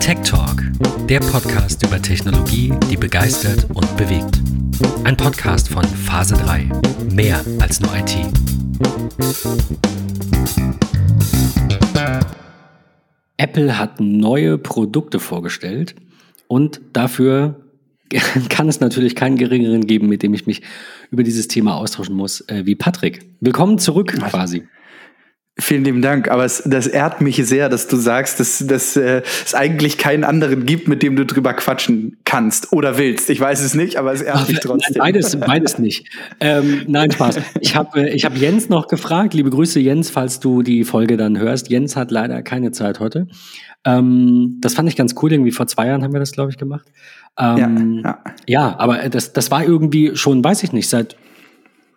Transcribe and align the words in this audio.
Tech 0.00 0.18
Talk, 0.22 0.62
der 1.08 1.20
Podcast 1.20 1.84
über 1.86 2.00
Technologie, 2.00 2.72
die 2.90 2.96
begeistert 2.96 3.66
und 3.74 3.96
bewegt. 3.96 4.40
Ein 5.04 5.16
Podcast 5.16 5.68
von 5.68 5.84
Phase 5.84 6.34
3. 6.34 6.68
Mehr 7.12 7.44
als 7.60 7.80
nur 7.80 7.90
IT. 7.96 8.16
Apple 13.36 13.78
hat 13.78 14.00
neue 14.00 14.58
Produkte 14.58 15.20
vorgestellt 15.20 15.94
und 16.48 16.80
dafür 16.92 17.60
kann 18.48 18.68
es 18.68 18.80
natürlich 18.80 19.16
keinen 19.16 19.36
geringeren 19.36 19.86
geben, 19.86 20.08
mit 20.08 20.22
dem 20.22 20.34
ich 20.34 20.46
mich 20.46 20.62
über 21.10 21.22
dieses 21.22 21.48
Thema 21.48 21.76
austauschen 21.76 22.14
muss, 22.14 22.42
äh, 22.42 22.66
wie 22.66 22.74
Patrick. 22.74 23.24
Willkommen 23.40 23.78
zurück 23.78 24.12
quasi. 24.12 24.64
Vielen 25.56 25.84
lieben 25.84 26.02
Dank, 26.02 26.28
aber 26.28 26.44
es, 26.44 26.64
das 26.66 26.88
ehrt 26.88 27.20
mich 27.20 27.36
sehr, 27.36 27.68
dass 27.68 27.86
du 27.86 27.96
sagst, 27.96 28.40
dass, 28.40 28.66
dass 28.66 28.96
äh, 28.96 29.22
es 29.44 29.54
eigentlich 29.54 29.98
keinen 29.98 30.24
anderen 30.24 30.66
gibt, 30.66 30.88
mit 30.88 31.00
dem 31.00 31.14
du 31.14 31.24
drüber 31.24 31.54
quatschen 31.54 32.16
kannst 32.24 32.72
oder 32.72 32.98
willst. 32.98 33.30
Ich 33.30 33.38
weiß 33.38 33.62
es 33.62 33.72
nicht, 33.72 33.96
aber 33.96 34.12
es 34.12 34.20
ehrt 34.20 34.36
Ach, 34.36 34.48
mich 34.48 34.58
trotzdem. 34.58 34.96
Nein, 34.96 35.12
beides, 35.12 35.36
beides 35.38 35.78
nicht. 35.78 36.08
Ähm, 36.40 36.82
nein, 36.88 37.12
Spaß. 37.12 37.38
Ich 37.60 37.76
habe 37.76 38.00
äh, 38.00 38.12
ich 38.12 38.24
hab 38.24 38.36
Jens 38.36 38.68
noch 38.68 38.88
gefragt. 38.88 39.32
Liebe 39.32 39.50
Grüße, 39.50 39.78
Jens, 39.78 40.10
falls 40.10 40.40
du 40.40 40.62
die 40.62 40.82
Folge 40.82 41.16
dann 41.16 41.38
hörst. 41.38 41.70
Jens 41.70 41.94
hat 41.94 42.10
leider 42.10 42.42
keine 42.42 42.72
Zeit 42.72 42.98
heute. 42.98 43.28
Ähm, 43.84 44.58
das 44.60 44.74
fand 44.74 44.88
ich 44.88 44.96
ganz 44.96 45.14
cool. 45.22 45.32
Irgendwie 45.32 45.52
vor 45.52 45.68
zwei 45.68 45.86
Jahren 45.86 46.02
haben 46.02 46.12
wir 46.12 46.20
das, 46.20 46.32
glaube 46.32 46.50
ich, 46.50 46.58
gemacht. 46.58 46.86
Ähm, 47.38 48.00
ja, 48.02 48.10
ja. 48.10 48.24
ja, 48.46 48.78
aber 48.80 49.08
das, 49.08 49.32
das 49.32 49.52
war 49.52 49.62
irgendwie 49.62 50.16
schon, 50.16 50.42
weiß 50.42 50.64
ich 50.64 50.72
nicht, 50.72 50.88
seit 50.88 51.14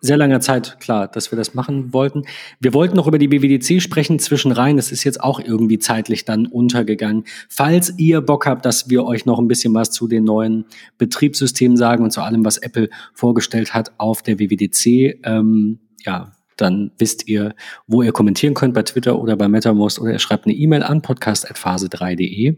sehr 0.02 0.18
langer 0.18 0.40
Zeit 0.40 0.80
klar, 0.80 1.08
dass 1.08 1.32
wir 1.32 1.38
das 1.38 1.54
machen 1.54 1.94
wollten. 1.94 2.24
Wir 2.60 2.74
wollten 2.74 2.96
noch 2.96 3.08
über 3.08 3.18
die 3.18 3.28
BWDC 3.28 3.82
sprechen 3.82 4.20
zwischenrein. 4.20 4.78
Das 4.78 4.92
ist 4.92 5.04
jetzt 5.04 5.22
auch 5.22 5.40
irgendwie 5.40 5.80
zeitlich 5.80 6.26
dann 6.26 6.46
untergegangen. 6.46 7.24
Falls 7.50 7.94
ihr 7.98 8.22
Bock 8.22 8.46
habt, 8.46 8.66
dass 8.66 8.90
wir 8.90 9.06
euch 9.06 9.26
noch 9.26 9.40
ein 9.40 9.48
bisschen 9.48 9.74
was 9.74 9.92
zu 9.92 10.08
den 10.08 10.24
neuen 10.24 10.66
Betriebssystemen 10.98 11.78
sagen 11.78 12.04
und 12.04 12.12
zu 12.12 12.22
allem, 12.22 12.46
was 12.46 12.58
Apple 12.58 12.90
vorgestellt 13.14 13.74
hat 13.74 13.92
auf 13.98 14.22
der 14.22 14.40
WWDC, 14.40 15.20
ähm, 15.24 15.80
ja, 16.06 16.32
dann 16.58 16.92
wisst 16.98 17.28
ihr, 17.28 17.56
wo 17.86 18.02
ihr 18.02 18.12
kommentieren 18.12 18.54
könnt 18.54 18.74
bei 18.74 18.84
Twitter 18.84 19.20
oder 19.20 19.36
bei 19.36 19.48
MetaMost 19.48 20.00
oder 20.00 20.12
ihr 20.12 20.20
schreibt 20.20 20.46
eine 20.46 20.56
E-Mail 20.56 20.84
an 20.84 21.02
podcast.phase3.de. 21.02 22.58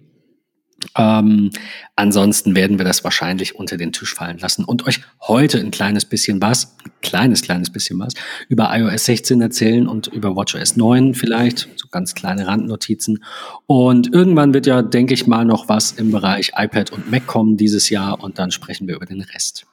Ähm, 0.97 1.51
ansonsten 1.95 2.55
werden 2.55 2.77
wir 2.77 2.85
das 2.85 3.03
wahrscheinlich 3.03 3.55
unter 3.55 3.77
den 3.77 3.91
Tisch 3.91 4.13
fallen 4.13 4.37
lassen 4.37 4.63
und 4.63 4.87
euch 4.87 5.01
heute 5.21 5.59
ein 5.59 5.71
kleines 5.71 6.05
bisschen 6.05 6.41
was, 6.41 6.75
ein 6.83 6.91
kleines, 7.01 7.41
kleines 7.41 7.69
bisschen 7.71 7.99
was 7.99 8.13
über 8.47 8.69
iOS 8.75 9.05
16 9.05 9.41
erzählen 9.41 9.87
und 9.87 10.07
über 10.07 10.35
WatchOS 10.35 10.77
9 10.77 11.13
vielleicht, 11.13 11.69
so 11.75 11.87
ganz 11.89 12.15
kleine 12.15 12.47
Randnotizen. 12.47 13.23
Und 13.67 14.13
irgendwann 14.13 14.53
wird 14.53 14.65
ja, 14.65 14.81
denke 14.81 15.13
ich 15.13 15.27
mal, 15.27 15.45
noch 15.45 15.69
was 15.69 15.91
im 15.93 16.11
Bereich 16.11 16.51
iPad 16.55 16.91
und 16.91 17.11
Mac 17.11 17.27
kommen 17.27 17.57
dieses 17.57 17.89
Jahr 17.89 18.23
und 18.23 18.39
dann 18.39 18.51
sprechen 18.51 18.87
wir 18.87 18.95
über 18.95 19.05
den 19.05 19.21
Rest. 19.21 19.65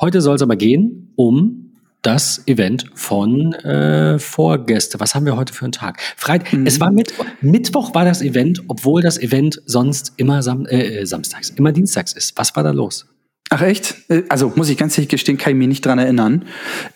Heute 0.00 0.20
soll 0.20 0.36
es 0.36 0.42
aber 0.42 0.56
gehen 0.56 1.12
um 1.16 1.73
das 2.04 2.46
Event 2.46 2.90
von 2.94 3.52
äh, 3.54 4.18
vorgestern. 4.18 5.00
Was 5.00 5.14
haben 5.14 5.26
wir 5.26 5.36
heute 5.36 5.52
für 5.52 5.64
einen 5.64 5.72
Tag? 5.72 6.00
Freitag. 6.16 6.52
Mhm. 6.52 6.66
Es 6.66 6.78
war 6.78 6.90
Mittwoch. 6.90 7.26
Mittwoch 7.40 7.94
war 7.94 8.04
das 8.04 8.22
Event, 8.22 8.62
obwohl 8.68 9.02
das 9.02 9.18
Event 9.18 9.60
sonst 9.66 10.12
immer 10.16 10.42
Sam 10.42 10.66
äh, 10.66 11.00
äh, 11.00 11.06
samstags, 11.06 11.50
immer 11.50 11.72
dienstags 11.72 12.12
ist. 12.12 12.36
Was 12.36 12.54
war 12.54 12.62
da 12.62 12.70
los? 12.70 13.06
Ach 13.50 13.62
echt? 13.62 13.96
Äh, 14.10 14.24
also 14.28 14.52
muss 14.54 14.68
ich 14.68 14.76
ganz 14.76 14.96
ehrlich 14.98 15.08
gestehen, 15.08 15.38
kann 15.38 15.52
ich 15.52 15.58
mich 15.58 15.68
nicht 15.68 15.86
dran 15.86 15.98
erinnern. 15.98 16.44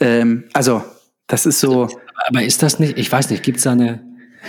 Ähm, 0.01 0.45
also 0.53 0.83
das 1.27 1.47
ist 1.47 1.61
so. 1.61 1.89
Aber 2.27 2.43
ist 2.43 2.63
das 2.63 2.79
nicht? 2.79 2.99
Ich 2.99 3.11
weiß 3.11 3.31
nicht. 3.31 3.43
Gibt 3.43 3.59
es 3.59 3.65
da 3.65 3.73
eine? 3.73 4.08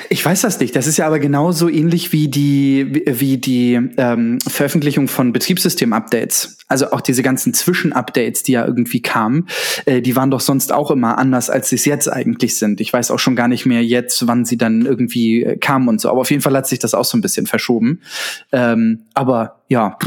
Ich 0.10 0.26
weiß 0.26 0.42
das 0.42 0.60
nicht. 0.60 0.76
Das 0.76 0.88
ist 0.88 0.98
ja 0.98 1.08
aber 1.08 1.20
genauso 1.20 1.70
ähnlich 1.70 2.12
wie 2.12 2.28
die, 2.28 3.04
wie 3.06 3.38
die 3.38 3.80
ähm, 3.98 4.40
Veröffentlichung 4.48 5.08
von 5.08 5.34
Betriebssystem-Updates. 5.34 6.58
Also 6.68 6.92
auch 6.92 7.02
diese 7.02 7.24
ganzen 7.24 7.54
Zwischen-Updates, 7.54 8.44
die 8.44 8.54
ja 8.54 8.66
irgendwie 8.66 9.02
kamen, 9.02 9.48
äh, 9.86 10.02
die 10.02 10.16
waren 10.16 10.32
doch 10.32 10.40
sonst 10.40 10.72
auch 10.72 10.92
immer 10.92 11.18
anders, 11.18 11.50
als 11.50 11.70
sie 11.70 11.76
es 11.76 11.86
jetzt 11.86 12.12
eigentlich 12.12 12.58
sind. 12.58 12.80
Ich 12.82 12.94
weiß 12.94 13.12
auch 13.12 13.20
schon 13.20 13.36
gar 13.36 13.48
nicht 13.48 13.66
mehr 13.66 13.84
jetzt, 13.84 14.28
wann 14.28 14.46
sie 14.46 14.58
dann 14.58 14.86
irgendwie 14.86 15.44
äh, 15.44 15.58
kamen 15.58 15.88
und 15.88 16.00
so. 16.00 16.10
Aber 16.10 16.22
auf 16.22 16.30
jeden 16.30 16.42
Fall 16.42 16.56
hat 16.56 16.68
sich 16.68 16.80
das 16.80 16.94
auch 16.94 17.06
so 17.06 17.18
ein 17.18 17.22
bisschen 17.22 17.48
verschoben. 17.48 18.02
Ähm, 18.52 19.06
aber 19.14 19.62
ja, 19.68 19.98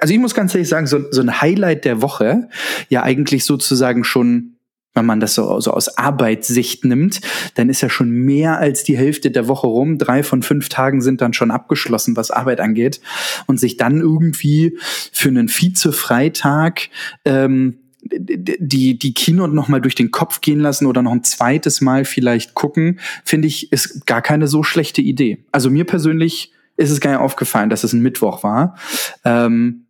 also 0.00 0.12
ich 0.12 0.20
muss 0.20 0.34
ganz 0.34 0.54
ehrlich 0.54 0.68
sagen, 0.68 0.86
so, 0.86 1.00
so 1.10 1.20
ein 1.20 1.40
Highlight 1.40 1.84
der 1.84 2.02
Woche, 2.02 2.48
ja 2.88 3.02
eigentlich 3.02 3.44
sozusagen 3.44 4.04
schon 4.04 4.55
wenn 4.96 5.06
man 5.06 5.20
das 5.20 5.34
so, 5.34 5.60
so 5.60 5.72
aus 5.72 5.96
Arbeitssicht 5.96 6.84
nimmt, 6.84 7.20
dann 7.54 7.68
ist 7.68 7.82
ja 7.82 7.88
schon 7.88 8.10
mehr 8.10 8.58
als 8.58 8.82
die 8.82 8.96
Hälfte 8.96 9.30
der 9.30 9.46
Woche 9.48 9.66
rum. 9.66 9.98
Drei 9.98 10.22
von 10.22 10.42
fünf 10.42 10.68
Tagen 10.68 11.00
sind 11.00 11.20
dann 11.20 11.32
schon 11.32 11.50
abgeschlossen, 11.50 12.16
was 12.16 12.30
Arbeit 12.30 12.60
angeht. 12.60 13.00
Und 13.46 13.60
sich 13.60 13.76
dann 13.76 14.00
irgendwie 14.00 14.78
für 15.12 15.28
einen 15.28 15.48
Vize-Freitag 15.48 16.88
ähm, 17.24 17.78
die, 18.02 18.98
die 18.98 19.14
Keynote 19.14 19.54
noch 19.54 19.68
mal 19.68 19.80
durch 19.80 19.94
den 19.94 20.10
Kopf 20.10 20.40
gehen 20.40 20.60
lassen 20.60 20.86
oder 20.86 21.02
noch 21.02 21.12
ein 21.12 21.24
zweites 21.24 21.80
Mal 21.80 22.04
vielleicht 22.04 22.54
gucken, 22.54 23.00
finde 23.24 23.48
ich, 23.48 23.72
ist 23.72 24.06
gar 24.06 24.22
keine 24.22 24.48
so 24.48 24.62
schlechte 24.62 25.02
Idee. 25.02 25.44
Also 25.52 25.70
mir 25.70 25.84
persönlich 25.84 26.52
ist 26.76 26.90
es 26.90 27.00
gar 27.00 27.10
nicht 27.10 27.20
aufgefallen, 27.20 27.70
dass 27.70 27.84
es 27.84 27.92
ein 27.92 28.02
Mittwoch 28.02 28.42
war. 28.42 28.76
Ähm, 29.24 29.85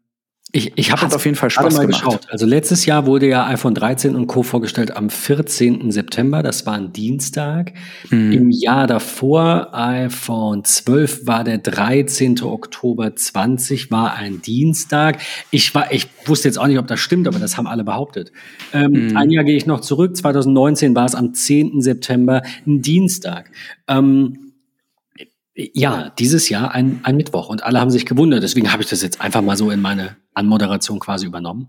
ich, 0.57 0.73
ich 0.77 0.91
habe 0.91 1.15
auf 1.15 1.25
jeden 1.25 1.37
Fall 1.37 1.51
Spaß 1.51 1.75
mal 1.75 1.87
gemacht. 1.87 2.03
geschaut. 2.03 2.21
Also 2.31 2.47
letztes 2.47 2.87
Jahr 2.87 3.05
wurde 3.05 3.29
ja 3.29 3.47
iPhone 3.47 3.75
13 3.75 4.17
und 4.17 4.27
Co. 4.27 4.43
vorgestellt 4.43 4.97
am 4.97 5.11
14. 5.11 5.91
September. 5.91 6.43
Das 6.43 6.65
war 6.65 6.75
ein 6.75 6.93
Dienstag. 6.93 7.75
Mhm. 8.11 8.33
Im 8.33 8.51
Jahr 8.51 8.87
davor, 8.87 9.69
iPhone 9.73 10.65
12, 10.65 11.27
war 11.27 11.45
der 11.45 11.59
13. 11.59 12.43
Oktober 12.43 13.15
20, 13.15 13.91
war 13.91 14.15
ein 14.15 14.41
Dienstag. 14.41 15.21
Ich, 15.51 15.75
war, 15.75 15.93
ich 15.93 16.09
wusste 16.25 16.49
jetzt 16.49 16.59
auch 16.59 16.67
nicht, 16.67 16.79
ob 16.79 16.87
das 16.87 17.01
stimmt, 17.01 17.29
aber 17.29 17.39
das 17.39 17.59
haben 17.59 17.67
alle 17.67 17.85
behauptet. 17.85 18.33
Ähm, 18.73 19.09
mhm. 19.11 19.17
Ein 19.17 19.31
Jahr 19.31 19.45
gehe 19.45 19.57
ich 19.57 19.67
noch 19.67 19.81
zurück. 19.81 20.17
2019 20.17 20.97
war 20.97 21.05
es 21.05 21.15
am 21.15 21.35
10. 21.35 21.83
September, 21.83 22.41
ein 22.67 22.81
Dienstag. 22.81 23.51
Ähm, 23.89 24.46
ja, 25.57 26.11
dieses 26.19 26.49
Jahr 26.49 26.73
ein, 26.73 27.01
ein 27.03 27.17
Mittwoch 27.17 27.49
und 27.49 27.65
alle 27.65 27.81
haben 27.81 27.91
sich 27.91 28.05
gewundert. 28.05 28.43
Deswegen 28.43 28.73
habe 28.73 28.83
ich 28.83 28.91
das 28.91 29.03
jetzt 29.03 29.21
einfach 29.21 29.41
mal 29.41 29.57
so 29.57 29.71
in 29.71 29.81
meine 29.81 30.17
Anmoderation 30.35 30.99
quasi 30.99 31.27
übernommen. 31.27 31.69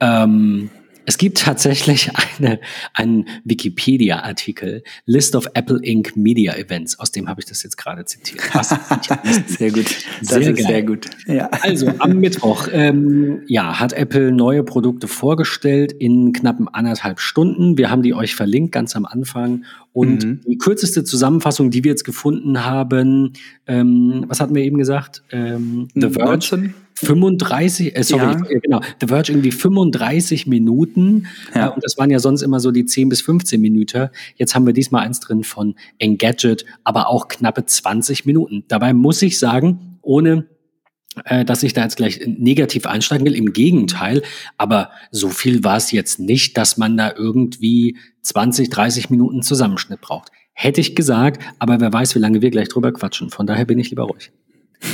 Ähm, 0.00 0.70
es 1.08 1.16
gibt 1.16 1.38
tatsächlich 1.38 2.10
eine, 2.38 2.60
einen 2.92 3.26
Wikipedia-Artikel, 3.44 4.82
List 5.06 5.34
of 5.36 5.48
Apple 5.54 5.80
Inc. 5.82 6.14
Media 6.16 6.54
Events, 6.54 6.98
aus 6.98 7.10
dem 7.10 7.30
habe 7.30 7.40
ich 7.40 7.46
das 7.46 7.62
jetzt 7.62 7.78
gerade 7.78 8.04
zitiert. 8.04 8.42
Was, 8.54 8.68
sehr 9.46 9.70
gut. 9.70 9.86
Das 10.20 10.28
sehr 10.28 10.40
ist 10.40 10.58
geil. 10.58 10.66
sehr 10.66 10.82
gut. 10.82 11.06
Ja. 11.26 11.48
Also 11.62 11.90
am 11.98 12.18
Mittwoch 12.18 12.68
ähm, 12.70 13.40
ja, 13.46 13.80
hat 13.80 13.94
Apple 13.94 14.32
neue 14.32 14.62
Produkte 14.62 15.08
vorgestellt 15.08 15.92
in 15.92 16.34
knappen 16.34 16.68
anderthalb 16.68 17.20
Stunden. 17.20 17.78
Wir 17.78 17.90
haben 17.90 18.02
die 18.02 18.12
euch 18.12 18.34
verlinkt 18.34 18.72
ganz 18.72 18.94
am 18.94 19.06
Anfang. 19.06 19.64
Und 19.94 20.24
mhm. 20.24 20.40
die 20.46 20.58
kürzeste 20.58 21.04
Zusammenfassung, 21.04 21.70
die 21.70 21.84
wir 21.84 21.92
jetzt 21.92 22.04
gefunden 22.04 22.66
haben, 22.66 23.32
ähm, 23.66 24.26
was 24.28 24.40
hatten 24.40 24.54
wir 24.54 24.62
eben 24.62 24.76
gesagt? 24.76 25.22
Ähm, 25.30 25.88
The 25.94 26.10
Verge. 26.10 26.74
19? 27.02 27.08
35, 27.08 27.96
äh, 27.96 28.02
sorry, 28.02 28.22
ja. 28.22 28.58
genau, 28.60 28.80
The 29.00 29.06
Verge 29.06 29.32
irgendwie 29.32 29.52
35 29.52 30.46
Minuten. 30.46 31.26
Ja. 31.54 31.68
Äh, 31.68 31.70
und 31.74 31.84
das 31.84 31.96
waren 31.98 32.10
ja 32.10 32.18
sonst 32.18 32.42
immer 32.42 32.60
so 32.60 32.70
die 32.70 32.84
10 32.84 33.08
bis 33.08 33.20
15 33.22 33.60
Minuten. 33.60 34.08
Jetzt 34.36 34.54
haben 34.54 34.66
wir 34.66 34.72
diesmal 34.72 35.04
eins 35.04 35.20
drin 35.20 35.44
von 35.44 35.74
Engadget, 35.98 36.64
aber 36.84 37.08
auch 37.08 37.28
knappe 37.28 37.64
20 37.64 38.26
Minuten. 38.26 38.64
Dabei 38.68 38.92
muss 38.92 39.22
ich 39.22 39.38
sagen, 39.38 39.98
ohne 40.02 40.46
äh, 41.24 41.44
dass 41.44 41.62
ich 41.62 41.72
da 41.72 41.82
jetzt 41.82 41.96
gleich 41.96 42.20
negativ 42.26 42.86
einsteigen 42.86 43.26
will. 43.26 43.34
Im 43.34 43.52
Gegenteil, 43.52 44.22
aber 44.56 44.90
so 45.10 45.28
viel 45.28 45.64
war 45.64 45.76
es 45.76 45.90
jetzt 45.92 46.18
nicht, 46.18 46.56
dass 46.56 46.76
man 46.76 46.96
da 46.96 47.12
irgendwie 47.16 47.96
20, 48.22 48.70
30 48.70 49.10
Minuten 49.10 49.42
Zusammenschnitt 49.42 50.00
braucht. 50.00 50.30
Hätte 50.52 50.80
ich 50.80 50.94
gesagt, 50.94 51.42
aber 51.58 51.80
wer 51.80 51.92
weiß, 51.92 52.14
wie 52.14 52.18
lange 52.18 52.42
wir 52.42 52.50
gleich 52.50 52.68
drüber 52.68 52.92
quatschen. 52.92 53.30
Von 53.30 53.46
daher 53.46 53.64
bin 53.64 53.78
ich 53.78 53.90
lieber 53.90 54.04
ruhig. 54.04 54.32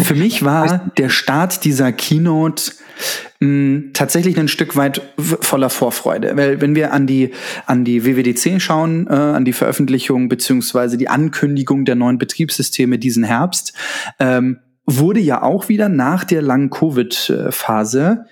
Für 0.00 0.14
mich 0.14 0.42
war 0.44 0.90
der 0.96 1.08
Start 1.08 1.64
dieser 1.64 1.92
Keynote 1.92 2.72
mh, 3.40 3.46
hm, 3.46 3.90
tatsächlich 3.94 4.38
ein 4.38 4.48
Stück 4.48 4.76
weit 4.76 5.02
voller 5.18 5.70
Vorfreude, 5.70 6.36
weil 6.36 6.60
wenn 6.60 6.74
wir 6.74 6.92
an 6.92 7.06
die 7.06 7.32
an 7.66 7.84
die 7.84 8.04
WWDC 8.04 8.60
schauen, 8.60 9.06
äh, 9.08 9.12
an 9.12 9.44
die 9.44 9.52
Veröffentlichung 9.52 10.28
beziehungsweise 10.28 10.96
die 10.96 11.08
Ankündigung 11.08 11.84
der 11.84 11.94
neuen 11.94 12.18
Betriebssysteme 12.18 12.98
diesen 12.98 13.24
Herbst, 13.24 13.72
ähm, 14.18 14.58
wurde 14.86 15.20
ja 15.20 15.42
auch 15.42 15.68
wieder 15.68 15.88
nach 15.88 16.24
der 16.24 16.40
langen 16.40 16.70
Covid-Phase 16.70 18.24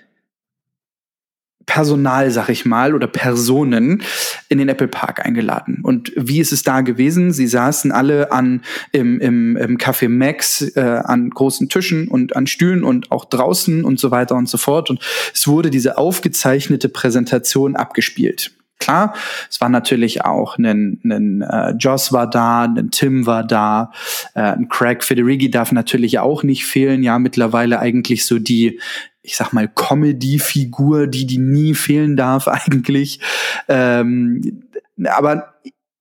Personal, 1.67 2.31
sag 2.31 2.49
ich 2.49 2.65
mal, 2.65 2.95
oder 2.95 3.05
Personen 3.05 4.01
in 4.49 4.57
den 4.57 4.69
Apple 4.69 4.87
Park 4.87 5.23
eingeladen. 5.23 5.81
Und 5.83 6.11
wie 6.15 6.39
ist 6.39 6.51
es 6.51 6.63
da 6.63 6.81
gewesen? 6.81 7.31
Sie 7.31 7.45
saßen 7.45 7.91
alle 7.91 8.31
an 8.31 8.63
im, 8.93 9.19
im, 9.19 9.55
im 9.57 9.77
Café 9.77 10.09
Max 10.09 10.61
äh, 10.75 11.01
an 11.03 11.29
großen 11.29 11.69
Tischen 11.69 12.07
und 12.07 12.35
an 12.35 12.47
Stühlen 12.47 12.83
und 12.83 13.11
auch 13.11 13.25
draußen 13.25 13.83
und 13.83 13.99
so 13.99 14.09
weiter 14.09 14.35
und 14.35 14.49
so 14.49 14.57
fort. 14.57 14.89
Und 14.89 15.01
es 15.33 15.47
wurde 15.47 15.69
diese 15.69 15.97
aufgezeichnete 15.97 16.89
Präsentation 16.89 17.75
abgespielt. 17.75 18.51
Klar, 18.79 19.15
es 19.49 19.59
war 19.59 19.69
natürlich 19.69 20.23
auch 20.23 20.57
ein, 20.57 21.01
ein 21.03 21.41
äh, 21.41 21.71
Joss 21.71 22.13
war 22.13 22.29
da, 22.29 22.63
ein 22.63 22.91
Tim 22.91 23.25
war 23.25 23.43
da, 23.43 23.91
äh, 24.35 24.41
ein 24.41 24.69
Craig 24.69 25.03
Federighi 25.03 25.49
darf 25.49 25.71
natürlich 25.71 26.19
auch 26.19 26.43
nicht 26.43 26.65
fehlen. 26.65 27.01
Ja, 27.01 27.17
mittlerweile 27.17 27.79
eigentlich 27.79 28.25
so 28.25 28.37
die, 28.37 28.79
ich 29.27 29.35
sag 29.35 29.51
mal, 29.51 29.67
Comedy-Figur, 29.67 31.07
die 31.07 31.27
die 31.27 31.37
nie 31.37 31.75
fehlen 31.75 32.15
darf 32.15 32.47
eigentlich. 32.47 33.19
Ähm, 33.67 34.63
aber 35.03 35.53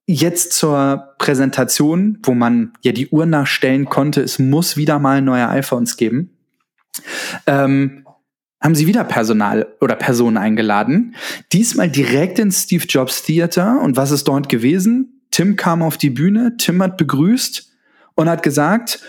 jetzt 0.07 0.53
zur 0.53 1.15
Präsentation, 1.19 2.19
wo 2.23 2.35
man 2.35 2.73
ja 2.83 2.93
die 2.93 3.09
Uhr 3.09 3.27
nachstellen 3.27 3.87
konnte, 3.87 4.23
es 4.23 4.39
muss 4.39 4.77
wieder 4.77 5.01
mal 5.01 5.21
neue 5.21 5.49
iPhones 5.49 5.97
geben. 5.97 6.31
Ähm, 7.47 8.07
haben 8.63 8.77
sie 8.77 8.87
wieder 8.87 9.03
Personal 9.05 9.67
oder 9.81 9.97
Personen 9.97 10.37
eingeladen. 10.37 11.17
Diesmal 11.53 11.91
direkt 11.91 12.39
ins 12.39 12.63
Steve 12.63 12.85
Jobs 12.89 13.25
Theater. 13.25 13.81
Und 13.81 13.97
was 13.97 14.13
ist 14.13 14.29
dort 14.29 14.49
gewesen? 14.49 15.23
Tim 15.33 15.57
kam 15.57 15.83
auf 15.83 15.99
die 15.99 16.11
Bühne, 16.11 16.57
Tim 16.57 16.81
hat 16.81 16.97
begrüßt 16.97 17.71
und 18.15 18.29
hat 18.29 18.45
gesagt, 18.45 19.01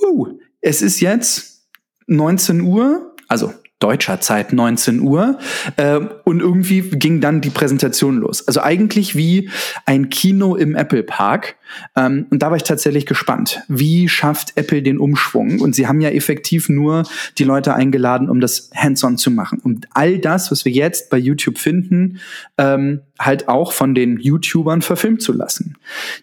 uh, 0.00 0.28
es 0.60 0.80
ist 0.80 1.00
jetzt 1.00 1.68
19 2.06 2.60
Uhr, 2.60 3.14
also 3.28 3.52
deutscher 3.80 4.20
Zeit 4.20 4.52
19 4.52 5.00
Uhr 5.00 5.38
äh, 5.76 6.00
und 6.24 6.40
irgendwie 6.40 6.80
ging 6.82 7.20
dann 7.20 7.40
die 7.40 7.50
Präsentation 7.50 8.16
los. 8.16 8.46
Also 8.46 8.60
eigentlich 8.60 9.14
wie 9.16 9.50
ein 9.84 10.08
Kino 10.08 10.54
im 10.54 10.74
Apple 10.74 11.02
Park. 11.02 11.56
Ähm, 11.96 12.26
und 12.30 12.42
da 12.42 12.50
war 12.50 12.56
ich 12.56 12.62
tatsächlich 12.62 13.04
gespannt. 13.04 13.62
Wie 13.68 14.08
schafft 14.08 14.52
Apple 14.56 14.82
den 14.82 14.98
Umschwung? 14.98 15.60
Und 15.60 15.74
sie 15.74 15.86
haben 15.86 16.00
ja 16.00 16.10
effektiv 16.10 16.68
nur 16.68 17.02
die 17.36 17.44
Leute 17.44 17.74
eingeladen, 17.74 18.30
um 18.30 18.40
das 18.40 18.70
Hands-on 18.74 19.18
zu 19.18 19.30
machen. 19.30 19.58
Und 19.58 19.86
all 19.92 20.18
das, 20.18 20.50
was 20.50 20.64
wir 20.64 20.72
jetzt 20.72 21.10
bei 21.10 21.18
YouTube 21.18 21.58
finden, 21.58 22.20
ähm, 22.56 23.00
halt 23.18 23.48
auch 23.48 23.72
von 23.72 23.94
den 23.94 24.18
YouTubern 24.18 24.82
verfilmt 24.82 25.20
zu 25.20 25.32
lassen. 25.32 25.76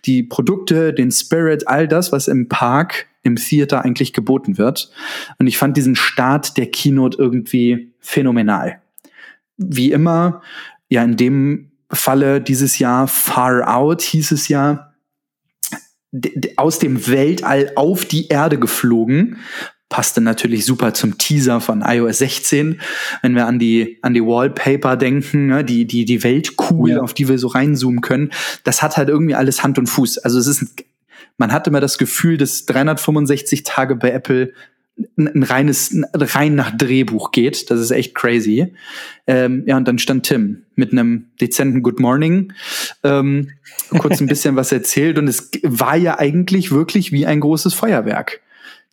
Die 0.06 0.24
Produkte, 0.24 0.94
den 0.94 1.12
Spirit, 1.12 1.68
all 1.68 1.88
das, 1.88 2.12
was 2.12 2.28
im 2.28 2.48
Park 2.48 3.08
im 3.24 3.36
Theater 3.36 3.84
eigentlich 3.84 4.14
geboten 4.14 4.58
wird. 4.58 4.92
Und 5.38 5.48
ich 5.48 5.58
fand 5.58 5.78
diesen 5.78 5.96
Start 5.96 6.58
der 6.58 6.68
Keynote 6.68 7.18
irgendwie 7.18 7.92
phänomenal. 8.00 8.82
Wie 9.58 9.92
immer, 9.92 10.42
ja, 10.90 11.04
in 11.04 11.18
dem 11.18 11.72
Falle 11.92 12.42
dieses 12.42 12.80
Jahr 12.80 13.08
Far 13.08 13.76
Out 13.76 14.02
hieß 14.02 14.32
es 14.32 14.48
ja, 14.48 14.92
aus 16.58 16.80
dem 16.80 17.08
Weltall 17.08 17.72
auf 17.76 18.06
die 18.06 18.28
Erde 18.28 18.60
geflogen. 18.60 19.38
Passte 19.90 20.22
natürlich 20.22 20.66
super 20.66 20.94
zum 20.94 21.18
Teaser 21.18 21.60
von 21.60 21.84
iOS 21.86 22.20
16, 22.20 22.80
wenn 23.22 23.36
wir 23.36 23.46
an 23.46 23.60
die, 23.60 24.00
an 24.02 24.14
die 24.14 24.24
Wallpaper 24.24 24.96
denken, 24.96 25.48
ne, 25.48 25.66
die, 25.66 25.86
die, 25.86 26.06
die 26.06 26.24
Weltkugel, 26.24 26.96
ja. 26.96 27.02
auf 27.02 27.14
die 27.14 27.28
wir 27.28 27.38
so 27.38 27.48
reinzoomen 27.48 28.00
können. 28.00 28.32
Das 28.64 28.82
hat 28.82 28.96
halt 28.96 29.10
irgendwie 29.10 29.36
alles 29.36 29.64
Hand 29.64 29.78
und 29.78 29.88
Fuß. 29.88 30.20
Also 30.20 30.40
es 30.40 30.48
ist 30.48 30.84
man 31.38 31.52
hat 31.52 31.68
immer 31.68 31.80
das 31.80 31.98
Gefühl, 31.98 32.38
dass 32.38 32.66
365 32.66 33.64
Tage 33.64 33.96
bei 33.96 34.12
Apple 34.12 34.54
ein 35.18 35.44
reines, 35.44 35.96
rein 36.14 36.56
nach 36.56 36.76
Drehbuch 36.76 37.32
geht. 37.32 37.72
Das 37.72 37.80
ist 37.80 37.92
echt 37.92 38.14
crazy. 38.14 38.74
Ähm, 39.28 39.64
ja, 39.66 39.78
und 39.78 39.88
dann 39.88 40.00
stand 40.00 40.26
Tim 40.26 40.64
mit 40.76 40.92
einem 40.92 41.28
dezenten 41.40 41.82
Good 41.82 42.00
Morning, 42.00 42.54
ähm, 43.04 43.52
kurz 43.98 44.20
ein 44.22 44.28
bisschen 44.28 44.56
was 44.56 44.72
erzählt 44.72 45.18
und 45.18 45.28
es 45.28 45.50
war 45.64 45.96
ja 45.96 46.20
eigentlich 46.20 46.72
wirklich 46.72 47.12
wie 47.12 47.26
ein 47.26 47.40
großes 47.40 47.74
Feuerwerk. 47.74 48.42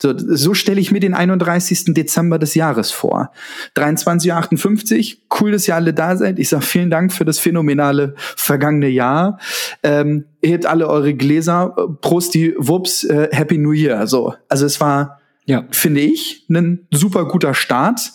So, 0.00 0.14
so 0.16 0.54
stelle 0.54 0.80
ich 0.80 0.92
mir 0.92 1.00
den 1.00 1.14
31. 1.14 1.86
Dezember 1.88 2.38
des 2.38 2.54
Jahres 2.54 2.92
vor. 2.92 3.32
23.58 3.76 5.18
cool, 5.40 5.50
dass 5.50 5.66
ihr 5.66 5.74
alle 5.74 5.92
da 5.92 6.16
seid. 6.16 6.38
Ich 6.38 6.48
sage 6.48 6.64
vielen 6.64 6.90
Dank 6.90 7.12
für 7.12 7.24
das 7.24 7.40
phänomenale 7.40 8.14
vergangene 8.16 8.88
Jahr. 8.88 9.38
Ähm, 9.82 10.26
hebt 10.40 10.66
alle 10.66 10.88
eure 10.88 11.14
Gläser, 11.14 11.74
Prost 12.00 12.34
die 12.34 12.54
Wups, 12.58 13.02
äh, 13.04 13.28
Happy 13.32 13.58
New 13.58 13.72
Year. 13.72 14.06
So, 14.06 14.34
also 14.48 14.66
es 14.66 14.80
war, 14.80 15.20
ja. 15.46 15.64
finde 15.72 16.00
ich, 16.00 16.46
ein 16.48 16.86
super 16.92 17.26
guter 17.26 17.54
Start. 17.54 18.12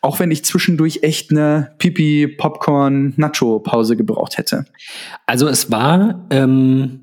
Auch 0.00 0.20
wenn 0.20 0.30
ich 0.30 0.46
zwischendurch 0.46 1.00
echt 1.02 1.30
eine 1.30 1.72
Pipi, 1.76 2.26
Popcorn, 2.26 3.12
Nacho-Pause 3.16 3.96
gebraucht 3.96 4.38
hätte. 4.38 4.64
Also 5.26 5.46
es 5.46 5.70
war, 5.70 6.26
ähm 6.30 7.00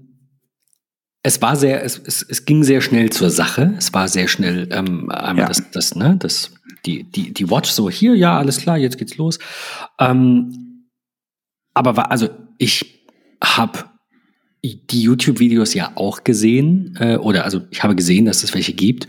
es 1.26 1.42
war 1.42 1.56
sehr, 1.56 1.84
es, 1.84 2.00
es, 2.06 2.22
es 2.22 2.46
ging 2.46 2.64
sehr 2.64 2.82
schnell 2.82 3.10
zur 3.10 3.32
Sache. 3.32 3.74
Es 3.80 3.92
war 3.96 4.08
sehr 4.08 4.28
schnell 4.28 4.70
ähm, 4.72 5.10
einmal 5.10 5.46
ja. 5.46 5.48
das, 5.48 5.72
das, 5.72 5.96
ne, 5.96 6.18
das, 6.20 6.52
die, 6.86 7.04
die, 7.04 7.34
die 7.34 7.50
Watch 7.50 7.72
so 7.72 7.90
hier, 7.90 8.14
ja, 8.14 8.38
alles 8.38 8.60
klar, 8.60 8.78
jetzt 8.78 9.00
geht's 9.00 9.18
los. 9.18 9.40
Ähm, 10.00 10.86
aber 11.74 11.98
war, 11.98 12.12
also 12.12 12.30
ich 12.60 13.08
habe 13.44 13.86
die 14.64 15.02
YouTube-Videos 15.02 15.74
ja 15.74 15.94
auch 15.96 16.24
gesehen, 16.24 16.96
äh, 17.00 17.16
oder 17.16 17.44
also 17.44 17.62
ich 17.72 17.82
habe 17.82 17.96
gesehen, 17.96 18.26
dass 18.26 18.44
es 18.44 18.54
welche 18.54 18.74
gibt 18.74 19.08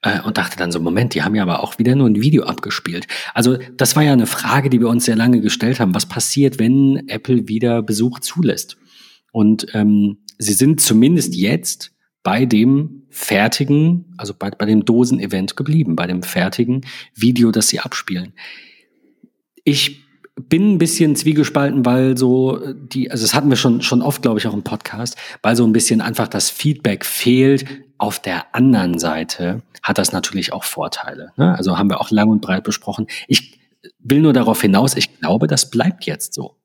äh, 0.00 0.22
und 0.22 0.38
dachte 0.38 0.56
dann 0.56 0.72
so, 0.72 0.80
Moment, 0.80 1.12
die 1.12 1.22
haben 1.22 1.34
ja 1.34 1.42
aber 1.42 1.62
auch 1.62 1.78
wieder 1.78 1.94
nur 1.94 2.08
ein 2.08 2.22
Video 2.22 2.44
abgespielt. 2.44 3.06
Also 3.34 3.58
das 3.76 3.94
war 3.94 4.02
ja 4.02 4.14
eine 4.14 4.26
Frage, 4.26 4.70
die 4.70 4.80
wir 4.80 4.88
uns 4.88 5.04
sehr 5.04 5.16
lange 5.16 5.42
gestellt 5.42 5.80
haben. 5.80 5.94
Was 5.94 6.06
passiert, 6.06 6.58
wenn 6.58 7.08
Apple 7.08 7.46
wieder 7.46 7.82
Besuch 7.82 8.20
zulässt? 8.20 8.78
Und 9.32 9.66
ähm, 9.74 10.18
sie 10.38 10.54
sind 10.54 10.80
zumindest 10.80 11.34
jetzt 11.34 11.92
bei 12.22 12.46
dem 12.46 13.02
fertigen, 13.10 14.14
also 14.16 14.34
bei, 14.38 14.50
bei 14.50 14.66
dem 14.66 14.84
Dosen-Event 14.84 15.56
geblieben, 15.56 15.96
bei 15.96 16.06
dem 16.06 16.22
fertigen 16.22 16.82
Video, 17.14 17.50
das 17.50 17.68
sie 17.68 17.80
abspielen. 17.80 18.32
Ich 19.64 20.04
bin 20.36 20.74
ein 20.74 20.78
bisschen 20.78 21.16
zwiegespalten, 21.16 21.84
weil 21.84 22.16
so 22.16 22.60
die, 22.74 23.10
also 23.10 23.24
das 23.24 23.34
hatten 23.34 23.50
wir 23.50 23.56
schon, 23.56 23.82
schon 23.82 24.02
oft, 24.02 24.22
glaube 24.22 24.38
ich, 24.38 24.46
auch 24.46 24.54
im 24.54 24.62
Podcast, 24.62 25.16
weil 25.42 25.56
so 25.56 25.66
ein 25.66 25.72
bisschen 25.72 26.00
einfach 26.00 26.28
das 26.28 26.50
Feedback 26.50 27.04
fehlt. 27.04 27.66
Auf 27.98 28.20
der 28.20 28.54
anderen 28.54 28.98
Seite 28.98 29.62
hat 29.82 29.98
das 29.98 30.12
natürlich 30.12 30.52
auch 30.52 30.64
Vorteile. 30.64 31.32
Ne? 31.36 31.56
Also 31.56 31.76
haben 31.76 31.90
wir 31.90 32.00
auch 32.00 32.10
lang 32.10 32.28
und 32.28 32.40
breit 32.40 32.62
besprochen. 32.62 33.06
Ich 33.26 33.58
will 33.98 34.20
nur 34.20 34.32
darauf 34.32 34.60
hinaus, 34.60 34.96
ich 34.96 35.18
glaube, 35.18 35.46
das 35.48 35.70
bleibt 35.70 36.04
jetzt 36.04 36.34
so. 36.34 36.56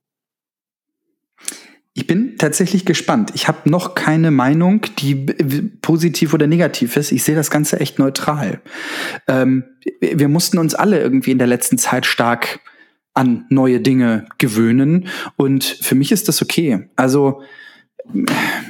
Ich 1.95 2.07
bin 2.07 2.38
tatsächlich 2.40 2.86
gespannt. 2.86 3.31
Ich 3.36 3.48
habe 3.48 3.69
noch 3.69 3.94
keine 3.94 4.31
Meinung, 4.31 4.81
die 4.98 5.16
positiv 5.81 6.34
oder 6.34 6.48
negativ 6.48 6.98
ist. 6.98 7.12
Ich 7.12 7.24
sehe 7.24 7.36
das 7.36 7.51
Ganze 7.51 7.80
echt 7.80 8.00
neutral. 8.00 8.62
Ähm, 9.28 9.63
wir 10.01 10.28
mussten 10.28 10.57
uns 10.57 10.74
alle 10.74 11.00
irgendwie 11.00 11.31
in 11.31 11.38
der 11.38 11.45
letzten 11.45 11.78
Zeit 11.78 12.07
stark 12.07 12.62
an 13.13 13.45
neue 13.50 13.80
Dinge 13.80 14.25
gewöhnen. 14.40 15.07
Und 15.36 15.63
für 15.63 15.94
mich 15.94 16.12
ist 16.12 16.28
das 16.28 16.42
okay. 16.42 16.90
Also, 16.95 17.44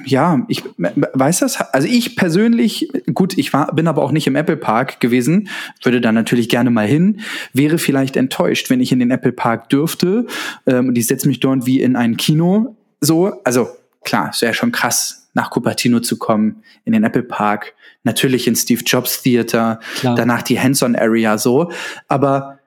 ja, 0.05 0.45
ich 0.49 0.63
weiß 0.77 1.39
das. 1.39 1.61
Also 1.61 1.87
ich 1.87 2.17
persönlich, 2.17 2.89
gut, 3.13 3.37
ich 3.37 3.53
war, 3.53 3.73
bin 3.73 3.87
aber 3.87 4.03
auch 4.03 4.11
nicht 4.11 4.27
im 4.27 4.35
Apple 4.35 4.57
Park 4.57 4.99
gewesen, 4.99 5.47
würde 5.81 6.01
da 6.01 6.11
natürlich 6.11 6.49
gerne 6.49 6.71
mal 6.71 6.85
hin, 6.85 7.21
wäre 7.53 7.77
vielleicht 7.77 8.17
enttäuscht, 8.17 8.69
wenn 8.69 8.81
ich 8.81 8.91
in 8.91 8.99
den 8.99 9.11
Apple 9.11 9.31
Park 9.31 9.69
dürfte. 9.69 10.27
Ähm, 10.67 10.89
und 10.89 10.97
ich 10.97 11.07
setze 11.07 11.29
mich 11.29 11.39
dort 11.39 11.65
wie 11.65 11.81
in 11.81 11.95
ein 11.95 12.17
Kino 12.17 12.75
so, 13.03 13.41
also 13.43 13.69
klar, 14.03 14.29
es 14.31 14.41
wäre 14.41 14.53
schon 14.53 14.71
krass, 14.71 15.29
nach 15.33 15.49
Cupertino 15.49 15.99
zu 15.99 16.17
kommen, 16.17 16.63
in 16.85 16.93
den 16.93 17.03
Apple 17.03 17.23
Park, 17.23 17.73
natürlich 18.03 18.47
in 18.47 18.55
Steve 18.55 18.83
Jobs 18.85 19.23
Theater, 19.23 19.79
klar. 19.95 20.15
danach 20.15 20.43
die 20.43 20.59
Hands-on 20.59 20.95
Area 20.95 21.37
so, 21.37 21.71
aber 22.07 22.59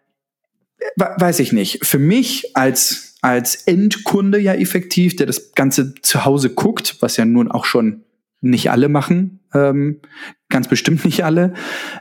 weiß 0.96 1.40
ich 1.40 1.52
nicht. 1.52 1.84
Für 1.86 1.98
mich 1.98 2.56
als 2.56 3.14
als 3.22 3.56
Endkunde 3.66 4.38
ja 4.38 4.54
effektiv, 4.54 5.16
der 5.16 5.26
das 5.26 5.52
Ganze 5.54 5.94
zu 5.94 6.24
Hause 6.24 6.50
guckt, 6.50 6.96
was 7.00 7.16
ja 7.16 7.24
nun 7.24 7.50
auch 7.50 7.64
schon 7.64 8.04
nicht 8.40 8.70
alle 8.70 8.88
machen, 8.88 9.40
ähm, 9.52 10.00
ganz 10.48 10.68
bestimmt 10.68 11.04
nicht 11.04 11.24
alle, 11.24 11.54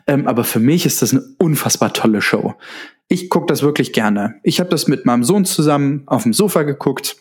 ähm, 0.06 0.28
aber 0.28 0.44
für 0.44 0.60
mich 0.60 0.86
ist 0.86 1.02
das 1.02 1.12
eine 1.12 1.24
unfassbar 1.40 1.94
tolle 1.94 2.22
Show. 2.22 2.54
Ich 3.08 3.30
gucke 3.30 3.48
das 3.48 3.64
wirklich 3.64 3.94
gerne. 3.94 4.36
Ich 4.44 4.60
habe 4.60 4.70
das 4.70 4.88
mit 4.88 5.06
meinem 5.06 5.24
Sohn 5.24 5.46
zusammen 5.46 6.04
auf 6.06 6.24
dem 6.24 6.34
Sofa 6.34 6.64
geguckt 6.64 7.16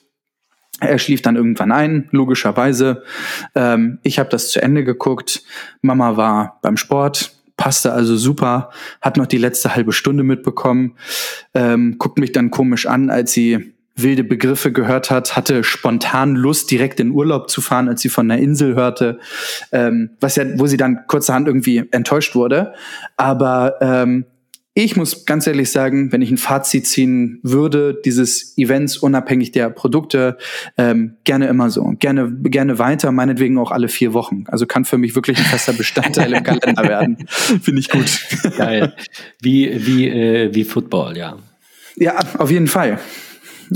er 0.80 0.98
schlief 0.98 1.22
dann 1.22 1.36
irgendwann 1.36 1.72
ein, 1.72 2.08
logischerweise. 2.10 3.02
Ähm, 3.54 3.98
ich 4.02 4.18
habe 4.18 4.28
das 4.28 4.50
zu 4.50 4.60
Ende 4.60 4.84
geguckt. 4.84 5.42
Mama 5.82 6.16
war 6.16 6.58
beim 6.62 6.76
Sport, 6.76 7.32
passte 7.56 7.92
also 7.92 8.16
super, 8.16 8.70
hat 9.00 9.16
noch 9.16 9.26
die 9.26 9.38
letzte 9.38 9.74
halbe 9.74 9.92
Stunde 9.92 10.24
mitbekommen, 10.24 10.96
ähm, 11.54 11.96
guckt 11.98 12.18
mich 12.18 12.32
dann 12.32 12.50
komisch 12.50 12.86
an, 12.86 13.10
als 13.10 13.32
sie 13.32 13.74
wilde 13.96 14.24
Begriffe 14.24 14.72
gehört 14.72 15.10
hat, 15.10 15.36
hatte 15.36 15.62
spontan 15.62 16.34
Lust, 16.34 16.70
direkt 16.70 16.98
in 16.98 17.12
Urlaub 17.12 17.48
zu 17.48 17.60
fahren, 17.60 17.88
als 17.88 18.00
sie 18.02 18.08
von 18.08 18.28
der 18.28 18.38
Insel 18.38 18.74
hörte, 18.74 19.20
ähm, 19.70 20.10
was 20.20 20.34
ja, 20.34 20.44
wo 20.58 20.66
sie 20.66 20.76
dann 20.76 21.06
kurzerhand 21.06 21.46
irgendwie 21.46 21.84
enttäuscht 21.92 22.34
wurde. 22.34 22.74
Aber 23.16 23.76
ähm, 23.80 24.26
ich 24.76 24.96
muss 24.96 25.24
ganz 25.24 25.46
ehrlich 25.46 25.70
sagen, 25.70 26.10
wenn 26.10 26.20
ich 26.20 26.32
ein 26.32 26.36
Fazit 26.36 26.86
ziehen 26.88 27.38
würde, 27.44 28.00
dieses 28.04 28.58
Events 28.58 28.96
unabhängig 28.96 29.52
der 29.52 29.70
Produkte, 29.70 30.36
ähm, 30.76 31.16
gerne 31.22 31.46
immer 31.46 31.70
so. 31.70 31.94
Gerne, 32.00 32.32
gerne 32.42 32.80
weiter, 32.80 33.12
meinetwegen 33.12 33.56
auch 33.58 33.70
alle 33.70 33.88
vier 33.88 34.12
Wochen. 34.14 34.44
Also 34.48 34.66
kann 34.66 34.84
für 34.84 34.98
mich 34.98 35.14
wirklich 35.14 35.38
ein 35.38 35.44
fester 35.44 35.72
Bestandteil 35.74 36.32
im 36.32 36.42
Kalender 36.42 36.82
werden. 36.82 37.18
Finde 37.28 37.80
ich 37.80 37.88
gut. 37.88 38.20
Geil. 38.56 38.94
Wie, 39.40 39.86
wie, 39.86 40.08
äh, 40.08 40.52
wie 40.52 40.64
Football, 40.64 41.16
ja. 41.16 41.38
Ja, 41.96 42.18
auf 42.38 42.50
jeden 42.50 42.66
Fall. 42.66 42.98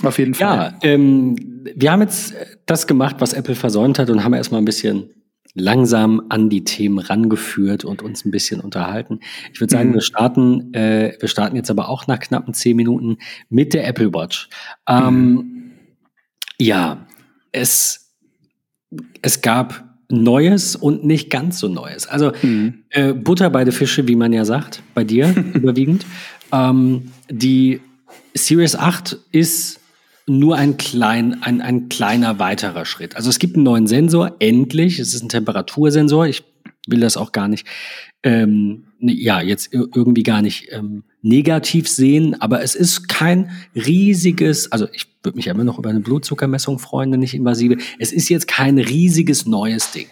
Auf 0.03 0.19
jeden 0.19 0.35
Fall. 0.35 0.75
Ja, 0.83 0.89
ähm, 0.91 1.37
wir 1.77 1.93
haben 1.93 2.03
jetzt 2.03 2.35
das 2.67 2.89
gemacht, 2.89 3.17
was 3.21 3.35
Apple 3.35 3.55
versäumt 3.55 4.01
hat 4.01 4.11
und 4.11 4.25
haben 4.25 4.35
erstmal 4.35 4.61
ein 4.61 4.65
bisschen 4.65 5.11
langsam 5.55 6.23
an 6.29 6.49
die 6.49 6.65
Themen 6.65 6.99
rangeführt 6.99 7.85
und 7.85 8.03
uns 8.03 8.25
ein 8.25 8.31
bisschen 8.31 8.61
unterhalten. 8.61 9.21
Ich 9.53 9.61
würde 9.61 9.73
sagen, 9.73 9.91
mhm. 9.91 9.95
wir 9.95 10.01
starten, 10.03 10.75
äh, 10.75 11.17
wir 11.19 11.29
starten 11.29 11.57
jetzt 11.57 11.71
aber 11.71 11.89
auch 11.89 12.07
nach 12.07 12.21
knappen 12.21 12.55
zehn 12.55 12.77
Minuten 12.77 13.19
mit 13.49 13.75
der 13.75 13.87
Apple 13.87 14.13
Watch. 14.13 14.49
Ähm, 14.89 15.31
mhm. 15.31 15.71
Ja, 16.59 17.07
es, 17.53 18.15
es 19.23 19.41
gab 19.41 19.85
Neues 20.11 20.75
und 20.75 21.05
nicht 21.05 21.29
ganz 21.31 21.59
so 21.59 21.69
Neues. 21.69 22.07
Also 22.07 22.33
mhm. 22.43 22.85
äh, 22.91 23.13
Butter 23.13 23.51
bei 23.51 23.65
der 23.65 23.73
Fische, 23.73 24.09
wie 24.09 24.17
man 24.17 24.33
ja 24.33 24.45
sagt, 24.45 24.83
bei 24.95 25.05
dir 25.05 25.35
überwiegend. 25.55 26.07
Ähm, 26.53 27.13
die 27.31 27.81
Series 28.35 28.75
8 28.75 29.19
ist 29.33 29.81
nur 30.29 30.57
ein, 30.57 30.77
klein, 30.77 31.43
ein, 31.43 31.61
ein 31.61 31.89
kleiner 31.89 32.39
weiterer 32.39 32.85
Schritt. 32.85 33.17
Also 33.17 33.31
es 33.31 33.39
gibt 33.39 33.55
einen 33.55 33.65
neuen 33.65 33.87
Sensor, 33.87 34.37
endlich. 34.39 34.99
Es 34.99 35.15
ist 35.15 35.23
ein 35.23 35.29
Temperatursensor. 35.29 36.27
Ich 36.27 36.45
will 36.87 37.01
das 37.01 37.17
auch 37.17 37.33
gar 37.33 37.49
nicht, 37.49 37.67
ähm, 38.23 38.85
ne, 38.99 39.13
ja, 39.13 39.41
jetzt 39.41 39.73
irgendwie 39.73 40.23
gar 40.23 40.43
nicht 40.43 40.69
ähm, 40.71 41.05
negativ 41.23 41.89
sehen, 41.89 42.41
aber 42.41 42.63
es 42.63 42.75
ist 42.75 43.09
kein 43.09 43.51
riesiges, 43.75 44.73
also 44.73 44.87
ich 44.93 45.07
würde 45.23 45.37
mich 45.37 45.47
ja 45.47 45.53
immer 45.53 45.65
noch 45.65 45.79
über 45.79 45.91
eine 45.91 46.01
Blutzuckermessung 46.01 46.79
freuen, 46.79 47.11
nicht 47.11 47.35
invasive. 47.35 47.77
Es 47.99 48.13
ist 48.13 48.29
jetzt 48.29 48.49
kein 48.49 48.79
riesiges 48.79 49.47
neues 49.47 49.91
Ding. 49.93 50.07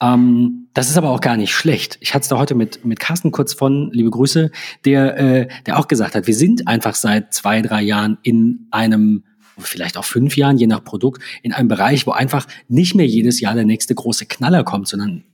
Ähm, 0.00 0.68
das 0.74 0.90
ist 0.90 0.96
aber 0.96 1.10
auch 1.10 1.20
gar 1.20 1.36
nicht 1.36 1.54
schlecht. 1.54 1.98
Ich 2.00 2.14
hatte 2.14 2.22
es 2.22 2.28
da 2.28 2.38
heute 2.38 2.54
mit, 2.54 2.84
mit 2.84 2.98
Carsten 2.98 3.30
kurz 3.30 3.54
von, 3.54 3.90
liebe 3.92 4.10
Grüße, 4.10 4.50
der, 4.84 5.18
äh, 5.18 5.48
der 5.66 5.78
auch 5.78 5.88
gesagt 5.88 6.14
hat, 6.14 6.26
wir 6.26 6.34
sind 6.34 6.66
einfach 6.66 6.94
seit 6.94 7.32
zwei, 7.32 7.62
drei 7.62 7.82
Jahren 7.82 8.18
in 8.22 8.66
einem 8.70 9.24
vielleicht 9.58 9.96
auch 9.96 10.04
fünf 10.04 10.36
Jahren, 10.36 10.58
je 10.58 10.66
nach 10.66 10.84
Produkt, 10.84 11.22
in 11.42 11.52
einem 11.52 11.68
Bereich, 11.68 12.06
wo 12.06 12.12
einfach 12.12 12.46
nicht 12.68 12.94
mehr 12.94 13.06
jedes 13.06 13.40
Jahr 13.40 13.54
der 13.54 13.64
nächste 13.64 13.94
große 13.94 14.26
Knaller 14.26 14.64
kommt, 14.64 14.88
sondern 14.88 15.24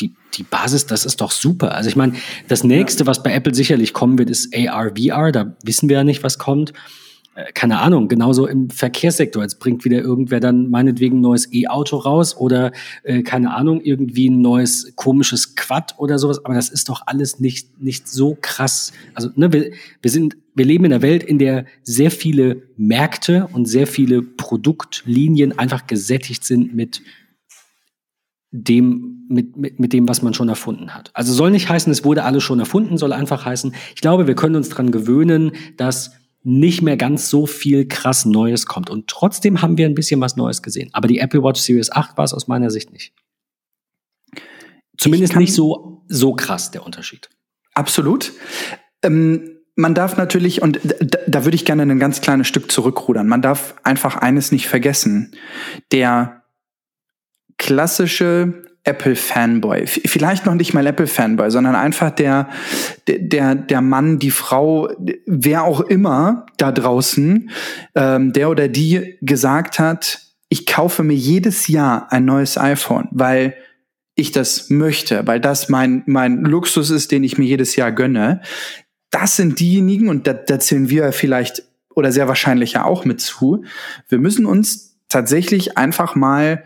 die, 0.00 0.14
die 0.34 0.42
Basis, 0.42 0.86
das 0.86 1.04
ist 1.04 1.20
doch 1.20 1.30
super. 1.30 1.74
Also 1.74 1.88
ich 1.88 1.96
meine, 1.96 2.14
das 2.48 2.64
nächste, 2.64 3.06
was 3.06 3.22
bei 3.22 3.32
Apple 3.32 3.54
sicherlich 3.54 3.92
kommen 3.92 4.18
wird, 4.18 4.30
ist 4.30 4.54
AR, 4.54 4.92
VR. 4.96 5.32
Da 5.32 5.56
wissen 5.62 5.88
wir 5.88 5.96
ja 5.96 6.04
nicht, 6.04 6.22
was 6.22 6.38
kommt. 6.38 6.72
Äh, 7.40 7.52
keine 7.52 7.80
Ahnung, 7.80 8.08
genauso 8.08 8.46
im 8.46 8.70
Verkehrssektor. 8.70 9.42
Jetzt 9.42 9.60
bringt 9.60 9.84
wieder 9.84 10.00
irgendwer 10.00 10.40
dann 10.40 10.70
meinetwegen 10.70 11.18
ein 11.18 11.20
neues 11.20 11.52
E-Auto 11.52 11.96
raus 11.96 12.36
oder 12.36 12.72
äh, 13.02 13.22
keine 13.22 13.54
Ahnung, 13.54 13.80
irgendwie 13.80 14.28
ein 14.28 14.40
neues 14.40 14.92
komisches 14.96 15.54
Quad 15.54 15.94
oder 15.98 16.18
sowas. 16.18 16.44
Aber 16.44 16.54
das 16.54 16.68
ist 16.68 16.88
doch 16.88 17.02
alles 17.06 17.40
nicht, 17.40 17.80
nicht 17.80 18.08
so 18.08 18.36
krass. 18.40 18.92
Also, 19.14 19.30
ne, 19.34 19.52
wir, 19.52 19.72
wir 20.02 20.10
sind, 20.10 20.36
wir 20.54 20.64
leben 20.64 20.84
in 20.84 20.92
einer 20.92 21.02
Welt, 21.02 21.22
in 21.22 21.38
der 21.38 21.66
sehr 21.82 22.10
viele 22.10 22.62
Märkte 22.76 23.48
und 23.52 23.66
sehr 23.66 23.86
viele 23.86 24.22
Produktlinien 24.22 25.58
einfach 25.58 25.86
gesättigt 25.86 26.44
sind 26.44 26.74
mit 26.74 27.02
dem, 28.52 29.26
mit, 29.28 29.56
mit, 29.56 29.78
mit 29.78 29.92
dem, 29.92 30.08
was 30.08 30.22
man 30.22 30.34
schon 30.34 30.48
erfunden 30.48 30.92
hat. 30.92 31.10
Also 31.14 31.32
soll 31.32 31.52
nicht 31.52 31.68
heißen, 31.68 31.92
es 31.92 32.04
wurde 32.04 32.24
alles 32.24 32.42
schon 32.42 32.58
erfunden, 32.58 32.98
soll 32.98 33.12
einfach 33.12 33.44
heißen, 33.44 33.72
ich 33.94 34.00
glaube, 34.00 34.26
wir 34.26 34.34
können 34.34 34.56
uns 34.56 34.70
dran 34.70 34.90
gewöhnen, 34.90 35.52
dass 35.76 36.10
nicht 36.42 36.82
mehr 36.82 36.96
ganz 36.96 37.28
so 37.28 37.46
viel 37.46 37.86
krass 37.86 38.24
Neues 38.24 38.66
kommt. 38.66 38.88
Und 38.88 39.08
trotzdem 39.08 39.60
haben 39.60 39.76
wir 39.76 39.86
ein 39.86 39.94
bisschen 39.94 40.20
was 40.20 40.36
Neues 40.36 40.62
gesehen. 40.62 40.90
Aber 40.92 41.08
die 41.08 41.18
Apple 41.18 41.42
Watch 41.42 41.60
Series 41.60 41.92
8 41.92 42.16
war 42.16 42.24
es 42.24 42.32
aus 42.32 42.48
meiner 42.48 42.70
Sicht 42.70 42.92
nicht. 42.92 43.12
Zumindest 44.96 45.36
nicht 45.36 45.54
so, 45.54 46.04
so 46.08 46.34
krass 46.34 46.70
der 46.70 46.84
Unterschied. 46.84 47.28
Absolut. 47.74 48.32
Ähm, 49.02 49.58
man 49.76 49.94
darf 49.94 50.16
natürlich, 50.16 50.62
und 50.62 50.80
da, 50.82 51.18
da 51.26 51.44
würde 51.44 51.54
ich 51.54 51.64
gerne 51.64 51.82
ein 51.82 51.98
ganz 51.98 52.20
kleines 52.20 52.48
Stück 52.48 52.70
zurückrudern, 52.70 53.26
man 53.26 53.42
darf 53.42 53.74
einfach 53.82 54.16
eines 54.16 54.52
nicht 54.52 54.68
vergessen. 54.68 55.34
Der 55.92 56.44
klassische 57.56 58.69
Apple-Fanboy. 58.84 59.86
Vielleicht 59.86 60.46
noch 60.46 60.54
nicht 60.54 60.72
mal 60.72 60.86
Apple-Fanboy, 60.86 61.50
sondern 61.50 61.74
einfach 61.74 62.10
der, 62.10 62.48
der, 63.06 63.54
der 63.54 63.80
Mann, 63.82 64.18
die 64.18 64.30
Frau, 64.30 64.88
wer 65.26 65.64
auch 65.64 65.80
immer 65.80 66.46
da 66.56 66.72
draußen, 66.72 67.50
ähm, 67.94 68.32
der 68.32 68.50
oder 68.50 68.68
die 68.68 69.18
gesagt 69.20 69.78
hat, 69.78 70.20
ich 70.48 70.66
kaufe 70.66 71.02
mir 71.02 71.14
jedes 71.14 71.68
Jahr 71.68 72.10
ein 72.10 72.24
neues 72.24 72.58
iPhone, 72.58 73.08
weil 73.10 73.54
ich 74.14 74.32
das 74.32 74.70
möchte, 74.70 75.26
weil 75.26 75.40
das 75.40 75.68
mein, 75.68 76.02
mein 76.06 76.42
Luxus 76.44 76.90
ist, 76.90 77.12
den 77.12 77.22
ich 77.22 77.38
mir 77.38 77.46
jedes 77.46 77.76
Jahr 77.76 77.92
gönne. 77.92 78.40
Das 79.10 79.36
sind 79.36 79.60
diejenigen, 79.60 80.08
und 80.08 80.26
da, 80.26 80.32
da 80.32 80.58
zählen 80.58 80.88
wir 80.88 81.12
vielleicht 81.12 81.62
oder 81.94 82.12
sehr 82.12 82.28
wahrscheinlich 82.28 82.72
ja 82.72 82.84
auch 82.84 83.04
mit 83.04 83.20
zu. 83.20 83.64
Wir 84.08 84.18
müssen 84.18 84.46
uns 84.46 84.98
tatsächlich 85.08 85.76
einfach 85.76 86.14
mal 86.14 86.64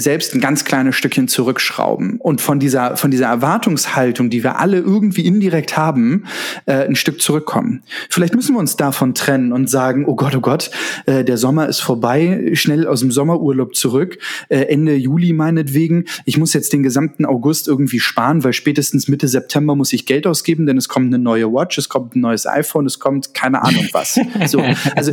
selbst 0.00 0.34
ein 0.34 0.40
ganz 0.40 0.64
kleines 0.64 0.96
Stückchen 0.96 1.28
zurückschrauben 1.28 2.20
und 2.20 2.40
von 2.40 2.60
dieser, 2.60 2.96
von 2.96 3.10
dieser 3.10 3.26
Erwartungshaltung, 3.26 4.30
die 4.30 4.42
wir 4.42 4.58
alle 4.58 4.78
irgendwie 4.78 5.26
indirekt 5.26 5.76
haben, 5.76 6.24
äh, 6.66 6.86
ein 6.86 6.96
Stück 6.96 7.20
zurückkommen. 7.20 7.82
Vielleicht 8.10 8.34
müssen 8.34 8.54
wir 8.54 8.60
uns 8.60 8.76
davon 8.76 9.14
trennen 9.14 9.52
und 9.52 9.70
sagen, 9.70 10.04
oh 10.06 10.16
Gott, 10.16 10.34
oh 10.36 10.40
Gott, 10.40 10.70
äh, 11.06 11.24
der 11.24 11.38
Sommer 11.38 11.68
ist 11.68 11.80
vorbei, 11.80 12.50
schnell 12.54 12.86
aus 12.86 13.00
dem 13.00 13.10
Sommerurlaub 13.10 13.74
zurück, 13.74 14.18
äh, 14.48 14.62
Ende 14.62 14.94
Juli 14.94 15.32
meinetwegen. 15.32 16.04
Ich 16.24 16.38
muss 16.38 16.52
jetzt 16.52 16.72
den 16.72 16.82
gesamten 16.82 17.24
August 17.24 17.68
irgendwie 17.68 18.00
sparen, 18.00 18.44
weil 18.44 18.52
spätestens 18.52 19.08
Mitte 19.08 19.28
September 19.28 19.74
muss 19.74 19.92
ich 19.92 20.06
Geld 20.06 20.26
ausgeben, 20.26 20.66
denn 20.66 20.76
es 20.76 20.88
kommt 20.88 21.06
eine 21.06 21.18
neue 21.18 21.52
Watch, 21.52 21.78
es 21.78 21.88
kommt 21.88 22.16
ein 22.16 22.20
neues 22.20 22.46
iPhone, 22.46 22.86
es 22.86 22.98
kommt 22.98 23.34
keine 23.34 23.62
Ahnung 23.62 23.88
was. 23.92 24.18
so, 24.46 24.62
also 24.94 25.12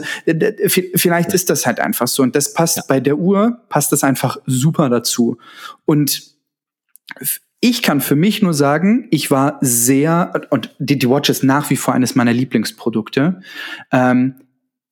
vielleicht 0.95 1.33
ist 1.33 1.49
das 1.49 1.65
halt 1.65 1.79
einfach 1.79 2.07
so 2.07 2.23
und 2.23 2.35
das 2.35 2.53
passt 2.53 2.77
ja. 2.77 2.83
bei 2.87 2.99
der 2.99 3.17
Uhr, 3.17 3.59
passt 3.69 3.91
das 3.91 4.03
einfach 4.03 4.37
super 4.45 4.72
super 4.73 4.89
dazu. 4.89 5.37
Und 5.85 6.33
ich 7.59 7.81
kann 7.81 8.01
für 8.01 8.15
mich 8.15 8.41
nur 8.41 8.53
sagen, 8.53 9.07
ich 9.11 9.31
war 9.31 9.57
sehr, 9.61 10.47
und 10.49 10.75
die, 10.79 10.97
die 10.97 11.09
Watch 11.09 11.29
ist 11.29 11.43
nach 11.43 11.69
wie 11.69 11.75
vor 11.75 11.93
eines 11.93 12.15
meiner 12.15 12.33
Lieblingsprodukte. 12.33 13.41
Ähm, 13.91 14.35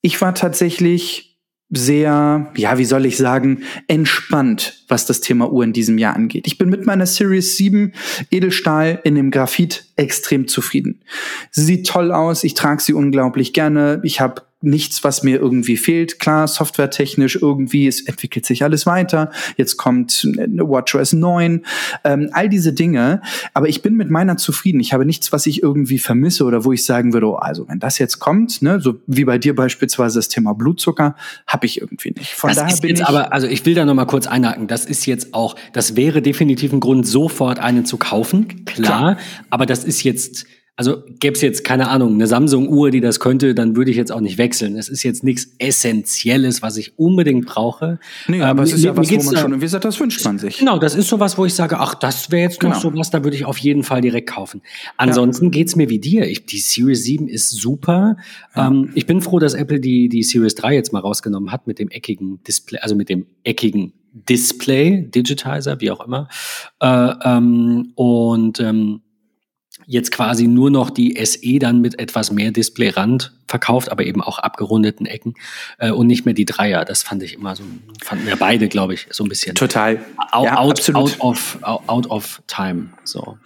ich 0.02 0.22
war 0.22 0.34
tatsächlich 0.36 1.40
sehr, 1.74 2.52
ja, 2.56 2.78
wie 2.78 2.86
soll 2.86 3.06
ich 3.06 3.18
sagen, 3.18 3.64
entspannt, 3.88 4.84
was 4.90 5.06
das 5.06 5.22
Thema 5.22 5.52
Uhr 5.52 5.64
in 5.64 5.74
diesem 5.74 5.98
Jahr 5.98 6.16
angeht. 6.16 6.46
Ich 6.46 6.58
bin 6.58 6.70
mit 6.70 6.86
meiner 6.86 7.06
Series 7.06 7.56
7 7.56 7.94
Edelstahl 8.30 9.00
in 9.04 9.16
dem 9.16 9.32
Graphit 9.32 9.86
extrem 9.96 10.48
zufrieden. 10.48 11.02
Sie 11.50 11.64
sieht 11.64 11.88
toll 11.88 12.12
aus, 12.12 12.44
ich 12.44 12.56
trage 12.56 12.82
sie 12.82 12.94
unglaublich 12.94 13.54
gerne. 13.54 14.02
Ich 14.04 14.20
habe 14.20 14.44
nichts, 14.62 15.04
was 15.04 15.24
mir 15.24 15.40
irgendwie 15.40 15.78
fehlt. 15.78 16.20
Klar, 16.20 16.48
softwaretechnisch 16.48 17.38
irgendwie, 17.42 17.88
es 17.88 18.02
entwickelt 18.02 18.46
sich 18.46 18.64
alles 18.64 18.86
weiter. 18.86 19.32
Jetzt 19.58 19.78
kommt 19.78 20.28
eine 20.38 20.68
WatchOS 20.68 21.14
9, 21.14 21.66
ähm, 22.04 22.30
all 22.34 22.50
diese 22.50 22.74
Dinge. 22.74 23.22
Aber 23.54 23.68
ich 23.68 23.82
bin 23.82 23.96
mit 23.96 24.10
meiner 24.10 24.38
zufrieden. 24.38 24.80
Ich 24.80 24.94
habe 24.94 25.06
nichts, 25.06 25.32
was 25.32 25.46
ich 25.46 25.64
irgendwie 25.64 26.00
vermisse 26.00 26.46
oder 26.46 26.64
wo 26.64 26.72
ich 26.72 26.86
sagen 26.86 27.14
würde, 27.14 27.28
oh, 27.28 27.36
also 27.36 27.68
wenn 27.68 27.80
das 27.80 27.98
jetzt 27.98 28.20
kommt, 28.20 28.62
ne, 28.62 28.80
so 28.80 29.00
wie 29.08 29.26
bei 29.26 29.38
dir 29.38 29.56
beispielsweise 29.56 30.20
das 30.20 30.28
Thema 30.28 30.54
Blutzucker, 30.54 31.16
habe 31.48 31.66
ich 31.66 31.82
irgendwie 31.82 32.12
nicht. 32.12 32.34
Von 32.34 32.50
das 32.50 32.58
daher 32.58 32.78
bin 32.78 32.96
ich 32.96 33.06
aber, 33.06 33.34
also 33.34 33.48
ich 33.48 33.66
will 33.66 33.74
da 33.74 33.86
noch 33.86 33.94
mal 33.94 34.06
kurz 34.06 34.28
einhaken. 34.28 34.68
Das 34.68 34.86
ist 34.86 35.06
jetzt 35.06 35.34
auch, 35.34 35.56
das 35.74 35.96
wäre 35.96 36.22
definitiv 36.22 36.72
ein 36.74 36.80
Grund, 36.80 37.08
sofort 37.08 37.60
einen 37.60 37.86
zu 37.86 37.98
kaufen. 37.98 38.66
Klar, 38.66 39.16
Klar. 39.16 39.18
aber 39.50 39.66
das 39.66 39.84
ist 39.84 40.04
jetzt 40.04 40.46
also 40.82 41.04
gäbe 41.20 41.36
es 41.36 41.42
jetzt, 41.42 41.64
keine 41.64 41.90
Ahnung, 41.90 42.16
eine 42.16 42.26
Samsung-Uhr, 42.26 42.90
die 42.90 43.02
das 43.02 43.20
könnte, 43.20 43.54
dann 43.54 43.76
würde 43.76 43.92
ich 43.92 43.98
jetzt 43.98 44.12
auch 44.12 44.20
nicht 44.20 44.40
wechseln. 44.40 44.76
Es 44.76 44.90
ist 44.90 45.04
jetzt 45.04 45.24
nichts 45.24 45.54
Essentielles, 45.60 46.64
was 46.64 46.76
ich 46.76 46.98
unbedingt 46.98 47.46
brauche. 47.46 48.00
Nee, 48.28 48.42
aber 48.42 48.64
ähm, 48.64 48.68
es 48.68 48.74
ist 48.74 48.84
ja 48.84 48.98
was, 48.98 49.12
wo 49.12 49.22
man 49.22 49.38
schon, 49.38 49.56
wie 49.58 49.60
gesagt, 49.60 49.86
das 49.86 50.00
wünscht 50.00 50.26
man 50.26 50.40
sich. 50.40 50.58
Genau, 50.58 50.80
das 50.80 50.96
ist 50.96 51.08
sowas, 51.08 51.38
wo 51.38 51.46
ich 51.46 51.54
sage, 51.54 51.78
ach, 51.78 51.94
das 51.94 52.32
wäre 52.32 52.42
jetzt 52.50 52.64
noch 52.64 52.72
genau. 52.72 52.82
sowas, 52.82 53.12
da 53.12 53.24
würde 53.24 53.38
ich 53.38 53.46
auf 53.46 53.60
jeden 53.60 53.84
Fall 53.84 54.02
direkt 54.02 54.28
kaufen. 54.28 54.64
Ansonsten 54.98 55.46
ja. 55.46 55.52
geht's 55.52 55.76
mir 55.76 55.88
wie 55.92 56.00
dir. 56.00 56.28
Ich, 56.28 56.48
die 56.48 56.58
Series 56.58 57.04
7 57.04 57.28
ist 57.28 57.52
super. 57.52 58.18
Ja. 58.56 58.66
Ähm, 58.66 58.90
ich 58.96 59.06
bin 59.06 59.22
froh, 59.22 59.38
dass 59.38 59.54
Apple 59.54 59.80
die, 59.80 60.10
die 60.10 60.24
Series 60.24 60.56
3 60.56 60.74
jetzt 60.74 60.94
mal 60.94 61.02
rausgenommen 61.02 61.52
hat 61.52 61.68
mit 61.68 61.78
dem 61.78 61.92
eckigen 61.92 62.42
Display, 62.48 62.80
also 62.80 62.96
mit 62.96 63.08
dem 63.08 63.28
eckigen 63.44 63.94
Display, 64.14 65.04
Digitizer, 65.04 65.80
wie 65.80 65.92
auch 65.92 66.04
immer. 66.04 66.28
Äh, 66.80 67.14
ähm, 67.24 67.92
und 67.94 68.60
ähm, 68.60 69.02
jetzt 69.92 70.12
quasi 70.12 70.48
nur 70.48 70.72
noch 70.72 70.90
die 70.90 71.24
SE 71.26 71.60
dann 71.60 71.82
mit 71.82 72.00
etwas 72.00 72.32
mehr 72.32 72.52
Displayrand 72.52 73.34
verkauft, 73.46 73.92
aber 73.92 74.06
eben 74.06 74.22
auch 74.22 74.40
abgerundeten 74.40 75.06
Ecken 75.06 75.34
äh, 75.80 75.92
und 75.92 76.08
nicht 76.08 76.24
mehr 76.24 76.34
die 76.34 76.46
Dreier. 76.46 76.86
Das 76.86 77.04
fand 77.04 77.22
ich 77.24 77.34
immer 77.34 77.58
so, 77.58 77.64
fanden 78.02 78.26
wir 78.26 78.38
beide, 78.38 78.70
glaube 78.70 78.94
ich, 78.94 79.08
so 79.12 79.26
ein 79.26 79.30
bisschen. 79.30 79.54
Total. 79.54 80.00
Out, 80.32 80.46
ja, 80.46 80.58
out, 80.58 80.96
out, 80.96 81.20
of, 81.20 81.58
out 81.62 82.10
of 82.10 82.42
time. 82.48 82.92
So. 83.04 83.38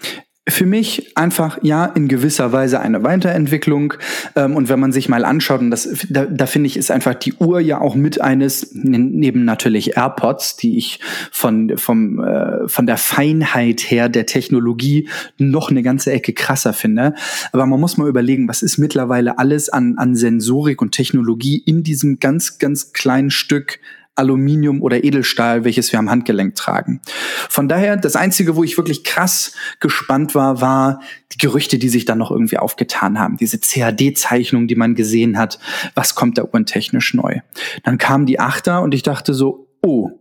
Für 0.48 0.68
mich 0.68 1.18
einfach 1.18 1.58
ja 1.64 1.86
in 1.86 2.08
gewisser 2.08 2.52
Weise 2.52 2.80
eine 2.80 3.04
Weiterentwicklung. 3.04 3.96
Ähm, 4.36 4.56
und 4.56 4.70
wenn 4.70 4.80
man 4.80 4.92
sich 4.92 5.10
mal 5.10 5.26
anschaut, 5.26 5.60
und 5.60 5.72
das, 5.72 6.06
da, 6.10 6.26
da 6.26 6.46
finde 6.46 6.68
ich, 6.68 6.78
ist 6.78 6.92
einfach 6.92 7.16
die 7.16 7.34
Uhr 7.34 7.60
ja 7.60 7.82
auch 7.82 7.96
mit 7.96 8.22
eines, 8.22 8.70
neben 8.74 9.44
natürlich 9.44 9.98
AirPods, 9.98 10.58
die 10.58 10.78
ich 10.78 11.00
von, 11.32 11.78
vom, 11.78 12.24
äh, 12.24 12.68
von 12.68 12.86
der 12.86 12.98
Feinheit 12.98 13.90
her 13.90 14.08
der 14.08 14.28
Technologie 14.28 15.10
noch 15.38 15.72
eine 15.72 15.82
ganze 15.82 16.12
Ecke 16.12 16.34
krasser 16.34 16.74
finde. 16.74 17.16
Aber 17.52 17.66
man 17.66 17.80
muss 17.80 17.98
mal 17.98 18.08
überlegen, 18.08 18.48
was 18.48 18.62
ist 18.62 18.78
mittlerweile 18.78 19.40
alles 19.40 19.70
an, 19.70 19.98
an 19.98 20.16
Sensorik 20.16 20.82
und 20.82 20.92
Technologie 20.92 21.58
in 21.66 21.82
diesem 21.82 22.20
ganz, 22.20 22.60
ganz 22.60 22.94
kleinen 22.94 23.32
Stück 23.32 23.80
Aluminium 24.16 24.82
oder 24.82 25.04
Edelstahl, 25.04 25.64
welches 25.64 25.92
wir 25.92 26.00
am 26.00 26.10
Handgelenk 26.10 26.56
tragen. 26.56 27.02
Von 27.50 27.68
daher, 27.68 27.98
das 27.98 28.16
Einzige, 28.16 28.56
wo 28.56 28.64
ich 28.64 28.78
wirklich 28.78 29.04
krass 29.04 29.54
gespannt 29.80 30.36
war, 30.36 30.62
war 30.62 31.02
die 31.34 31.38
Gerüchte, 31.38 31.78
die 31.78 31.90
sich 31.90 32.06
dann 32.06 32.18
noch 32.18 32.32
irgendwie 32.32 32.58
aufgetan 32.58 33.20
haben. 33.20 33.38
Diese 33.38 33.60
CAD-Zeichnung, 33.60 34.68
die 34.68 34.76
man 34.76 34.96
gesehen 34.96 35.38
hat. 35.38 35.60
Was 35.96 36.16
kommt 36.16 36.38
da 36.38 36.44
uhrentechnisch 36.44 37.14
neu? 37.14 37.40
Dann 37.84 37.98
kam 37.98 38.26
die 38.26 38.40
Achter 38.40 38.82
und 38.82 38.94
ich 38.94 39.04
dachte 39.04 39.34
so, 39.34 39.68
oh, 39.82 40.12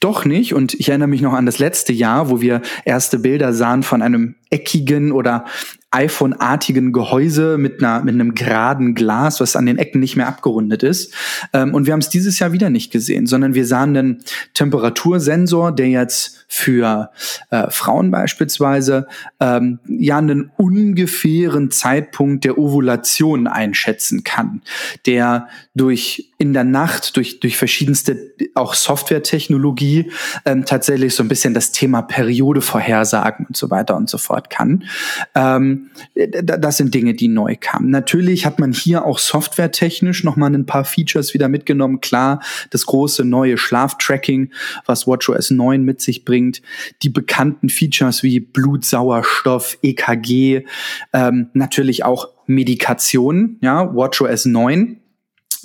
doch 0.00 0.24
nicht. 0.24 0.54
Und 0.54 0.74
ich 0.74 0.88
erinnere 0.88 1.08
mich 1.08 1.20
noch 1.20 1.34
an 1.34 1.46
das 1.46 1.58
letzte 1.58 1.92
Jahr, 1.92 2.30
wo 2.30 2.40
wir 2.40 2.62
erste 2.84 3.18
Bilder 3.18 3.52
sahen 3.52 3.82
von 3.82 4.02
einem 4.02 4.34
eckigen 4.50 5.12
oder 5.12 5.44
iPhone-artigen 5.92 6.92
Gehäuse 6.92 7.58
mit 7.58 7.82
einer 7.82 8.04
mit 8.04 8.14
einem 8.14 8.34
geraden 8.34 8.94
Glas, 8.94 9.40
was 9.40 9.56
an 9.56 9.66
den 9.66 9.76
Ecken 9.76 10.00
nicht 10.00 10.14
mehr 10.16 10.28
abgerundet 10.28 10.84
ist. 10.84 11.12
Ähm, 11.52 11.74
und 11.74 11.86
wir 11.86 11.92
haben 11.92 12.00
es 12.00 12.08
dieses 12.08 12.38
Jahr 12.38 12.52
wieder 12.52 12.70
nicht 12.70 12.92
gesehen, 12.92 13.26
sondern 13.26 13.54
wir 13.54 13.66
sahen 13.66 13.96
einen 13.96 14.24
Temperatursensor, 14.54 15.72
der 15.72 15.88
jetzt 15.88 16.44
für 16.46 17.10
äh, 17.50 17.70
Frauen 17.70 18.10
beispielsweise 18.10 19.08
ähm, 19.40 19.80
ja 19.86 20.18
einen 20.18 20.52
ungefähren 20.56 21.70
Zeitpunkt 21.72 22.44
der 22.44 22.58
Ovulation 22.58 23.48
einschätzen 23.48 24.22
kann, 24.22 24.62
der 25.06 25.48
durch 25.74 26.30
in 26.38 26.52
der 26.52 26.64
Nacht 26.64 27.16
durch 27.16 27.40
durch 27.40 27.56
verschiedenste 27.56 28.34
auch 28.54 28.74
Softwaretechnologie 28.74 30.12
ähm, 30.44 30.64
tatsächlich 30.64 31.14
so 31.14 31.24
ein 31.24 31.28
bisschen 31.28 31.52
das 31.52 31.72
Thema 31.72 32.02
Periode 32.02 32.60
vorhersagen 32.60 33.46
und 33.46 33.56
so 33.56 33.70
weiter 33.70 33.96
und 33.96 34.08
so 34.08 34.18
fort 34.18 34.50
kann. 34.50 34.84
Ähm, 35.34 35.79
das 36.14 36.76
sind 36.76 36.94
Dinge, 36.94 37.14
die 37.14 37.28
neu 37.28 37.56
kamen. 37.58 37.90
Natürlich 37.90 38.46
hat 38.46 38.58
man 38.58 38.72
hier 38.72 39.04
auch 39.04 39.18
softwaretechnisch 39.18 40.24
noch 40.24 40.36
mal 40.36 40.54
ein 40.54 40.66
paar 40.66 40.84
Features 40.84 41.34
wieder 41.34 41.48
mitgenommen. 41.48 42.00
Klar, 42.00 42.40
das 42.70 42.86
große 42.86 43.24
neue 43.24 43.58
Schlaftracking, 43.58 44.52
was 44.86 45.06
WatchOS 45.06 45.50
9 45.50 45.82
mit 45.82 46.00
sich 46.00 46.24
bringt 46.24 46.62
die 47.02 47.08
bekannten 47.08 47.68
Features 47.68 48.22
wie 48.22 48.40
Blutsauerstoff, 48.40 49.78
EKG, 49.82 50.64
ähm, 51.12 51.48
natürlich 51.52 52.04
auch 52.04 52.28
Medikation, 52.46 53.58
ja, 53.60 53.94
WatchOS 53.94 54.46
9 54.46 54.99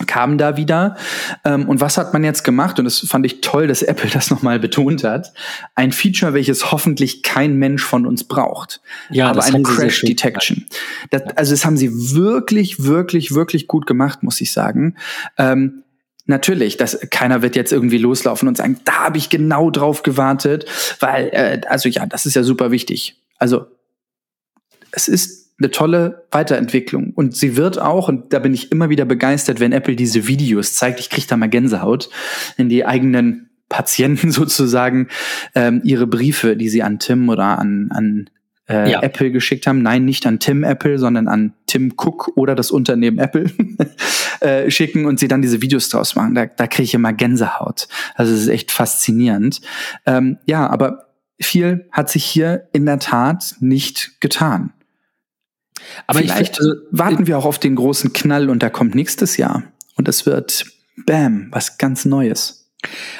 kam 0.08 0.38
da 0.38 0.58
wieder. 0.58 0.98
Ähm, 1.44 1.68
und 1.68 1.82
was 1.82 1.98
hat 1.98 2.14
man 2.14 2.24
jetzt 2.24 2.44
gemacht? 2.44 2.80
Und 2.80 2.86
das 2.86 3.00
fand 3.00 3.26
ich 3.26 3.42
toll, 3.42 3.68
dass 3.68 3.82
Apple 3.82 4.10
das 4.14 4.30
nochmal 4.30 4.60
betont 4.60 5.04
hat. 5.04 5.34
Ein 5.76 5.92
Feature, 5.92 6.34
welches 6.34 6.72
hoffentlich 6.72 7.24
kein 7.24 7.56
Mensch 7.56 7.84
von 7.84 8.06
uns 8.06 8.24
braucht. 8.24 8.82
Ja, 9.10 9.30
aber 9.30 9.44
eine 9.44 9.64
Crash 9.64 10.02
Detection. 10.02 10.66
Das, 11.12 11.24
also 11.36 11.54
das 11.54 11.66
haben 11.66 11.78
sie 11.78 11.92
wirklich, 12.16 12.84
wirklich, 12.84 13.34
wirklich 13.34 13.68
gut 13.68 13.86
gemacht, 13.88 14.24
muss 14.24 14.42
ich 14.42 14.52
sagen. 14.52 14.96
Ähm, 15.38 15.82
Natürlich, 16.28 16.76
dass 16.78 17.00
keiner 17.12 17.44
wird 17.44 17.56
jetzt 17.56 17.72
irgendwie 17.72 18.00
loslaufen 18.00 18.48
und 18.48 18.58
sagen, 18.58 18.80
da 18.84 19.06
habe 19.06 19.18
ich 19.20 19.30
genau 19.30 19.70
drauf 19.70 20.02
gewartet, 20.02 20.66
weil, 21.00 21.28
äh, 21.28 21.62
also 21.70 21.88
ja, 21.88 22.08
das 22.08 22.26
ist 22.26 22.34
ja 22.34 22.42
super 22.42 22.72
wichtig. 22.72 23.22
Also 23.38 23.68
es 24.92 25.08
ist 25.08 25.45
eine 25.58 25.72
tolle 25.72 26.28
Weiterentwicklung 26.32 27.14
und 27.16 27.36
sie 27.36 27.56
wird 27.56 27.80
auch, 27.80 28.10
und 28.10 28.34
da 28.34 28.40
bin 28.40 28.54
ich 28.54 28.72
immer 28.72 28.90
wieder 28.90 29.06
begeistert, 29.06 29.60
wenn 29.60 29.72
Apple 29.72 29.96
diese 29.96 30.28
Videos 30.28 30.76
zeigt, 30.76 31.00
ich 31.00 31.10
kriege 31.10 31.28
da 31.28 31.38
mal 31.38 31.50
Gänsehaut, 31.50 32.10
in 32.58 32.68
die 32.68 32.86
eigenen 32.86 33.50
Patienten 33.70 34.32
sozusagen 34.32 35.08
ähm, 35.54 35.82
ihre 35.84 36.08
Briefe, 36.08 36.58
die 36.58 36.70
sie 36.70 36.84
an 36.84 37.00
Tim 37.00 37.30
oder 37.30 37.58
an, 37.60 37.90
an 37.92 38.30
äh, 38.68 38.92
ja. 38.92 39.02
Apple 39.02 39.32
geschickt 39.32 39.68
haben. 39.68 39.82
Nein, 39.82 40.06
nicht 40.06 40.26
an 40.26 40.40
Tim 40.40 40.64
Apple, 40.64 40.98
sondern 41.00 41.28
an 41.28 41.54
Tim 41.68 41.94
Cook 41.98 42.32
oder 42.36 42.56
das 42.56 42.72
Unternehmen 42.72 43.20
Apple 43.20 43.50
äh, 44.40 44.70
schicken 44.70 45.06
und 45.06 45.20
sie 45.20 45.28
dann 45.28 45.42
diese 45.42 45.62
Videos 45.62 45.90
draus 45.90 46.16
machen. 46.16 46.36
Da, 46.36 46.46
da 46.48 46.68
kriege 46.68 46.84
ich 46.84 46.94
immer 46.94 47.14
Gänsehaut. 47.14 47.88
Also 48.16 48.34
es 48.34 48.42
ist 48.42 48.48
echt 48.48 48.72
faszinierend. 48.72 49.62
Ähm, 50.06 50.38
ja, 50.46 50.68
aber 50.68 51.06
viel 51.40 51.88
hat 51.92 52.10
sich 52.10 52.26
hier 52.26 52.68
in 52.74 52.86
der 52.86 53.00
Tat 53.00 53.56
nicht 53.60 54.20
getan. 54.22 54.74
Aber 56.08 56.20
vielleicht 56.20 56.54
ich, 56.54 56.60
also, 56.60 56.74
warten 56.92 57.28
wir 57.28 57.38
auch 57.38 57.46
auf 57.46 57.60
den 57.60 57.76
großen 57.76 58.14
Knall 58.14 58.50
und 58.50 58.64
da 58.64 58.70
kommt 58.70 58.96
nächstes 58.96 59.38
Jahr. 59.38 59.64
Und 59.96 60.08
es 60.08 60.26
wird, 60.26 60.66
bam, 61.06 61.48
was 61.52 61.78
ganz 61.78 62.06
Neues. 62.06 62.70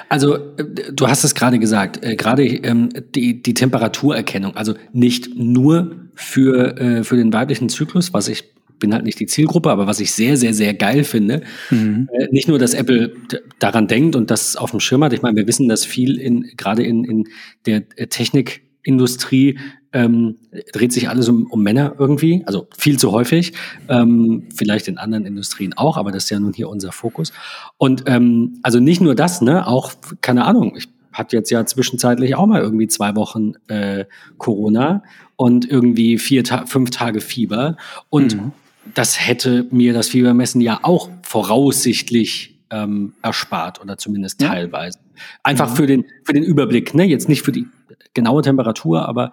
Also, 0.10 0.36
äh, 0.36 0.92
du 0.94 1.08
hast 1.08 1.24
es 1.24 1.36
gerade 1.36 1.60
gesagt, 1.60 2.04
äh, 2.04 2.16
gerade 2.16 2.46
ähm, 2.46 2.90
die, 3.16 3.42
die 3.42 3.54
Temperaturerkennung, 3.54 4.56
also 4.56 4.76
nicht 4.94 5.36
nur 5.36 5.96
für, 6.16 6.78
äh, 6.78 7.04
für 7.04 7.18
den 7.18 7.34
weiblichen 7.34 7.70
Zyklus, 7.70 8.14
was 8.14 8.28
ich 8.28 8.56
bin 8.80 8.94
halt 8.94 9.06
nicht 9.06 9.20
die 9.20 9.26
Zielgruppe, 9.26 9.72
aber 9.72 9.88
was 9.88 10.00
ich 10.00 10.12
sehr, 10.12 10.38
sehr, 10.38 10.54
sehr 10.54 10.74
geil 10.74 11.04
finde, 11.04 11.42
mhm. 11.70 12.10
äh, 12.14 12.28
nicht 12.32 12.48
nur, 12.48 12.60
dass 12.60 12.74
Apple 12.74 13.14
daran 13.60 13.88
denkt 13.88 14.16
und 14.16 14.30
das 14.32 14.56
auf 14.56 14.72
dem 14.72 14.80
Schirm 14.80 15.04
hat. 15.04 15.14
Ich 15.14 15.22
meine, 15.22 15.38
wir 15.38 15.48
wissen, 15.48 15.70
dass 15.70 15.86
viel 15.86 16.20
in, 16.20 16.52
gerade 16.58 16.84
in, 16.84 17.04
in 17.04 17.24
der 17.66 17.84
äh, 17.96 18.08
Technikindustrie 18.08 19.60
ähm, 19.96 20.36
dreht 20.74 20.92
sich 20.92 21.08
alles 21.08 21.30
um, 21.30 21.48
um 21.48 21.64
Männer 21.64 21.96
irgendwie, 21.98 22.44
also 22.46 22.68
viel 22.78 23.00
zu 23.00 23.14
häufig, 23.14 23.54
ähm, 23.88 24.44
vielleicht 24.54 24.90
in 24.90 24.98
anderen 24.98 25.26
Industrien 25.26 25.74
auch, 25.74 25.96
aber 25.96 26.12
das 26.12 26.26
ist 26.26 26.30
ja 26.30 26.40
nun 26.40 26.52
hier 26.54 26.68
unser 26.70 26.92
Fokus. 26.92 27.32
Und 27.78 28.04
ähm, 28.08 28.60
also 28.62 28.80
nicht 28.80 29.00
nur 29.00 29.16
das, 29.16 29.42
ne, 29.42 29.66
auch, 29.66 29.94
keine 30.20 30.44
Ahnung, 30.44 30.76
ich 30.76 30.90
hatte 31.14 31.38
jetzt 31.38 31.50
ja 31.50 31.66
zwischenzeitlich 31.66 32.36
auch 32.36 32.46
mal 32.46 32.62
irgendwie 32.62 32.88
zwei 32.88 33.16
Wochen 33.16 33.54
äh, 33.70 34.04
Corona 34.38 35.02
und 35.38 35.70
irgendwie 35.70 36.18
vier, 36.18 36.44
ta 36.44 36.66
fünf 36.66 36.90
Tage 36.90 37.22
Fieber. 37.22 37.78
Und 38.10 38.36
mhm. 38.36 38.52
das 38.94 39.26
hätte 39.26 39.66
mir 39.72 39.94
das 39.94 40.10
Fiebermessen 40.10 40.60
ja 40.60 40.80
auch 40.82 41.10
voraussichtlich 41.24 42.60
ähm, 42.70 43.14
erspart 43.22 43.82
oder 43.82 43.98
zumindest 43.98 44.42
ja. 44.42 44.50
teilweise. 44.50 45.00
Einfach 45.44 45.72
mhm. 45.72 45.76
für 45.76 45.88
den 45.88 46.06
für 46.24 46.34
den 46.34 46.44
Überblick, 46.44 46.94
ne? 46.94 47.06
Jetzt 47.06 47.30
nicht 47.30 47.42
für 47.42 47.52
die 47.52 47.68
genaue 48.14 48.42
Temperatur, 48.42 49.08
aber 49.08 49.32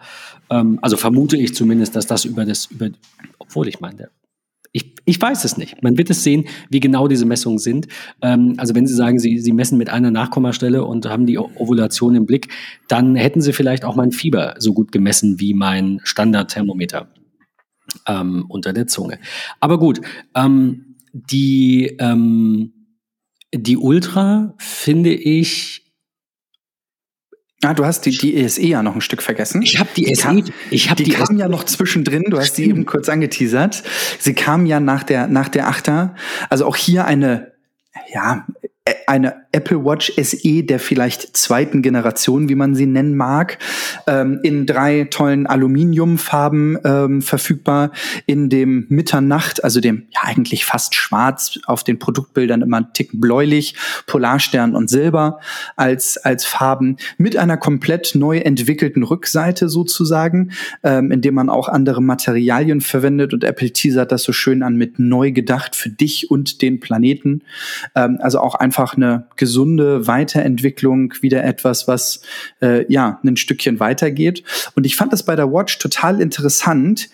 ähm, 0.51 0.79
also 0.83 0.97
vermute 0.97 1.37
ich 1.37 1.55
zumindest, 1.55 1.97
dass 1.97 2.07
das 2.07 2.25
über 2.25 2.45
das, 2.45 2.67
über, 2.67 2.91
obwohl 3.39 3.69
ich 3.69 3.81
meine, 3.81 4.11
ich, 4.73 4.95
ich 5.05 5.21
weiß 5.21 5.45
es 5.45 5.59
nicht. 5.59 5.83
Man 5.83 5.99
wird 5.99 6.09
es 6.11 6.25
sehen, 6.25 6.47
wie 6.71 6.81
genau 6.81 7.07
diese 7.07 7.27
Messungen 7.27 7.59
sind. 7.59 7.89
Ähm, 8.23 8.55
also 8.57 8.75
wenn 8.75 8.87
Sie 8.87 8.95
sagen, 8.95 9.19
Sie, 9.19 9.39
Sie 9.39 9.53
messen 9.53 9.77
mit 9.77 9.91
einer 9.91 10.11
Nachkommastelle 10.11 10.85
und 10.85 11.07
haben 11.07 11.27
die 11.27 11.39
Ovulation 11.39 12.15
im 12.15 12.27
Blick, 12.27 12.49
dann 12.89 13.15
hätten 13.15 13.43
Sie 13.43 13.53
vielleicht 13.53 13.85
auch 13.85 13.97
mein 13.97 14.13
Fieber 14.13 14.55
so 14.59 14.73
gut 14.73 14.91
gemessen 14.91 15.39
wie 15.39 15.53
mein 15.53 16.01
Standardthermometer 16.05 17.09
ähm, 18.07 18.47
unter 18.49 18.73
der 18.73 18.87
Zunge. 18.87 19.19
Aber 19.61 19.79
gut, 19.79 20.01
ähm, 20.35 20.97
die, 21.13 21.95
ähm, 21.99 22.73
die 23.55 23.77
Ultra 23.77 24.55
finde 24.59 25.13
ich 25.13 25.83
Ah, 27.65 27.75
du 27.75 27.85
hast 27.85 28.07
die, 28.07 28.11
die 28.11 28.35
ESE 28.35 28.61
ja 28.63 28.83
noch 28.83 28.97
ein 28.97 29.01
Stück 29.01 29.23
vergessen. 29.23 29.63
Ich 29.63 29.79
habe 29.79 29.89
die, 29.95 30.03
die 30.03 30.11
ESE, 30.11 30.43
ich 30.73 30.91
habe 30.91 31.01
die, 31.01 31.11
die 31.11 31.17
kam 31.17 31.37
ja 31.37 31.47
noch 31.47 31.63
zwischendrin. 31.63 32.25
Du 32.29 32.37
hast 32.37 32.55
die 32.55 32.65
eben 32.65 32.87
kurz 32.87 33.09
angeteasert. 33.09 33.85
Sie 34.19 34.35
kam 34.35 34.67
ja 34.67 34.81
nach 34.81 35.05
der 35.05 35.29
nach 35.29 35.49
der 35.49 35.69
Achter. 35.69 36.17
Also 36.51 36.67
auch 36.67 36.75
hier 36.75 37.05
eine 37.05 37.53
ja 38.13 38.49
eine 39.07 39.43
Apple 39.53 39.85
Watch 39.85 40.13
SE 40.17 40.63
der 40.65 40.81
vielleicht 40.81 41.37
zweiten 41.37 41.83
Generation, 41.83 42.49
wie 42.49 42.57
man 42.57 42.75
sie 42.75 42.87
nennen 42.87 43.17
mag, 43.17 43.59
ähm, 44.09 44.41
in 44.43 44.67
drei 44.67 45.05
tollen 45.05 45.47
Aluminiumfarben 45.47 46.79
ähm, 46.83 47.23
verfügbar, 47.23 47.93
in 48.27 48.49
dem 48.49 48.87
Mitternacht, 48.89 49.63
also 49.63 49.81
dem 49.81 50.07
ja 50.11 50.23
eigentlich 50.25 50.65
fast 50.65 50.97
schwarz, 50.97 51.61
auf 51.67 51.85
den 51.85 52.01
Produktbildern 52.01 52.63
immer 52.63 52.79
ein 52.79 52.93
Tick 52.93 53.11
bläulich, 53.13 53.77
Polarstern 54.07 54.75
und 54.75 54.91
Silber 54.91 55.39
als, 55.77 56.17
als 56.17 56.45
Farben, 56.45 56.97
mit 57.19 57.37
einer 57.37 57.59
komplett 57.59 58.17
neu 58.17 58.39
entwickelten 58.39 59.05
Rückseite 59.05 59.69
sozusagen, 59.69 60.51
ähm, 60.83 61.13
in 61.13 61.21
dem 61.21 61.35
man 61.35 61.51
auch 61.51 61.69
andere 61.69 62.03
Materialien 62.03 62.81
verwendet. 62.81 63.33
Und 63.33 63.45
Apple 63.45 63.71
teasert 63.71 64.11
das 64.11 64.25
so 64.25 64.33
schön 64.33 64.65
an 64.65 64.77
mit 64.77 64.99
neu 64.99 65.31
gedacht 65.31 65.77
für 65.77 65.91
dich 65.91 66.33
und 66.33 66.63
den 66.63 66.81
Planeten. 66.81 67.43
Ähm, 67.95 68.19
also 68.21 68.41
auch 68.41 68.57
einfach 68.73 68.97
eine 68.97 69.29
gesunde 69.37 70.07
Weiterentwicklung, 70.07 71.13
wieder 71.21 71.45
etwas, 71.45 71.87
was 71.89 72.23
äh, 72.63 72.91
ja 72.91 73.21
ein 73.23 73.37
Stückchen 73.37 73.81
weitergeht. 73.81 74.45
Und 74.75 74.87
ich 74.87 74.97
fand 74.97 75.13
das 75.13 75.27
bei 75.27 75.37
der 75.37 75.53
Watch 75.53 75.77
total 75.77 76.23
interessant, 76.23 77.11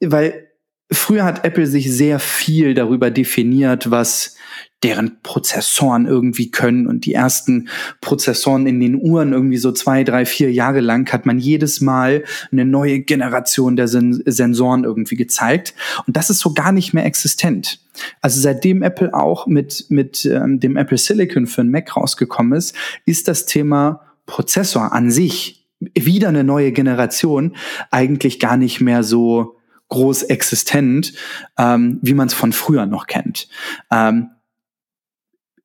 weil 0.00 0.47
früher 0.90 1.24
hat 1.24 1.44
Apple 1.44 1.66
sich 1.66 1.92
sehr 1.92 2.18
viel 2.18 2.74
darüber 2.74 3.10
definiert, 3.10 3.90
was 3.90 4.36
deren 4.82 5.20
Prozessoren 5.22 6.06
irgendwie 6.06 6.50
können. 6.50 6.86
Und 6.86 7.04
die 7.04 7.14
ersten 7.14 7.68
Prozessoren 8.00 8.66
in 8.66 8.78
den 8.78 8.94
Uhren 8.94 9.32
irgendwie 9.32 9.56
so 9.56 9.72
zwei, 9.72 10.04
drei, 10.04 10.24
vier 10.24 10.52
Jahre 10.52 10.80
lang 10.80 11.10
hat 11.12 11.26
man 11.26 11.38
jedes 11.38 11.80
Mal 11.80 12.24
eine 12.52 12.64
neue 12.64 13.00
Generation 13.00 13.76
der 13.76 13.88
Sen 13.88 14.22
Sensoren 14.24 14.84
irgendwie 14.84 15.16
gezeigt. 15.16 15.74
Und 16.06 16.16
das 16.16 16.30
ist 16.30 16.38
so 16.38 16.54
gar 16.54 16.72
nicht 16.72 16.94
mehr 16.94 17.04
existent. 17.04 17.80
Also 18.20 18.40
seitdem 18.40 18.82
Apple 18.82 19.12
auch 19.12 19.46
mit, 19.46 19.86
mit 19.88 20.24
ähm, 20.24 20.60
dem 20.60 20.76
Apple 20.76 20.98
Silicon 20.98 21.48
für 21.48 21.62
den 21.62 21.72
Mac 21.72 21.96
rausgekommen 21.96 22.56
ist, 22.56 22.74
ist 23.04 23.26
das 23.26 23.46
Thema 23.46 24.00
Prozessor 24.26 24.92
an 24.92 25.10
sich 25.10 25.66
wieder 25.94 26.28
eine 26.28 26.44
neue 26.44 26.72
Generation 26.72 27.56
eigentlich 27.90 28.38
gar 28.38 28.56
nicht 28.56 28.80
mehr 28.80 29.02
so 29.02 29.57
groß 29.88 30.24
existent, 30.24 31.12
ähm, 31.58 31.98
wie 32.02 32.14
man 32.14 32.28
es 32.28 32.34
von 32.34 32.52
früher 32.52 32.86
noch 32.86 33.06
kennt. 33.06 33.48
Ähm, 33.90 34.30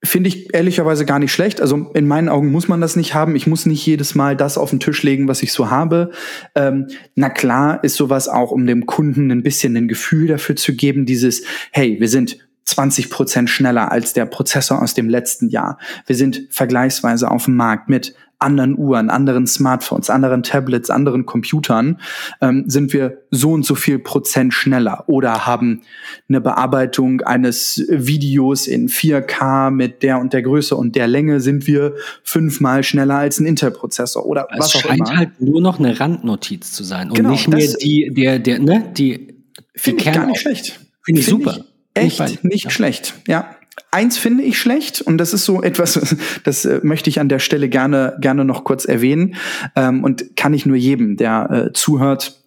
Finde 0.06 0.28
ich 0.28 0.54
ehrlicherweise 0.54 1.06
gar 1.06 1.20
nicht 1.20 1.32
schlecht. 1.32 1.62
Also 1.62 1.90
in 1.94 2.08
meinen 2.08 2.28
Augen 2.28 2.52
muss 2.52 2.68
man 2.68 2.82
das 2.82 2.98
nicht 2.98 3.14
haben. 3.14 3.38
Ich 3.38 3.48
muss 3.48 3.66
nicht 3.66 3.86
jedes 3.86 4.16
Mal 4.16 4.36
das 4.36 4.58
auf 4.58 4.70
den 4.70 4.82
Tisch 4.82 5.02
legen, 5.02 5.30
was 5.30 5.42
ich 5.44 5.54
so 5.54 5.70
habe. 5.70 6.12
Ähm, 6.56 6.88
na 7.16 7.30
klar 7.30 7.82
ist 7.86 7.96
sowas 7.96 8.28
auch, 8.28 8.52
um 8.52 8.68
dem 8.68 8.86
Kunden 8.86 9.32
ein 9.32 9.44
bisschen 9.44 9.78
ein 9.78 9.88
Gefühl 9.88 10.28
dafür 10.28 10.58
zu 10.58 10.76
geben, 10.76 11.06
dieses, 11.06 11.44
hey, 11.72 12.02
wir 12.02 12.10
sind 12.10 12.38
20 12.66 13.10
Prozent 13.10 13.50
schneller 13.50 13.92
als 13.92 14.12
der 14.12 14.26
Prozessor 14.26 14.82
aus 14.82 14.94
dem 14.94 15.08
letzten 15.08 15.50
Jahr. 15.50 15.78
Wir 16.06 16.18
sind 16.18 16.48
vergleichsweise 16.50 17.32
auf 17.32 17.46
dem 17.46 17.56
Markt 17.56 17.88
mit 17.88 18.14
anderen 18.44 18.78
Uhren, 18.78 19.10
anderen 19.10 19.48
Smartphones, 19.48 20.10
anderen 20.10 20.44
Tablets, 20.44 20.90
anderen 20.90 21.26
Computern 21.26 22.00
ähm, 22.42 22.66
sind 22.68 22.94
wir 22.94 23.18
so 23.32 23.52
und 23.52 23.66
so 23.66 23.76
viel 23.76 24.00
Prozent 24.00 24.54
schneller 24.54 25.06
oder 25.08 25.46
haben 25.46 25.82
eine 26.30 26.42
Bearbeitung 26.42 27.22
eines 27.22 27.84
Videos 27.90 28.68
in 28.68 28.90
4K 28.90 29.72
mit 29.72 30.04
der 30.04 30.20
und 30.20 30.34
der 30.34 30.42
Größe 30.42 30.76
und 30.76 30.96
der 30.96 31.08
Länge 31.08 31.40
sind 31.40 31.66
wir 31.68 31.96
fünfmal 32.24 32.84
schneller 32.84 33.16
als 33.16 33.40
ein 33.40 33.46
Intel-Prozessor 33.46 34.26
oder 34.26 34.48
es 34.52 34.60
was 34.60 34.76
auch 34.76 34.82
scheint 34.82 35.10
immer. 35.10 35.18
halt 35.18 35.42
nur 35.42 35.62
noch 35.62 35.80
eine 35.80 36.00
Randnotiz 36.00 36.72
zu 36.72 36.84
sein 36.84 37.10
und 37.10 37.16
Genau, 37.16 37.32
nicht 37.32 37.48
mehr 37.48 37.68
die, 37.82 38.12
der, 38.14 38.40
der, 38.40 38.60
ne, 38.60 38.92
die, 38.96 39.34
Finde 39.76 40.04
die 40.04 40.10
ich 40.10 40.16
gar 40.16 40.26
nicht 40.28 40.42
schlecht. 40.42 40.80
Finde 41.04 41.22
ich 41.22 41.28
Finde 41.28 41.44
super. 41.46 41.66
Echt 41.96 42.14
ich 42.14 42.18
bei 42.18 42.26
dir. 42.28 42.40
nicht 42.44 42.64
Ja. 42.66 42.70
schlecht, 42.72 43.14
ja. 43.28 43.56
Eins 43.92 44.18
finde 44.18 44.44
ich 44.44 44.60
schlecht 44.60 45.02
und 45.02 45.18
das 45.18 45.34
ist 45.34 45.46
so 45.46 45.64
etwas, 45.64 46.16
das 46.44 46.66
äh, 46.66 46.80
möchte 46.84 47.10
ich 47.10 47.20
an 47.20 47.30
der 47.30 47.40
Stelle 47.40 47.70
gerne 47.70 48.18
gerne 48.20 48.46
noch 48.46 48.64
kurz 48.64 48.86
erwähnen 48.86 49.36
ähm, 49.76 50.04
und 50.04 50.36
kann 50.36 50.54
ich 50.54 50.66
nur 50.66 50.78
jedem, 50.78 51.18
der 51.18 51.50
äh, 51.50 51.74
zuhört, 51.74 52.40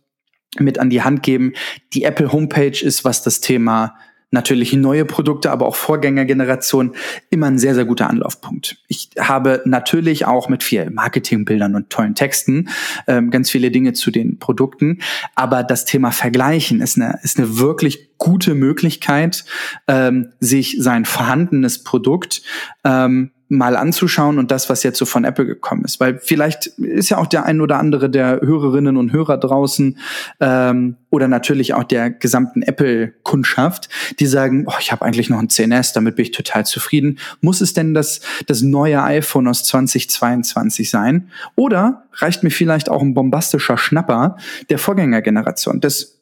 mit 0.58 0.78
an 0.78 0.90
die 0.90 1.02
Hand 1.02 1.22
geben. 1.22 1.52
Die 1.92 2.04
Apple 2.04 2.32
Homepage 2.32 2.80
ist, 2.80 3.04
was 3.04 3.22
das 3.22 3.40
Thema 3.40 3.96
natürlich 4.30 4.72
neue 4.72 5.04
Produkte, 5.04 5.50
aber 5.50 5.66
auch 5.66 5.76
Vorgängergeneration 5.76 6.94
immer 7.30 7.46
ein 7.46 7.58
sehr, 7.58 7.74
sehr 7.74 7.84
guter 7.84 8.10
Anlaufpunkt. 8.10 8.76
Ich 8.88 9.10
habe 9.18 9.62
natürlich 9.64 10.26
auch 10.26 10.48
mit 10.48 10.62
viel 10.62 10.90
Marketingbildern 10.90 11.74
und 11.74 11.90
tollen 11.90 12.14
Texten 12.14 12.68
ähm, 13.06 13.30
ganz 13.30 13.50
viele 13.50 13.70
Dinge 13.70 13.92
zu 13.92 14.10
den 14.10 14.38
Produkten, 14.38 15.00
aber 15.34 15.62
das 15.62 15.84
Thema 15.84 16.10
Vergleichen 16.10 16.80
ist 16.80 16.96
eine, 16.96 17.18
ist 17.22 17.38
eine 17.38 17.58
wirklich 17.58 18.16
gute 18.18 18.54
Möglichkeit, 18.54 19.44
ähm, 19.86 20.32
sich 20.40 20.76
sein 20.80 21.04
vorhandenes 21.04 21.84
Produkt 21.84 22.42
ähm, 22.84 23.30
mal 23.48 23.76
anzuschauen 23.76 24.38
und 24.38 24.50
das, 24.50 24.68
was 24.68 24.82
jetzt 24.82 24.98
so 24.98 25.04
von 25.04 25.24
Apple 25.24 25.46
gekommen 25.46 25.84
ist. 25.84 26.00
Weil 26.00 26.18
vielleicht 26.18 26.66
ist 26.66 27.10
ja 27.10 27.18
auch 27.18 27.26
der 27.26 27.44
ein 27.44 27.60
oder 27.60 27.78
andere 27.78 28.10
der 28.10 28.40
Hörerinnen 28.40 28.96
und 28.96 29.12
Hörer 29.12 29.38
draußen 29.38 29.98
ähm, 30.40 30.96
oder 31.10 31.28
natürlich 31.28 31.74
auch 31.74 31.84
der 31.84 32.10
gesamten 32.10 32.62
Apple-Kundschaft, 32.62 33.88
die 34.18 34.26
sagen, 34.26 34.64
oh, 34.66 34.74
ich 34.80 34.90
habe 34.90 35.04
eigentlich 35.04 35.30
noch 35.30 35.38
ein 35.38 35.48
10S, 35.48 35.94
damit 35.94 36.16
bin 36.16 36.24
ich 36.24 36.32
total 36.32 36.66
zufrieden. 36.66 37.18
Muss 37.40 37.60
es 37.60 37.72
denn 37.72 37.94
das, 37.94 38.20
das 38.46 38.62
neue 38.62 39.02
iPhone 39.02 39.46
aus 39.46 39.64
2022 39.64 40.90
sein? 40.90 41.30
Oder 41.54 42.06
reicht 42.14 42.42
mir 42.42 42.50
vielleicht 42.50 42.88
auch 42.88 43.02
ein 43.02 43.14
bombastischer 43.14 43.78
Schnapper 43.78 44.36
der 44.70 44.78
Vorgängergeneration, 44.78 45.80
des 45.80 46.15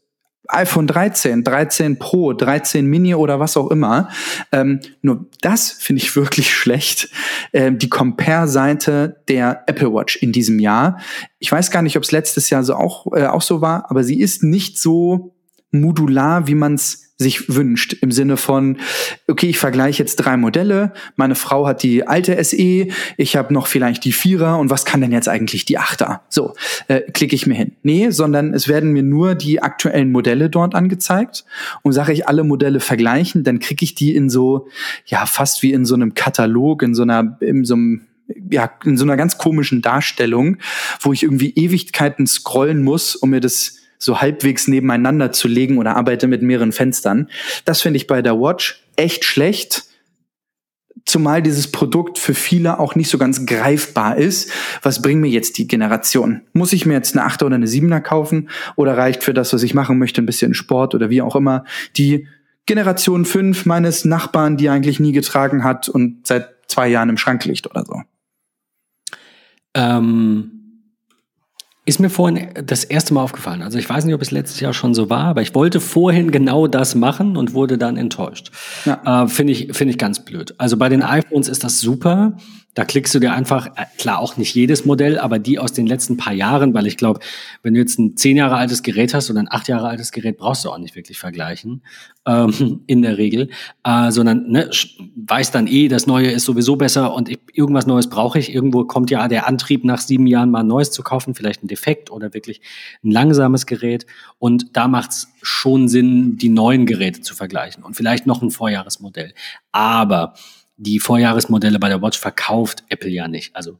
iPhone 0.48 0.86
13, 0.86 1.44
13 1.44 1.98
Pro, 1.98 2.32
13 2.32 2.86
Mini 2.86 3.14
oder 3.14 3.40
was 3.40 3.56
auch 3.56 3.70
immer. 3.70 4.08
Ähm, 4.52 4.80
nur 5.02 5.26
das 5.40 5.70
finde 5.70 6.02
ich 6.02 6.14
wirklich 6.16 6.52
schlecht. 6.52 7.08
Ähm, 7.52 7.78
die 7.78 7.88
Compare-Seite 7.88 9.22
der 9.28 9.64
Apple 9.66 9.92
Watch 9.92 10.16
in 10.16 10.32
diesem 10.32 10.58
Jahr. 10.58 10.98
Ich 11.38 11.50
weiß 11.50 11.70
gar 11.70 11.82
nicht, 11.82 11.96
ob 11.96 12.02
es 12.02 12.12
letztes 12.12 12.50
Jahr 12.50 12.62
so 12.62 12.74
auch, 12.74 13.06
äh, 13.14 13.26
auch 13.26 13.42
so 13.42 13.60
war, 13.60 13.90
aber 13.90 14.04
sie 14.04 14.20
ist 14.20 14.42
nicht 14.42 14.78
so 14.78 15.34
modular, 15.70 16.46
wie 16.46 16.54
man 16.54 16.74
es 16.74 17.03
sich 17.16 17.54
wünscht. 17.54 17.92
Im 18.00 18.10
Sinne 18.10 18.36
von, 18.36 18.78
okay, 19.28 19.46
ich 19.46 19.58
vergleiche 19.58 20.02
jetzt 20.02 20.16
drei 20.16 20.36
Modelle. 20.36 20.92
Meine 21.14 21.36
Frau 21.36 21.66
hat 21.66 21.84
die 21.84 22.06
alte 22.06 22.42
SE, 22.42 22.88
ich 23.16 23.36
habe 23.36 23.54
noch 23.54 23.68
vielleicht 23.68 24.04
die 24.04 24.12
Vierer 24.12 24.58
und 24.58 24.68
was 24.70 24.84
kann 24.84 25.00
denn 25.00 25.12
jetzt 25.12 25.28
eigentlich 25.28 25.64
die 25.64 25.78
Achter? 25.78 26.22
So, 26.28 26.54
äh, 26.88 27.02
klicke 27.12 27.36
ich 27.36 27.46
mir 27.46 27.54
hin. 27.54 27.72
Nee, 27.82 28.10
sondern 28.10 28.52
es 28.52 28.66
werden 28.66 28.90
mir 28.90 29.04
nur 29.04 29.36
die 29.36 29.62
aktuellen 29.62 30.10
Modelle 30.10 30.50
dort 30.50 30.74
angezeigt 30.74 31.44
und 31.82 31.92
sage 31.92 32.12
ich 32.12 32.26
alle 32.26 32.42
Modelle 32.42 32.80
vergleichen, 32.80 33.44
dann 33.44 33.60
kriege 33.60 33.84
ich 33.84 33.94
die 33.94 34.14
in 34.14 34.28
so, 34.28 34.66
ja, 35.06 35.24
fast 35.26 35.62
wie 35.62 35.72
in 35.72 35.84
so 35.84 35.94
einem 35.94 36.14
Katalog, 36.14 36.82
in 36.82 36.94
so 36.94 37.02
einer, 37.02 37.38
in 37.40 37.64
so 37.64 37.74
einem 37.74 38.06
ja, 38.50 38.70
in 38.84 38.96
so 38.96 39.04
einer 39.04 39.18
ganz 39.18 39.36
komischen 39.36 39.82
Darstellung, 39.82 40.56
wo 41.00 41.12
ich 41.12 41.24
irgendwie 41.24 41.52
Ewigkeiten 41.54 42.26
scrollen 42.26 42.82
muss, 42.82 43.16
um 43.16 43.30
mir 43.30 43.40
das 43.40 43.76
so 44.04 44.20
halbwegs 44.20 44.68
nebeneinander 44.68 45.32
zu 45.32 45.48
legen 45.48 45.78
oder 45.78 45.96
arbeite 45.96 46.26
mit 46.26 46.42
mehreren 46.42 46.72
Fenstern. 46.72 47.28
Das 47.64 47.80
finde 47.80 47.96
ich 47.96 48.06
bei 48.06 48.22
der 48.22 48.38
Watch 48.38 48.82
echt 48.96 49.24
schlecht. 49.24 49.84
Zumal 51.06 51.42
dieses 51.42 51.70
Produkt 51.70 52.18
für 52.18 52.34
viele 52.34 52.78
auch 52.78 52.94
nicht 52.94 53.10
so 53.10 53.18
ganz 53.18 53.44
greifbar 53.44 54.16
ist. 54.16 54.50
Was 54.82 55.02
bringen 55.02 55.20
mir 55.20 55.28
jetzt 55.28 55.58
die 55.58 55.66
Generation? 55.66 56.42
Muss 56.52 56.72
ich 56.72 56.86
mir 56.86 56.94
jetzt 56.94 57.16
eine 57.16 57.26
8er 57.26 57.46
oder 57.46 57.56
eine 57.56 57.66
7er 57.66 58.00
kaufen? 58.00 58.48
Oder 58.76 58.96
reicht 58.96 59.22
für 59.22 59.34
das, 59.34 59.52
was 59.52 59.62
ich 59.62 59.74
machen 59.74 59.98
möchte, 59.98 60.22
ein 60.22 60.26
bisschen 60.26 60.54
Sport 60.54 60.94
oder 60.94 61.10
wie 61.10 61.20
auch 61.20 61.36
immer, 61.36 61.64
die 61.96 62.26
Generation 62.66 63.26
5 63.26 63.66
meines 63.66 64.04
Nachbarn, 64.04 64.56
die 64.56 64.70
eigentlich 64.70 64.98
nie 64.98 65.12
getragen 65.12 65.64
hat 65.64 65.88
und 65.88 66.26
seit 66.26 66.48
zwei 66.68 66.88
Jahren 66.88 67.10
im 67.10 67.18
Schrank 67.18 67.44
liegt 67.44 67.68
oder 67.68 67.84
so? 67.84 68.02
Ähm, 69.74 70.63
ist 71.86 72.00
mir 72.00 72.08
vorhin 72.08 72.48
das 72.64 72.84
erste 72.84 73.12
Mal 73.12 73.22
aufgefallen. 73.22 73.62
Also 73.62 73.78
ich 73.78 73.88
weiß 73.88 74.04
nicht, 74.06 74.14
ob 74.14 74.22
es 74.22 74.30
letztes 74.30 74.60
Jahr 74.60 74.72
schon 74.72 74.94
so 74.94 75.10
war, 75.10 75.24
aber 75.24 75.42
ich 75.42 75.54
wollte 75.54 75.80
vorhin 75.80 76.30
genau 76.30 76.66
das 76.66 76.94
machen 76.94 77.36
und 77.36 77.52
wurde 77.52 77.76
dann 77.76 77.96
enttäuscht. 77.96 78.50
Ja. 78.86 79.24
Äh, 79.24 79.28
Finde 79.28 79.52
ich, 79.52 79.76
finde 79.76 79.92
ich 79.92 79.98
ganz 79.98 80.24
blöd. 80.24 80.54
Also 80.56 80.76
bei 80.78 80.88
den 80.88 81.02
iPhones 81.02 81.48
ist 81.48 81.62
das 81.62 81.80
super. 81.80 82.36
Da 82.74 82.84
klickst 82.84 83.14
du 83.14 83.20
dir 83.20 83.32
einfach, 83.32 83.66
äh, 83.76 83.84
klar 83.98 84.18
auch 84.18 84.36
nicht 84.36 84.54
jedes 84.54 84.84
Modell, 84.84 85.18
aber 85.18 85.38
die 85.38 85.58
aus 85.58 85.72
den 85.72 85.86
letzten 85.86 86.16
paar 86.16 86.32
Jahren, 86.32 86.74
weil 86.74 86.86
ich 86.86 86.96
glaube, 86.96 87.20
wenn 87.62 87.74
du 87.74 87.80
jetzt 87.80 87.98
ein 87.98 88.16
zehn 88.16 88.36
Jahre 88.36 88.56
altes 88.56 88.82
Gerät 88.82 89.14
hast 89.14 89.30
oder 89.30 89.40
ein 89.40 89.50
acht 89.50 89.68
Jahre 89.68 89.88
altes 89.88 90.10
Gerät, 90.10 90.38
brauchst 90.38 90.64
du 90.64 90.70
auch 90.70 90.78
nicht 90.78 90.96
wirklich 90.96 91.18
vergleichen, 91.18 91.82
ähm, 92.26 92.80
in 92.86 93.02
der 93.02 93.16
Regel, 93.16 93.50
äh, 93.84 94.10
sondern 94.10 94.48
ne, 94.48 94.70
weiß 95.16 95.52
dann 95.52 95.68
eh, 95.68 95.88
das 95.88 96.06
Neue 96.06 96.30
ist 96.30 96.44
sowieso 96.44 96.74
besser 96.76 97.14
und 97.14 97.28
ich, 97.28 97.38
irgendwas 97.52 97.86
Neues 97.86 98.08
brauche 98.08 98.38
ich. 98.38 98.52
Irgendwo 98.52 98.84
kommt 98.84 99.10
ja 99.10 99.28
der 99.28 99.46
Antrieb, 99.46 99.84
nach 99.84 100.00
sieben 100.00 100.26
Jahren 100.26 100.50
mal 100.50 100.60
ein 100.60 100.66
Neues 100.66 100.90
zu 100.90 101.02
kaufen, 101.02 101.34
vielleicht 101.34 101.62
ein 101.62 101.68
Defekt 101.68 102.10
oder 102.10 102.34
wirklich 102.34 102.60
ein 103.04 103.10
langsames 103.12 103.66
Gerät. 103.66 104.04
Und 104.38 104.76
da 104.76 104.88
macht 104.88 105.10
es 105.10 105.28
schon 105.42 105.88
Sinn, 105.88 106.36
die 106.38 106.48
neuen 106.48 106.86
Geräte 106.86 107.20
zu 107.20 107.34
vergleichen 107.34 107.84
und 107.84 107.94
vielleicht 107.94 108.26
noch 108.26 108.42
ein 108.42 108.50
Vorjahresmodell. 108.50 109.32
Aber 109.70 110.34
die 110.76 110.98
Vorjahresmodelle 110.98 111.78
bei 111.78 111.88
der 111.88 112.02
Watch 112.02 112.18
verkauft 112.18 112.84
Apple 112.88 113.10
ja 113.10 113.28
nicht. 113.28 113.54
Also 113.54 113.78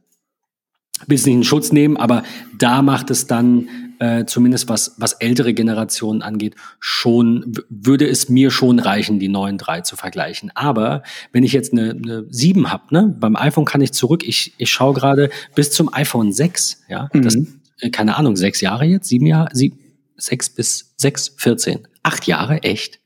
will 1.07 1.15
es 1.15 1.25
nicht 1.25 1.35
in 1.35 1.43
Schutz 1.43 1.71
nehmen, 1.71 1.97
aber 1.97 2.23
da 2.57 2.81
macht 2.81 3.09
es 3.11 3.27
dann 3.27 3.67
äh, 3.99 4.25
zumindest 4.25 4.67
was 4.69 4.95
was 4.97 5.13
ältere 5.13 5.53
Generationen 5.53 6.21
angeht 6.21 6.55
schon 6.79 7.53
würde 7.69 8.07
es 8.07 8.29
mir 8.29 8.49
schon 8.51 8.79
reichen, 8.79 9.19
die 9.19 9.27
neuen 9.29 9.57
drei 9.57 9.81
zu 9.81 9.95
vergleichen. 9.95 10.51
Aber 10.55 11.03
wenn 11.31 11.43
ich 11.43 11.53
jetzt 11.53 11.73
eine, 11.73 11.91
eine 11.91 12.25
7 12.29 12.71
habe, 12.71 12.83
ne, 12.93 13.15
beim 13.19 13.35
iPhone 13.35 13.65
kann 13.65 13.81
ich 13.81 13.91
zurück. 13.93 14.23
Ich 14.25 14.53
ich 14.57 14.69
schaue 14.69 14.93
gerade 14.93 15.29
bis 15.53 15.71
zum 15.71 15.93
iPhone 15.93 16.31
6, 16.31 16.83
ja, 16.89 17.09
Mhm. 17.13 17.21
das 17.21 17.35
äh, 17.81 17.89
keine 17.89 18.15
Ahnung 18.17 18.37
sechs 18.37 18.61
Jahre 18.61 18.85
jetzt, 18.85 19.07
sieben 19.09 19.25
Jahre, 19.25 19.49
sieben, 19.53 19.77
sechs 20.17 20.49
bis 20.49 20.93
sechs, 20.97 21.33
14, 21.37 21.87
acht 22.03 22.25
Jahre, 22.27 22.63
echt 22.63 22.99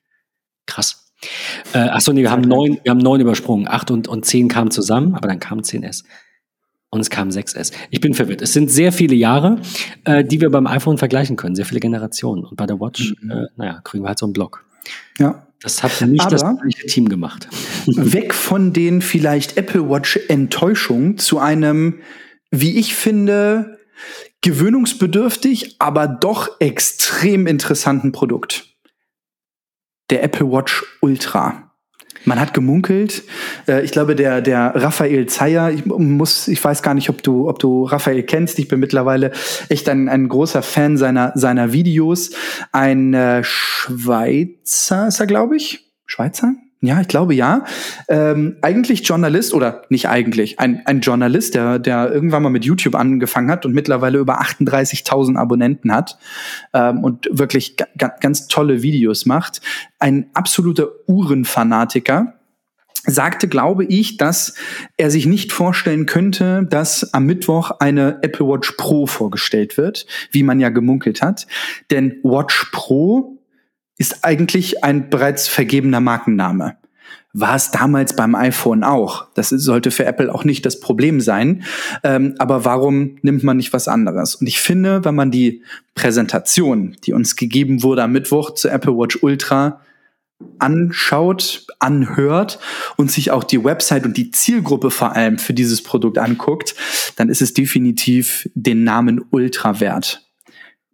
krass. 0.67 1.08
Äh, 1.73 1.79
achso, 1.79 2.13
nee, 2.13 2.21
wir 2.21 2.31
haben 2.31 2.41
neun, 2.43 2.79
wir 2.83 2.91
haben 2.91 2.99
neun 2.99 3.19
übersprungen. 3.21 3.67
Acht 3.67 3.91
und, 3.91 4.07
und 4.07 4.25
zehn 4.25 4.47
kamen 4.47 4.71
zusammen, 4.71 5.15
aber 5.15 5.27
dann 5.27 5.39
kam 5.39 5.59
10S. 5.59 6.03
Und 6.91 7.01
es 7.01 7.09
kam 7.11 7.29
6S. 7.29 7.71
Ich 7.91 8.01
bin 8.01 8.13
verwirrt. 8.15 8.41
Es 8.41 8.53
sind 8.53 8.71
sehr 8.71 8.91
viele 8.91 9.13
Jahre, 9.15 9.61
äh, 10.05 10.23
die 10.23 10.41
wir 10.41 10.49
beim 10.49 10.65
iPhone 10.65 10.97
vergleichen 10.97 11.35
können, 11.35 11.55
sehr 11.55 11.65
viele 11.65 11.79
Generationen. 11.79 12.43
Und 12.45 12.55
bei 12.57 12.65
der 12.65 12.79
Watch, 12.79 13.13
Mhm. 13.21 13.31
äh, 13.31 13.45
naja, 13.57 13.81
kriegen 13.83 14.03
wir 14.03 14.07
halt 14.07 14.17
so 14.19 14.25
einen 14.25 14.33
Block. 14.33 14.65
Ja. 15.19 15.45
Das 15.61 15.83
hat 15.83 15.99
nicht 16.07 16.31
das 16.31 16.41
Aber- 16.43 16.57
gleiche 16.61 16.87
Team 16.87 17.09
gemacht. 17.09 17.47
weg 17.85 18.33
von 18.33 18.71
den 18.73 19.01
vielleicht 19.01 19.57
Apple 19.57 19.89
Watch 19.89 20.17
Enttäuschung 20.29 21.17
zu 21.17 21.37
einem, 21.37 21.99
wie 22.49 22.77
ich 22.79 22.95
finde, 22.95 23.77
gewöhnungsbedürftig, 24.41 25.75
aber 25.79 26.07
doch 26.07 26.59
extrem 26.59 27.45
interessanten 27.47 28.11
Produkt. 28.11 28.68
Der 30.09 30.23
Apple 30.23 30.51
Watch 30.51 30.83
Ultra. 31.01 31.69
Man 32.25 32.39
hat 32.39 32.53
gemunkelt. 32.53 33.23
Äh, 33.67 33.83
ich 33.83 33.91
glaube, 33.91 34.15
der, 34.15 34.41
der 34.41 34.73
Raphael 34.75 35.27
Zeyer, 35.27 35.71
ich 35.71 35.85
muss, 35.85 36.47
ich 36.47 36.63
weiß 36.63 36.83
gar 36.83 36.93
nicht, 36.93 37.09
ob 37.09 37.23
du, 37.23 37.47
ob 37.47 37.59
du 37.59 37.85
Raphael 37.85 38.23
kennst. 38.23 38.59
Ich 38.59 38.67
bin 38.67 38.79
mittlerweile 38.79 39.31
echt 39.69 39.87
ein, 39.87 40.09
ein 40.09 40.27
großer 40.27 40.61
Fan 40.61 40.97
seiner, 40.97 41.31
seiner 41.35 41.71
Videos. 41.71 42.31
Ein 42.71 43.13
äh, 43.13 43.43
Schweizer 43.43 45.07
ist 45.07 45.19
er, 45.19 45.27
glaube 45.27 45.55
ich. 45.55 45.91
Schweizer? 46.05 46.53
Ja, 46.81 47.01
ich 47.01 47.09
glaube 47.09 47.35
ja. 47.35 47.65
Ähm, 48.07 48.55
eigentlich 48.61 49.05
Journalist 49.05 49.53
oder 49.53 49.81
nicht 49.89 50.07
eigentlich, 50.07 50.59
ein, 50.59 50.81
ein 50.85 51.01
Journalist, 51.01 51.55
der, 51.55 51.77
der 51.77 52.09
irgendwann 52.09 52.41
mal 52.41 52.49
mit 52.49 52.63
YouTube 52.63 52.95
angefangen 52.95 53.51
hat 53.51 53.65
und 53.65 53.73
mittlerweile 53.73 54.17
über 54.17 54.41
38.000 54.41 55.35
Abonnenten 55.35 55.93
hat 55.93 56.17
ähm, 56.73 57.03
und 57.03 57.27
wirklich 57.31 57.75
ganz 58.21 58.47
tolle 58.47 58.81
Videos 58.81 59.25
macht. 59.25 59.59
Ein 59.99 60.27
absoluter 60.33 60.87
Uhrenfanatiker 61.05 62.35
sagte, 63.05 63.49
glaube 63.49 63.83
ich, 63.83 64.15
dass 64.15 64.55
er 64.95 65.11
sich 65.11 65.25
nicht 65.25 65.51
vorstellen 65.51 66.05
könnte, 66.05 66.65
dass 66.69 67.13
am 67.13 67.25
Mittwoch 67.25 67.71
eine 67.79 68.19
Apple 68.21 68.47
Watch 68.47 68.73
Pro 68.77 69.05
vorgestellt 69.05 69.77
wird, 69.77 70.05
wie 70.31 70.43
man 70.43 70.61
ja 70.61 70.69
gemunkelt 70.69 71.21
hat. 71.21 71.45
Denn 71.91 72.19
Watch 72.23 72.69
Pro 72.71 73.38
ist 73.99 74.23
eigentlich 74.23 74.83
ein 74.83 75.11
bereits 75.11 75.47
vergebener 75.47 75.99
Markenname. 75.99 76.77
War 77.33 77.55
es 77.55 77.69
damals 77.69 78.15
beim 78.15 78.33
iPhone 78.33 78.83
auch. 78.83 79.27
Das 79.35 79.49
sollte 79.49 79.91
für 79.91 80.05
Apple 80.05 80.33
auch 80.33 80.43
nicht 80.43 80.65
das 80.65 80.79
Problem 80.79 81.21
sein. 81.21 81.63
Ähm, 82.03 82.33
aber 82.39 82.65
warum 82.65 83.17
nimmt 83.21 83.43
man 83.43 83.57
nicht 83.57 83.71
was 83.71 83.87
anderes? 83.87 84.33
Und 84.35 84.47
ich 84.47 84.59
finde, 84.59 85.05
wenn 85.05 85.13
man 85.13 85.29
die 85.29 85.61
Präsentation, 85.93 86.97
die 87.05 87.13
uns 87.13 87.35
gegeben 87.35 87.83
wurde 87.83 88.01
am 88.01 88.13
Mittwoch 88.13 88.55
zu 88.55 88.69
Apple 88.69 88.97
Watch 88.97 89.19
Ultra, 89.21 89.81
anschaut, 90.57 91.67
anhört 91.79 92.59
und 92.95 93.11
sich 93.11 93.31
auch 93.31 93.43
die 93.43 93.63
Website 93.63 94.05
und 94.05 94.15
die 94.15 94.31
Zielgruppe 94.31 94.89
vor 94.89 95.13
allem 95.15 95.37
für 95.37 95.53
dieses 95.53 95.83
Produkt 95.83 96.17
anguckt, 96.17 96.75
dann 97.17 97.29
ist 97.29 97.41
es 97.41 97.53
definitiv 97.53 98.49
den 98.55 98.85
Namen 98.85 99.21
Ultra 99.31 99.81
wert. 99.81 100.25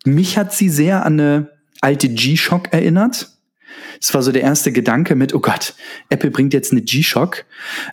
Mich 0.04 0.38
hat 0.38 0.52
sie 0.54 0.70
sehr 0.70 1.06
an 1.06 1.20
eine 1.20 1.55
alte 1.86 2.10
G-Shock 2.10 2.74
erinnert. 2.74 3.30
Es 4.02 4.14
war 4.14 4.24
so 4.24 4.32
der 4.32 4.42
erste 4.42 4.72
Gedanke 4.72 5.16
mit, 5.16 5.34
oh 5.36 5.40
Gott, 5.40 5.76
Apple 6.10 6.32
bringt 6.32 6.54
jetzt 6.54 6.72
eine 6.72 6.82
G-Shock. 6.82 7.46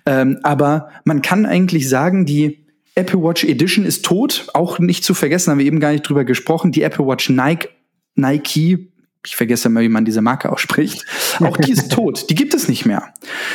Ähm, 0.07 0.39
aber 0.43 0.89
man 1.05 1.21
kann 1.21 1.45
eigentlich 1.45 1.89
sagen, 1.89 2.25
die 2.25 2.65
Apple 2.95 3.23
Watch 3.23 3.45
Edition 3.45 3.85
ist 3.85 4.05
tot. 4.05 4.47
Auch 4.55 4.79
nicht 4.79 5.05
zu 5.05 5.13
vergessen, 5.15 5.51
haben 5.51 5.59
wir 5.59 5.67
eben 5.67 5.79
gar 5.81 5.93
nicht 5.93 6.09
drüber 6.09 6.25
gesprochen. 6.25 6.73
Die 6.73 6.83
Apple 6.83 7.07
Watch 7.07 7.29
Nike, 7.29 7.69
Nike 8.15 8.93
ich 9.25 9.37
vergesse 9.37 9.69
immer, 9.69 9.83
wie 9.83 9.89
man 9.89 10.05
diese 10.05 10.21
Marke 10.21 10.51
ausspricht. 10.51 11.05
Auch 11.39 11.57
die 11.57 11.71
ist 11.71 11.93
tot. 11.93 12.29
Die 12.29 12.35
gibt 12.35 12.55
es 12.55 12.69
nicht 12.69 12.87
mehr. 12.87 13.15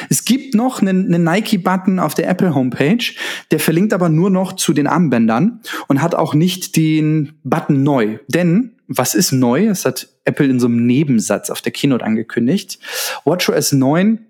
Es 0.10 0.24
gibt 0.24 0.56
noch 0.56 0.82
einen, 0.82 1.14
einen 1.14 1.26
Nike-Button 1.26 2.00
auf 2.00 2.14
der 2.14 2.30
Apple 2.30 2.56
Homepage, 2.56 3.04
der 3.52 3.60
verlinkt 3.60 3.92
aber 3.92 4.08
nur 4.08 4.30
noch 4.30 4.54
zu 4.54 4.72
den 4.72 4.88
Armbändern 4.88 5.60
und 5.90 6.02
hat 6.02 6.16
auch 6.16 6.34
nicht 6.34 6.78
den 6.78 7.34
Button 7.44 7.84
neu. 7.84 8.20
Denn 8.30 8.77
was 8.88 9.16
ist 9.16 9.32
neu? 9.32 9.68
Das 9.68 9.86
hat 9.86 10.08
Apple 10.26 10.48
in 10.48 10.60
so 10.60 10.68
einem 10.68 10.86
Nebensatz 10.86 11.50
auf 11.50 11.62
der 11.62 11.72
Keynote 11.72 12.06
angekündigt. 12.06 12.80
WatchOS 13.26 13.74
9 13.74 14.26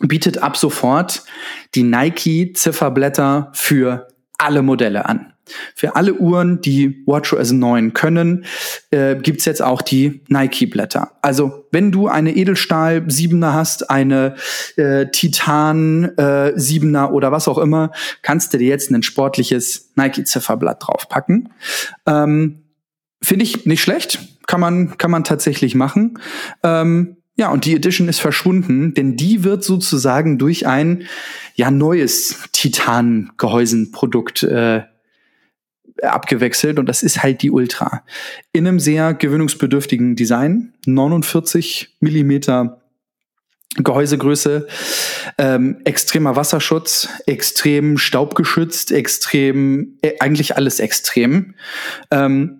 bietet 0.00 0.38
ab 0.38 0.56
sofort 0.56 1.24
die 1.74 1.82
Nike-Zifferblätter 1.82 3.50
für 3.54 4.08
alle 4.38 4.62
Modelle 4.62 5.06
an. 5.06 5.32
Für 5.74 5.96
alle 5.96 6.14
Uhren, 6.14 6.60
die 6.60 7.02
WatchOS 7.06 7.52
9 7.52 7.92
können, 7.92 8.44
äh, 8.90 9.16
gibt's 9.16 9.44
jetzt 9.44 9.62
auch 9.62 9.82
die 9.82 10.22
Nike-Blätter. 10.28 11.12
Also 11.22 11.66
wenn 11.72 11.90
du 11.90 12.06
eine 12.06 12.36
Edelstahl 12.36 12.98
7er 12.98 13.52
hast, 13.52 13.90
eine 13.90 14.36
äh, 14.76 15.06
Titan 15.06 16.04
äh, 16.16 16.52
7er 16.54 17.10
oder 17.10 17.32
was 17.32 17.48
auch 17.48 17.58
immer, 17.58 17.90
kannst 18.22 18.54
du 18.54 18.58
dir 18.58 18.68
jetzt 18.68 18.90
ein 18.90 19.02
sportliches 19.02 19.90
Nike-Zifferblatt 19.96 20.86
draufpacken. 20.86 21.52
Ähm, 22.06 22.62
Finde 23.22 23.44
ich 23.44 23.66
nicht 23.66 23.82
schlecht. 23.82 24.18
Kann 24.46 24.60
man, 24.60 24.96
kann 24.98 25.10
man 25.10 25.24
tatsächlich 25.24 25.74
machen. 25.74 26.18
Ähm, 26.62 27.16
ja, 27.36 27.50
und 27.50 27.64
die 27.64 27.74
Edition 27.74 28.08
ist 28.08 28.20
verschwunden, 28.20 28.92
denn 28.94 29.16
die 29.16 29.44
wird 29.44 29.64
sozusagen 29.64 30.38
durch 30.38 30.66
ein 30.66 31.04
ja 31.54 31.70
neues 31.70 32.36
Titan-Gehäusenprodukt 32.52 34.42
äh, 34.42 34.82
abgewechselt 36.02 36.78
und 36.78 36.86
das 36.86 37.02
ist 37.02 37.22
halt 37.22 37.42
die 37.42 37.50
Ultra. 37.50 38.02
In 38.52 38.66
einem 38.66 38.80
sehr 38.80 39.14
gewöhnungsbedürftigen 39.14 40.16
Design, 40.16 40.74
49 40.86 41.96
Millimeter 42.00 42.82
Gehäusegröße, 43.76 44.66
ähm, 45.38 45.80
extremer 45.84 46.34
Wasserschutz, 46.34 47.08
extrem 47.26 47.98
staubgeschützt, 47.98 48.90
extrem, 48.90 49.98
äh, 50.02 50.14
eigentlich 50.18 50.56
alles 50.56 50.80
extrem. 50.80 51.54
Ähm, 52.10 52.59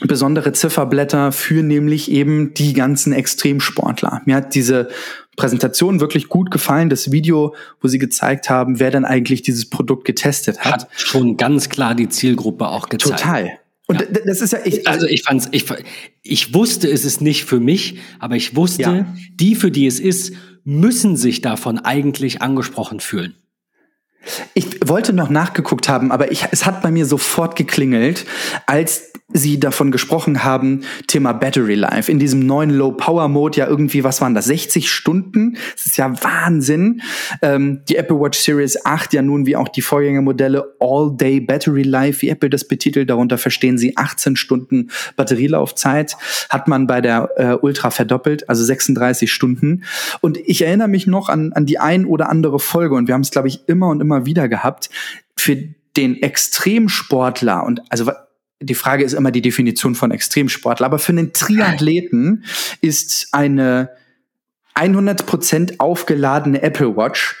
besondere 0.00 0.52
Zifferblätter 0.52 1.32
für 1.32 1.62
nämlich 1.62 2.10
eben 2.10 2.54
die 2.54 2.72
ganzen 2.72 3.12
Extremsportler. 3.12 4.22
Mir 4.24 4.36
hat 4.36 4.54
diese 4.54 4.88
Präsentation 5.36 6.00
wirklich 6.00 6.28
gut 6.28 6.50
gefallen. 6.50 6.90
Das 6.90 7.12
Video, 7.12 7.54
wo 7.80 7.88
sie 7.88 7.98
gezeigt 7.98 8.50
haben, 8.50 8.80
wer 8.80 8.90
denn 8.90 9.04
eigentlich 9.04 9.42
dieses 9.42 9.68
Produkt 9.68 10.04
getestet 10.04 10.60
hat. 10.60 10.72
Hat 10.72 10.88
schon 10.94 11.36
ganz 11.36 11.68
klar 11.68 11.94
die 11.94 12.08
Zielgruppe 12.08 12.68
auch 12.68 12.88
gezeigt. 12.88 13.20
Total. 13.20 13.52
Und 13.86 14.00
ja. 14.00 14.06
das 14.24 14.40
ist 14.40 14.52
ja, 14.52 14.60
ich, 14.64 14.86
also 14.86 15.06
ich 15.06 15.22
fand's, 15.22 15.48
ich, 15.50 15.64
ich 16.22 16.54
wusste, 16.54 16.88
es 16.88 17.04
ist 17.04 17.20
nicht 17.20 17.44
für 17.44 17.58
mich, 17.58 17.98
aber 18.18 18.36
ich 18.36 18.54
wusste, 18.54 18.82
ja. 18.82 19.06
die, 19.34 19.54
für 19.56 19.70
die 19.70 19.86
es 19.86 19.98
ist, 19.98 20.32
müssen 20.64 21.16
sich 21.16 21.40
davon 21.40 21.78
eigentlich 21.78 22.42
angesprochen 22.42 23.00
fühlen. 23.00 23.34
Ich 24.54 24.66
wollte 24.86 25.12
noch 25.12 25.30
nachgeguckt 25.30 25.88
haben, 25.88 26.12
aber 26.12 26.30
ich, 26.30 26.46
es 26.50 26.66
hat 26.66 26.82
bei 26.82 26.90
mir 26.90 27.06
sofort 27.06 27.56
geklingelt, 27.56 28.26
als 28.66 29.10
Sie 29.32 29.60
davon 29.60 29.92
gesprochen 29.92 30.42
haben, 30.42 30.80
Thema 31.06 31.32
Battery 31.32 31.76
Life. 31.76 32.10
In 32.10 32.18
diesem 32.18 32.40
neuen 32.40 32.70
Low 32.70 32.90
Power 32.90 33.28
Mode 33.28 33.58
ja 33.58 33.66
irgendwie, 33.68 34.02
was 34.02 34.20
waren 34.20 34.34
das, 34.34 34.46
60 34.46 34.90
Stunden? 34.90 35.56
Das 35.76 35.86
ist 35.86 35.96
ja 35.96 36.12
Wahnsinn. 36.24 37.02
Ähm, 37.40 37.82
die 37.88 37.94
Apple 37.94 38.18
Watch 38.20 38.40
Series 38.40 38.84
8 38.84 39.12
ja 39.12 39.22
nun 39.22 39.46
wie 39.46 39.54
auch 39.54 39.68
die 39.68 39.82
Vorgängermodelle 39.82 40.74
All 40.80 41.16
Day 41.16 41.40
Battery 41.40 41.84
Life, 41.84 42.22
wie 42.22 42.28
Apple 42.28 42.50
das 42.50 42.66
betitelt. 42.66 43.08
Darunter 43.08 43.38
verstehen 43.38 43.78
sie 43.78 43.96
18 43.96 44.34
Stunden 44.34 44.90
Batterielaufzeit. 45.14 46.16
Hat 46.48 46.66
man 46.66 46.88
bei 46.88 47.00
der 47.00 47.30
äh, 47.36 47.54
Ultra 47.54 47.90
verdoppelt, 47.90 48.48
also 48.48 48.64
36 48.64 49.32
Stunden. 49.32 49.84
Und 50.20 50.38
ich 50.38 50.62
erinnere 50.62 50.88
mich 50.88 51.06
noch 51.06 51.28
an, 51.28 51.52
an 51.52 51.66
die 51.66 51.78
ein 51.78 52.04
oder 52.04 52.30
andere 52.30 52.58
Folge 52.58 52.96
und 52.96 53.06
wir 53.06 53.14
haben 53.14 53.20
es, 53.20 53.30
glaube 53.30 53.46
ich, 53.46 53.60
immer 53.68 53.90
und 53.90 54.00
immer 54.00 54.09
wieder 54.26 54.48
gehabt. 54.48 54.90
Für 55.36 55.56
den 55.96 56.22
Extremsportler 56.22 57.64
und 57.64 57.82
also 57.88 58.10
die 58.62 58.74
Frage 58.74 59.04
ist 59.04 59.14
immer 59.14 59.30
die 59.30 59.40
Definition 59.40 59.94
von 59.94 60.10
Extremsportler, 60.10 60.86
aber 60.86 60.98
für 60.98 61.12
einen 61.12 61.32
Triathleten 61.32 62.44
ist 62.82 63.28
eine 63.32 63.90
100% 64.74 65.76
aufgeladene 65.78 66.62
Apple 66.62 66.96
Watch, 66.96 67.36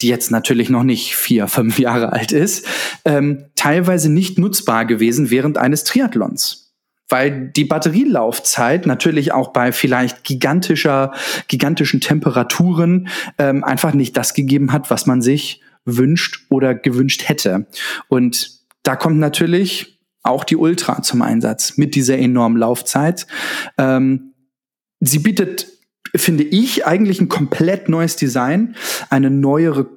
die 0.00 0.08
jetzt 0.08 0.30
natürlich 0.30 0.70
noch 0.70 0.82
nicht 0.82 1.14
vier, 1.14 1.46
fünf 1.46 1.78
Jahre 1.78 2.12
alt 2.12 2.32
ist, 2.32 2.66
ähm, 3.04 3.44
teilweise 3.54 4.10
nicht 4.10 4.38
nutzbar 4.38 4.86
gewesen 4.86 5.30
während 5.30 5.58
eines 5.58 5.84
Triathlons 5.84 6.62
weil 7.08 7.50
die 7.54 7.66
Batterielaufzeit 7.66 8.86
natürlich 8.86 9.32
auch 9.32 9.52
bei 9.52 9.70
vielleicht 9.70 10.24
gigantischer, 10.24 11.12
gigantischen 11.46 12.00
Temperaturen 12.00 13.08
ähm, 13.36 13.62
einfach 13.62 13.92
nicht 13.92 14.16
das 14.16 14.32
gegeben 14.32 14.72
hat, 14.72 14.90
was 14.90 15.04
man 15.04 15.20
sich 15.20 15.60
wünscht 15.84 16.46
oder 16.50 16.74
gewünscht 16.74 17.28
hätte. 17.28 17.66
Und 18.08 18.60
da 18.82 18.96
kommt 18.96 19.18
natürlich 19.18 20.00
auch 20.22 20.44
die 20.44 20.56
Ultra 20.56 21.02
zum 21.02 21.22
Einsatz 21.22 21.76
mit 21.76 21.94
dieser 21.94 22.18
enormen 22.18 22.58
Laufzeit. 22.58 23.26
Ähm, 23.78 24.34
sie 25.00 25.18
bietet, 25.18 25.66
finde 26.14 26.44
ich, 26.44 26.86
eigentlich 26.86 27.20
ein 27.20 27.28
komplett 27.28 27.88
neues 27.88 28.16
Design, 28.16 28.76
eine 29.10 29.30
neuere 29.30 29.88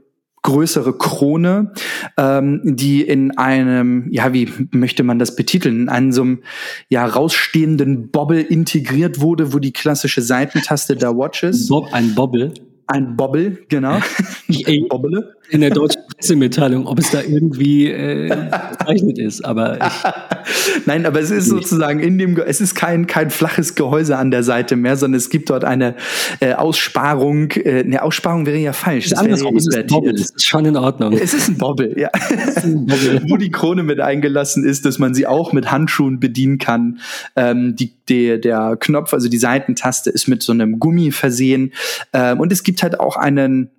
größere 0.46 0.96
Krone, 0.98 1.74
ähm, 2.18 2.62
die 2.64 3.02
in 3.02 3.36
einem, 3.36 4.08
ja, 4.12 4.32
wie 4.32 4.48
möchte 4.70 5.02
man 5.02 5.18
das 5.18 5.36
betiteln, 5.36 5.82
in 5.82 5.90
einem 5.90 6.12
so 6.12 6.22
einem 6.22 6.44
ja 6.88 7.04
rausstehenden 7.04 8.12
Bobble 8.12 8.42
integriert 8.42 9.20
wurde, 9.20 9.54
wo 9.54 9.60
die 9.60 9.74
klassische 9.74 10.22
Seitentaste 10.22 10.96
der 10.96 11.18
Watches. 11.18 11.68
Bob, 11.68 11.92
ein 11.94 12.14
Bobble. 12.14 12.54
Ein 12.88 13.16
Bobble, 13.16 13.66
genau. 13.68 14.00
Bobble. 14.90 15.36
In 15.50 15.62
der 15.62 15.72
deutschen 15.72 16.02
Pressemitteilung, 16.18 16.88
ob 16.88 17.00
es 17.00 17.12
da 17.12 17.22
irgendwie 17.22 17.90
äh, 17.90 18.50
bezeichnet 18.78 19.20
ist. 19.20 19.44
Aber 19.44 19.78
Nein, 20.86 21.06
aber 21.06 21.20
es 21.20 21.32
ist 21.32 21.50
sozusagen 21.50 22.00
in 22.00 22.18
dem, 22.18 22.38
es 22.38 22.62
ist 22.62 22.76
kein, 22.76 23.08
kein 23.08 23.30
flaches 23.30 23.76
Gehäuse 23.76 24.18
an 24.18 24.32
der 24.32 24.44
Seite 24.44 24.76
mehr, 24.76 24.98
sondern 24.98 25.18
es 25.18 25.30
gibt 25.30 25.50
dort 25.50 25.64
eine 25.64 25.96
äh, 26.40 26.54
Aussparung. 26.54 27.52
Äh, 27.52 27.82
eine 27.82 28.02
Aussparung 28.04 28.46
wäre 28.46 28.58
ja 28.58 28.74
falsch. 28.74 29.10
Das, 29.10 29.22
ist, 29.22 29.42
ist, 29.42 29.88
Bobble. 29.88 30.14
Das 30.14 30.32
ist 30.32 30.46
schon 30.46 30.66
in 30.66 30.78
Ordnung. 30.78 31.14
Es 31.14 31.34
ist 31.34 31.50
ein 31.50 31.58
Bobble, 31.58 32.00
ja. 32.00 32.10
Ein 32.64 32.86
Bobble. 32.86 33.22
Wo 33.30 33.38
die 33.38 33.52
Krone 33.52 33.84
mit 33.84 34.00
eingelassen 34.00 34.64
ist, 34.64 34.86
dass 34.86 35.00
man 35.00 35.14
sie 35.14 35.28
auch 35.28 35.54
mit 35.54 35.72
Handschuhen 35.72 36.20
bedienen 36.20 36.58
kann. 36.58 37.00
Ähm, 37.36 37.76
die, 37.76 37.94
die, 38.10 38.40
der 38.40 38.78
Knopf, 38.80 39.14
also 39.14 39.30
die 39.30 39.38
Seitentaste, 39.38 40.10
ist 40.10 40.28
mit 40.28 40.44
so 40.44 40.52
einem 40.52 40.80
Gummi 40.80 41.12
versehen. 41.12 41.74
Ähm, 42.14 42.40
und 42.40 42.52
es 42.52 42.64
gibt 42.64 42.84
halt 42.84 43.00
auch 43.00 43.18
einen 43.18 43.70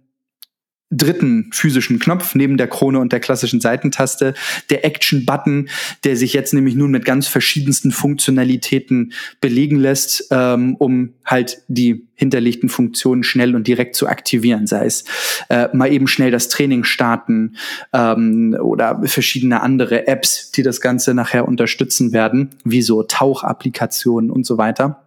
dritten 0.91 1.51
physischen 1.53 1.99
Knopf 1.99 2.35
neben 2.35 2.57
der 2.57 2.69
Krone 2.69 3.01
und 3.01 3.13
der 3.13 3.19
klassischen 3.19 3.61
Seitentaste, 3.61 4.35
der 4.71 4.85
Action-Button, 4.85 5.69
der 6.05 6.17
sich 6.17 6.33
jetzt 6.33 6.55
nämlich 6.55 6.77
nun 6.77 6.93
mit 6.93 7.05
ganz 7.05 7.27
verschiedensten 7.27 7.91
Funktionalitäten 7.91 9.13
belegen 9.41 9.77
lässt, 9.77 10.29
ähm, 10.31 10.77
um 10.77 11.15
halt 11.25 11.63
die 11.67 12.07
hinterlegten 12.15 12.69
Funktionen 12.69 13.25
schnell 13.25 13.57
und 13.57 13.67
direkt 13.67 13.97
zu 13.97 14.07
aktivieren, 14.07 14.67
sei 14.67 14.87
es 14.87 15.05
äh, 15.49 15.69
mal 15.75 15.93
eben 15.93 16.07
schnell 16.07 16.31
das 16.31 16.49
Training 16.49 16.85
starten 16.85 17.57
ähm, 17.93 18.57
oder 18.61 19.03
verschiedene 19.07 19.63
andere 19.63 20.07
Apps, 20.07 20.53
die 20.53 20.63
das 20.63 20.81
Ganze 20.81 21.15
nachher 21.15 21.49
unterstützen 21.49 22.13
werden, 22.13 22.51
wie 22.65 22.83
so 22.83 23.03
Tauchapplikationen 23.03 24.31
und 24.31 24.47
so 24.47 24.57
weiter. 24.57 25.06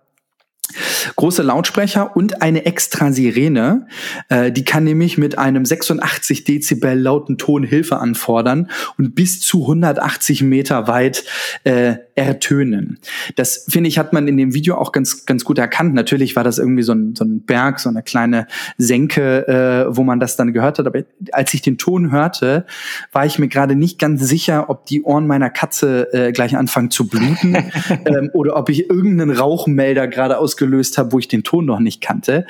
Große 1.15 1.41
Lautsprecher 1.41 2.15
und 2.15 2.41
eine 2.41 2.65
extra 2.65 3.11
Sirene. 3.11 3.87
Äh, 4.29 4.51
die 4.51 4.65
kann 4.65 4.83
nämlich 4.83 5.17
mit 5.17 5.37
einem 5.37 5.65
86 5.65 6.43
Dezibel 6.43 6.99
lauten 6.99 7.37
Ton 7.37 7.63
Hilfe 7.63 7.97
anfordern 7.97 8.69
und 8.97 9.15
bis 9.15 9.39
zu 9.39 9.61
180 9.61 10.43
Meter 10.43 10.87
weit 10.87 11.23
äh, 11.63 11.95
ertönen. 12.25 12.99
Das 13.35 13.65
finde 13.67 13.87
ich 13.87 13.97
hat 13.97 14.13
man 14.13 14.27
in 14.27 14.37
dem 14.37 14.53
Video 14.53 14.75
auch 14.75 14.91
ganz 14.91 15.25
ganz 15.25 15.43
gut 15.45 15.57
erkannt. 15.57 15.93
Natürlich 15.93 16.35
war 16.35 16.43
das 16.43 16.57
irgendwie 16.57 16.83
so 16.83 16.93
ein, 16.93 17.15
so 17.15 17.25
ein 17.25 17.41
Berg, 17.41 17.79
so 17.79 17.89
eine 17.89 18.03
kleine 18.03 18.47
Senke, 18.77 19.47
äh, 19.47 19.95
wo 19.95 20.03
man 20.03 20.19
das 20.19 20.35
dann 20.35 20.53
gehört 20.53 20.79
hat. 20.79 20.87
Aber 20.87 21.03
als 21.31 21.53
ich 21.53 21.61
den 21.61 21.77
Ton 21.77 22.11
hörte, 22.11 22.65
war 23.11 23.25
ich 23.25 23.39
mir 23.39 23.47
gerade 23.47 23.75
nicht 23.75 23.99
ganz 23.99 24.21
sicher, 24.27 24.69
ob 24.69 24.85
die 24.85 25.03
Ohren 25.03 25.27
meiner 25.27 25.49
Katze 25.49 26.13
äh, 26.13 26.31
gleich 26.31 26.55
anfangen 26.55 26.91
zu 26.91 27.07
bluten 27.07 27.55
ähm, 28.05 28.29
oder 28.33 28.55
ob 28.55 28.69
ich 28.69 28.89
irgendeinen 28.89 29.35
Rauchmelder 29.35 30.07
gerade 30.07 30.37
ausgelöst 30.37 30.97
habe, 30.97 31.11
wo 31.11 31.19
ich 31.19 31.27
den 31.27 31.43
Ton 31.43 31.65
noch 31.65 31.79
nicht 31.79 32.01
kannte. 32.01 32.45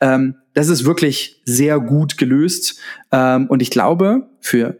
Ähm, 0.00 0.36
das 0.54 0.68
ist 0.68 0.84
wirklich 0.84 1.42
sehr 1.44 1.80
gut 1.80 2.16
gelöst. 2.16 2.78
Ähm, 3.12 3.46
und 3.48 3.60
ich 3.60 3.70
glaube, 3.70 4.28
für 4.40 4.78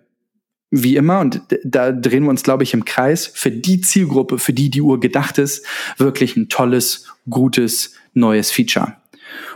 wie 0.82 0.96
immer, 0.96 1.20
und 1.20 1.40
da 1.62 1.92
drehen 1.92 2.24
wir 2.24 2.30
uns, 2.30 2.42
glaube 2.42 2.64
ich, 2.64 2.74
im 2.74 2.84
Kreis, 2.84 3.26
für 3.26 3.50
die 3.50 3.80
Zielgruppe, 3.80 4.38
für 4.38 4.52
die 4.52 4.70
die 4.70 4.82
Uhr 4.82 4.98
gedacht 4.98 5.38
ist, 5.38 5.64
wirklich 5.98 6.37
ein 6.37 6.48
tolles, 6.48 7.06
gutes, 7.30 7.94
neues 8.12 8.50
Feature. 8.50 8.96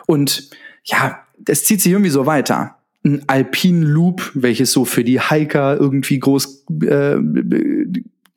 Und 0.07 0.51
ja, 0.85 1.23
das 1.39 1.65
zieht 1.65 1.81
sich 1.83 1.93
irgendwie 1.93 2.11
so 2.11 2.27
weiter. 2.27 2.77
Ein 3.05 3.25
Alpine 3.27 3.85
Loop, 3.85 4.31
welches 4.35 4.73
so 4.73 4.85
für 4.85 5.05
die 5.05 5.21
Hiker 5.21 5.77
irgendwie 5.79 6.19
groß 6.19 6.67
äh, 6.83 7.17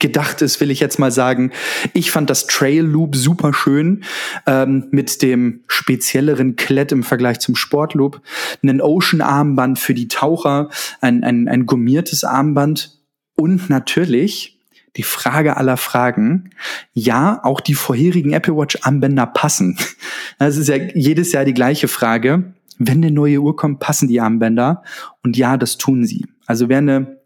gedacht 0.01 0.41
ist, 0.41 0.59
will 0.59 0.71
ich 0.71 0.81
jetzt 0.81 0.99
mal 0.99 1.11
sagen. 1.11 1.51
Ich 1.93 2.11
fand 2.11 2.29
das 2.29 2.47
Trail 2.47 2.83
Loop 2.83 3.15
super 3.15 3.53
schön 3.53 4.03
ähm, 4.45 4.87
mit 4.91 5.21
dem 5.21 5.61
spezielleren 5.67 6.57
Klett 6.57 6.91
im 6.91 7.03
Vergleich 7.03 7.39
zum 7.39 7.55
Sport 7.55 7.93
Loop. 7.93 8.21
Ein 8.61 8.81
Ocean 8.81 9.21
Armband 9.21 9.79
für 9.79 9.93
die 9.93 10.09
Taucher, 10.09 10.69
ein, 10.99 11.23
ein, 11.23 11.47
ein 11.47 11.65
gummiertes 11.65 12.25
Armband 12.25 12.99
und 13.35 13.69
natürlich 13.69 14.59
die 14.97 15.03
Frage 15.03 15.55
aller 15.55 15.77
Fragen. 15.77 16.49
Ja, 16.93 17.39
auch 17.43 17.61
die 17.61 17.75
vorherigen 17.75 18.33
Apple 18.33 18.57
Watch 18.57 18.79
Armbänder 18.81 19.27
passen. 19.27 19.77
Das 20.39 20.57
ist 20.57 20.69
ja 20.69 20.75
jedes 20.75 21.31
Jahr 21.33 21.45
die 21.45 21.53
gleiche 21.53 21.87
Frage. 21.87 22.53
Wenn 22.79 22.97
eine 22.97 23.11
neue 23.11 23.39
Uhr 23.39 23.55
kommt, 23.55 23.79
passen 23.79 24.07
die 24.07 24.19
Armbänder. 24.19 24.81
Und 25.23 25.37
ja, 25.37 25.55
das 25.55 25.77
tun 25.77 26.03
sie. 26.03 26.25
Also 26.47 26.67
wer 26.67 26.79
eine 26.79 27.20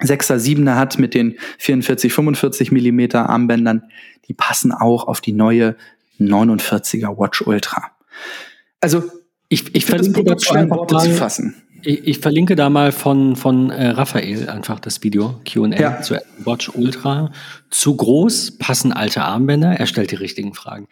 6er, 0.00 0.36
7er 0.36 0.76
hat 0.76 0.98
mit 0.98 1.14
den 1.14 1.36
44, 1.58 2.12
45 2.12 2.72
Millimeter 2.72 3.28
Armbändern, 3.28 3.84
die 4.28 4.34
passen 4.34 4.72
auch 4.72 5.08
auf 5.08 5.20
die 5.20 5.32
neue 5.32 5.76
49er 6.20 7.18
Watch 7.18 7.42
Ultra. 7.42 7.90
Also 8.80 9.04
ich, 9.48 9.74
ich 9.74 9.86
verlinke 9.86 10.24
das 10.24 10.44
schwer 10.44 10.68
Worte 10.70 10.98
zu 10.98 11.10
fassen. 11.10 11.62
Ich, 11.82 12.06
ich, 12.08 12.18
verlinke 12.18 12.56
da 12.56 12.70
mal 12.70 12.90
von, 12.90 13.36
von 13.36 13.70
äh, 13.70 13.90
Raphael 13.90 14.48
einfach 14.48 14.80
das 14.80 15.04
Video 15.04 15.40
Q&A 15.50 15.68
ja. 15.78 16.02
zu 16.02 16.16
Watch 16.38 16.70
Ultra. 16.74 17.30
Zu 17.70 17.96
groß, 17.96 18.58
passen 18.58 18.92
alte 18.92 19.22
Armbänder, 19.22 19.78
er 19.78 19.86
stellt 19.86 20.10
die 20.10 20.16
richtigen 20.16 20.54
Fragen. 20.54 20.88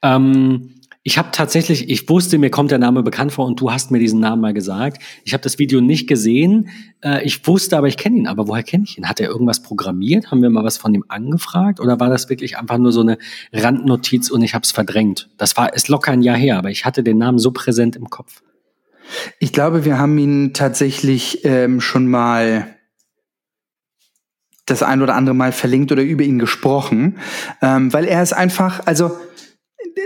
Ähm, 0.00 0.74
ich 1.08 1.16
habe 1.16 1.30
tatsächlich, 1.32 1.88
ich 1.88 2.06
wusste, 2.10 2.36
mir 2.36 2.50
kommt 2.50 2.70
der 2.70 2.78
Name 2.78 3.02
bekannt 3.02 3.32
vor 3.32 3.46
und 3.46 3.58
du 3.58 3.72
hast 3.72 3.90
mir 3.90 3.98
diesen 3.98 4.20
Namen 4.20 4.42
mal 4.42 4.52
gesagt. 4.52 5.02
Ich 5.24 5.32
habe 5.32 5.42
das 5.42 5.58
Video 5.58 5.80
nicht 5.80 6.06
gesehen. 6.06 6.68
Äh, 7.02 7.24
ich 7.24 7.46
wusste 7.46 7.78
aber, 7.78 7.88
ich 7.88 7.96
kenne 7.96 8.18
ihn. 8.18 8.26
Aber 8.26 8.46
woher 8.46 8.62
kenne 8.62 8.84
ich 8.84 8.98
ihn? 8.98 9.08
Hat 9.08 9.18
er 9.18 9.30
irgendwas 9.30 9.62
programmiert? 9.62 10.30
Haben 10.30 10.42
wir 10.42 10.50
mal 10.50 10.64
was 10.64 10.76
von 10.76 10.92
ihm 10.92 11.06
angefragt? 11.08 11.80
Oder 11.80 11.98
war 11.98 12.10
das 12.10 12.28
wirklich 12.28 12.58
einfach 12.58 12.76
nur 12.76 12.92
so 12.92 13.00
eine 13.00 13.16
Randnotiz 13.54 14.30
und 14.30 14.42
ich 14.42 14.52
habe 14.52 14.64
es 14.64 14.70
verdrängt? 14.70 15.30
Das 15.38 15.56
war 15.56 15.72
ist 15.72 15.88
locker 15.88 16.12
ein 16.12 16.20
Jahr 16.20 16.36
her, 16.36 16.58
aber 16.58 16.68
ich 16.68 16.84
hatte 16.84 17.02
den 17.02 17.16
Namen 17.16 17.38
so 17.38 17.52
präsent 17.52 17.96
im 17.96 18.10
Kopf. 18.10 18.42
Ich 19.38 19.54
glaube, 19.54 19.86
wir 19.86 19.98
haben 19.98 20.18
ihn 20.18 20.52
tatsächlich 20.52 21.42
ähm, 21.46 21.80
schon 21.80 22.06
mal 22.06 22.66
das 24.66 24.82
ein 24.82 25.00
oder 25.00 25.14
andere 25.14 25.34
Mal 25.34 25.52
verlinkt 25.52 25.90
oder 25.90 26.02
über 26.02 26.24
ihn 26.24 26.38
gesprochen, 26.38 27.16
ähm, 27.62 27.90
weil 27.94 28.04
er 28.04 28.22
ist 28.22 28.34
einfach, 28.34 28.82
also 28.84 29.12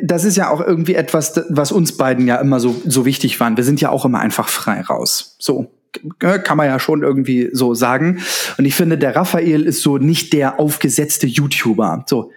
das 0.03 0.25
ist 0.25 0.37
ja 0.37 0.51
auch 0.51 0.61
irgendwie 0.61 0.95
etwas, 0.95 1.41
was 1.49 1.73
uns 1.73 1.97
beiden 1.97 2.27
ja 2.27 2.37
immer 2.37 2.61
so, 2.61 2.81
so 2.87 3.05
wichtig 3.05 3.39
war. 3.41 3.57
Wir 3.57 3.65
sind 3.65 3.81
ja 3.81 3.91
auch 3.91 4.05
immer 4.05 4.21
einfach 4.21 4.49
frei 4.49 4.81
raus. 4.81 5.37
So. 5.39 5.73
Kann 6.19 6.57
man 6.57 6.67
ja 6.67 6.79
schon 6.79 7.03
irgendwie 7.03 7.51
so 7.53 7.75
sagen. 7.75 8.23
Und 8.57 8.65
ich 8.65 8.75
finde, 8.75 8.97
der 8.97 9.15
Raphael 9.15 9.65
ist 9.65 9.83
so 9.83 9.99
nicht 9.99 10.33
der 10.33 10.59
aufgesetzte 10.59 11.27
YouTuber. 11.27 12.05
So. 12.07 12.31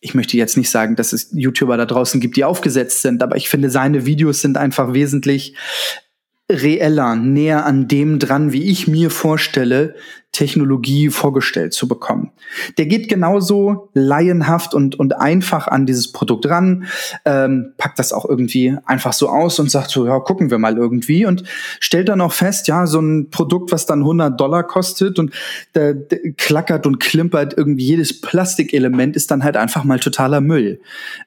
Ich 0.00 0.14
möchte 0.14 0.36
jetzt 0.36 0.56
nicht 0.56 0.70
sagen, 0.70 0.96
dass 0.96 1.12
es 1.12 1.28
YouTuber 1.32 1.76
da 1.76 1.86
draußen 1.86 2.20
gibt, 2.20 2.36
die 2.36 2.44
aufgesetzt 2.44 3.02
sind, 3.02 3.22
aber 3.22 3.36
ich 3.36 3.48
finde, 3.48 3.70
seine 3.70 4.06
Videos 4.06 4.40
sind 4.40 4.56
einfach 4.56 4.92
wesentlich 4.94 5.54
reeller, 6.50 7.16
näher 7.16 7.64
an 7.64 7.88
dem 7.88 8.18
dran, 8.18 8.52
wie 8.52 8.64
ich 8.64 8.86
mir 8.86 9.10
vorstelle, 9.10 9.94
Technologie 10.34 11.08
vorgestellt 11.08 11.72
zu 11.72 11.88
bekommen. 11.88 12.32
Der 12.76 12.86
geht 12.86 13.08
genauso 13.08 13.88
laienhaft 13.94 14.74
und, 14.74 14.98
und 14.98 15.16
einfach 15.16 15.68
an 15.68 15.86
dieses 15.86 16.12
Produkt 16.12 16.46
ran, 16.46 16.84
ähm, 17.24 17.72
packt 17.78 17.98
das 17.98 18.12
auch 18.12 18.28
irgendwie 18.28 18.76
einfach 18.84 19.12
so 19.12 19.28
aus 19.28 19.58
und 19.58 19.70
sagt 19.70 19.90
so, 19.90 20.06
ja, 20.06 20.18
gucken 20.18 20.50
wir 20.50 20.58
mal 20.58 20.76
irgendwie 20.76 21.24
und 21.24 21.44
stellt 21.80 22.08
dann 22.08 22.20
auch 22.20 22.32
fest, 22.32 22.68
ja, 22.68 22.86
so 22.86 23.00
ein 23.00 23.30
Produkt, 23.30 23.72
was 23.72 23.86
dann 23.86 24.00
100 24.00 24.38
Dollar 24.38 24.64
kostet 24.64 25.18
und 25.18 25.32
der, 25.74 25.94
der 25.94 26.32
klackert 26.36 26.86
und 26.86 26.98
klimpert, 26.98 27.56
irgendwie 27.56 27.84
jedes 27.84 28.20
Plastikelement 28.20 29.16
ist 29.16 29.30
dann 29.30 29.44
halt 29.44 29.56
einfach 29.56 29.84
mal 29.84 30.00
totaler 30.00 30.40
Müll. 30.40 30.80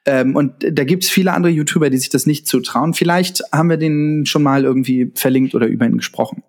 Ähm, 0.05 0.35
und 0.35 0.53
da 0.59 0.83
gibt's 0.83 1.09
viele 1.09 1.31
andere 1.33 1.53
YouTuber, 1.53 1.89
die 1.89 1.97
sich 1.97 2.09
das 2.09 2.25
nicht 2.25 2.45
zutrauen. 2.45 2.93
Vielleicht 2.93 3.41
haben 3.53 3.69
wir 3.69 3.77
den 3.77 4.25
schon 4.25 4.43
mal 4.43 4.65
irgendwie 4.65 5.11
verlinkt 5.15 5.55
oder 5.55 5.67
über 5.67 5.85
ihn 5.85 5.97
gesprochen. 5.97 6.43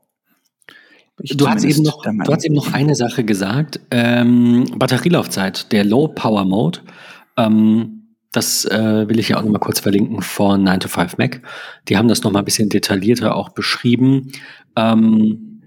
Du 1.21 1.49
hast, 1.49 1.65
eben 1.65 1.83
noch, 1.83 2.03
du 2.03 2.33
hast 2.33 2.45
eben 2.45 2.55
noch 2.55 2.73
eine 2.73 2.95
Sache 2.95 3.25
gesagt. 3.25 3.81
Ähm, 3.91 4.67
Batterielaufzeit, 4.77 5.73
der 5.73 5.85
Low 5.85 6.09
Power 6.09 6.45
Mode. 6.45 6.81
Ähm, 7.37 7.99
das 8.33 8.65
äh, 8.67 9.09
will 9.09 9.19
ich 9.19 9.31
ja 9.31 9.39
auch 9.39 9.43
noch 9.43 9.51
mal 9.51 9.59
kurz 9.59 9.81
verlinken 9.81 10.23
von 10.23 10.63
9 10.63 10.81
to 10.81 10.89
5 10.89 11.19
Mac. 11.19 11.43
Die 11.89 11.97
haben 11.97 12.09
das 12.09 12.23
noch 12.23 12.31
mal 12.31 12.41
ein 12.41 12.45
bisschen 12.45 12.69
detaillierter 12.69 13.35
auch 13.35 13.49
beschrieben. 13.49 14.31
Ähm, 14.77 15.63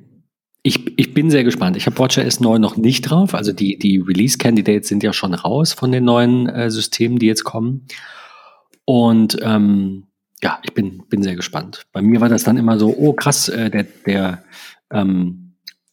ich, 0.63 0.97
ich 0.97 1.13
bin 1.13 1.31
sehr 1.31 1.43
gespannt. 1.43 1.75
Ich 1.75 1.87
habe 1.87 1.97
WatchOS 1.97 2.39
9 2.39 2.61
noch 2.61 2.77
nicht 2.77 3.01
drauf. 3.01 3.33
Also 3.33 3.51
die, 3.51 3.79
die 3.79 3.97
Release-Candidates 3.97 4.87
sind 4.87 5.01
ja 5.03 5.11
schon 5.11 5.33
raus 5.33 5.73
von 5.73 5.91
den 5.91 6.05
neuen 6.05 6.47
äh, 6.47 6.69
Systemen, 6.69 7.17
die 7.17 7.25
jetzt 7.25 7.43
kommen. 7.43 7.87
Und 8.85 9.37
ähm, 9.41 10.07
ja, 10.43 10.59
ich 10.63 10.73
bin, 10.73 11.03
bin 11.09 11.23
sehr 11.23 11.35
gespannt. 11.35 11.87
Bei 11.91 12.01
mir 12.01 12.21
war 12.21 12.29
das 12.29 12.43
dann 12.43 12.57
immer 12.57 12.77
so, 12.77 12.95
oh 12.95 13.13
krass, 13.13 13.49
äh, 13.49 13.69
der, 13.71 13.85
der 14.05 14.43
ähm, 14.91 15.40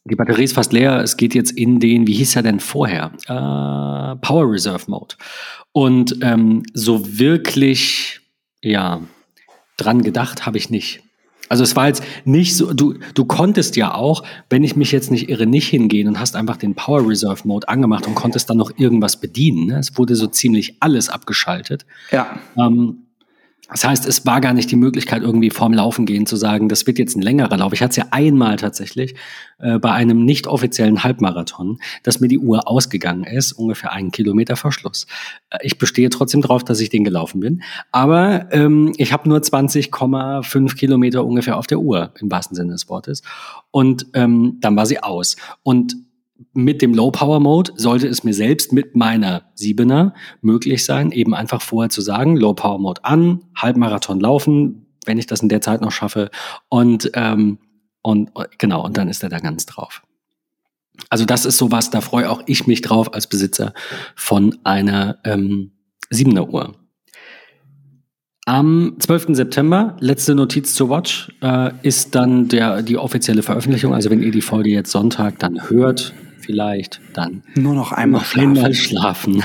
die 0.09 0.15
Batterie 0.15 0.43
ist 0.43 0.53
fast 0.53 0.73
leer. 0.73 1.01
Es 1.01 1.17
geht 1.17 1.33
jetzt 1.33 1.51
in 1.51 1.79
den, 1.79 2.07
wie 2.07 2.13
hieß 2.13 2.35
er 2.35 2.43
denn 2.43 2.59
vorher? 2.59 3.11
Äh, 3.25 4.15
Power 4.25 4.51
Reserve 4.51 4.83
Mode. 4.87 5.15
Und 5.71 6.17
ähm, 6.21 6.63
so 6.73 7.19
wirklich, 7.19 8.21
ja, 8.61 9.01
dran 9.77 10.01
gedacht 10.01 10.45
habe 10.45 10.57
ich 10.57 10.69
nicht. 10.69 11.01
Also 11.49 11.63
es 11.63 11.75
war 11.75 11.87
jetzt 11.87 12.03
nicht 12.25 12.55
so, 12.55 12.73
du, 12.73 12.95
du 13.15 13.25
konntest 13.25 13.75
ja 13.75 13.95
auch, 13.95 14.23
wenn 14.49 14.63
ich 14.63 14.75
mich 14.75 14.91
jetzt 14.91 15.09
nicht 15.09 15.29
irre, 15.29 15.47
nicht 15.47 15.67
hingehen 15.67 16.07
und 16.07 16.19
hast 16.19 16.35
einfach 16.35 16.57
den 16.57 16.75
Power 16.75 17.07
Reserve 17.09 17.47
Mode 17.47 17.67
angemacht 17.67 18.05
und 18.05 18.13
konntest 18.13 18.49
dann 18.49 18.57
noch 18.57 18.71
irgendwas 18.77 19.19
bedienen. 19.19 19.67
Ne? 19.67 19.79
Es 19.79 19.97
wurde 19.97 20.15
so 20.15 20.27
ziemlich 20.27 20.75
alles 20.79 21.09
abgeschaltet. 21.09 21.87
Ja. 22.11 22.39
Ähm, 22.55 23.07
Das 23.71 23.83
heißt, 23.83 24.07
es 24.07 24.25
war 24.25 24.41
gar 24.41 24.53
nicht 24.53 24.71
die 24.71 24.75
Möglichkeit, 24.75 25.21
irgendwie 25.21 25.51
vorm 25.51 25.73
Laufen 25.73 26.05
gehen 26.05 26.25
zu 26.25 26.35
sagen, 26.35 26.69
das 26.69 26.87
wird 26.87 26.97
jetzt 26.97 27.15
ein 27.15 27.21
längerer 27.21 27.55
Lauf. 27.55 27.71
Ich 27.73 27.81
hatte 27.81 27.91
es 27.91 27.95
ja 27.97 28.05
einmal 28.09 28.55
tatsächlich 28.55 29.15
äh, 29.59 29.77
bei 29.77 29.91
einem 29.91 30.25
nicht 30.25 30.47
offiziellen 30.47 31.03
Halbmarathon, 31.03 31.79
dass 32.01 32.19
mir 32.19 32.27
die 32.27 32.39
Uhr 32.39 32.67
ausgegangen 32.67 33.23
ist, 33.23 33.51
ungefähr 33.51 33.91
einen 33.91 34.11
Kilometer 34.11 34.55
vor 34.55 34.71
Schluss. 34.71 35.05
Äh, 35.51 35.59
ich 35.61 35.77
bestehe 35.77 36.09
trotzdem 36.09 36.41
drauf, 36.41 36.63
dass 36.63 36.79
ich 36.79 36.89
den 36.89 37.03
gelaufen 37.03 37.41
bin. 37.41 37.61
Aber 37.91 38.51
ähm, 38.51 38.93
ich 38.97 39.13
habe 39.13 39.29
nur 39.29 39.39
20,5 39.39 40.75
Kilometer 40.75 41.23
ungefähr 41.23 41.57
auf 41.57 41.67
der 41.67 41.79
Uhr, 41.79 42.11
im 42.19 42.31
wahrsten 42.31 42.55
Sinne 42.55 42.71
des 42.71 42.89
Wortes. 42.89 43.21
Und 43.69 44.07
ähm, 44.13 44.57
dann 44.61 44.75
war 44.75 44.87
sie 44.87 45.03
aus. 45.03 45.35
Und 45.61 45.95
mit 46.53 46.81
dem 46.81 46.93
Low 46.93 47.11
Power 47.11 47.39
Mode 47.39 47.71
sollte 47.75 48.07
es 48.07 48.23
mir 48.23 48.33
selbst 48.33 48.73
mit 48.73 48.95
meiner 48.95 49.43
Siebener 49.55 50.13
möglich 50.41 50.85
sein, 50.85 51.11
eben 51.11 51.33
einfach 51.33 51.61
vorher 51.61 51.89
zu 51.89 52.01
sagen, 52.01 52.37
Low 52.37 52.53
Power 52.53 52.79
Mode 52.79 53.03
an, 53.03 53.41
Halbmarathon 53.55 54.19
laufen, 54.19 54.87
wenn 55.05 55.17
ich 55.17 55.27
das 55.27 55.41
in 55.41 55.49
der 55.49 55.61
Zeit 55.61 55.81
noch 55.81 55.91
schaffe 55.91 56.29
und 56.69 57.11
ähm, 57.13 57.59
und 58.01 58.31
genau 58.57 58.85
und 58.85 58.97
dann 58.97 59.09
ist 59.09 59.23
er 59.23 59.29
da 59.29 59.39
ganz 59.39 59.65
drauf. 59.65 60.03
Also 61.09 61.25
das 61.25 61.45
ist 61.45 61.57
sowas, 61.57 61.89
da 61.89 62.01
freue 62.01 62.29
auch 62.29 62.41
ich 62.45 62.67
mich 62.67 62.81
drauf 62.81 63.13
als 63.13 63.27
Besitzer 63.27 63.73
von 64.15 64.57
einer 64.63 65.19
ähm, 65.23 65.71
Siebener 66.09 66.49
Uhr. 66.49 66.75
Am 68.45 68.95
12. 68.97 69.27
September, 69.35 69.95
letzte 69.99 70.33
Notiz 70.33 70.73
zur 70.73 70.89
Watch, 70.89 71.29
äh, 71.41 71.71
ist 71.83 72.15
dann 72.15 72.47
der, 72.47 72.81
die 72.81 72.97
offizielle 72.97 73.43
Veröffentlichung. 73.43 73.93
Also 73.93 74.09
wenn 74.09 74.23
ihr 74.23 74.31
die 74.31 74.41
Folge 74.41 74.69
jetzt 74.69 74.91
Sonntag 74.91 75.37
dann 75.37 75.69
hört, 75.69 76.13
vielleicht 76.49 76.99
dann. 77.13 77.43
Nur 77.53 77.75
noch 77.75 77.91
einmal 77.91 78.21
noch 78.21 78.25
schlafen. 78.25 78.57
Einmal 78.57 78.73
schlafen. 78.73 79.35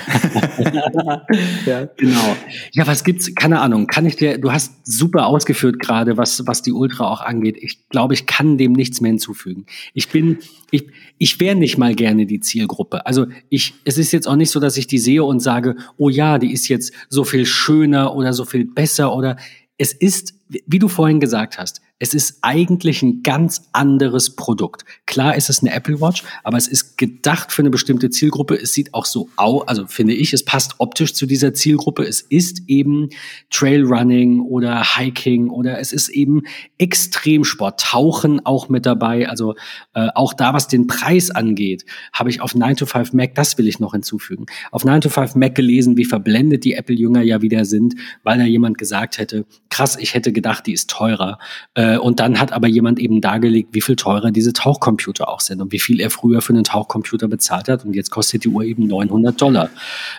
ja. 1.66 1.86
Genau. 1.98 2.36
Ja, 2.72 2.86
was 2.86 3.04
gibt's? 3.04 3.34
Keine 3.34 3.60
Ahnung. 3.60 3.86
Kann 3.88 4.06
ich 4.06 4.16
dir, 4.16 4.38
du 4.38 4.50
hast 4.50 4.86
super 4.86 5.26
ausgeführt 5.26 5.80
gerade, 5.80 6.16
was, 6.16 6.46
was 6.46 6.62
die 6.62 6.72
Ultra 6.72 7.06
auch 7.06 7.20
angeht. 7.20 7.58
Ich 7.60 7.90
glaube, 7.90 8.14
ich 8.14 8.24
kann 8.24 8.56
dem 8.56 8.72
nichts 8.72 9.02
mehr 9.02 9.10
hinzufügen. 9.10 9.66
Ich 9.92 10.08
bin, 10.08 10.38
ich, 10.70 10.86
ich 11.18 11.38
wäre 11.40 11.56
nicht 11.56 11.76
mal 11.76 11.94
gerne 11.94 12.24
die 12.24 12.40
Zielgruppe. 12.40 13.04
Also 13.04 13.26
ich, 13.50 13.74
es 13.84 13.98
ist 13.98 14.12
jetzt 14.12 14.26
auch 14.26 14.36
nicht 14.36 14.50
so, 14.50 14.58
dass 14.58 14.78
ich 14.78 14.86
die 14.86 14.96
sehe 14.96 15.24
und 15.24 15.40
sage, 15.40 15.76
oh 15.98 16.08
ja, 16.08 16.38
die 16.38 16.54
ist 16.54 16.68
jetzt 16.68 16.94
so 17.10 17.24
viel 17.24 17.44
schöner 17.44 18.16
oder 18.16 18.32
so 18.32 18.46
viel 18.46 18.64
besser 18.64 19.14
oder 19.14 19.36
es 19.76 19.92
ist, 19.92 20.32
wie 20.48 20.78
du 20.78 20.88
vorhin 20.88 21.20
gesagt 21.20 21.58
hast, 21.58 21.80
es 22.00 22.12
ist 22.12 22.38
eigentlich 22.42 23.02
ein 23.02 23.22
ganz 23.22 23.68
anderes 23.72 24.34
Produkt. 24.34 24.84
Klar 25.06 25.36
ist 25.36 25.48
es 25.48 25.62
eine 25.62 25.72
Apple 25.72 26.00
Watch, 26.00 26.24
aber 26.42 26.58
es 26.58 26.66
ist 26.66 26.98
gedacht 26.98 27.52
für 27.52 27.62
eine 27.62 27.70
bestimmte 27.70 28.10
Zielgruppe. 28.10 28.60
Es 28.60 28.74
sieht 28.74 28.92
auch 28.92 29.06
so 29.06 29.28
aus, 29.36 29.66
also 29.68 29.86
finde 29.86 30.12
ich, 30.12 30.32
es 30.34 30.44
passt 30.44 30.74
optisch 30.78 31.14
zu 31.14 31.24
dieser 31.24 31.54
Zielgruppe. 31.54 32.02
Es 32.02 32.20
ist 32.20 32.62
eben 32.66 33.10
Trailrunning 33.50 34.40
oder 34.40 34.96
Hiking 34.96 35.50
oder 35.50 35.78
es 35.78 35.92
ist 35.92 36.08
eben 36.08 36.42
Extremsport, 36.78 37.80
Tauchen 37.80 38.44
auch 38.44 38.68
mit 38.68 38.86
dabei. 38.86 39.28
Also 39.28 39.54
äh, 39.94 40.08
auch 40.14 40.34
da, 40.34 40.52
was 40.52 40.68
den 40.68 40.88
Preis 40.88 41.30
angeht, 41.30 41.86
habe 42.12 42.28
ich 42.28 42.40
auf 42.40 42.54
9 42.56 42.76
to 42.76 42.86
5 42.86 43.12
Mac, 43.12 43.34
das 43.36 43.56
will 43.56 43.68
ich 43.68 43.78
noch 43.78 43.92
hinzufügen, 43.92 44.46
auf 44.72 44.84
9 44.84 45.00
to 45.00 45.08
5 45.08 45.36
Mac 45.36 45.54
gelesen, 45.54 45.96
wie 45.96 46.04
verblendet 46.04 46.64
die 46.64 46.74
Apple-Jünger 46.74 47.22
ja 47.22 47.40
wieder 47.40 47.64
sind, 47.64 47.94
weil 48.24 48.36
da 48.36 48.44
jemand 48.44 48.76
gesagt 48.76 49.16
hätte, 49.16 49.46
krass, 49.70 49.96
ich 49.98 50.12
hätte 50.12 50.33
gedacht, 50.34 50.66
die 50.66 50.72
ist 50.72 50.90
teurer. 50.90 51.38
Äh, 51.74 51.96
und 51.96 52.20
dann 52.20 52.38
hat 52.40 52.52
aber 52.52 52.68
jemand 52.68 52.98
eben 52.98 53.20
dargelegt, 53.20 53.70
wie 53.72 53.80
viel 53.80 53.96
teurer 53.96 54.30
diese 54.30 54.52
Tauchcomputer 54.52 55.28
auch 55.28 55.40
sind 55.40 55.62
und 55.62 55.72
wie 55.72 55.80
viel 55.80 56.00
er 56.00 56.10
früher 56.10 56.42
für 56.42 56.52
einen 56.52 56.64
Tauchcomputer 56.64 57.28
bezahlt 57.28 57.68
hat. 57.68 57.84
Und 57.84 57.94
jetzt 57.94 58.10
kostet 58.10 58.44
die 58.44 58.48
Uhr 58.48 58.64
eben 58.64 58.86
900 58.86 59.40
Dollar. 59.40 59.70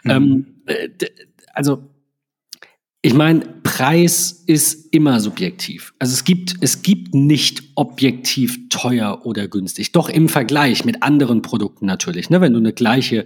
Mhm. 0.04 0.12
Ähm, 0.12 0.46
äh, 0.66 0.90
also 1.54 1.84
ich 3.06 3.14
meine, 3.14 3.42
Preis 3.62 4.44
ist 4.48 4.92
immer 4.92 5.20
subjektiv. 5.20 5.94
Also 6.00 6.14
es 6.14 6.24
gibt, 6.24 6.56
es 6.62 6.82
gibt 6.82 7.14
nicht 7.14 7.62
objektiv 7.76 8.68
teuer 8.70 9.28
oder 9.28 9.48
günstig. 9.48 9.92
Doch 9.92 10.10
im 10.10 10.28
Vergleich 10.28 10.86
mit 10.86 11.04
anderen 11.04 11.44
Produkten 11.44 11.86
natürlich. 11.86 12.32
Ne? 12.32 12.42
Wenn 12.42 12.54
du 12.54 12.58
eine 12.58 12.74
gleiche 12.74 13.26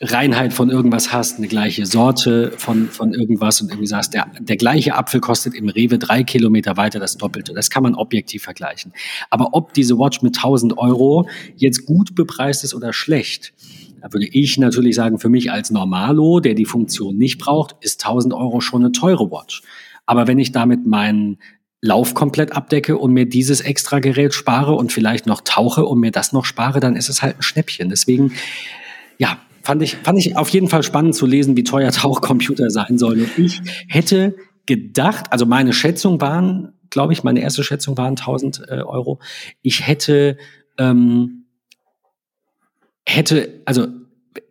Reinheit 0.00 0.52
von 0.52 0.68
irgendwas 0.68 1.12
hast, 1.12 1.38
eine 1.38 1.48
gleiche 1.48 1.86
Sorte 1.86 2.52
von, 2.58 2.88
von 2.88 3.14
irgendwas 3.14 3.62
und 3.62 3.70
irgendwie 3.70 3.86
sagst, 3.86 4.12
der, 4.12 4.26
der 4.38 4.56
gleiche 4.56 4.94
Apfel 4.94 5.20
kostet 5.20 5.54
im 5.54 5.68
Rewe 5.68 5.98
drei 5.98 6.22
Kilometer 6.22 6.76
weiter 6.76 7.00
das 7.00 7.16
Doppelte. 7.16 7.54
Das 7.54 7.70
kann 7.70 7.82
man 7.82 7.94
objektiv 7.94 8.42
vergleichen. 8.42 8.92
Aber 9.30 9.54
ob 9.54 9.72
diese 9.72 9.98
Watch 9.98 10.22
mit 10.22 10.36
1000 10.36 10.76
Euro 10.76 11.28
jetzt 11.56 11.86
gut 11.86 12.14
bepreist 12.14 12.62
ist 12.62 12.74
oder 12.74 12.92
schlecht, 12.92 13.54
da 14.02 14.12
würde 14.12 14.26
ich 14.26 14.58
natürlich 14.58 14.94
sagen, 14.94 15.18
für 15.18 15.30
mich 15.30 15.50
als 15.50 15.70
Normalo, 15.70 16.40
der 16.40 16.54
die 16.54 16.66
Funktion 16.66 17.16
nicht 17.16 17.38
braucht, 17.38 17.76
ist 17.80 18.04
1000 18.04 18.34
Euro 18.34 18.60
schon 18.60 18.82
eine 18.82 18.92
teure 18.92 19.30
Watch. 19.30 19.62
Aber 20.04 20.26
wenn 20.26 20.38
ich 20.38 20.52
damit 20.52 20.86
meinen 20.86 21.38
Lauf 21.80 22.14
komplett 22.14 22.52
abdecke 22.52 22.98
und 22.98 23.12
mir 23.12 23.26
dieses 23.26 23.60
extra 23.60 23.98
Gerät 24.00 24.34
spare 24.34 24.74
und 24.74 24.92
vielleicht 24.92 25.26
noch 25.26 25.40
tauche 25.40 25.84
und 25.86 26.00
mir 26.00 26.10
das 26.10 26.32
noch 26.32 26.44
spare, 26.44 26.80
dann 26.80 26.96
ist 26.96 27.08
es 27.08 27.22
halt 27.22 27.38
ein 27.38 27.42
Schnäppchen. 27.42 27.88
Deswegen, 27.88 28.32
ja, 29.18 29.38
fand 29.66 29.82
ich, 29.82 29.96
fand 29.96 30.18
ich 30.18 30.36
auf 30.36 30.48
jeden 30.50 30.68
Fall 30.68 30.84
spannend 30.84 31.16
zu 31.16 31.26
lesen, 31.26 31.56
wie 31.56 31.64
teuer 31.64 31.90
Tauchcomputer 31.90 32.70
sein 32.70 32.98
sollen. 32.98 33.28
Ich 33.36 33.60
hätte 33.88 34.36
gedacht, 34.64 35.26
also 35.30 35.44
meine 35.44 35.72
Schätzung 35.72 36.20
waren, 36.20 36.72
glaube 36.88 37.12
ich, 37.12 37.24
meine 37.24 37.40
erste 37.40 37.64
Schätzung 37.64 37.98
waren 37.98 38.10
1000 38.10 38.62
äh, 38.68 38.74
Euro. 38.82 39.18
Ich 39.62 39.86
hätte, 39.86 40.38
ähm, 40.78 41.46
hätte, 43.04 43.60
also 43.64 43.88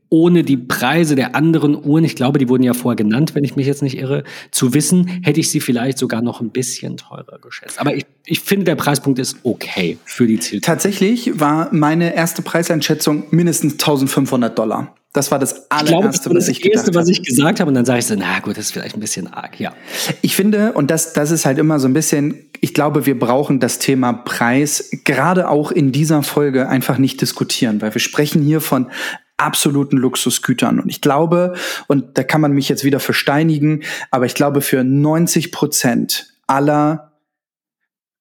ohne 0.09 0.43
die 0.43 0.57
Preise 0.57 1.15
der 1.15 1.33
anderen 1.33 1.81
Uhren, 1.83 2.03
ich 2.03 2.15
glaube, 2.15 2.37
die 2.37 2.49
wurden 2.49 2.63
ja 2.63 2.73
vorher 2.73 2.97
genannt, 2.97 3.35
wenn 3.35 3.43
ich 3.43 3.55
mich 3.55 3.67
jetzt 3.67 3.81
nicht 3.81 3.97
irre, 3.97 4.23
zu 4.51 4.73
wissen, 4.73 5.07
hätte 5.23 5.39
ich 5.39 5.49
sie 5.49 5.61
vielleicht 5.61 5.97
sogar 5.97 6.21
noch 6.21 6.41
ein 6.41 6.51
bisschen 6.51 6.97
teurer 6.97 7.39
geschätzt. 7.39 7.79
Aber 7.79 7.95
ich, 7.95 8.05
ich 8.25 8.41
finde, 8.41 8.65
der 8.65 8.75
Preispunkt 8.75 9.17
ist 9.17 9.37
okay 9.43 9.97
für 10.03 10.27
die 10.27 10.39
Zielgruppe. 10.39 10.65
Tatsächlich 10.65 11.39
war 11.39 11.73
meine 11.73 12.15
erste 12.15 12.41
Preiseinschätzung 12.41 13.23
mindestens 13.31 13.73
1500 13.73 14.57
Dollar. 14.57 14.95
Das 15.15 15.31
war 15.31 15.39
das 15.39 15.71
allererste, 15.71 16.29
was 16.35 16.49
ich 16.49 16.61
gesagt 16.61 16.87
habe. 16.87 16.95
was 16.95 17.07
ich 17.07 17.23
gesagt 17.23 17.61
habe. 17.61 17.69
Und 17.69 17.75
dann 17.75 17.85
sage 17.85 17.99
ich 17.99 18.05
so, 18.05 18.15
na 18.15 18.39
gut, 18.39 18.57
das 18.57 18.65
ist 18.65 18.71
vielleicht 18.73 18.97
ein 18.97 18.99
bisschen 18.99 19.31
arg, 19.31 19.59
ja. 19.61 19.73
Ich 20.21 20.35
finde, 20.35 20.73
und 20.73 20.91
das, 20.91 21.13
das 21.13 21.31
ist 21.31 21.45
halt 21.45 21.57
immer 21.57 21.79
so 21.79 21.87
ein 21.87 21.93
bisschen, 21.93 22.49
ich 22.59 22.73
glaube, 22.73 23.05
wir 23.05 23.17
brauchen 23.17 23.61
das 23.61 23.79
Thema 23.79 24.11
Preis 24.11 24.89
gerade 25.05 25.49
auch 25.49 25.71
in 25.71 25.93
dieser 25.93 26.21
Folge 26.21 26.67
einfach 26.67 26.97
nicht 26.97 27.21
diskutieren, 27.21 27.81
weil 27.81 27.93
wir 27.93 28.01
sprechen 28.01 28.41
hier 28.41 28.59
von 28.59 28.91
absoluten 29.37 29.95
Luxusgütern. 29.95 30.81
Und 30.81 30.89
ich 30.89 30.99
glaube, 30.99 31.53
und 31.87 32.17
da 32.17 32.23
kann 32.23 32.41
man 32.41 32.51
mich 32.51 32.67
jetzt 32.67 32.83
wieder 32.83 32.99
versteinigen, 32.99 33.83
aber 34.11 34.25
ich 34.25 34.35
glaube, 34.35 34.59
für 34.59 34.83
90 34.83 35.53
Prozent 35.53 36.33
aller 36.45 37.13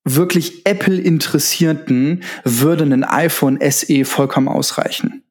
wirklich 0.04 0.64
Apple-Interessierten 0.64 2.22
würde 2.44 2.84
ein 2.84 3.02
iPhone 3.02 3.58
SE 3.68 4.04
vollkommen 4.04 4.46
ausreichen. 4.46 5.24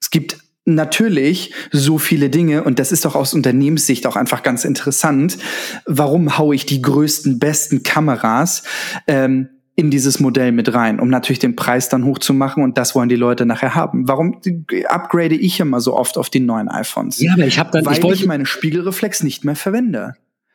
Es 0.00 0.10
gibt 0.10 0.38
natürlich 0.66 1.54
so 1.70 1.96
viele 1.96 2.28
Dinge 2.28 2.64
und 2.64 2.78
das 2.78 2.92
ist 2.92 3.04
doch 3.04 3.14
aus 3.14 3.32
Unternehmenssicht 3.32 4.06
auch 4.06 4.16
einfach 4.16 4.42
ganz 4.42 4.64
interessant. 4.64 5.38
Warum 5.86 6.36
haue 6.36 6.54
ich 6.54 6.66
die 6.66 6.82
größten, 6.82 7.38
besten 7.38 7.82
Kameras 7.82 8.64
ähm, 9.06 9.48
in 9.76 9.90
dieses 9.90 10.20
Modell 10.20 10.52
mit 10.52 10.72
rein, 10.72 10.98
um 10.98 11.08
natürlich 11.08 11.38
den 11.38 11.54
Preis 11.54 11.88
dann 11.88 12.04
hochzumachen 12.04 12.64
und 12.64 12.78
das 12.78 12.94
wollen 12.94 13.10
die 13.10 13.16
Leute 13.16 13.44
nachher 13.44 13.74
haben. 13.74 14.08
Warum 14.08 14.40
upgrade 14.88 15.34
ich 15.34 15.60
immer 15.60 15.80
so 15.80 15.94
oft 15.94 16.16
auf 16.16 16.30
die 16.30 16.40
neuen 16.40 16.68
iPhones? 16.68 17.20
Ja, 17.20 17.34
aber 17.34 17.46
ich 17.46 17.58
habe 17.58 17.70
dann, 17.72 17.84
weil 17.84 17.98
ich, 17.98 18.02
wollte, 18.02 18.22
ich 18.22 18.26
meine 18.26 18.46
Spiegelreflex 18.46 19.22
nicht 19.22 19.44
mehr 19.44 19.54
verwende. 19.54 20.14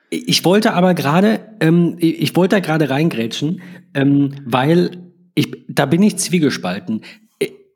Ich 0.09 0.43
wollte 0.43 0.73
aber 0.73 0.93
gerade, 0.95 1.39
ähm, 1.61 1.95
ich 1.99 2.35
wollte 2.35 2.55
da 2.55 2.59
gerade 2.59 2.89
reingrätschen, 2.89 3.61
ähm, 3.93 4.35
weil 4.43 4.97
ich, 5.35 5.65
da 5.69 5.85
bin 5.85 6.01
ich 6.03 6.17
zwiegespalten. 6.17 7.01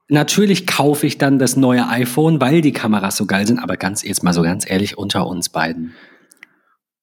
Natürlich 0.07 0.67
kaufe 0.67 1.07
ich 1.07 1.17
dann 1.17 1.39
das 1.39 1.55
neue 1.55 1.87
iPhone, 1.87 2.39
weil 2.39 2.61
die 2.61 2.73
Kameras 2.73 3.17
so 3.17 3.25
geil 3.25 3.47
sind, 3.47 3.59
aber 3.59 3.75
ganz 3.75 4.03
jetzt 4.03 4.23
mal 4.23 4.33
so 4.33 4.43
ganz 4.43 4.69
ehrlich 4.69 4.97
unter 4.97 5.25
uns 5.25 5.49
beiden. 5.49 5.93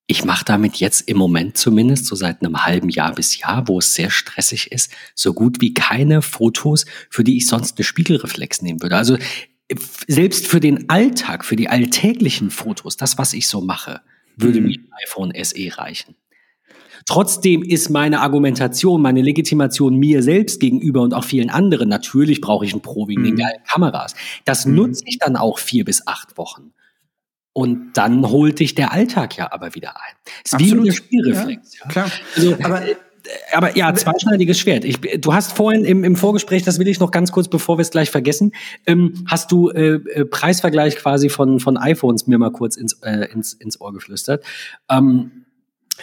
Ich 0.06 0.24
mache 0.24 0.44
damit 0.44 0.76
jetzt 0.76 1.08
im 1.08 1.16
Moment 1.16 1.56
zumindest, 1.56 2.06
so 2.06 2.14
seit 2.14 2.42
einem 2.42 2.64
halben 2.64 2.88
Jahr 2.88 3.14
bis 3.14 3.38
Jahr, 3.38 3.66
wo 3.66 3.78
es 3.78 3.94
sehr 3.94 4.10
stressig 4.10 4.70
ist, 4.70 4.92
so 5.14 5.32
gut 5.32 5.60
wie 5.60 5.74
keine 5.74 6.22
Fotos, 6.22 6.84
für 7.08 7.24
die 7.24 7.38
ich 7.38 7.46
sonst 7.46 7.78
eine 7.78 7.84
Spiegelreflex 7.84 8.62
nehmen 8.62 8.82
würde. 8.82 8.96
Also 8.96 9.16
selbst 10.06 10.46
für 10.46 10.60
den 10.60 10.88
Alltag, 10.88 11.44
für 11.44 11.56
die 11.56 11.68
alltäglichen 11.68 12.50
Fotos, 12.50 12.96
das, 12.96 13.18
was 13.18 13.32
ich 13.32 13.48
so 13.48 13.60
mache, 13.60 14.00
würde 14.36 14.60
mhm. 14.60 14.66
mir 14.66 14.78
ein 14.78 14.88
iPhone 15.06 15.32
SE 15.42 15.78
reichen. 15.78 16.14
Trotzdem 17.06 17.62
ist 17.62 17.90
meine 17.90 18.20
Argumentation, 18.20 19.02
meine 19.02 19.22
Legitimation 19.22 19.96
mir 19.96 20.22
selbst 20.22 20.60
gegenüber 20.60 21.02
und 21.02 21.14
auch 21.14 21.24
vielen 21.24 21.50
anderen, 21.50 21.88
natürlich 21.88 22.40
brauche 22.40 22.64
ich 22.64 22.74
ein 22.74 22.80
Pro 22.80 23.08
wegen 23.08 23.22
mhm. 23.22 23.26
den 23.26 23.36
geilen 23.36 23.62
Kameras. 23.70 24.14
Das 24.44 24.66
mhm. 24.66 24.74
nutze 24.74 25.04
ich 25.06 25.18
dann 25.18 25.36
auch 25.36 25.58
vier 25.58 25.84
bis 25.84 26.06
acht 26.06 26.36
Wochen. 26.38 26.72
Und 27.54 27.92
dann 27.94 28.28
holt 28.30 28.60
dich 28.60 28.74
der 28.74 28.92
Alltag 28.92 29.36
ja 29.36 29.52
aber 29.52 29.74
wieder 29.74 29.90
ein. 29.96 30.14
Es 30.44 30.52
ist 30.52 30.58
wie 30.58 30.74
mit 30.74 30.86
der 30.86 30.92
Spielreflex. 30.92 31.78
Ja, 31.78 31.88
Klar. 31.88 32.10
Also, 32.34 32.56
aber, 32.62 32.88
äh, 32.88 32.94
aber 33.52 33.76
ja, 33.76 33.94
zweischneidiges 33.94 34.58
Schwert. 34.58 34.84
Ich, 34.84 35.00
du 35.00 35.34
hast 35.34 35.52
vorhin 35.52 35.84
im, 35.84 36.02
im 36.02 36.16
Vorgespräch, 36.16 36.62
das 36.62 36.78
will 36.78 36.88
ich 36.88 36.98
noch 36.98 37.10
ganz 37.10 37.30
kurz, 37.30 37.48
bevor 37.48 37.76
wir 37.76 37.82
es 37.82 37.90
gleich 37.90 38.10
vergessen, 38.10 38.52
ähm, 38.86 39.24
hast 39.26 39.52
du 39.52 39.68
äh, 39.68 39.96
äh, 39.96 40.24
Preisvergleich 40.24 40.96
quasi 40.96 41.28
von, 41.28 41.60
von 41.60 41.76
iPhones 41.76 42.26
mir 42.26 42.38
mal 42.38 42.52
kurz 42.52 42.76
ins, 42.76 42.94
äh, 43.02 43.28
ins, 43.32 43.52
ins 43.52 43.80
Ohr 43.80 43.92
geflüstert. 43.92 44.44
Ähm, 44.88 45.41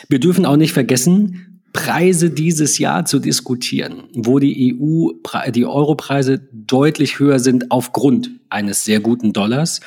wir 0.07 0.19
dürfen 0.19 0.45
auch 0.45 0.57
nicht 0.57 0.73
vergessen, 0.73 1.61
Preise 1.73 2.31
dieses 2.31 2.77
Jahr 2.79 3.05
zu 3.05 3.19
diskutieren, 3.19 4.05
wo 4.13 4.39
die 4.39 4.75
EU, 4.75 5.11
die 5.51 5.65
Europreise 5.65 6.39
deutlich 6.51 7.19
höher 7.19 7.39
sind 7.39 7.71
aufgrund 7.71 8.31
eines 8.49 8.83
sehr 8.83 8.99
guten 8.99 9.33
Dollars 9.33 9.81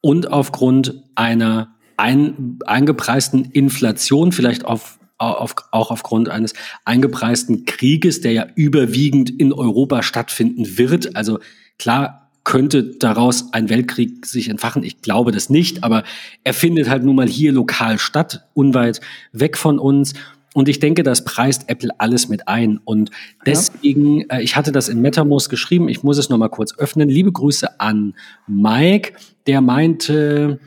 und 0.00 0.30
aufgrund 0.32 1.02
einer 1.16 1.74
ein, 1.96 2.58
eingepreisten 2.64 3.46
Inflation, 3.46 4.30
vielleicht 4.30 4.64
auf, 4.64 4.98
auf, 5.18 5.54
auch 5.72 5.90
aufgrund 5.90 6.28
eines 6.28 6.52
eingepreisten 6.84 7.64
Krieges, 7.64 8.20
der 8.20 8.32
ja 8.32 8.46
überwiegend 8.54 9.30
in 9.30 9.52
Europa 9.52 10.02
stattfinden 10.02 10.78
wird. 10.78 11.16
Also 11.16 11.40
klar 11.78 12.25
könnte 12.46 12.84
daraus 12.84 13.52
ein 13.52 13.68
Weltkrieg 13.68 14.24
sich 14.24 14.48
entfachen. 14.48 14.84
Ich 14.84 15.02
glaube 15.02 15.32
das 15.32 15.50
nicht, 15.50 15.82
aber 15.82 16.04
er 16.44 16.54
findet 16.54 16.88
halt 16.88 17.02
nun 17.02 17.16
mal 17.16 17.26
hier 17.26 17.50
lokal 17.50 17.98
statt, 17.98 18.46
unweit 18.54 19.00
weg 19.32 19.58
von 19.58 19.80
uns. 19.80 20.14
Und 20.54 20.68
ich 20.68 20.78
denke, 20.78 21.02
das 21.02 21.24
preist 21.24 21.68
Apple 21.68 21.90
alles 21.98 22.28
mit 22.28 22.46
ein. 22.46 22.78
Und 22.84 23.10
deswegen, 23.44 24.20
ja. 24.20 24.36
äh, 24.36 24.42
ich 24.42 24.54
hatte 24.54 24.70
das 24.70 24.88
in 24.88 25.00
MetaMost 25.00 25.50
geschrieben, 25.50 25.88
ich 25.88 26.04
muss 26.04 26.18
es 26.18 26.28
nochmal 26.28 26.48
kurz 26.48 26.78
öffnen. 26.78 27.08
Liebe 27.08 27.32
Grüße 27.32 27.80
an 27.80 28.14
Mike, 28.46 29.14
der 29.48 29.60
meinte, 29.60 30.60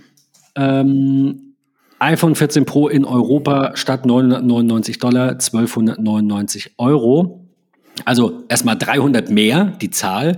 ähm, 0.55 1.55
iPhone 1.99 2.35
14 2.35 2.65
Pro 2.65 2.89
in 2.89 3.05
Europa 3.05 3.71
statt 3.77 4.05
999 4.05 4.99
Dollar 4.99 5.29
1299 5.29 6.73
Euro. 6.77 7.38
Also 8.05 8.43
erstmal 8.49 8.77
300 8.77 9.29
mehr, 9.29 9.65
die 9.81 9.89
Zahl. 9.89 10.37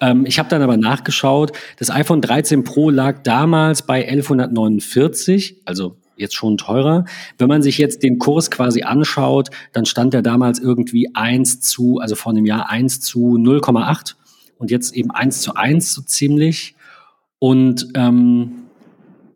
Ähm, 0.00 0.26
ich 0.26 0.38
habe 0.38 0.48
dann 0.48 0.62
aber 0.62 0.76
nachgeschaut, 0.76 1.52
das 1.78 1.90
iPhone 1.90 2.20
13 2.20 2.64
Pro 2.64 2.90
lag 2.90 3.22
damals 3.22 3.82
bei 3.82 4.06
1149, 4.06 5.62
also 5.64 5.96
jetzt 6.16 6.34
schon 6.34 6.56
teurer. 6.56 7.04
Wenn 7.38 7.48
man 7.48 7.62
sich 7.62 7.78
jetzt 7.78 8.02
den 8.02 8.18
Kurs 8.18 8.50
quasi 8.50 8.82
anschaut, 8.82 9.50
dann 9.72 9.84
stand 9.84 10.14
der 10.14 10.22
damals 10.22 10.58
irgendwie 10.58 11.14
1 11.14 11.60
zu, 11.60 11.98
also 11.98 12.16
vor 12.16 12.32
einem 12.32 12.46
Jahr 12.46 12.70
1 12.70 13.00
zu 13.00 13.36
0,8 13.36 14.14
und 14.58 14.70
jetzt 14.70 14.94
eben 14.94 15.10
1 15.10 15.40
zu 15.40 15.54
1 15.54 15.92
so 15.92 16.02
ziemlich. 16.02 16.74
Und 17.38 17.88
ähm, 17.94 18.61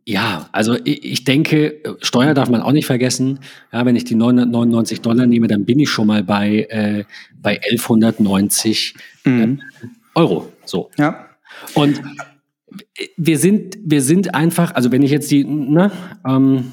ja, 0.09 0.49
also 0.53 0.77
ich, 0.85 1.05
ich 1.05 1.25
denke, 1.25 1.83
Steuer 2.01 2.33
darf 2.33 2.49
man 2.49 2.63
auch 2.63 2.71
nicht 2.71 2.87
vergessen. 2.87 3.41
Ja, 3.73 3.85
wenn 3.85 3.97
ich 3.97 4.05
die 4.05 4.15
999 4.15 5.01
Dollar 5.01 5.27
nehme, 5.27 5.49
dann 5.49 5.65
bin 5.65 5.81
ich 5.81 5.91
schon 5.91 6.07
mal 6.07 6.23
bei, 6.23 6.69
äh, 6.71 7.05
bei 7.43 7.61
1190 7.73 8.95
mhm. 9.25 9.61
äh, 9.83 9.87
Euro. 10.15 10.53
So. 10.65 10.91
Ja. 10.97 11.27
Und 11.75 12.01
wir 13.17 13.39
sind, 13.39 13.79
wir 13.83 14.01
sind 14.01 14.33
einfach, 14.33 14.77
also 14.77 14.93
wenn 14.93 15.03
ich 15.03 15.11
jetzt 15.11 15.29
die, 15.33 15.45
ne, 15.45 15.91
ähm, 16.25 16.71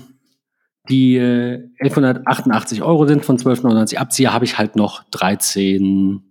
die 0.90 1.16
äh, 1.16 1.70
1188 1.80 2.84
Euro 2.84 3.08
sind 3.08 3.26
von 3.26 3.40
12,99 3.40 3.98
abziehe, 3.98 4.32
habe 4.32 4.46
ich 4.46 4.60
halt 4.60 4.76
noch 4.76 5.04
13, 5.10 6.22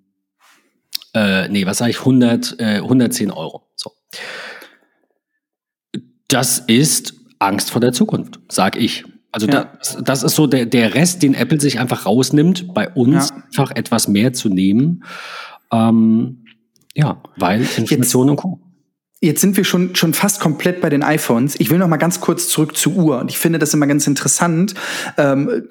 äh, 1.14 1.48
nee, 1.48 1.66
was 1.66 1.78
sage 1.78 1.90
ich, 1.90 1.98
100, 1.98 2.60
äh, 2.60 2.76
110 2.76 3.32
Euro. 3.32 3.62
So. 3.74 3.90
Das 6.32 6.60
ist 6.60 7.14
Angst 7.38 7.70
vor 7.70 7.80
der 7.82 7.92
Zukunft, 7.92 8.40
sag 8.48 8.76
ich. 8.76 9.04
Also 9.32 9.46
ja. 9.46 9.72
das, 9.78 9.98
das 10.02 10.22
ist 10.22 10.34
so 10.34 10.46
der, 10.46 10.64
der 10.64 10.94
Rest, 10.94 11.22
den 11.22 11.34
Apple 11.34 11.60
sich 11.60 11.78
einfach 11.78 12.06
rausnimmt, 12.06 12.72
bei 12.72 12.88
uns 12.88 13.30
ja. 13.30 13.36
einfach 13.36 13.70
etwas 13.76 14.08
mehr 14.08 14.32
zu 14.32 14.48
nehmen. 14.48 15.04
Ähm, 15.70 16.44
ja, 16.94 17.22
weil 17.36 17.66
Inflation 17.76 18.30
und 18.30 18.36
Co. 18.36 18.60
Jetzt 19.20 19.40
sind 19.42 19.56
wir 19.56 19.64
schon, 19.64 19.94
schon 19.94 20.14
fast 20.14 20.40
komplett 20.40 20.80
bei 20.80 20.88
den 20.88 21.02
iPhones. 21.02 21.58
Ich 21.60 21.70
will 21.70 21.78
noch 21.78 21.88
mal 21.88 21.96
ganz 21.98 22.20
kurz 22.20 22.48
zurück 22.48 22.76
zur 22.76 22.94
Uhr. 22.94 23.20
Und 23.20 23.30
ich 23.30 23.38
finde 23.38 23.58
das 23.58 23.74
immer 23.74 23.86
ganz 23.86 24.06
interessant, 24.06 24.74
ähm, 25.18 25.68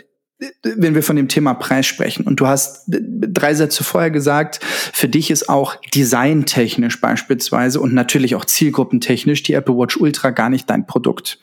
wenn 0.64 0.96
wir 0.96 1.04
von 1.04 1.16
dem 1.16 1.28
Thema 1.28 1.54
Preis 1.54 1.86
sprechen. 1.86 2.26
Und 2.26 2.40
du 2.40 2.48
hast 2.48 2.84
drei 2.88 3.54
Sätze 3.54 3.84
vorher 3.84 4.10
gesagt, 4.10 4.60
für 4.64 5.08
dich 5.08 5.30
ist 5.30 5.50
auch 5.50 5.76
designtechnisch 5.94 7.00
beispielsweise 7.00 7.80
und 7.80 7.94
natürlich 7.94 8.36
auch 8.36 8.46
zielgruppentechnisch 8.46 9.44
die 9.44 9.54
Apple 9.54 9.76
Watch 9.76 9.98
Ultra 9.98 10.32
gar 10.32 10.50
nicht 10.50 10.70
dein 10.70 10.88
Produkt. 10.88 11.38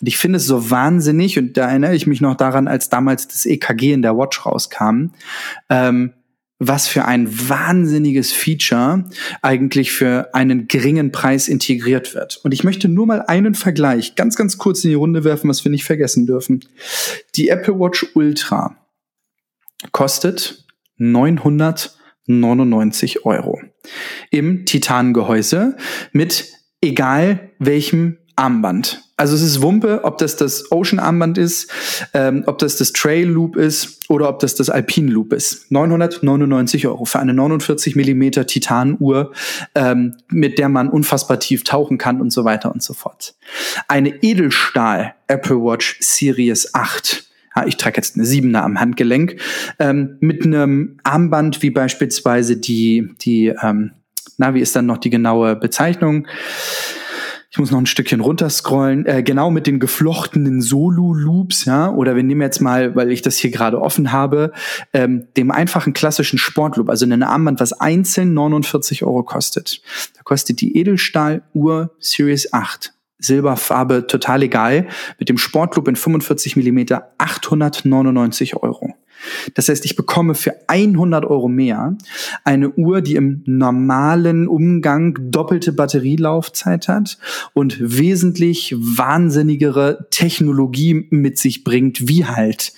Und 0.00 0.06
ich 0.06 0.18
finde 0.18 0.36
es 0.36 0.46
so 0.46 0.70
wahnsinnig, 0.70 1.38
und 1.38 1.56
da 1.56 1.68
erinnere 1.68 1.96
ich 1.96 2.06
mich 2.06 2.20
noch 2.20 2.36
daran, 2.36 2.68
als 2.68 2.88
damals 2.88 3.26
das 3.26 3.44
EKG 3.44 3.92
in 3.92 4.02
der 4.02 4.16
Watch 4.16 4.46
rauskam, 4.46 5.06
ähm, 5.68 6.12
was 6.58 6.86
für 6.86 7.04
ein 7.04 7.28
wahnsinniges 7.48 8.32
Feature 8.32 9.04
eigentlich 9.42 9.92
für 9.92 10.34
einen 10.34 10.68
geringen 10.68 11.12
Preis 11.12 11.48
integriert 11.48 12.14
wird. 12.14 12.40
Und 12.44 12.54
ich 12.54 12.64
möchte 12.64 12.88
nur 12.88 13.06
mal 13.06 13.20
einen 13.22 13.54
Vergleich 13.54 14.14
ganz, 14.14 14.36
ganz 14.36 14.56
kurz 14.56 14.82
in 14.84 14.90
die 14.90 14.96
Runde 14.96 15.24
werfen, 15.24 15.50
was 15.50 15.64
wir 15.64 15.70
nicht 15.70 15.84
vergessen 15.84 16.26
dürfen. 16.26 16.64
Die 17.34 17.48
Apple 17.48 17.78
Watch 17.78 18.06
Ultra 18.14 18.76
kostet 19.92 20.64
999 20.96 23.24
Euro 23.24 23.60
im 24.30 24.64
Titangehäuse 24.64 25.76
mit 26.12 26.52
egal 26.80 27.50
welchem 27.58 28.18
Armband. 28.36 29.02
Also 29.16 29.36
es 29.36 29.42
ist 29.42 29.62
Wumpe, 29.62 30.00
ob 30.02 30.18
das 30.18 30.36
das 30.36 30.72
Ocean 30.72 30.98
Armband 30.98 31.38
ist, 31.38 31.70
ähm, 32.14 32.42
ob 32.46 32.58
das 32.58 32.76
das 32.76 32.92
Trail 32.92 33.28
Loop 33.28 33.56
ist 33.56 34.10
oder 34.10 34.28
ob 34.28 34.40
das 34.40 34.56
das 34.56 34.70
Alpine 34.70 35.10
Loop 35.10 35.32
ist. 35.32 35.70
999 35.70 36.86
Euro 36.88 37.04
für 37.04 37.20
eine 37.20 37.32
49 37.32 37.94
Millimeter 37.94 38.46
Titanuhr, 38.46 39.32
ähm, 39.74 40.16
mit 40.28 40.58
der 40.58 40.68
man 40.68 40.88
unfassbar 40.88 41.38
tief 41.38 41.62
tauchen 41.62 41.96
kann 41.96 42.20
und 42.20 42.30
so 42.30 42.44
weiter 42.44 42.72
und 42.72 42.82
so 42.82 42.92
fort. 42.92 43.34
Eine 43.86 44.22
Edelstahl 44.22 45.14
Apple 45.28 45.56
Watch 45.56 45.96
Series 46.00 46.74
8 46.74 47.24
ja, 47.56 47.66
ich 47.66 47.76
trage 47.76 47.98
jetzt 47.98 48.16
eine 48.16 48.24
Siebener 48.24 48.64
am 48.64 48.80
Handgelenk, 48.80 49.36
ähm, 49.78 50.16
mit 50.18 50.44
einem 50.44 50.98
Armband 51.04 51.62
wie 51.62 51.70
beispielsweise 51.70 52.56
die, 52.56 53.14
die 53.20 53.54
ähm, 53.62 53.92
na, 54.38 54.54
wie 54.54 54.60
ist 54.60 54.74
dann 54.74 54.86
noch 54.86 54.98
die 54.98 55.10
genaue 55.10 55.54
Bezeichnung? 55.54 56.26
Ich 57.54 57.58
muss 57.60 57.70
noch 57.70 57.78
ein 57.78 57.86
Stückchen 57.86 58.18
runterscrollen, 58.18 59.06
äh, 59.06 59.22
genau 59.22 59.48
mit 59.48 59.68
den 59.68 59.78
geflochtenen 59.78 60.60
Solo-Loops, 60.60 61.66
ja, 61.66 61.88
oder 61.88 62.16
wir 62.16 62.24
nehmen 62.24 62.40
jetzt 62.40 62.58
mal, 62.60 62.96
weil 62.96 63.12
ich 63.12 63.22
das 63.22 63.36
hier 63.36 63.52
gerade 63.52 63.80
offen 63.80 64.10
habe, 64.10 64.50
ähm, 64.92 65.28
dem 65.36 65.52
einfachen 65.52 65.92
klassischen 65.92 66.36
Sportloop, 66.36 66.90
also 66.90 67.04
eine 67.06 67.28
Armband, 67.28 67.60
was 67.60 67.72
einzeln 67.72 68.34
49 68.34 69.04
Euro 69.04 69.22
kostet. 69.22 69.82
Da 70.16 70.22
kostet 70.24 70.60
die 70.62 70.76
Edelstahl-Uhr 70.76 71.94
Series 72.00 72.52
8 72.52 72.92
Silberfarbe 73.24 74.06
total 74.06 74.42
egal, 74.42 74.88
mit 75.18 75.28
dem 75.28 75.38
Sportloop 75.38 75.88
in 75.88 75.96
45 75.96 76.56
Millimeter 76.56 77.14
899 77.18 78.56
Euro. 78.56 78.94
Das 79.54 79.68
heißt, 79.68 79.84
ich 79.84 79.96
bekomme 79.96 80.34
für 80.34 80.54
100 80.66 81.24
Euro 81.24 81.48
mehr 81.48 81.96
eine 82.44 82.70
Uhr, 82.70 83.00
die 83.00 83.14
im 83.14 83.42
normalen 83.46 84.48
Umgang 84.48 85.16
doppelte 85.30 85.72
Batterielaufzeit 85.72 86.88
hat 86.88 87.18
und 87.52 87.76
wesentlich 87.80 88.74
wahnsinnigere 88.76 90.08
Technologie 90.10 91.06
mit 91.10 91.38
sich 91.38 91.64
bringt, 91.64 92.08
wie 92.08 92.24
halt 92.26 92.72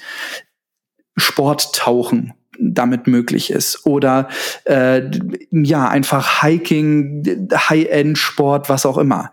Sporttauchen 1.16 2.34
damit 2.58 3.06
möglich 3.06 3.50
ist 3.50 3.86
oder 3.86 4.28
äh, 4.64 5.02
ja 5.50 5.88
einfach 5.88 6.42
Hiking, 6.42 7.48
High-End-Sport, 7.52 8.68
was 8.68 8.86
auch 8.86 8.98
immer. 8.98 9.32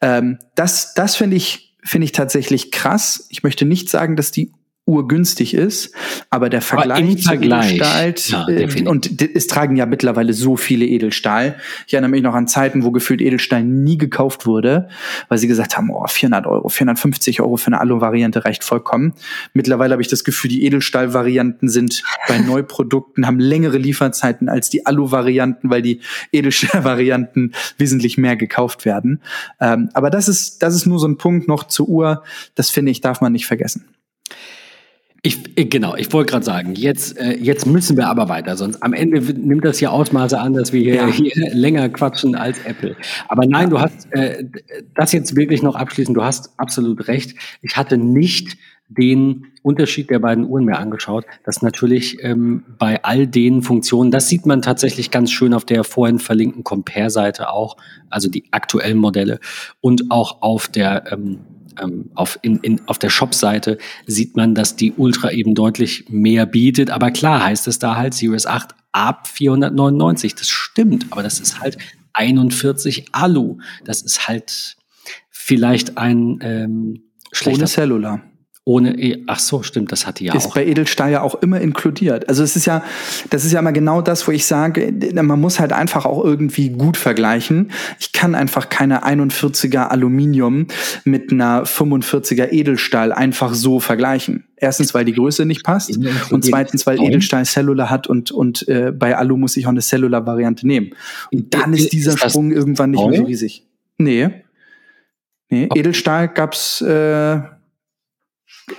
Ähm, 0.00 0.38
das 0.54 0.94
das 0.94 1.16
finde 1.16 1.36
ich 1.36 1.76
finde 1.82 2.04
ich 2.04 2.12
tatsächlich 2.12 2.70
krass. 2.70 3.26
Ich 3.30 3.42
möchte 3.42 3.64
nicht 3.64 3.88
sagen, 3.88 4.16
dass 4.16 4.30
die 4.30 4.52
urgünstig 4.90 5.54
ist, 5.54 5.94
aber 6.28 6.50
der 6.50 6.60
Vergleich 6.60 7.02
aber 7.02 7.18
Vergleich, 7.18 7.74
Edelstahl 7.74 8.14
ja, 8.28 8.48
äh, 8.48 8.88
und 8.88 9.22
es 9.22 9.46
tragen 9.46 9.76
ja 9.76 9.86
mittlerweile 9.86 10.32
so 10.32 10.56
viele 10.56 10.84
Edelstahl. 10.84 11.56
Ich 11.86 11.94
erinnere 11.94 12.10
mich 12.10 12.22
noch 12.22 12.34
an 12.34 12.48
Zeiten, 12.48 12.84
wo 12.84 12.90
gefühlt 12.90 13.20
Edelstahl 13.20 13.62
nie 13.62 13.98
gekauft 13.98 14.46
wurde, 14.46 14.88
weil 15.28 15.38
sie 15.38 15.46
gesagt 15.46 15.76
haben, 15.76 15.90
oh, 15.90 16.04
400 16.06 16.46
Euro, 16.46 16.68
450 16.68 17.40
Euro 17.40 17.56
für 17.56 17.68
eine 17.68 17.80
Alu-Variante 17.80 18.44
reicht 18.44 18.64
vollkommen. 18.64 19.14
Mittlerweile 19.54 19.92
habe 19.92 20.02
ich 20.02 20.08
das 20.08 20.24
Gefühl, 20.24 20.50
die 20.50 20.64
Edelstahl-Varianten 20.64 21.68
sind 21.68 22.02
bei 22.26 22.38
Neuprodukten, 22.46 23.26
haben 23.26 23.38
längere 23.38 23.78
Lieferzeiten 23.78 24.48
als 24.48 24.70
die 24.70 24.86
Alu-Varianten, 24.86 25.70
weil 25.70 25.82
die 25.82 26.00
Edelstahl-Varianten 26.32 27.52
wesentlich 27.78 28.18
mehr 28.18 28.36
gekauft 28.36 28.84
werden. 28.84 29.22
Ähm, 29.60 29.90
aber 29.94 30.10
das 30.10 30.28
ist, 30.28 30.62
das 30.62 30.74
ist 30.74 30.86
nur 30.86 30.98
so 30.98 31.06
ein 31.06 31.16
Punkt 31.16 31.46
noch 31.46 31.64
zur 31.64 31.88
Uhr. 31.88 32.24
Das 32.54 32.70
finde 32.70 32.90
ich, 32.90 33.00
darf 33.00 33.20
man 33.20 33.32
nicht 33.32 33.46
vergessen. 33.46 33.84
Ich, 35.22 35.58
äh, 35.58 35.66
genau, 35.66 35.96
ich 35.96 36.12
wollte 36.12 36.30
gerade 36.30 36.44
sagen, 36.44 36.74
jetzt, 36.74 37.18
äh, 37.18 37.36
jetzt 37.36 37.66
müssen 37.66 37.96
wir 37.96 38.08
aber 38.08 38.28
weiter, 38.28 38.56
sonst 38.56 38.82
am 38.82 38.92
Ende 38.92 39.20
nimmt 39.20 39.64
das 39.64 39.78
hier 39.78 39.92
Ausmaße 39.92 40.38
an, 40.38 40.54
dass 40.54 40.72
wir 40.72 40.80
hier, 40.80 40.94
ja. 40.94 41.06
hier 41.08 41.54
länger 41.54 41.88
quatschen 41.90 42.34
als 42.34 42.56
Apple. 42.64 42.96
Aber 43.28 43.46
nein, 43.46 43.70
du 43.70 43.80
hast 43.80 44.10
äh, 44.12 44.44
das 44.94 45.12
jetzt 45.12 45.36
wirklich 45.36 45.62
noch 45.62 45.74
abschließend, 45.74 46.16
du 46.16 46.24
hast 46.24 46.58
absolut 46.58 47.06
recht. 47.08 47.34
Ich 47.60 47.76
hatte 47.76 47.98
nicht 47.98 48.56
den 48.88 49.46
Unterschied 49.62 50.10
der 50.10 50.18
beiden 50.18 50.44
Uhren 50.44 50.64
mir 50.64 50.78
angeschaut, 50.78 51.24
dass 51.44 51.62
natürlich 51.62 52.18
ähm, 52.24 52.64
bei 52.78 53.04
all 53.04 53.26
den 53.26 53.62
Funktionen, 53.62 54.10
das 54.10 54.28
sieht 54.28 54.46
man 54.46 54.62
tatsächlich 54.62 55.10
ganz 55.10 55.30
schön 55.30 55.54
auf 55.54 55.64
der 55.64 55.84
vorhin 55.84 56.18
verlinkten 56.18 56.64
Compare-Seite 56.64 57.50
auch, 57.50 57.76
also 58.08 58.28
die 58.28 58.44
aktuellen 58.50 58.98
Modelle 58.98 59.38
und 59.80 60.10
auch 60.10 60.42
auf 60.42 60.66
der 60.66 61.12
ähm, 61.12 61.40
ähm, 61.80 62.10
auf, 62.14 62.38
in, 62.42 62.58
in, 62.58 62.80
auf 62.86 62.98
der 62.98 63.10
Shop-Seite 63.10 63.78
sieht 64.06 64.36
man, 64.36 64.54
dass 64.54 64.76
die 64.76 64.92
Ultra 64.92 65.30
eben 65.30 65.54
deutlich 65.54 66.04
mehr 66.08 66.46
bietet. 66.46 66.90
Aber 66.90 67.10
klar 67.10 67.44
heißt 67.44 67.68
es 67.68 67.78
da 67.78 67.96
halt 67.96 68.14
Series 68.14 68.46
8 68.46 68.74
ab 68.92 69.26
499. 69.28 70.34
Das 70.34 70.48
stimmt, 70.48 71.06
aber 71.10 71.22
das 71.22 71.40
ist 71.40 71.60
halt 71.60 71.78
41 72.12 73.06
Alu. 73.12 73.58
Das 73.84 74.02
ist 74.02 74.28
halt 74.28 74.76
vielleicht 75.30 75.98
ein 75.98 76.38
ähm, 76.42 77.02
schlechter. 77.32 77.66
Cellular. 77.66 78.22
Ohne, 78.70 78.96
e, 79.00 79.24
ach 79.26 79.40
so, 79.40 79.64
stimmt, 79.64 79.90
das 79.90 80.06
hat 80.06 80.20
die 80.20 80.26
ja 80.26 80.32
ist 80.32 80.44
auch. 80.44 80.48
Ist 80.50 80.54
bei 80.54 80.64
Edelstahl 80.64 81.10
ja 81.10 81.22
auch 81.22 81.34
immer 81.42 81.60
inkludiert. 81.60 82.28
Also 82.28 82.44
es 82.44 82.54
ist 82.54 82.66
ja, 82.66 82.84
das 83.28 83.44
ist 83.44 83.50
ja 83.50 83.58
immer 83.58 83.72
genau 83.72 84.00
das, 84.00 84.28
wo 84.28 84.30
ich 84.30 84.46
sage, 84.46 84.94
man 85.12 85.40
muss 85.40 85.58
halt 85.58 85.72
einfach 85.72 86.06
auch 86.06 86.24
irgendwie 86.24 86.68
gut 86.68 86.96
vergleichen. 86.96 87.72
Ich 87.98 88.12
kann 88.12 88.36
einfach 88.36 88.68
keine 88.68 89.04
41er 89.04 89.88
Aluminium 89.88 90.68
mit 91.02 91.32
einer 91.32 91.64
45er 91.64 92.52
Edelstahl 92.52 93.12
einfach 93.12 93.54
so 93.54 93.80
vergleichen. 93.80 94.44
Erstens, 94.54 94.94
weil 94.94 95.04
die 95.04 95.14
Größe 95.14 95.46
nicht 95.46 95.64
passt 95.64 95.98
und 96.30 96.44
zweitens, 96.44 96.86
weil 96.86 97.02
Edelstahl 97.02 97.44
Cellular 97.46 97.90
hat 97.90 98.06
und, 98.06 98.30
und 98.30 98.68
äh, 98.68 98.92
bei 98.92 99.16
Alu 99.16 99.36
muss 99.36 99.56
ich 99.56 99.66
auch 99.66 99.70
eine 99.70 99.80
Cellular-Variante 99.80 100.64
nehmen. 100.64 100.90
Und 101.32 101.54
dann 101.54 101.72
ist 101.72 101.92
dieser 101.92 102.12
ist 102.12 102.20
Sprung 102.20 102.52
irgendwann 102.52 102.92
nicht 102.92 103.04
mehr 103.04 103.18
so 103.18 103.24
riesig. 103.24 103.66
Nee. 103.98 104.30
Nee, 105.48 105.68
Edelstahl 105.74 106.28
gab's 106.28 106.80
äh, 106.82 107.40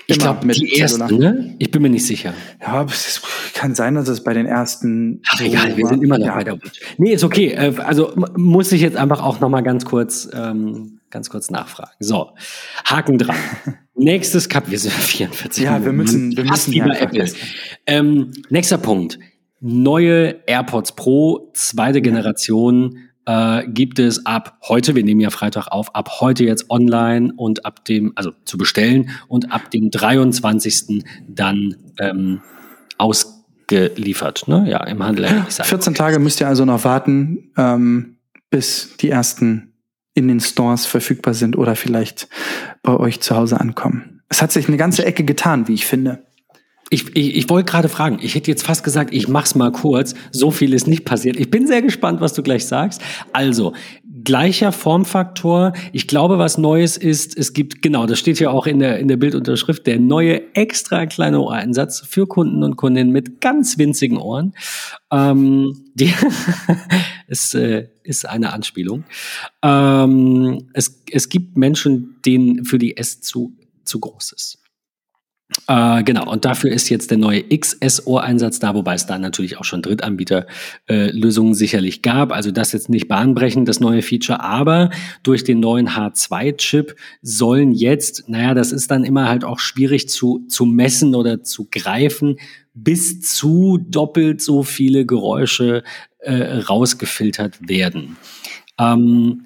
ich 0.08 0.20
glaube, 0.20 0.48
die 0.48 0.80
ersten, 0.80 1.18
ne? 1.18 1.56
Ich 1.60 1.72
bin 1.72 1.82
mir 1.82 1.89
nicht 1.89 2.06
sicher. 2.06 2.34
Ja, 2.62 2.84
es 2.84 3.22
kann 3.54 3.76
sein, 3.76 3.96
dass 3.96 4.08
es 4.08 4.24
bei 4.24 4.34
den 4.34 4.46
ersten. 4.46 5.22
Ach, 5.30 5.39
egal, 5.42 5.78
wir 5.78 5.88
sind 5.88 6.04
immer 6.04 6.18
noch 6.18 6.28
ja. 6.28 6.36
bei 6.36 6.44
der 6.44 6.60
Nee, 6.98 7.14
ist 7.14 7.24
okay. 7.24 7.52
Äh, 7.52 7.74
also 7.78 8.14
muss 8.36 8.72
ich 8.72 8.82
jetzt 8.82 8.98
einfach 8.98 9.22
auch 9.22 9.39
noch 9.39 9.50
mal 9.50 9.62
ganz 9.62 9.86
kurz, 9.86 10.30
ähm, 10.34 11.00
ganz 11.10 11.30
kurz 11.30 11.50
nachfragen. 11.50 11.92
So, 12.00 12.32
Haken 12.86 13.18
dran. 13.18 13.36
Nächstes 13.96 14.50
Cup, 14.50 14.70
wir 14.70 14.80
sind 14.80 14.94
44. 14.94 15.64
Ja, 15.64 15.84
wir 15.84 15.92
müssen, 15.92 16.36
wir 16.36 16.46
müssen 16.46 16.74
ja 16.74 16.88
Apple. 16.88 17.26
Ähm, 17.86 18.32
nächster 18.50 18.78
Punkt. 18.78 19.20
Neue 19.60 20.42
AirPods 20.48 20.96
Pro, 20.96 21.52
zweite 21.54 22.02
Generation 22.02 22.98
äh, 23.26 23.67
gibt 23.67 23.99
es 23.99 24.26
ab 24.26 24.57
heute, 24.67 24.95
wir 24.95 25.03
nehmen 25.03 25.22
ja 25.22 25.30
Freitag 25.30 25.67
auf, 25.67 25.95
ab 25.95 26.22
heute 26.22 26.43
jetzt 26.43 26.69
online 26.69 27.34
und 27.36 27.65
ab 27.65 27.86
dem, 27.86 28.13
also 28.15 28.32
zu 28.45 28.57
bestellen 28.57 29.09
und 29.28 29.51
ab 29.51 29.72
dem 29.72 29.91
23. 29.91 31.03
dann 31.28 31.76
ähm, 31.99 32.41
ausgeliefert, 32.97 34.47
ne? 34.47 34.65
Ja, 34.69 34.84
im 34.86 35.03
Handel. 35.03 35.26
Ja, 35.26 35.43
14 35.45 35.93
Tage 35.93 36.19
müsst 36.19 36.41
ihr 36.41 36.47
also 36.47 36.65
noch 36.65 36.84
warten, 36.84 37.51
ähm, 37.57 38.17
bis 38.49 38.97
die 38.97 39.09
ersten 39.09 39.74
in 40.13 40.28
den 40.28 40.39
Stores 40.39 40.86
verfügbar 40.86 41.34
sind 41.34 41.57
oder 41.57 41.76
vielleicht 41.76 42.28
bei 42.84 42.93
euch 42.93 43.22
zu 43.22 43.36
Hause 43.36 43.59
ankommen. 43.59 44.22
Es 44.30 44.41
hat 44.41 44.51
sich 44.51 44.67
eine 44.67 44.78
ganze 44.78 45.05
Ecke 45.05 45.24
getan, 45.24 45.67
wie 45.67 45.74
ich 45.74 45.86
finde. 45.86 46.26
Ich, 46.94 47.16
ich, 47.16 47.36
ich 47.38 47.50
wollte 47.50 47.72
gerade 47.72 47.88
fragen, 47.88 48.20
ich 48.22 48.36
hätte 48.36 48.52
jetzt 48.52 48.64
fast 48.64 48.84
gesagt, 48.84 49.14
ich 49.14 49.30
mach's 49.30 49.56
mal 49.56 49.72
kurz. 49.72 50.14
So 50.32 50.52
viel 50.52 50.74
ist 50.74 50.88
nicht 50.88 51.06
passiert. 51.06 51.38
Ich 51.38 51.50
bin 51.50 51.66
sehr 51.66 51.82
gespannt, 51.82 52.20
was 52.20 52.34
du 52.34 52.44
gleich 52.44 52.66
sagst. 52.66 53.02
Also, 53.32 53.74
gleicher 54.26 54.74
Formfaktor. 54.74 55.72
Ich 55.94 56.08
glaube, 56.08 56.38
was 56.38 56.58
Neues 56.58 56.98
ist, 56.98 57.38
es 57.38 57.54
gibt, 57.54 57.82
genau, 57.82 58.06
das 58.06 58.20
steht 58.20 58.42
ja 58.42 58.50
auch 58.50 58.68
in 58.68 58.80
der, 58.80 59.00
in 59.00 59.08
der 59.08 59.16
Bildunterschrift, 59.16 59.88
der 59.88 60.00
neue 60.00 60.54
extra 60.54 61.06
kleine 61.06 61.39
Ohreinsatz 61.39 62.02
für 62.02 62.28
Kunden 62.28 62.62
und 62.62 62.76
Kundinnen 62.76 63.14
mit 63.14 63.39
ganz 63.39 63.78
winzigen 63.78 64.18
Ohren. 64.18 64.54
Ähm, 65.12 65.86
die 65.94 66.14
es 67.28 67.54
äh, 67.54 67.88
ist 68.04 68.28
eine 68.28 68.52
Anspielung. 68.52 69.06
Ähm, 69.64 70.68
es, 70.74 71.04
es 71.10 71.30
gibt 71.30 71.58
Menschen, 71.58 72.18
denen 72.26 72.66
für 72.66 72.78
die 72.78 72.98
S 72.98 73.22
zu, 73.22 73.54
zu 73.86 74.02
groß 74.02 74.34
ist. 74.34 74.61
Äh, 75.68 76.04
genau, 76.04 76.30
und 76.32 76.45
dafür 76.45 76.72
ist 76.72 76.89
jetzt 76.89 77.12
der 77.12 77.18
neue 77.18 77.43
XSO-Einsatz 77.43 78.60
da, 78.60 78.74
wobei 78.74 78.93
es 78.93 79.06
da 79.06 79.18
natürlich 79.18 79.58
auch 79.58 79.64
schon 79.64 79.82
Drittanbieter-Lösungen 79.82 81.52
äh, 81.52 81.56
sicherlich 81.56 82.02
gab. 82.02 82.32
Also 82.32 82.52
das 82.52 82.72
jetzt 82.72 82.89
nicht 82.89 83.08
bahnbrechend, 83.08 83.68
das 83.68 83.80
neue 83.80 84.02
Feature, 84.02 84.41
aber 84.41 84.89
durch 85.24 85.43
den 85.43 85.60
neuen 85.60 85.89
H2-Chip 85.89 86.95
sollen 87.22 87.72
jetzt, 87.72 88.30
naja, 88.30 88.54
das 88.54 88.72
ist 88.72 88.91
dann 88.91 89.04
immer 89.04 89.28
halt 89.28 89.43
auch 89.43 89.60
schwierig 89.60 90.10
zu, 90.10 90.45
zu 90.47 90.66
messen 90.66 91.16
oder 91.16 91.43
zu 91.43 91.68
greifen, 91.70 92.38
bis 92.74 93.22
zu 93.22 93.78
doppelt 93.78 94.41
so 94.41 94.64
viele 94.64 95.06
Geräusche 95.06 95.84
äh, 96.20 96.60
rausgefiltert 96.60 97.68
werden. 97.68 98.16
Ähm, 98.80 99.43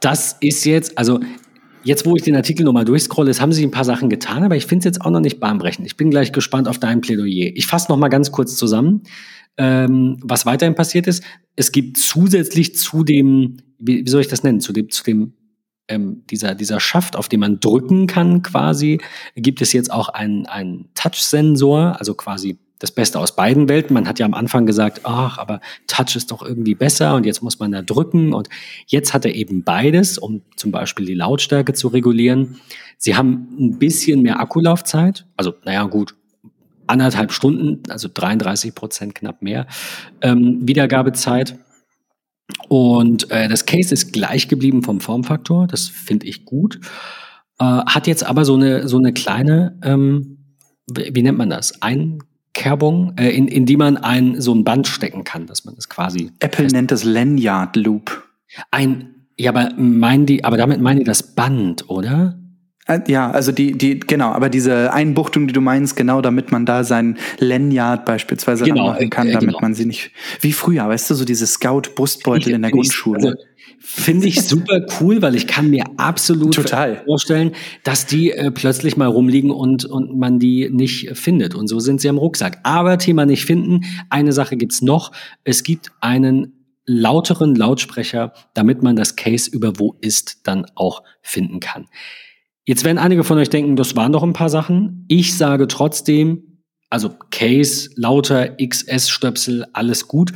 das 0.00 0.36
ist 0.40 0.64
jetzt, 0.64 0.98
also 0.98 1.20
Jetzt, 1.84 2.06
wo 2.06 2.16
ich 2.16 2.22
den 2.22 2.34
Artikel 2.34 2.64
nochmal 2.64 2.86
durchscrolle, 2.86 3.30
es 3.30 3.42
haben 3.42 3.52
sich 3.52 3.62
ein 3.62 3.70
paar 3.70 3.84
Sachen 3.84 4.08
getan, 4.08 4.42
aber 4.42 4.56
ich 4.56 4.66
finde 4.66 4.80
es 4.80 4.84
jetzt 4.86 5.00
auch 5.02 5.10
noch 5.10 5.20
nicht 5.20 5.38
bahnbrechend. 5.38 5.86
Ich 5.86 5.98
bin 5.98 6.10
gleich 6.10 6.32
gespannt 6.32 6.66
auf 6.66 6.78
dein 6.78 7.02
Plädoyer. 7.02 7.52
Ich 7.54 7.66
fasse 7.66 7.90
nochmal 7.92 8.08
ganz 8.08 8.32
kurz 8.32 8.56
zusammen, 8.56 9.02
ähm, 9.58 10.18
was 10.22 10.46
weiterhin 10.46 10.74
passiert 10.74 11.06
ist. 11.06 11.22
Es 11.56 11.72
gibt 11.72 11.98
zusätzlich 11.98 12.74
zu 12.74 13.04
dem, 13.04 13.58
wie, 13.78 14.04
wie 14.04 14.08
soll 14.08 14.22
ich 14.22 14.28
das 14.28 14.42
nennen, 14.42 14.60
zu 14.60 14.72
dem, 14.72 14.88
zu 14.88 15.04
dem 15.04 15.34
ähm, 15.88 16.22
dieser, 16.30 16.54
dieser 16.54 16.80
Schaft, 16.80 17.16
auf 17.16 17.28
den 17.28 17.40
man 17.40 17.60
drücken 17.60 18.06
kann 18.06 18.42
quasi, 18.42 19.00
gibt 19.36 19.60
es 19.60 19.74
jetzt 19.74 19.92
auch 19.92 20.08
einen, 20.08 20.46
einen 20.46 20.88
Touch-Sensor, 20.94 21.98
also 21.98 22.14
quasi 22.14 22.58
das 22.84 22.92
Beste 22.92 23.18
aus 23.18 23.34
beiden 23.34 23.70
Welten. 23.70 23.94
Man 23.94 24.06
hat 24.06 24.18
ja 24.18 24.26
am 24.26 24.34
Anfang 24.34 24.66
gesagt, 24.66 25.00
ach, 25.04 25.38
aber 25.38 25.62
Touch 25.86 26.16
ist 26.16 26.30
doch 26.30 26.42
irgendwie 26.42 26.74
besser 26.74 27.14
und 27.14 27.24
jetzt 27.24 27.42
muss 27.42 27.58
man 27.58 27.72
da 27.72 27.80
drücken. 27.80 28.34
Und 28.34 28.50
jetzt 28.86 29.14
hat 29.14 29.24
er 29.24 29.34
eben 29.34 29.64
beides, 29.64 30.18
um 30.18 30.42
zum 30.56 30.70
Beispiel 30.70 31.06
die 31.06 31.14
Lautstärke 31.14 31.72
zu 31.72 31.88
regulieren. 31.88 32.60
Sie 32.98 33.16
haben 33.16 33.48
ein 33.58 33.78
bisschen 33.78 34.20
mehr 34.20 34.38
Akkulaufzeit, 34.38 35.26
also 35.34 35.54
naja 35.64 35.84
gut, 35.84 36.14
anderthalb 36.86 37.32
Stunden, 37.32 37.82
also 37.88 38.08
33 38.12 38.74
Prozent 38.74 39.14
knapp 39.14 39.40
mehr 39.40 39.66
ähm, 40.20 40.58
Wiedergabezeit. 40.60 41.58
Und 42.68 43.30
äh, 43.30 43.48
das 43.48 43.64
Case 43.64 43.94
ist 43.94 44.12
gleich 44.12 44.48
geblieben 44.48 44.82
vom 44.82 45.00
Formfaktor, 45.00 45.66
das 45.66 45.88
finde 45.88 46.26
ich 46.26 46.44
gut. 46.44 46.80
Äh, 47.58 47.64
hat 47.64 48.06
jetzt 48.06 48.24
aber 48.24 48.44
so 48.44 48.56
eine, 48.56 48.88
so 48.88 48.98
eine 48.98 49.14
kleine, 49.14 49.78
ähm, 49.82 50.58
wie 50.86 51.22
nennt 51.22 51.38
man 51.38 51.48
das? 51.48 51.80
Ein 51.80 52.18
Kerbung, 52.54 53.12
äh, 53.18 53.30
in, 53.30 53.48
in 53.48 53.66
die 53.66 53.76
man 53.76 53.96
ein, 53.96 54.40
so 54.40 54.54
ein 54.54 54.64
Band 54.64 54.86
stecken 54.86 55.24
kann, 55.24 55.46
dass 55.46 55.64
man 55.64 55.74
es 55.76 55.88
quasi. 55.88 56.30
Apple 56.40 56.68
nennt 56.68 56.90
das 56.90 57.04
Lanyard 57.04 57.76
Loop. 57.76 58.24
Ein, 58.70 59.26
ja, 59.36 59.50
aber 59.50 59.74
meinen 59.76 60.26
die, 60.26 60.44
aber 60.44 60.56
damit 60.56 60.80
meinen 60.80 61.00
die 61.00 61.04
das 61.04 61.34
Band, 61.34 61.90
oder? 61.90 62.38
Äh, 62.86 63.00
ja, 63.08 63.30
also 63.30 63.50
die, 63.50 63.72
die, 63.72 63.98
genau, 63.98 64.30
aber 64.32 64.48
diese 64.48 64.92
Einbuchtung, 64.92 65.46
die 65.46 65.52
du 65.52 65.60
meinst, 65.60 65.96
genau, 65.96 66.20
damit 66.20 66.52
man 66.52 66.66
da 66.66 66.84
sein 66.84 67.18
Lanyard 67.38 68.04
beispielsweise 68.04 68.64
genau, 68.64 68.88
machen 68.88 69.10
kann, 69.10 69.28
äh, 69.28 69.32
damit 69.32 69.48
genau. 69.48 69.60
man 69.60 69.74
sie 69.74 69.86
nicht, 69.86 70.10
wie 70.40 70.52
früher, 70.52 70.86
weißt 70.86 71.10
du, 71.10 71.14
so 71.14 71.24
diese 71.24 71.46
Scout-Brustbeutel 71.46 72.52
in 72.52 72.62
der 72.62 72.70
Grundschule. 72.70 73.16
Also, 73.16 73.34
Finde 73.86 74.28
ich 74.28 74.40
super 74.40 74.80
cool, 74.98 75.20
weil 75.20 75.34
ich 75.34 75.46
kann 75.46 75.68
mir 75.68 75.84
absolut 75.98 76.54
Total. 76.54 77.02
vorstellen, 77.04 77.52
dass 77.82 78.06
die 78.06 78.30
äh, 78.30 78.50
plötzlich 78.50 78.96
mal 78.96 79.08
rumliegen 79.08 79.50
und, 79.50 79.84
und 79.84 80.18
man 80.18 80.38
die 80.38 80.70
nicht 80.70 81.10
findet. 81.18 81.54
Und 81.54 81.68
so 81.68 81.80
sind 81.80 82.00
sie 82.00 82.08
am 82.08 82.16
Rucksack. 82.16 82.60
Aber 82.62 82.96
Thema 82.96 83.26
nicht 83.26 83.44
finden, 83.44 83.82
eine 84.08 84.32
Sache 84.32 84.56
gibt's 84.56 84.80
noch. 84.80 85.12
Es 85.44 85.62
gibt 85.62 85.92
einen 86.00 86.64
lauteren 86.86 87.54
Lautsprecher, 87.54 88.32
damit 88.54 88.82
man 88.82 88.96
das 88.96 89.16
Case 89.16 89.50
über 89.50 89.78
wo 89.78 89.96
ist 90.00 90.40
dann 90.46 90.64
auch 90.74 91.02
finden 91.20 91.60
kann. 91.60 91.86
Jetzt 92.64 92.84
werden 92.84 92.98
einige 92.98 93.22
von 93.22 93.36
euch 93.36 93.50
denken, 93.50 93.76
das 93.76 93.96
waren 93.96 94.12
doch 94.12 94.22
ein 94.22 94.32
paar 94.32 94.48
Sachen. 94.48 95.04
Ich 95.08 95.36
sage 95.36 95.68
trotzdem, 95.68 96.62
also 96.88 97.10
Case, 97.30 97.90
lauter, 97.96 98.56
XS-Stöpsel, 98.56 99.66
alles 99.74 100.08
gut. 100.08 100.32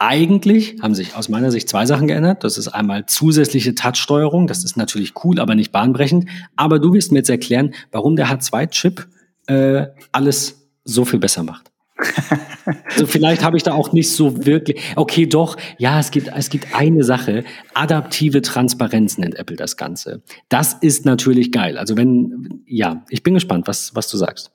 Eigentlich 0.00 0.76
haben 0.80 0.94
sich 0.94 1.16
aus 1.16 1.28
meiner 1.28 1.50
Sicht 1.50 1.68
zwei 1.68 1.84
Sachen 1.84 2.06
geändert. 2.06 2.44
Das 2.44 2.56
ist 2.56 2.68
einmal 2.68 3.06
zusätzliche 3.06 3.74
Touch-Steuerung. 3.74 4.46
Das 4.46 4.62
ist 4.62 4.76
natürlich 4.76 5.12
cool, 5.24 5.40
aber 5.40 5.56
nicht 5.56 5.72
bahnbrechend. 5.72 6.28
Aber 6.54 6.78
du 6.78 6.92
wirst 6.92 7.10
mir 7.10 7.18
jetzt 7.18 7.30
erklären, 7.30 7.74
warum 7.90 8.14
der 8.14 8.28
H2-Chip 8.28 9.08
äh, 9.48 9.86
alles 10.12 10.68
so 10.84 11.04
viel 11.04 11.18
besser 11.18 11.42
macht. 11.42 11.72
also 12.84 13.06
vielleicht 13.06 13.42
habe 13.42 13.56
ich 13.56 13.64
da 13.64 13.72
auch 13.72 13.92
nicht 13.92 14.12
so 14.12 14.46
wirklich. 14.46 14.80
Okay, 14.94 15.26
doch. 15.26 15.56
Ja, 15.78 15.98
es 15.98 16.12
gibt 16.12 16.30
es 16.32 16.48
gibt 16.48 16.74
eine 16.76 17.02
Sache. 17.02 17.42
Adaptive 17.74 18.40
Transparenz 18.40 19.18
nennt 19.18 19.34
Apple 19.34 19.56
das 19.56 19.76
Ganze. 19.76 20.22
Das 20.48 20.74
ist 20.74 21.06
natürlich 21.06 21.50
geil. 21.50 21.76
Also 21.76 21.96
wenn 21.96 22.62
ja, 22.66 23.04
ich 23.08 23.24
bin 23.24 23.34
gespannt, 23.34 23.66
was 23.66 23.96
was 23.96 24.08
du 24.08 24.16
sagst. 24.16 24.52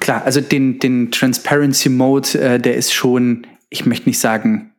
Klar, 0.00 0.22
also 0.24 0.42
den 0.42 0.78
den 0.80 1.10
Transparency 1.10 1.88
Mode, 1.88 2.38
äh, 2.38 2.60
der 2.60 2.74
ist 2.74 2.92
schon 2.92 3.46
ich 3.70 3.86
möchte 3.86 4.08
nicht 4.08 4.18
sagen, 4.18 4.72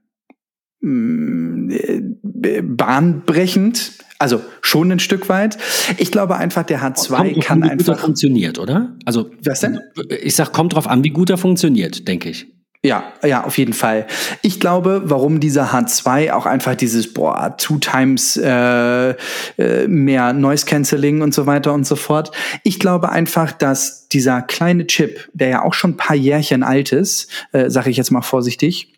mm, 0.81 1.69
äh, 1.69 2.61
bahnbrechend, 2.61 3.93
also 4.19 4.41
schon 4.61 4.91
ein 4.91 4.99
Stück 4.99 5.29
weit. 5.29 5.57
Ich 5.97 6.11
glaube 6.11 6.37
einfach, 6.37 6.63
der 6.63 6.81
H2 6.81 7.33
kommt 7.33 7.43
kann 7.43 7.63
an, 7.63 7.67
wie 7.67 7.71
einfach. 7.71 7.85
Gut 7.85 7.95
er 7.95 7.99
funktioniert, 7.99 8.59
oder? 8.59 8.97
Also, 9.05 9.29
was 9.43 9.59
denn? 9.59 9.79
Ich 10.21 10.35
sag, 10.35 10.53
kommt 10.53 10.73
drauf 10.73 10.87
an, 10.87 11.03
wie 11.03 11.11
gut 11.11 11.29
er 11.29 11.37
funktioniert, 11.37 12.07
denke 12.07 12.29
ich. 12.29 12.47
Ja, 12.87 13.11
ja, 13.21 13.43
auf 13.43 13.57
jeden 13.57 13.73
Fall. 13.73 14.07
Ich 14.41 14.61
glaube, 14.61 15.01
warum 15.03 15.41
dieser 15.41 15.73
H2 15.73 16.31
auch 16.31 16.45
einfach 16.45 16.73
dieses, 16.73 17.13
boah, 17.13 17.53
two 17.57 17.79
times 17.79 18.37
äh, 18.37 19.09
äh, 19.09 19.87
mehr 19.89 20.31
Noise 20.31 20.65
Cancelling 20.65 21.21
und 21.21 21.33
so 21.33 21.45
weiter 21.45 21.73
und 21.73 21.85
so 21.85 21.97
fort. 21.97 22.31
Ich 22.63 22.79
glaube 22.79 23.09
einfach, 23.09 23.51
dass 23.51 24.07
dieser 24.07 24.41
kleine 24.41 24.87
Chip, 24.87 25.27
der 25.33 25.49
ja 25.49 25.63
auch 25.63 25.73
schon 25.73 25.91
ein 25.91 25.97
paar 25.97 26.15
Jährchen 26.15 26.63
alt 26.63 26.93
ist, 26.93 27.29
äh, 27.51 27.69
sage 27.69 27.89
ich 27.89 27.97
jetzt 27.97 28.11
mal 28.11 28.21
vorsichtig, 28.21 28.96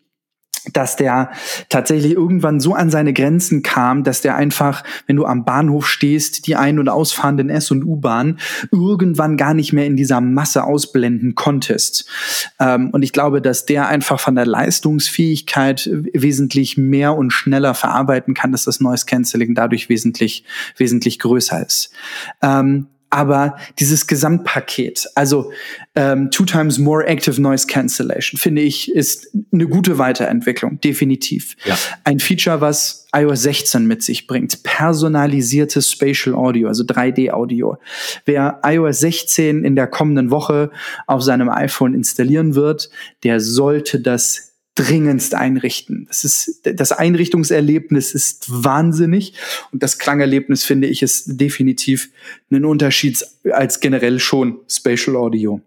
dass 0.74 0.96
der 0.96 1.32
tatsächlich 1.70 2.14
irgendwann 2.14 2.60
so 2.60 2.74
an 2.74 2.90
seine 2.90 3.14
Grenzen 3.14 3.64
kam, 3.64 4.04
dass 4.04 4.22
der 4.22 4.36
einfach, 4.36 4.84
wenn 5.08 5.16
du 5.16 5.26
am 5.26 5.46
Bahnhof 5.46 5.88
stehst, 5.88 6.48
die 6.48 6.56
ein- 6.56 6.80
und 6.80 6.90
ausfahrenden 6.90 7.50
S- 7.50 7.72
und 7.72 7.84
U-Bahn 7.84 8.40
irgendwann 8.72 9.38
gar 9.38 9.54
nicht 9.54 9.74
mehr 9.74 9.86
in 9.86 9.96
dieser 9.96 10.22
Masse 10.22 10.64
ausblenden 10.64 11.36
konntest. 11.36 12.10
Ähm, 12.60 12.90
und 12.92 13.04
ich 13.04 13.14
glaube, 13.14 13.42
dass 13.42 13.66
der 13.66 13.88
einfach 13.88 14.20
von 14.20 14.36
der 14.36 14.46
Leistungsfähigkeit 14.46 15.90
wesentlich 16.14 16.78
mehr 16.78 17.16
und 17.16 17.32
schneller 17.32 17.74
verarbeiten 17.74 18.34
kann, 18.34 18.52
dass 18.52 18.66
das 18.66 18.80
Noise 18.80 19.06
Cancelling 19.06 19.56
dadurch 19.56 19.90
wesentlich, 19.90 20.44
wesentlich 20.78 21.20
größer 21.20 21.66
ist. 21.66 21.92
Ähm, 22.42 22.88
aber 23.10 23.58
dieses 23.80 24.08
Gesamtpaket, 24.08 25.08
also 25.16 25.52
ähm, 25.96 26.30
Two 26.32 26.46
Times 26.46 26.78
More 26.78 27.06
Active 27.08 27.42
Noise 27.42 27.68
Cancellation, 27.68 28.38
finde 28.38 28.62
ich, 28.62 28.94
ist 28.94 29.30
eine 29.52 29.68
gute 29.68 29.98
Weiterentwicklung, 29.98 30.80
definitiv. 30.82 31.56
Ja. 31.66 31.78
Ein 32.04 32.20
Feature, 32.20 32.62
was 32.62 33.08
iOS 33.16 33.42
16 33.42 33.86
mit 33.88 34.04
sich 34.04 34.28
bringt, 34.28 34.62
personalisiertes 34.64 35.92
Spatial 35.92 36.36
Audio, 36.36 36.68
also 36.68 36.84
3D-Audio. 36.84 37.78
Wer 38.26 38.62
iOS 38.64 39.00
16 39.00 39.64
in 39.66 39.76
der 39.76 39.88
kommenden 39.88 40.30
Woche 40.30 40.70
auf 41.08 41.24
seinem 41.24 41.50
iPhone 41.50 41.96
installieren 41.96 42.54
wird, 42.54 42.90
der 43.24 43.40
sollte 43.40 44.00
das 44.00 44.49
dringendst 44.80 45.36
einrichten. 45.36 46.06
Das 46.08 46.24
ist, 46.24 46.62
das 46.64 46.94
Einrichtungserlebnis 46.94 48.14
ist 48.14 48.46
wahnsinnig 48.48 49.34
und 49.74 49.84
das 49.84 50.00
Klangerlebnis 50.00 50.64
finde 50.64 50.88
ich 50.88 51.04
ist 51.04 51.26
definitiv 51.28 52.10
ein 52.50 52.64
Unterschied 52.64 53.26
als 53.52 53.82
generell 53.82 54.20
schon 54.20 54.60
Spatial 54.70 55.18
Audio. 55.18 55.60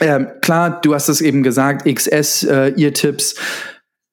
Ähm, 0.00 0.28
klar, 0.42 0.80
du 0.82 0.94
hast 0.94 1.08
es 1.08 1.20
eben 1.20 1.42
gesagt, 1.42 1.86
XS, 1.86 2.44
äh, 2.44 2.72
Eartips, 2.76 3.34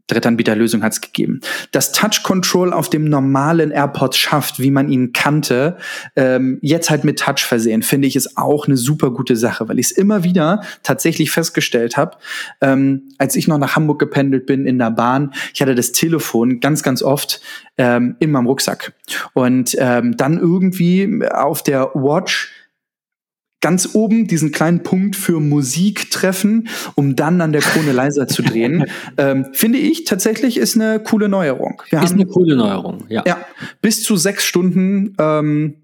Drittanbieterlösung 0.09 0.83
hat 0.83 0.93
es 0.93 1.01
gegeben. 1.01 1.39
Das 1.71 1.91
Touch 1.91 2.23
Control 2.23 2.73
auf 2.73 2.89
dem 2.89 3.05
normalen 3.05 3.71
AirPods 3.71 4.17
schafft, 4.17 4.59
wie 4.59 4.71
man 4.71 4.89
ihn 4.89 5.13
kannte, 5.13 5.77
ähm, 6.15 6.59
jetzt 6.61 6.89
halt 6.89 7.03
mit 7.03 7.19
Touch 7.19 7.39
versehen, 7.39 7.83
finde 7.83 8.07
ich, 8.07 8.15
ist 8.15 8.37
auch 8.37 8.67
eine 8.67 8.77
super 8.77 9.11
gute 9.11 9.35
Sache, 9.35 9.69
weil 9.69 9.79
ich 9.79 9.87
es 9.87 9.91
immer 9.91 10.23
wieder 10.23 10.61
tatsächlich 10.83 11.31
festgestellt 11.31 11.97
habe, 11.97 12.17
ähm, 12.61 13.09
als 13.17 13.35
ich 13.35 13.47
noch 13.47 13.57
nach 13.57 13.75
Hamburg 13.75 13.99
gependelt 13.99 14.45
bin 14.45 14.65
in 14.65 14.77
der 14.77 14.91
Bahn, 14.91 15.33
ich 15.53 15.61
hatte 15.61 15.75
das 15.75 15.91
Telefon 15.91 16.59
ganz, 16.59 16.83
ganz 16.83 17.01
oft 17.01 17.41
ähm, 17.77 18.15
in 18.19 18.31
meinem 18.31 18.47
Rucksack. 18.47 18.93
Und 19.33 19.75
ähm, 19.79 20.17
dann 20.17 20.37
irgendwie 20.37 21.25
auf 21.31 21.63
der 21.63 21.91
Watch 21.93 22.51
ganz 23.61 23.89
oben 23.93 24.27
diesen 24.27 24.51
kleinen 24.51 24.83
Punkt 24.83 25.15
für 25.15 25.39
Musik 25.39 26.11
treffen, 26.11 26.69
um 26.95 27.15
dann 27.15 27.41
an 27.41 27.51
der 27.51 27.61
Krone 27.61 27.91
leiser 27.91 28.27
zu 28.27 28.41
drehen, 28.41 28.85
ähm, 29.17 29.47
finde 29.53 29.79
ich 29.79 30.05
tatsächlich 30.05 30.57
ist 30.57 30.75
eine 30.75 30.99
coole 30.99 31.29
Neuerung. 31.29 31.81
Wir 31.89 31.99
ist 31.99 32.11
haben, 32.11 32.13
eine 32.15 32.25
coole 32.25 32.55
Neuerung, 32.55 33.05
ja. 33.09 33.23
Ja, 33.25 33.45
bis 33.81 34.03
zu 34.03 34.15
sechs 34.15 34.45
Stunden 34.45 35.15
ähm, 35.19 35.75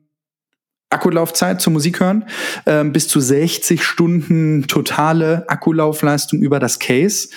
Akkulaufzeit 0.89 1.61
zum 1.61 1.73
Musik 1.73 1.99
hören, 1.99 2.25
ähm, 2.65 2.93
bis 2.93 3.07
zu 3.07 3.19
60 3.19 3.83
Stunden 3.83 4.67
totale 4.67 5.43
Akkulaufleistung 5.49 6.39
über 6.39 6.59
das 6.59 6.79
Case. 6.79 7.29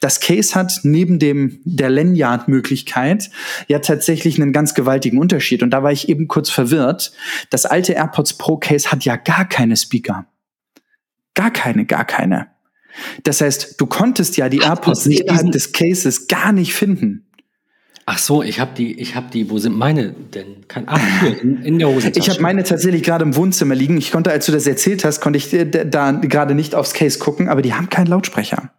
Das 0.00 0.20
Case 0.20 0.54
hat 0.54 0.80
neben 0.84 1.18
dem 1.18 1.60
der 1.64 1.90
Lanyard-Möglichkeit 1.90 3.30
ja 3.66 3.80
tatsächlich 3.80 4.40
einen 4.40 4.52
ganz 4.52 4.74
gewaltigen 4.74 5.18
Unterschied. 5.18 5.62
Und 5.62 5.70
da 5.70 5.82
war 5.82 5.92
ich 5.92 6.08
eben 6.08 6.28
kurz 6.28 6.48
verwirrt. 6.48 7.12
Das 7.50 7.66
alte 7.66 7.92
AirPods 7.92 8.34
Pro 8.34 8.56
Case 8.56 8.90
hat 8.92 9.04
ja 9.04 9.16
gar 9.16 9.48
keine 9.48 9.76
Speaker. 9.76 10.26
Gar 11.34 11.50
keine, 11.50 11.84
gar 11.86 12.04
keine. 12.04 12.48
Das 13.24 13.40
heißt, 13.40 13.80
du 13.80 13.86
konntest 13.86 14.36
ja 14.36 14.48
die 14.48 14.58
AirPods 14.58 15.06
innerhalb 15.06 15.50
des 15.50 15.72
Cases 15.72 16.28
gar 16.28 16.52
nicht 16.52 16.74
finden. 16.74 17.26
Ach 18.04 18.18
so, 18.18 18.42
ich 18.42 18.58
habe 18.58 18.72
die, 18.76 19.00
ich 19.00 19.14
habe 19.14 19.28
die, 19.32 19.48
wo 19.48 19.58
sind 19.58 19.76
meine 19.76 20.10
denn? 20.12 20.66
Kein, 20.66 20.84
ach, 20.86 21.00
in, 21.42 21.62
in 21.62 21.78
der 21.78 21.88
Hosentasche. 21.88 22.18
Ich 22.18 22.30
habe 22.30 22.42
meine 22.42 22.64
tatsächlich 22.64 23.02
gerade 23.02 23.24
im 23.24 23.36
Wohnzimmer 23.36 23.74
liegen. 23.74 23.96
Ich 23.96 24.10
konnte, 24.10 24.30
als 24.30 24.46
du 24.46 24.52
das 24.52 24.66
erzählt 24.66 25.04
hast, 25.04 25.20
konnte 25.20 25.36
ich 25.36 25.50
da 25.50 26.10
gerade 26.12 26.54
nicht 26.54 26.74
aufs 26.74 26.94
Case 26.94 27.18
gucken, 27.18 27.48
aber 27.48 27.62
die 27.62 27.74
haben 27.74 27.88
keinen 27.90 28.08
Lautsprecher. 28.08 28.72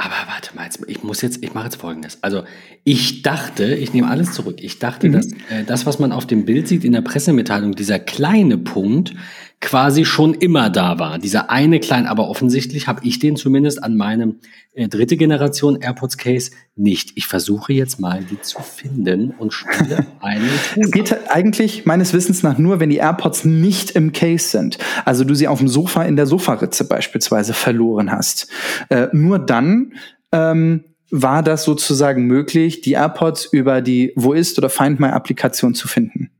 Aber 0.00 0.14
warte 0.28 0.54
mal, 0.54 0.64
jetzt, 0.64 0.80
ich 0.86 1.02
muss 1.02 1.22
jetzt, 1.22 1.42
ich 1.42 1.54
mache 1.54 1.64
jetzt 1.64 1.76
Folgendes. 1.76 2.18
Also 2.22 2.44
ich 2.84 3.22
dachte, 3.22 3.74
ich 3.74 3.92
nehme 3.92 4.08
alles 4.08 4.32
zurück. 4.32 4.58
Ich 4.60 4.78
dachte, 4.78 5.08
mhm. 5.08 5.12
dass 5.12 5.26
äh, 5.26 5.64
das, 5.66 5.86
was 5.86 5.98
man 5.98 6.12
auf 6.12 6.24
dem 6.24 6.44
Bild 6.44 6.68
sieht 6.68 6.84
in 6.84 6.92
der 6.92 7.00
Pressemitteilung, 7.00 7.74
dieser 7.74 7.98
kleine 7.98 8.58
Punkt, 8.58 9.12
quasi 9.60 10.04
schon 10.04 10.34
immer 10.34 10.70
da 10.70 10.98
war. 10.98 11.18
Dieser 11.18 11.50
eine 11.50 11.80
klein, 11.80 12.06
aber 12.06 12.28
offensichtlich 12.28 12.86
habe 12.86 13.00
ich 13.04 13.18
den 13.18 13.36
zumindest 13.36 13.82
an 13.82 13.96
meinem 13.96 14.36
äh, 14.72 14.88
dritte 14.88 15.16
Generation 15.16 15.80
AirPods 15.80 16.16
Case 16.16 16.52
nicht. 16.76 17.12
Ich 17.16 17.26
versuche 17.26 17.72
jetzt 17.72 17.98
mal, 17.98 18.22
die 18.22 18.40
zu 18.40 18.62
finden 18.62 19.30
und 19.30 19.52
spiele 19.52 20.06
einen. 20.20 20.48
es 20.76 20.90
geht 20.92 21.30
eigentlich 21.30 21.86
meines 21.86 22.12
Wissens 22.12 22.42
nach 22.42 22.58
nur, 22.58 22.78
wenn 22.78 22.90
die 22.90 22.98
AirPods 22.98 23.44
nicht 23.44 23.90
im 23.90 24.12
Case 24.12 24.48
sind. 24.48 24.78
Also 25.04 25.24
du 25.24 25.34
sie 25.34 25.48
auf 25.48 25.58
dem 25.58 25.68
Sofa 25.68 26.04
in 26.04 26.16
der 26.16 26.26
Sofaritze 26.26 26.86
beispielsweise 26.86 27.52
verloren 27.52 28.12
hast. 28.12 28.48
Äh, 28.90 29.08
nur 29.12 29.40
dann 29.40 29.94
ähm, 30.30 30.84
war 31.10 31.42
das 31.42 31.64
sozusagen 31.64 32.26
möglich, 32.26 32.80
die 32.80 32.92
AirPods 32.92 33.46
über 33.46 33.80
die 33.80 34.12
Wo 34.14 34.34
ist 34.34 34.58
oder 34.58 34.68
Find 34.68 35.00
My 35.00 35.08
Applikation 35.08 35.74
zu 35.74 35.88
finden. 35.88 36.30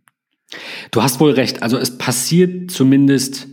Du 0.90 1.02
hast 1.02 1.20
wohl 1.20 1.32
recht. 1.32 1.62
Also 1.62 1.78
es 1.78 1.98
passiert 1.98 2.70
zumindest 2.70 3.48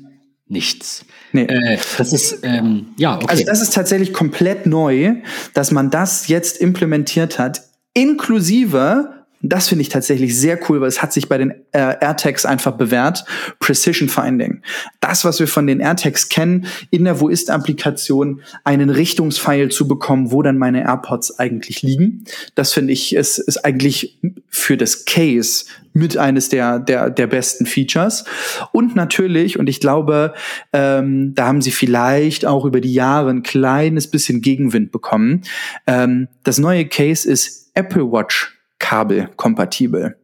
nichts. 0.48 1.06
Nee. 1.32 1.44
Äh, 1.44 1.78
das 1.98 2.14
ist, 2.14 2.40
ähm, 2.44 2.94
ja, 2.98 3.16
okay. 3.16 3.26
Also 3.28 3.44
das 3.46 3.62
ist 3.62 3.74
tatsächlich 3.74 4.14
komplett 4.14 4.66
neu, 4.66 5.16
dass 5.54 5.72
man 5.72 5.90
das 5.90 6.28
jetzt 6.28 6.62
implementiert 6.62 7.40
hat, 7.40 7.62
inklusive 7.94 9.15
das 9.42 9.68
finde 9.68 9.82
ich 9.82 9.90
tatsächlich 9.90 10.38
sehr 10.38 10.60
cool, 10.70 10.82
weil 10.82 10.88
es 10.88 11.02
hat 11.02 11.14
sich 11.14 11.30
bei 11.30 11.38
den 11.38 11.52
äh, 11.72 11.96
AirTags 12.00 12.46
einfach 12.46 12.74
bewährt. 12.74 13.26
Precision 13.60 14.10
Finding. 14.10 14.62
Das, 15.00 15.26
was 15.26 15.40
wir 15.40 15.48
von 15.48 15.68
den 15.68 15.80
AirTags 15.80 16.30
kennen, 16.30 16.68
in 16.90 17.06
der 17.06 17.20
Wo 17.20 17.30
ist 17.30 17.52
Applikation 17.52 18.42
einen 18.64 18.90
Richtungspfeil 18.90 19.70
zu 19.70 19.88
bekommen, 19.88 20.32
wo 20.32 20.42
dann 20.42 20.58
meine 20.58 20.82
AirPods 20.82 21.40
eigentlich 21.40 21.82
liegen. 21.82 22.26
Das 22.56 22.74
finde 22.74 22.94
ich 22.94 23.16
ist, 23.16 23.38
ist 23.38 23.64
eigentlich 23.64 24.20
für 24.50 24.78
das 24.78 25.06
Case 25.06 25.66
mit 25.94 26.18
eines 26.18 26.50
der, 26.50 26.80
der, 26.80 27.10
der 27.10 27.28
besten 27.28 27.66
Features. 27.66 28.26
Und 28.74 28.96
natürlich, 28.96 29.58
und 29.58 29.68
ich 29.68 29.80
glaube, 29.80 30.34
ähm, 30.74 31.34
da 31.36 31.48
haben 31.48 31.62
sie 31.62 31.72
vielleicht 31.72 32.46
auch 32.46 32.66
über 32.66 32.82
die 32.82 32.94
Jahre 32.94 33.30
ein 33.30 33.44
kleines 33.44 34.12
bisschen 34.12 34.42
Gegenwind 34.42 34.92
bekommen. 34.92 35.44
Ähm, 35.88 36.28
das 36.44 36.58
neue 36.58 36.86
Case 36.86 37.30
ist 37.30 37.72
Apple 37.76 38.12
Watch 38.12 38.55
kabelkompatibel. 38.86 40.16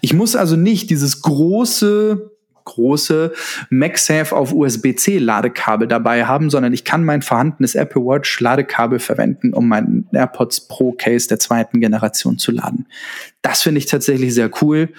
Ich 0.00 0.12
muss 0.12 0.34
also 0.34 0.56
nicht 0.56 0.90
dieses 0.90 1.22
große 1.22 2.32
große 2.64 3.32
MagSafe 3.70 4.36
auf 4.36 4.52
USB-C 4.52 5.16
Ladekabel 5.16 5.88
dabei 5.88 6.26
haben, 6.26 6.50
sondern 6.50 6.74
ich 6.74 6.84
kann 6.84 7.02
mein 7.02 7.22
vorhandenes 7.22 7.74
Apple 7.74 8.02
Watch 8.02 8.40
Ladekabel 8.40 8.98
verwenden, 8.98 9.54
um 9.54 9.68
meinen 9.68 10.06
AirPods 10.12 10.68
Pro 10.68 10.92
Case 10.92 11.28
der 11.28 11.38
zweiten 11.38 11.80
Generation 11.80 12.36
zu 12.36 12.52
laden. 12.52 12.86
Das 13.40 13.62
finde 13.62 13.78
ich 13.78 13.86
tatsächlich 13.86 14.34
sehr 14.34 14.50
cool. 14.60 14.90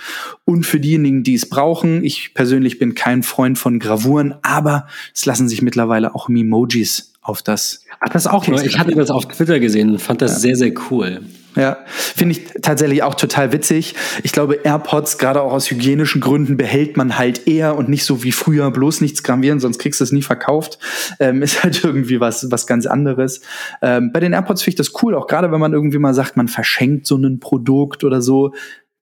Und 0.45 0.65
für 0.65 0.79
diejenigen, 0.79 1.21
die 1.21 1.35
es 1.35 1.47
brauchen, 1.47 2.03
ich 2.03 2.33
persönlich 2.33 2.79
bin 2.79 2.95
kein 2.95 3.21
Freund 3.21 3.59
von 3.59 3.77
Gravuren, 3.77 4.33
aber 4.41 4.87
es 5.13 5.27
lassen 5.27 5.47
sich 5.47 5.61
mittlerweile 5.61 6.15
auch 6.15 6.27
Emojis 6.27 7.08
auf 7.29 7.41
das. 7.41 7.83
Ach, 8.01 8.09
das 8.09 8.27
auch 8.27 8.47
nur. 8.47 8.61
Ich 8.63 8.77
hatte 8.79 8.95
das 8.95 9.09
auf 9.09 9.27
Twitter 9.27 9.59
gesehen 9.59 9.91
und 9.91 9.99
fand 9.99 10.21
das 10.21 10.33
ja. 10.33 10.39
sehr, 10.39 10.55
sehr 10.55 10.73
cool. 10.89 11.21
Ja, 11.55 11.79
finde 11.87 12.33
ich 12.33 12.45
tatsächlich 12.61 13.01
auch 13.03 13.15
total 13.15 13.51
witzig. 13.51 13.95
Ich 14.23 14.31
glaube, 14.31 14.59
AirPods, 14.63 15.17
gerade 15.17 15.41
auch 15.41 15.51
aus 15.51 15.69
hygienischen 15.69 16.21
Gründen, 16.21 16.57
behält 16.57 16.95
man 16.95 17.17
halt 17.17 17.47
eher 17.47 17.75
und 17.75 17.89
nicht 17.89 18.05
so 18.05 18.23
wie 18.23 18.31
früher 18.31 18.69
bloß 18.69 19.01
nichts 19.01 19.23
gravieren, 19.23 19.59
sonst 19.59 19.79
kriegst 19.79 19.99
du 19.99 20.03
es 20.03 20.11
nie 20.11 20.21
verkauft. 20.21 20.77
Ähm, 21.19 21.41
ist 21.43 21.63
halt 21.63 21.83
irgendwie 21.83 22.19
was, 22.19 22.51
was 22.51 22.67
ganz 22.67 22.85
anderes. 22.85 23.41
Ähm, 23.81 24.11
bei 24.13 24.19
den 24.19 24.33
AirPods 24.33 24.61
finde 24.61 24.81
ich 24.81 24.89
das 24.89 25.03
cool, 25.03 25.15
auch 25.15 25.27
gerade 25.27 25.51
wenn 25.51 25.59
man 25.59 25.73
irgendwie 25.73 25.97
mal 25.97 26.13
sagt, 26.13 26.37
man 26.37 26.47
verschenkt 26.47 27.07
so 27.07 27.17
ein 27.17 27.39
Produkt 27.39 28.03
oder 28.03 28.21
so. 28.21 28.53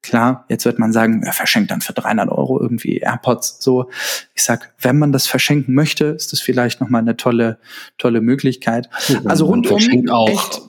Klar, 0.03 0.45
jetzt 0.47 0.63
wird 0.65 0.79
man 0.79 0.93
sagen, 0.93 1.23
er 1.23 1.33
verschenkt 1.33 1.71
dann 1.71 1.81
für 1.81 1.93
300 1.93 2.29
Euro 2.29 2.61
irgendwie 2.61 2.99
AirPods. 2.99 3.57
So, 3.59 3.89
ich 4.35 4.43
sag, 4.43 4.73
wenn 4.79 4.97
man 4.97 5.11
das 5.11 5.27
verschenken 5.27 5.73
möchte, 5.73 6.05
ist 6.05 6.31
das 6.31 6.39
vielleicht 6.39 6.79
noch 6.79 6.89
mal 6.89 6.99
eine 6.99 7.17
tolle, 7.17 7.59
tolle 7.97 8.21
Möglichkeit. 8.21 8.89
Also 9.25 9.47
rundum 9.47 9.77
echt 9.77 10.61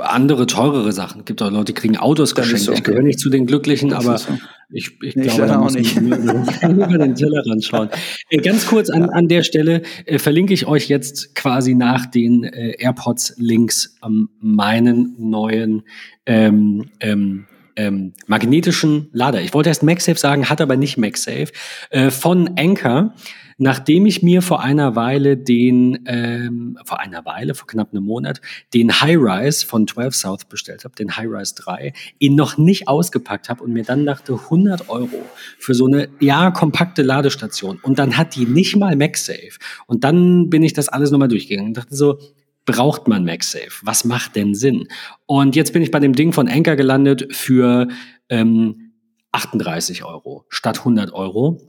andere 0.00 0.46
teurere 0.46 0.92
Sachen. 0.92 1.20
Es 1.20 1.24
gibt 1.26 1.42
auch 1.42 1.50
Leute, 1.50 1.66
die 1.66 1.74
kriegen 1.74 1.96
Autos 1.96 2.34
geschenkt. 2.34 2.68
Okay. 2.68 2.78
Ich 2.78 2.84
gehöre 2.84 3.02
nicht 3.02 3.18
zu 3.18 3.30
den 3.30 3.46
Glücklichen, 3.46 3.92
aber 3.92 4.18
so. 4.18 4.38
ich, 4.70 5.02
ich 5.02 5.16
nee, 5.16 5.24
glaube, 5.24 5.46
da 5.46 5.58
muss 5.58 5.74
nicht. 5.74 6.00
man 6.00 6.80
über 6.80 6.98
den 6.98 7.14
Tellerrand 7.16 7.64
schauen. 7.64 7.88
Äh, 8.30 8.38
ganz 8.38 8.66
kurz 8.66 8.90
an, 8.90 9.10
an 9.10 9.28
der 9.28 9.42
Stelle 9.42 9.82
äh, 10.06 10.18
verlinke 10.18 10.54
ich 10.54 10.66
euch 10.66 10.88
jetzt 10.88 11.34
quasi 11.34 11.74
nach 11.74 12.06
den 12.06 12.44
äh, 12.44 12.76
AirPods-Links 12.78 13.96
ähm, 14.04 14.28
meinen 14.40 15.14
neuen 15.18 15.82
ähm, 16.26 16.90
ähm, 17.00 17.46
ähm, 17.76 18.12
magnetischen 18.26 19.08
Lader. 19.12 19.40
Ich 19.40 19.54
wollte 19.54 19.68
erst 19.68 19.82
MagSafe 19.82 20.18
sagen, 20.18 20.48
hat 20.48 20.60
aber 20.60 20.76
nicht 20.76 20.96
MagSafe. 20.96 21.48
Äh, 21.90 22.10
von 22.10 22.50
Anker 22.58 23.14
nachdem 23.62 24.06
ich 24.06 24.22
mir 24.22 24.42
vor 24.42 24.60
einer 24.60 24.96
Weile 24.96 25.36
den, 25.36 26.00
ähm, 26.06 26.78
vor 26.84 26.98
einer 26.98 27.24
Weile, 27.24 27.54
vor 27.54 27.68
knapp 27.68 27.92
einem 27.92 28.04
Monat, 28.04 28.40
den 28.74 29.00
High-Rise 29.00 29.66
von 29.66 29.86
12 29.86 30.14
South 30.14 30.44
bestellt 30.46 30.84
habe, 30.84 30.96
den 30.96 31.16
High-Rise 31.16 31.54
3, 31.56 31.92
ihn 32.18 32.34
noch 32.34 32.58
nicht 32.58 32.88
ausgepackt 32.88 33.48
habe 33.48 33.62
und 33.62 33.72
mir 33.72 33.84
dann 33.84 34.04
dachte, 34.04 34.32
100 34.32 34.88
Euro 34.88 35.24
für 35.58 35.74
so 35.74 35.86
eine, 35.86 36.08
ja, 36.18 36.50
kompakte 36.50 37.02
Ladestation. 37.02 37.78
Und 37.82 38.00
dann 38.00 38.16
hat 38.16 38.34
die 38.34 38.46
nicht 38.46 38.76
mal 38.76 38.96
MagSafe. 38.96 39.58
Und 39.86 40.02
dann 40.02 40.50
bin 40.50 40.64
ich 40.64 40.72
das 40.72 40.88
alles 40.88 41.12
nochmal 41.12 41.28
durchgegangen 41.28 41.68
und 41.68 41.76
dachte 41.76 41.94
so, 41.94 42.18
braucht 42.64 43.08
man 43.08 43.24
MagSafe? 43.24 43.80
Was 43.82 44.04
macht 44.04 44.36
denn 44.36 44.54
Sinn? 44.54 44.88
Und 45.26 45.56
jetzt 45.56 45.72
bin 45.72 45.82
ich 45.82 45.90
bei 45.90 46.00
dem 46.00 46.14
Ding 46.14 46.32
von 46.32 46.48
Anker 46.48 46.76
gelandet 46.76 47.34
für 47.34 47.88
ähm, 48.28 48.92
38 49.32 50.04
Euro 50.04 50.44
statt 50.48 50.80
100 50.80 51.12
Euro 51.12 51.60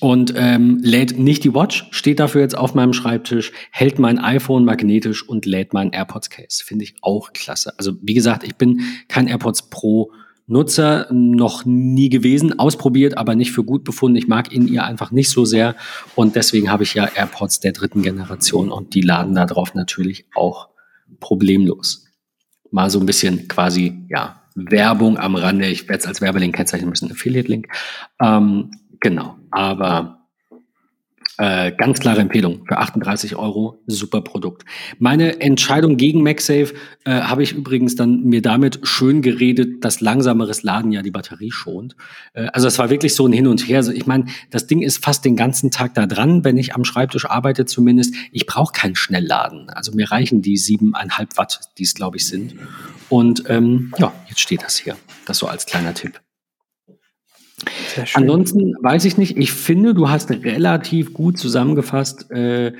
und 0.00 0.32
ähm, 0.36 0.80
lädt 0.82 1.18
nicht 1.18 1.44
die 1.44 1.54
Watch, 1.54 1.86
steht 1.90 2.18
dafür 2.18 2.40
jetzt 2.40 2.56
auf 2.56 2.74
meinem 2.74 2.92
Schreibtisch, 2.92 3.52
hält 3.70 3.98
mein 3.98 4.18
iPhone 4.18 4.64
magnetisch 4.64 5.26
und 5.28 5.46
lädt 5.46 5.72
mein 5.72 5.92
AirPods 5.92 6.30
Case. 6.30 6.64
Finde 6.64 6.84
ich 6.84 6.94
auch 7.02 7.32
klasse. 7.32 7.74
Also 7.78 7.92
wie 8.00 8.14
gesagt, 8.14 8.44
ich 8.44 8.56
bin 8.56 8.80
kein 9.08 9.26
AirPods 9.26 9.68
Pro 9.70 10.10
Nutzer, 10.46 11.06
noch 11.10 11.64
nie 11.64 12.10
gewesen, 12.10 12.58
ausprobiert, 12.58 13.16
aber 13.16 13.34
nicht 13.34 13.52
für 13.52 13.64
gut 13.64 13.84
befunden. 13.84 14.16
Ich 14.16 14.28
mag 14.28 14.52
in 14.52 14.68
ihr 14.68 14.84
einfach 14.84 15.10
nicht 15.10 15.30
so 15.30 15.44
sehr 15.44 15.74
und 16.14 16.36
deswegen 16.36 16.70
habe 16.70 16.82
ich 16.82 16.94
ja 16.94 17.06
AirPods 17.06 17.60
der 17.60 17.72
dritten 17.72 18.02
Generation 18.02 18.70
und 18.70 18.94
die 18.94 19.00
laden 19.00 19.34
da 19.34 19.46
drauf 19.46 19.74
natürlich 19.74 20.26
auch 20.34 20.68
problemlos. 21.20 22.06
Mal 22.70 22.90
so 22.90 23.00
ein 23.00 23.06
bisschen 23.06 23.48
quasi, 23.48 24.06
ja, 24.08 24.42
Werbung 24.54 25.18
am 25.18 25.34
Rande. 25.34 25.66
Ich 25.66 25.88
werde 25.88 26.00
es 26.00 26.06
als 26.06 26.20
Werbelink 26.20 26.54
kennzeichnen 26.54 26.90
müssen, 26.90 27.10
Affiliate-Link. 27.10 27.66
Ähm, 28.20 28.70
Genau, 29.04 29.36
aber 29.50 30.23
äh, 31.38 31.72
ganz 31.72 32.00
klare 32.00 32.20
Empfehlung 32.20 32.64
für 32.66 32.78
38 32.78 33.36
Euro, 33.36 33.82
super 33.86 34.20
Produkt. 34.20 34.64
Meine 34.98 35.40
Entscheidung 35.40 35.96
gegen 35.96 36.22
MagSafe 36.22 36.74
äh, 37.04 37.10
habe 37.10 37.42
ich 37.42 37.52
übrigens 37.52 37.96
dann 37.96 38.24
mir 38.24 38.42
damit 38.42 38.80
schön 38.84 39.22
geredet, 39.22 39.84
dass 39.84 40.00
langsameres 40.00 40.62
Laden 40.62 40.92
ja 40.92 41.02
die 41.02 41.10
Batterie 41.10 41.50
schont. 41.50 41.96
Äh, 42.34 42.46
also 42.52 42.68
es 42.68 42.78
war 42.78 42.90
wirklich 42.90 43.14
so 43.14 43.26
ein 43.26 43.32
Hin 43.32 43.46
und 43.46 43.68
Her. 43.68 43.78
Also 43.78 43.92
ich 43.92 44.06
meine, 44.06 44.26
das 44.50 44.66
Ding 44.66 44.82
ist 44.82 45.04
fast 45.04 45.24
den 45.24 45.36
ganzen 45.36 45.70
Tag 45.70 45.94
da 45.94 46.06
dran, 46.06 46.44
wenn 46.44 46.56
ich 46.56 46.74
am 46.74 46.84
Schreibtisch 46.84 47.26
arbeite 47.26 47.64
zumindest. 47.64 48.14
Ich 48.32 48.46
brauche 48.46 48.72
kein 48.72 48.94
Schnellladen. 48.94 49.70
Also 49.70 49.92
mir 49.92 50.10
reichen 50.10 50.42
die 50.42 50.56
siebeneinhalb 50.56 51.36
Watt, 51.36 51.60
die 51.78 51.84
es 51.84 51.94
glaube 51.94 52.16
ich 52.16 52.26
sind. 52.26 52.54
Und 53.08 53.44
ähm, 53.48 53.92
ja, 53.98 54.12
jetzt 54.28 54.40
steht 54.40 54.62
das 54.62 54.76
hier. 54.76 54.96
Das 55.26 55.38
so 55.38 55.46
als 55.46 55.66
kleiner 55.66 55.94
Tipp. 55.94 56.23
Ansonsten 58.14 58.74
weiß 58.80 59.04
ich 59.04 59.16
nicht, 59.16 59.36
ich 59.36 59.52
finde, 59.52 59.94
du 59.94 60.10
hast 60.10 60.30
relativ 60.30 61.12
gut 61.12 61.38
zusammengefasst 61.38 62.30
äh, 62.30 62.72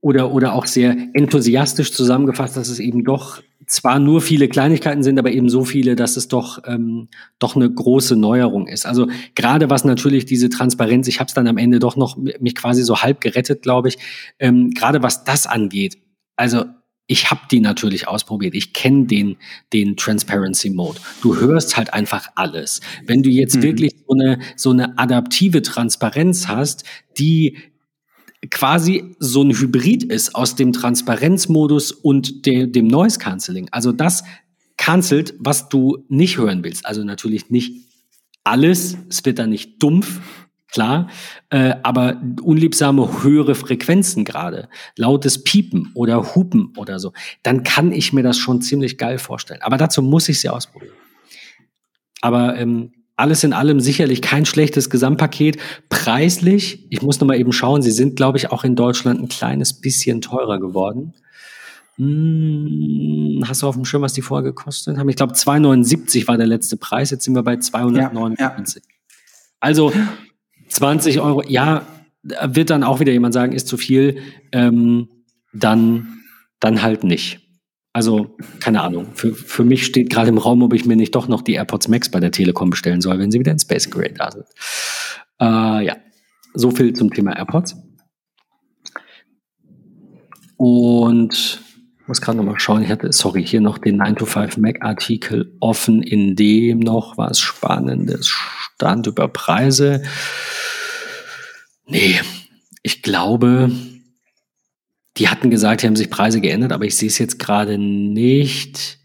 oder, 0.00 0.32
oder 0.32 0.54
auch 0.54 0.66
sehr 0.66 0.96
enthusiastisch 1.14 1.92
zusammengefasst, 1.92 2.56
dass 2.56 2.68
es 2.68 2.78
eben 2.78 3.04
doch 3.04 3.42
zwar 3.66 3.98
nur 3.98 4.20
viele 4.20 4.48
Kleinigkeiten 4.48 5.02
sind, 5.02 5.18
aber 5.18 5.30
eben 5.30 5.48
so 5.48 5.64
viele, 5.64 5.94
dass 5.94 6.16
es 6.16 6.28
doch, 6.28 6.62
ähm, 6.66 7.08
doch 7.38 7.54
eine 7.54 7.70
große 7.70 8.16
Neuerung 8.16 8.66
ist. 8.66 8.84
Also 8.84 9.08
gerade 9.34 9.70
was 9.70 9.84
natürlich 9.84 10.24
diese 10.24 10.48
Transparenz, 10.48 11.06
ich 11.08 11.20
habe 11.20 11.28
es 11.28 11.34
dann 11.34 11.46
am 11.46 11.56
Ende 11.56 11.78
doch 11.78 11.96
noch 11.96 12.16
mich 12.16 12.54
quasi 12.54 12.82
so 12.82 13.02
halb 13.02 13.20
gerettet, 13.20 13.62
glaube 13.62 13.88
ich, 13.88 13.98
ähm, 14.38 14.70
gerade 14.70 15.02
was 15.02 15.24
das 15.24 15.46
angeht. 15.46 15.98
Also 16.36 16.64
ich 17.10 17.28
habe 17.32 17.40
die 17.50 17.58
natürlich 17.58 18.06
ausprobiert. 18.06 18.54
Ich 18.54 18.72
kenne 18.72 19.06
den, 19.06 19.36
den 19.72 19.96
Transparency 19.96 20.70
Mode. 20.70 21.00
Du 21.22 21.34
hörst 21.36 21.76
halt 21.76 21.92
einfach 21.92 22.28
alles. 22.36 22.80
Wenn 23.04 23.24
du 23.24 23.28
jetzt 23.28 23.56
mhm. 23.56 23.62
wirklich 23.62 23.96
so 24.06 24.14
eine, 24.14 24.38
so 24.54 24.70
eine 24.70 24.96
adaptive 24.96 25.60
Transparenz 25.62 26.46
hast, 26.46 26.84
die 27.18 27.58
quasi 28.48 29.16
so 29.18 29.42
ein 29.42 29.50
Hybrid 29.50 30.04
ist 30.04 30.36
aus 30.36 30.54
dem 30.54 30.72
Transparenzmodus 30.72 31.90
und 31.90 32.46
de, 32.46 32.68
dem 32.68 32.86
Noise 32.86 33.18
Cancelling. 33.18 33.66
Also 33.72 33.90
das 33.90 34.22
cancelt, 34.76 35.34
was 35.40 35.68
du 35.68 36.04
nicht 36.08 36.38
hören 36.38 36.62
willst. 36.62 36.86
Also 36.86 37.02
natürlich 37.02 37.50
nicht 37.50 37.74
alles. 38.44 38.96
Es 39.08 39.24
wird 39.24 39.40
dann 39.40 39.50
nicht 39.50 39.82
dumpf, 39.82 40.20
klar, 40.70 41.08
äh, 41.50 41.74
aber 41.82 42.20
unliebsame 42.42 43.22
höhere 43.22 43.54
Frequenzen 43.54 44.24
gerade, 44.24 44.68
lautes 44.96 45.42
Piepen 45.42 45.90
oder 45.94 46.34
Hupen 46.34 46.72
oder 46.76 46.98
so, 46.98 47.12
dann 47.42 47.62
kann 47.62 47.92
ich 47.92 48.12
mir 48.12 48.22
das 48.22 48.38
schon 48.38 48.62
ziemlich 48.62 48.98
geil 48.98 49.18
vorstellen. 49.18 49.62
Aber 49.62 49.76
dazu 49.76 50.02
muss 50.02 50.28
ich 50.28 50.40
sie 50.40 50.48
ausprobieren. 50.48 50.94
Aber 52.20 52.56
ähm, 52.56 52.92
alles 53.16 53.44
in 53.44 53.52
allem 53.52 53.80
sicherlich 53.80 54.22
kein 54.22 54.46
schlechtes 54.46 54.88
Gesamtpaket. 54.88 55.58
Preislich, 55.90 56.86
ich 56.90 57.02
muss 57.02 57.20
noch 57.20 57.28
mal 57.28 57.38
eben 57.38 57.52
schauen, 57.52 57.82
sie 57.82 57.90
sind, 57.90 58.16
glaube 58.16 58.38
ich, 58.38 58.50
auch 58.50 58.64
in 58.64 58.76
Deutschland 58.76 59.20
ein 59.20 59.28
kleines 59.28 59.74
bisschen 59.74 60.22
teurer 60.22 60.58
geworden. 60.58 61.14
Hm, 61.96 63.44
hast 63.46 63.60
du 63.60 63.66
auf 63.66 63.74
dem 63.74 63.84
Schirm, 63.84 64.00
was 64.00 64.14
die 64.14 64.22
vorher 64.22 64.42
gekostet 64.42 64.96
haben? 64.96 65.08
Ich 65.10 65.16
glaube, 65.16 65.34
2,79 65.34 66.26
war 66.28 66.38
der 66.38 66.46
letzte 66.46 66.78
Preis. 66.78 67.10
Jetzt 67.10 67.24
sind 67.24 67.34
wir 67.34 67.42
bei 67.42 67.58
299. 67.58 68.38
Ja, 68.38 68.88
ja. 68.88 68.96
Also 69.60 69.92
20 70.70 71.20
Euro, 71.20 71.42
ja, 71.46 71.86
wird 72.22 72.70
dann 72.70 72.84
auch 72.84 73.00
wieder 73.00 73.12
jemand 73.12 73.34
sagen, 73.34 73.52
ist 73.52 73.68
zu 73.68 73.76
viel, 73.76 74.18
ähm, 74.52 75.08
dann, 75.52 76.22
dann 76.60 76.82
halt 76.82 77.04
nicht. 77.04 77.40
Also, 77.92 78.36
keine 78.60 78.82
Ahnung. 78.82 79.08
Für, 79.14 79.34
für 79.34 79.64
mich 79.64 79.84
steht 79.84 80.10
gerade 80.10 80.28
im 80.28 80.38
Raum, 80.38 80.62
ob 80.62 80.72
ich 80.74 80.84
mir 80.84 80.96
nicht 80.96 81.14
doch 81.14 81.26
noch 81.26 81.42
die 81.42 81.54
AirPods 81.54 81.88
Max 81.88 82.08
bei 82.08 82.20
der 82.20 82.30
Telekom 82.30 82.70
bestellen 82.70 83.00
soll, 83.00 83.18
wenn 83.18 83.30
sie 83.30 83.40
wieder 83.40 83.52
in 83.52 83.58
Space 83.58 83.90
Gray 83.90 84.14
da 84.14 84.30
sind. 84.30 84.46
Äh, 85.40 85.86
ja, 85.86 85.96
so 86.54 86.70
viel 86.70 86.92
zum 86.92 87.10
Thema 87.12 87.36
AirPods. 87.36 87.76
Und 90.56 91.60
muss 92.10 92.20
gerade 92.20 92.38
noch 92.38 92.44
mal 92.44 92.58
schauen, 92.58 92.82
ich 92.82 92.90
hatte, 92.90 93.12
sorry, 93.12 93.46
hier 93.46 93.60
noch 93.60 93.78
den 93.78 93.98
9 93.98 94.16
to 94.16 94.26
5 94.26 94.56
Mac 94.56 94.82
Artikel 94.82 95.56
offen, 95.60 96.02
in 96.02 96.34
dem 96.34 96.80
noch 96.80 97.16
was 97.16 97.38
Spannendes 97.38 98.26
stand 98.26 99.06
über 99.06 99.28
Preise. 99.28 100.02
Nee, 101.86 102.20
ich 102.82 103.02
glaube, 103.02 103.70
die 105.18 105.28
hatten 105.28 105.50
gesagt, 105.50 105.82
die 105.82 105.86
haben 105.86 105.94
sich 105.94 106.10
Preise 106.10 106.40
geändert, 106.40 106.72
aber 106.72 106.84
ich 106.84 106.96
sehe 106.96 107.06
es 107.06 107.18
jetzt 107.18 107.38
gerade 107.38 107.78
nicht. 107.78 108.98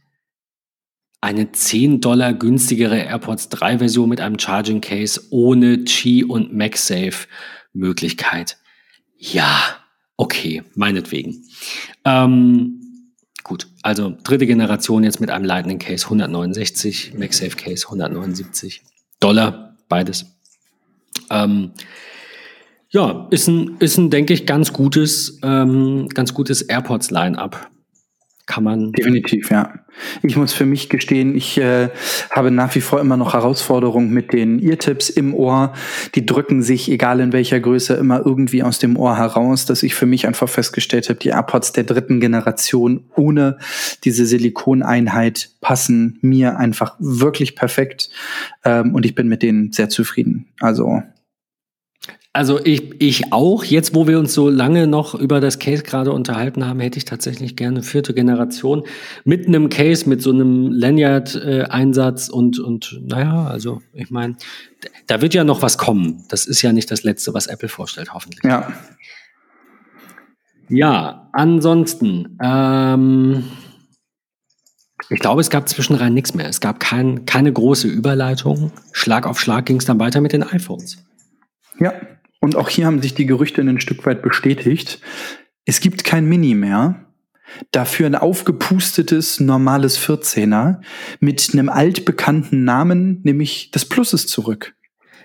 Eine 1.21 1.51
10 1.51 2.01
Dollar 2.01 2.33
günstigere 2.33 2.97
AirPods 2.97 3.49
3 3.49 3.77
Version 3.77 4.09
mit 4.09 4.19
einem 4.19 4.39
Charging 4.39 4.81
Case 4.81 5.21
ohne 5.29 5.83
Qi 5.83 6.23
und 6.23 6.55
MagSafe 6.55 7.27
Möglichkeit. 7.71 8.57
Ja, 9.15 9.77
okay, 10.17 10.63
meinetwegen. 10.73 11.43
Ähm, 12.03 12.81
gut, 13.45 13.67
also 13.83 14.13
dritte 14.23 14.47
Generation 14.47 15.03
jetzt 15.03 15.21
mit 15.21 15.29
einem 15.29 15.45
Lightning 15.45 15.79
Case 15.79 16.05
169, 16.05 17.13
MagSafe 17.13 17.55
Case 17.55 17.85
179 17.85 18.81
Dollar, 19.19 19.77
beides. 19.87 20.25
Ähm, 21.29 21.71
ja, 22.89 23.27
ist 23.29 23.47
ein, 23.47 23.77
ist 23.79 23.97
ein, 23.97 24.09
denke 24.09 24.33
ich, 24.33 24.45
ganz 24.45 24.73
gutes, 24.73 25.39
ähm, 25.43 26.09
ganz 26.09 26.33
gutes 26.33 26.63
AirPods-Line-up. 26.63 27.69
Kann 28.47 28.63
man. 28.63 28.91
Definitiv, 28.91 29.49
ja. 29.51 29.84
Ich 30.23 30.35
muss 30.37 30.53
für 30.53 30.65
mich 30.65 30.89
gestehen, 30.89 31.35
ich 31.35 31.57
äh, 31.57 31.89
habe 32.31 32.51
nach 32.51 32.73
wie 32.75 32.81
vor 32.81 32.99
immer 32.99 33.17
noch 33.17 33.33
Herausforderungen 33.33 34.09
mit 34.09 34.33
den 34.33 34.59
Eartips 34.59 35.09
im 35.09 35.33
Ohr. 35.33 35.73
Die 36.15 36.25
drücken 36.25 36.61
sich, 36.61 36.89
egal 36.91 37.19
in 37.19 37.33
welcher 37.33 37.59
Größe, 37.59 37.93
immer 37.95 38.25
irgendwie 38.25 38.63
aus 38.63 38.79
dem 38.79 38.97
Ohr 38.97 39.17
heraus, 39.17 39.65
dass 39.65 39.83
ich 39.83 39.95
für 39.95 40.05
mich 40.05 40.27
einfach 40.27 40.49
festgestellt 40.49 41.09
habe, 41.09 41.19
die 41.19 41.29
AirPods 41.29 41.73
der 41.73 41.83
dritten 41.83 42.19
Generation 42.19 43.05
ohne 43.15 43.57
diese 44.03 44.25
Silikoneinheit 44.25 45.49
passen 45.61 46.19
mir 46.21 46.57
einfach 46.57 46.95
wirklich 46.99 47.55
perfekt. 47.55 48.09
Ähm, 48.63 48.93
und 48.95 49.05
ich 49.05 49.15
bin 49.15 49.27
mit 49.27 49.41
denen 49.41 49.71
sehr 49.71 49.89
zufrieden. 49.89 50.47
Also 50.59 51.01
also 52.35 52.59
ich, 52.61 53.01
ich 53.01 53.31
auch. 53.31 53.63
Jetzt, 53.63 53.95
wo 53.95 54.07
wir 54.07 54.19
uns 54.19 54.33
so 54.33 54.49
lange 54.49 54.87
noch 54.87 55.15
über 55.15 55.39
das 55.39 55.57
Case 55.57 55.83
gerade 55.83 56.11
unterhalten 56.11 56.67
haben, 56.67 56.81
hätte 56.81 56.97
ich 56.97 57.05
tatsächlich 57.05 57.55
gerne 57.55 57.81
vierte 57.81 58.13
Generation 58.13 58.83
mit 59.23 59.47
einem 59.47 59.69
Case, 59.69 60.09
mit 60.09 60.21
so 60.21 60.31
einem 60.31 60.69
Lanyard-Einsatz 60.69 62.27
und, 62.27 62.59
und 62.59 62.99
naja, 63.01 63.45
also 63.45 63.81
ich 63.93 64.11
meine, 64.11 64.35
da 65.07 65.21
wird 65.21 65.33
ja 65.33 65.45
noch 65.45 65.61
was 65.61 65.77
kommen. 65.77 66.25
Das 66.27 66.45
ist 66.45 66.61
ja 66.61 66.73
nicht 66.73 66.91
das 66.91 67.03
Letzte, 67.03 67.33
was 67.33 67.47
Apple 67.47 67.69
vorstellt, 67.69 68.13
hoffentlich. 68.13 68.43
Ja. 68.43 68.67
Ja, 70.67 71.29
ansonsten, 71.31 72.37
ähm, 72.43 73.45
Ich 75.09 75.19
glaube, 75.21 75.39
es 75.39 75.49
gab 75.49 75.69
zwischenrein 75.69 76.13
nichts 76.13 76.33
mehr. 76.33 76.49
Es 76.49 76.59
gab 76.59 76.81
kein, 76.81 77.25
keine 77.25 77.53
große 77.53 77.87
Überleitung. 77.87 78.73
Schlag 78.91 79.25
auf 79.25 79.39
Schlag 79.39 79.67
ging 79.67 79.77
es 79.77 79.85
dann 79.85 79.99
weiter 80.01 80.19
mit 80.19 80.33
den 80.33 80.43
iPhones. 80.43 80.97
Ja, 81.79 81.93
und 82.45 82.55
auch 82.55 82.69
hier 82.69 82.85
haben 82.85 83.01
sich 83.01 83.15
die 83.15 83.25
Gerüchte 83.25 83.61
ein 83.61 83.79
Stück 83.79 84.05
weit 84.05 84.21
bestätigt. 84.21 85.01
Es 85.65 85.79
gibt 85.79 86.03
kein 86.03 86.27
Mini 86.27 86.53
mehr. 86.53 87.07
Dafür 87.71 88.05
ein 88.05 88.13
aufgepustetes, 88.13 89.39
normales 89.39 89.97
14er 89.99 90.79
mit 91.19 91.49
einem 91.51 91.69
altbekannten 91.69 92.63
Namen, 92.63 93.21
nämlich 93.23 93.71
das 93.71 93.85
Plus 93.85 94.13
ist 94.13 94.29
zurück. 94.29 94.75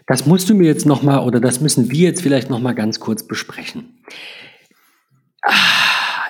Das 0.06 0.24
musst 0.24 0.48
du 0.48 0.54
mir 0.54 0.66
jetzt 0.66 0.86
noch 0.86 1.02
mal 1.02 1.18
oder 1.18 1.40
das 1.40 1.60
müssen 1.60 1.90
wir 1.90 2.08
jetzt 2.08 2.22
vielleicht 2.22 2.48
noch 2.48 2.58
mal 2.58 2.74
ganz 2.74 3.00
kurz 3.00 3.26
besprechen. 3.26 4.02
Ah, 5.42 5.52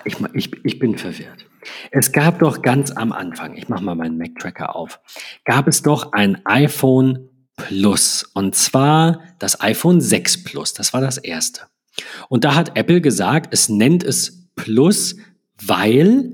ich, 0.04 0.16
ich, 0.34 0.64
ich 0.64 0.78
bin 0.80 0.98
verwirrt. 0.98 1.46
Es 1.92 2.10
gab 2.10 2.40
doch 2.40 2.62
ganz 2.62 2.90
am 2.90 3.12
Anfang, 3.12 3.54
ich 3.56 3.68
mache 3.68 3.84
mal 3.84 3.94
meinen 3.94 4.18
Mac-Tracker 4.18 4.74
auf, 4.74 4.98
gab 5.44 5.68
es 5.68 5.82
doch 5.82 6.12
ein 6.14 6.44
iPhone 6.46 7.29
Plus 7.68 8.24
und 8.34 8.54
zwar 8.54 9.22
das 9.38 9.60
iPhone 9.60 10.00
6 10.00 10.44
Plus, 10.44 10.72
das 10.72 10.92
war 10.92 11.00
das 11.00 11.18
erste. 11.18 11.62
Und 12.28 12.44
da 12.44 12.54
hat 12.54 12.76
Apple 12.76 13.00
gesagt, 13.00 13.52
es 13.52 13.68
nennt 13.68 14.02
es 14.02 14.48
Plus, 14.54 15.16
weil 15.62 16.32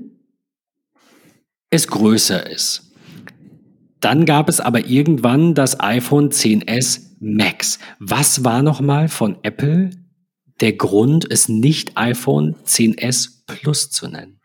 es 1.69 1.87
größer 1.87 2.49
ist. 2.49 2.91
Dann 3.99 4.25
gab 4.25 4.47
es 4.47 4.59
aber 4.59 4.85
irgendwann 4.85 5.53
das 5.53 5.79
iPhone 5.79 6.29
10s 6.29 7.01
Max. 7.19 7.79
Was 7.99 8.43
war 8.43 8.61
nochmal 8.61 9.09
von 9.09 9.37
Apple 9.43 9.89
der 10.61 10.73
Grund, 10.73 11.29
es 11.29 11.49
nicht 11.49 11.97
iPhone 11.97 12.55
10s 12.65 13.43
Plus 13.47 13.89
zu 13.89 14.07
nennen? 14.07 14.36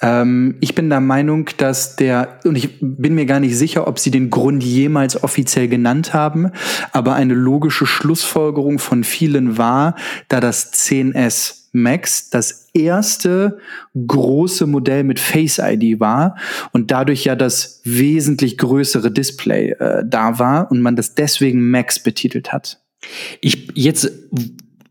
Ähm, 0.00 0.56
ich 0.60 0.74
bin 0.74 0.90
der 0.90 1.00
Meinung, 1.00 1.50
dass 1.56 1.96
der, 1.96 2.40
und 2.44 2.56
ich 2.56 2.78
bin 2.80 3.14
mir 3.14 3.26
gar 3.26 3.40
nicht 3.40 3.56
sicher, 3.56 3.86
ob 3.88 3.98
sie 3.98 4.10
den 4.10 4.30
Grund 4.30 4.62
jemals 4.62 5.22
offiziell 5.22 5.68
genannt 5.68 6.14
haben, 6.14 6.52
aber 6.92 7.14
eine 7.14 7.34
logische 7.34 7.86
Schlussfolgerung 7.86 8.78
von 8.78 9.04
vielen 9.04 9.58
war, 9.58 9.96
da 10.28 10.40
das 10.40 10.72
10S 10.72 11.58
Max 11.72 12.30
das 12.30 12.68
erste 12.72 13.58
große 13.94 14.66
Modell 14.66 15.04
mit 15.04 15.20
Face 15.20 15.58
ID 15.58 16.00
war 16.00 16.36
und 16.72 16.90
dadurch 16.90 17.24
ja 17.24 17.36
das 17.36 17.82
wesentlich 17.84 18.56
größere 18.56 19.10
Display 19.10 19.70
äh, 19.72 20.02
da 20.06 20.38
war 20.38 20.70
und 20.70 20.80
man 20.80 20.96
das 20.96 21.14
deswegen 21.14 21.70
Max 21.70 22.02
betitelt 22.02 22.52
hat. 22.52 22.80
Ich 23.40 23.68
jetzt 23.74 24.10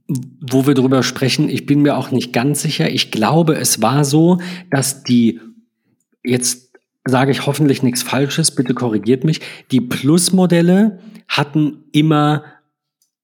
wo 0.08 0.66
wir 0.66 0.74
drüber 0.74 1.04
sprechen, 1.04 1.50
ich 1.50 1.66
bin 1.66 1.82
mir 1.82 1.98
auch 1.98 2.12
nicht 2.12 2.32
ganz 2.32 2.62
sicher. 2.62 2.90
Ich 2.90 3.12
glaube, 3.12 3.56
es 3.56 3.82
war 3.82 4.06
so, 4.06 4.40
dass 4.70 5.04
die, 5.04 5.42
jetzt 6.24 6.72
sage 7.06 7.32
ich 7.32 7.46
hoffentlich 7.46 7.84
nichts 7.84 8.04
Falsches, 8.04 8.56
bitte 8.56 8.74
korrigiert 8.74 9.24
mich, 9.24 9.42
die 9.72 9.82
Plus-Modelle 9.82 11.00
hatten 11.28 11.84
immer 11.92 12.44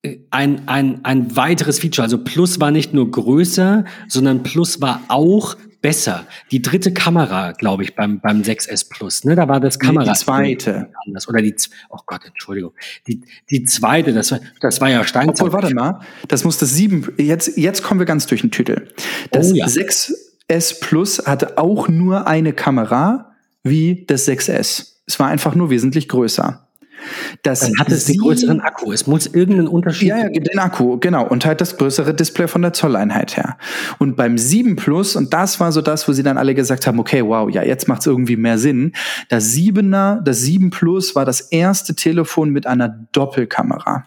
äh, 0.02 0.18
ein, 0.32 0.68
ein, 0.68 1.04
ein 1.04 1.36
weiteres 1.36 1.80
Feature. 1.80 2.04
Also 2.04 2.18
Plus 2.18 2.60
war 2.60 2.72
nicht 2.72 2.94
nur 2.94 3.10
größer, 3.10 3.86
sondern 4.08 4.44
Plus 4.44 4.82
war 4.82 5.02
auch 5.08 5.56
besser. 5.84 6.26
Die 6.50 6.62
dritte 6.62 6.94
Kamera, 6.94 7.52
glaube 7.52 7.84
ich, 7.84 7.94
beim, 7.94 8.20
beim 8.20 8.42
6S 8.42 8.90
Plus, 8.90 9.26
ne, 9.26 9.36
da 9.36 9.48
war 9.48 9.60
das 9.60 9.78
Kamera. 9.78 10.14
Die 10.14 10.18
zweite. 10.18 10.90
Anders. 11.06 11.28
Oder 11.28 11.44
die, 11.44 11.54
oh 11.90 12.00
Gott, 12.08 12.22
Entschuldigung. 12.26 12.72
Die, 13.06 13.22
die 13.52 13.66
zweite, 13.66 14.14
das 14.14 14.32
war, 14.32 14.40
das 14.62 14.82
war 14.82 14.90
ja 14.90 15.04
Steinzeit. 15.04 15.42
Obwohl, 15.42 15.62
warte 15.62 15.76
mal, 15.76 16.00
das 16.28 16.46
muss 16.46 16.58
das 16.58 16.74
7, 16.74 17.14
jetzt, 17.18 17.58
jetzt 17.58 17.84
kommen 17.84 18.00
wir 18.00 18.06
ganz 18.06 18.26
durch 18.26 18.42
den 18.42 18.50
Titel. 18.50 18.88
Das 19.32 19.52
oh, 19.52 19.56
ja. 19.56 19.68
6S 19.68 20.80
Plus 20.80 21.28
hatte 21.28 21.58
auch 21.58 21.90
nur 21.90 22.28
eine 22.28 22.54
Kamera 22.54 23.36
wie 23.62 24.06
das 24.08 24.28
6S. 24.28 24.94
Es 25.06 25.20
war 25.20 25.28
einfach 25.28 25.54
nur 25.54 25.70
wesentlich 25.70 26.08
größer. 26.08 26.66
Das 27.42 27.62
Dann 27.62 27.80
hat 27.80 27.90
es 27.92 28.06
den 28.06 28.18
größeren 28.18 28.62
Akku. 28.62 28.92
Es 28.92 29.08
muss 29.08 29.28
irgendeinen 29.28 29.68
Unterschied. 29.68 30.10
Ja, 30.10 30.18
ja, 30.18 30.30
den 30.30 30.60
Akku, 30.60 30.98
genau. 31.00 31.28
Und 31.28 31.46
halt 31.46 31.62
das 31.62 31.78
größere 31.78 32.14
Display 32.14 32.48
von 32.48 32.62
der 32.62 32.74
Zolleinheit 32.74 33.38
her. 33.38 33.58
Und 34.00 34.16
beim 34.16 34.38
7 34.38 34.76
Plus, 34.76 35.16
und 35.16 35.34
das 35.34 35.60
war 35.60 35.72
so 35.72 35.82
das, 35.82 36.08
wo 36.08 36.14
sie 36.14 36.24
dann 36.24 36.38
alle 36.38 36.56
gesagt 36.56 36.88
haben, 36.88 37.00
okay, 37.00 37.26
wow, 37.26 37.50
ja, 37.50 37.64
jetzt 37.64 37.88
macht 37.88 38.02
es 38.02 38.08
irgendwie 38.08 38.36
mehr 38.36 38.58
Sinn. 38.58 38.94
Das 39.30 39.54
7er, 39.54 40.22
das 40.22 40.42
7 40.42 40.70
Plus 40.70 41.16
war 41.16 41.26
das 41.26 41.42
erste 41.42 41.96
Telefon 41.96 42.50
mit 42.50 42.68
einer 42.68 42.90
Doppelkamera. 43.12 44.06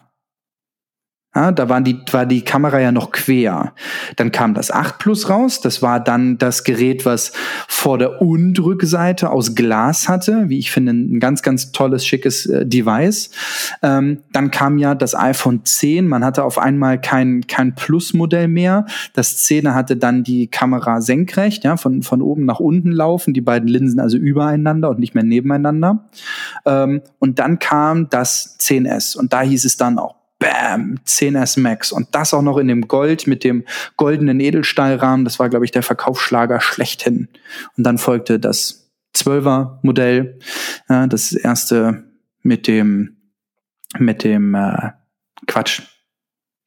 Ja, 1.37 1.51
da 1.51 1.69
waren 1.69 1.83
die, 1.83 1.99
war 2.09 2.25
die 2.25 2.41
Kamera 2.41 2.79
ja 2.79 2.91
noch 2.91 3.11
quer. 3.11 3.73
Dann 4.15 4.31
kam 4.31 4.55
das 4.55 4.71
8 4.71 4.97
Plus 4.97 5.29
raus. 5.29 5.61
Das 5.61 5.83
war 5.83 5.99
dann 5.99 6.39
das 6.39 6.63
Gerät, 6.63 7.05
was 7.05 7.31
vor 7.67 7.99
der 7.99 8.23
und 8.23 8.59
Rückseite 8.59 9.29
aus 9.29 9.53
Glas 9.53 10.09
hatte. 10.09 10.45
Wie 10.49 10.57
ich 10.57 10.71
finde, 10.71 10.93
ein 10.93 11.19
ganz, 11.19 11.43
ganz 11.43 11.71
tolles, 11.71 12.07
schickes 12.07 12.47
äh, 12.47 12.65
Device. 12.65 13.29
Ähm, 13.83 14.23
dann 14.33 14.49
kam 14.49 14.79
ja 14.79 14.95
das 14.95 15.13
iPhone 15.13 15.63
10. 15.63 16.07
Man 16.07 16.25
hatte 16.25 16.43
auf 16.43 16.57
einmal 16.57 16.99
kein, 16.99 17.45
kein 17.45 17.75
Plus-Modell 17.75 18.47
mehr. 18.47 18.87
Das 19.13 19.37
10er 19.37 19.75
hatte 19.75 19.95
dann 19.95 20.23
die 20.23 20.47
Kamera 20.47 21.01
senkrecht, 21.01 21.63
ja, 21.63 21.77
von, 21.77 22.01
von 22.01 22.23
oben 22.23 22.45
nach 22.45 22.59
unten 22.59 22.91
laufen. 22.91 23.35
Die 23.35 23.41
beiden 23.41 23.69
Linsen 23.69 23.99
also 23.99 24.17
übereinander 24.17 24.89
und 24.89 24.97
nicht 24.97 25.13
mehr 25.13 25.23
nebeneinander. 25.23 26.03
Ähm, 26.65 27.03
und 27.19 27.37
dann 27.37 27.59
kam 27.59 28.09
das 28.09 28.57
10S. 28.59 29.15
Und 29.15 29.33
da 29.33 29.43
hieß 29.43 29.63
es 29.63 29.77
dann 29.77 29.99
auch 29.99 30.15
Bam, 30.39 30.99
10S 31.05 31.59
Max. 31.59 31.91
Und 31.91 32.13
das 32.13 32.33
auch 32.33 32.41
noch 32.41 32.57
in 32.57 32.67
dem 32.67 32.87
Gold 32.87 33.27
mit 33.27 33.43
dem 33.43 33.65
goldenen 33.95 34.39
Edelstahlrahmen. 34.39 35.25
Das 35.25 35.39
war, 35.39 35.49
glaube 35.49 35.65
ich, 35.65 35.71
der 35.71 35.83
Verkaufsschlager 35.83 36.61
schlechthin. 36.61 37.27
Und 37.75 37.83
dann 37.83 37.97
folgte 37.97 38.39
das 38.39 38.91
12er 39.15 39.79
Modell, 39.81 40.39
ja, 40.89 41.07
das 41.07 41.33
erste 41.33 42.03
mit 42.43 42.67
dem, 42.67 43.17
mit 43.97 44.23
dem 44.23 44.53
äh, 44.53 44.91
Quatsch. 45.47 45.81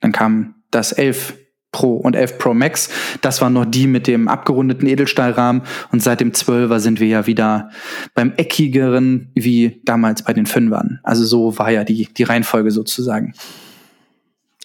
Dann 0.00 0.12
kam 0.12 0.56
das 0.70 0.92
11 0.92 1.34
Pro 1.72 1.94
und 1.94 2.16
11 2.16 2.38
Pro 2.38 2.54
Max. 2.54 2.90
Das 3.20 3.40
waren 3.40 3.52
noch 3.52 3.64
die 3.64 3.86
mit 3.86 4.06
dem 4.06 4.28
abgerundeten 4.28 4.88
Edelstahlrahmen. 4.88 5.62
Und 5.92 6.02
seit 6.02 6.20
dem 6.20 6.32
12er 6.32 6.80
sind 6.80 7.00
wir 7.00 7.06
ja 7.06 7.26
wieder 7.26 7.70
beim 8.14 8.32
eckigeren 8.36 9.30
wie 9.34 9.80
damals 9.84 10.24
bei 10.24 10.32
den 10.32 10.46
Fünfern. 10.46 11.00
Also 11.02 11.24
so 11.24 11.58
war 11.58 11.70
ja 11.70 11.84
die, 11.84 12.08
die 12.16 12.22
Reihenfolge 12.24 12.70
sozusagen. 12.70 13.34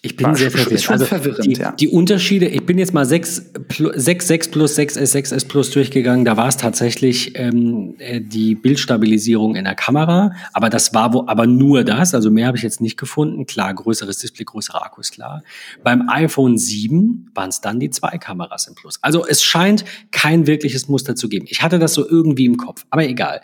Ich 0.06 0.16
bin 0.16 0.28
War 0.28 0.36
sehr 0.36 0.52
verwirrt. 0.52 0.80
Schon 0.80 0.92
also 0.92 1.04
verwirrend, 1.04 1.44
die, 1.44 1.52
ja. 1.54 1.72
die 1.72 1.88
Unterschiede, 1.88 2.46
ich 2.46 2.64
bin 2.64 2.78
jetzt 2.78 2.94
mal 2.94 3.04
6, 3.04 3.50
6, 3.94 4.26
6 4.28 4.48
plus, 4.52 4.78
6S, 4.78 5.16
6S 5.16 5.48
plus 5.48 5.70
durchgegangen. 5.70 6.24
Da 6.24 6.36
war 6.36 6.46
es 6.46 6.56
tatsächlich 6.56 7.36
ähm, 7.36 7.96
äh, 7.98 8.20
die 8.20 8.54
Bildstabilisierung 8.54 9.56
in 9.56 9.64
der 9.64 9.74
Kamera, 9.74 10.30
aber 10.52 10.70
das 10.70 10.94
war 10.94 11.12
wo, 11.12 11.24
aber 11.26 11.48
nur 11.48 11.82
das. 11.82 12.14
Also 12.14 12.30
mehr 12.30 12.46
habe 12.46 12.56
ich 12.56 12.62
jetzt 12.62 12.80
nicht 12.80 12.96
gefunden. 12.96 13.46
Klar, 13.46 13.74
größeres 13.74 14.18
Display, 14.18 14.44
größere 14.44 14.80
Akkus, 14.80 15.10
klar. 15.10 15.42
Beim 15.82 16.08
iPhone 16.08 16.56
7 16.56 17.32
waren 17.34 17.48
es 17.48 17.60
dann 17.60 17.80
die 17.80 17.90
zwei 17.90 18.16
Kameras 18.18 18.68
im 18.68 18.76
Plus. 18.76 19.00
Also 19.02 19.26
es 19.26 19.42
scheint 19.42 19.84
kein 20.12 20.46
wirkliches 20.46 20.86
Muster 20.86 21.16
zu 21.16 21.28
geben. 21.28 21.46
Ich 21.48 21.62
hatte 21.62 21.80
das 21.80 21.94
so 21.94 22.08
irgendwie 22.08 22.44
im 22.44 22.58
Kopf, 22.58 22.86
aber 22.90 23.04
egal. 23.04 23.40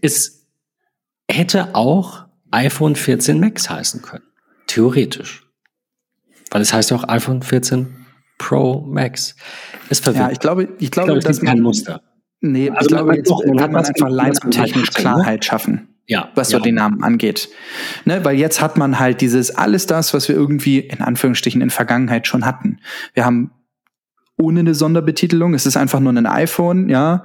Es 0.00 0.48
hätte 1.30 1.76
auch 1.76 2.24
iPhone 2.50 2.96
14 2.96 3.38
Max 3.38 3.70
heißen 3.70 4.02
können. 4.02 4.24
Theoretisch. 4.66 5.51
Weil 6.52 6.62
es 6.62 6.72
heißt 6.72 6.90
ja 6.90 6.96
auch 6.98 7.08
iPhone 7.08 7.42
14 7.42 7.88
Pro 8.38 8.82
Max. 8.82 9.34
Es 9.88 10.00
verwirrt. 10.00 10.26
Ja, 10.26 10.30
ich 10.30 10.38
glaube, 10.38 10.62
ich 10.62 10.68
glaube, 10.68 10.82
ich 10.82 10.90
glaube 10.90 11.20
das 11.20 11.38
ist 11.38 11.44
kein 11.44 11.60
Muster. 11.60 12.02
Nee, 12.40 12.70
also 12.70 12.80
ich 12.82 12.88
glaube, 12.88 13.16
jetzt 13.16 13.30
doch, 13.30 13.44
man 13.46 13.56
kann 13.56 13.72
man 13.72 13.84
einfach 13.84 14.08
line-technisch 14.08 14.90
ne? 14.90 14.94
Klarheit 14.94 15.44
schaffen. 15.44 15.88
Ja, 16.06 16.30
was 16.34 16.50
so 16.50 16.56
ja. 16.56 16.62
den 16.62 16.74
Namen 16.74 17.02
angeht. 17.04 17.48
Ne, 18.04 18.24
weil 18.24 18.36
jetzt 18.36 18.60
hat 18.60 18.76
man 18.76 18.98
halt 18.98 19.20
dieses, 19.20 19.56
alles 19.56 19.86
das, 19.86 20.12
was 20.12 20.28
wir 20.28 20.34
irgendwie 20.34 20.80
in 20.80 21.00
Anführungsstrichen 21.00 21.62
in 21.62 21.70
Vergangenheit 21.70 22.26
schon 22.26 22.44
hatten. 22.44 22.80
Wir 23.14 23.24
haben 23.24 23.52
ohne 24.36 24.60
eine 24.60 24.74
Sonderbetitelung, 24.74 25.54
es 25.54 25.66
ist 25.66 25.76
einfach 25.76 26.00
nur 26.00 26.12
ein 26.12 26.26
iPhone, 26.26 26.88
ja. 26.88 27.22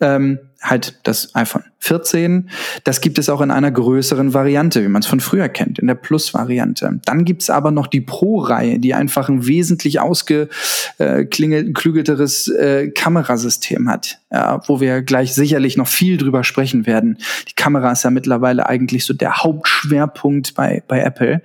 Ähm, 0.00 0.38
halt 0.62 1.00
das 1.02 1.34
iPhone 1.34 1.64
14. 1.80 2.48
Das 2.84 3.00
gibt 3.00 3.18
es 3.18 3.28
auch 3.28 3.40
in 3.40 3.50
einer 3.50 3.72
größeren 3.72 4.34
Variante, 4.34 4.84
wie 4.84 4.88
man 4.88 5.02
es 5.02 5.08
von 5.08 5.18
früher 5.18 5.48
kennt, 5.48 5.80
in 5.80 5.88
der 5.88 5.96
Plus-Variante. 5.96 7.00
Dann 7.04 7.24
gibt's 7.24 7.50
aber 7.50 7.72
noch 7.72 7.88
die 7.88 8.00
Pro-Reihe, 8.00 8.78
die 8.78 8.94
einfach 8.94 9.28
ein 9.28 9.44
wesentlich 9.46 9.98
ausgeklügelteres 9.98 12.46
äh, 12.48 12.90
Kamerasystem 12.90 13.88
hat, 13.88 14.20
ja, 14.30 14.62
wo 14.68 14.80
wir 14.80 15.02
gleich 15.02 15.34
sicherlich 15.34 15.76
noch 15.76 15.88
viel 15.88 16.18
drüber 16.18 16.44
sprechen 16.44 16.86
werden. 16.86 17.18
Die 17.48 17.54
Kamera 17.54 17.90
ist 17.90 18.04
ja 18.04 18.10
mittlerweile 18.10 18.68
eigentlich 18.68 19.04
so 19.04 19.14
der 19.14 19.42
Hauptschwerpunkt 19.42 20.54
bei, 20.54 20.84
bei 20.86 21.00
Apple. 21.00 21.42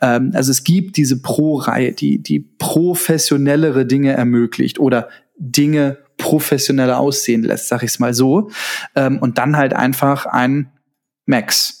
Ähm, 0.00 0.32
also 0.34 0.50
es 0.50 0.64
gibt 0.64 0.96
diese 0.96 1.22
Pro-Reihe, 1.22 1.92
die, 1.92 2.18
die 2.18 2.40
professionellere 2.40 3.86
Dinge 3.86 4.14
ermöglicht 4.14 4.80
oder 4.80 5.08
Dinge 5.38 5.98
professioneller 6.16 6.98
aussehen 6.98 7.42
lässt, 7.42 7.68
sag 7.68 7.82
ich 7.82 7.90
es 7.90 7.98
mal 7.98 8.14
so. 8.14 8.50
Ähm, 8.94 9.18
und 9.18 9.38
dann 9.38 9.56
halt 9.56 9.74
einfach 9.74 10.26
ein 10.26 10.70
Max. 11.26 11.80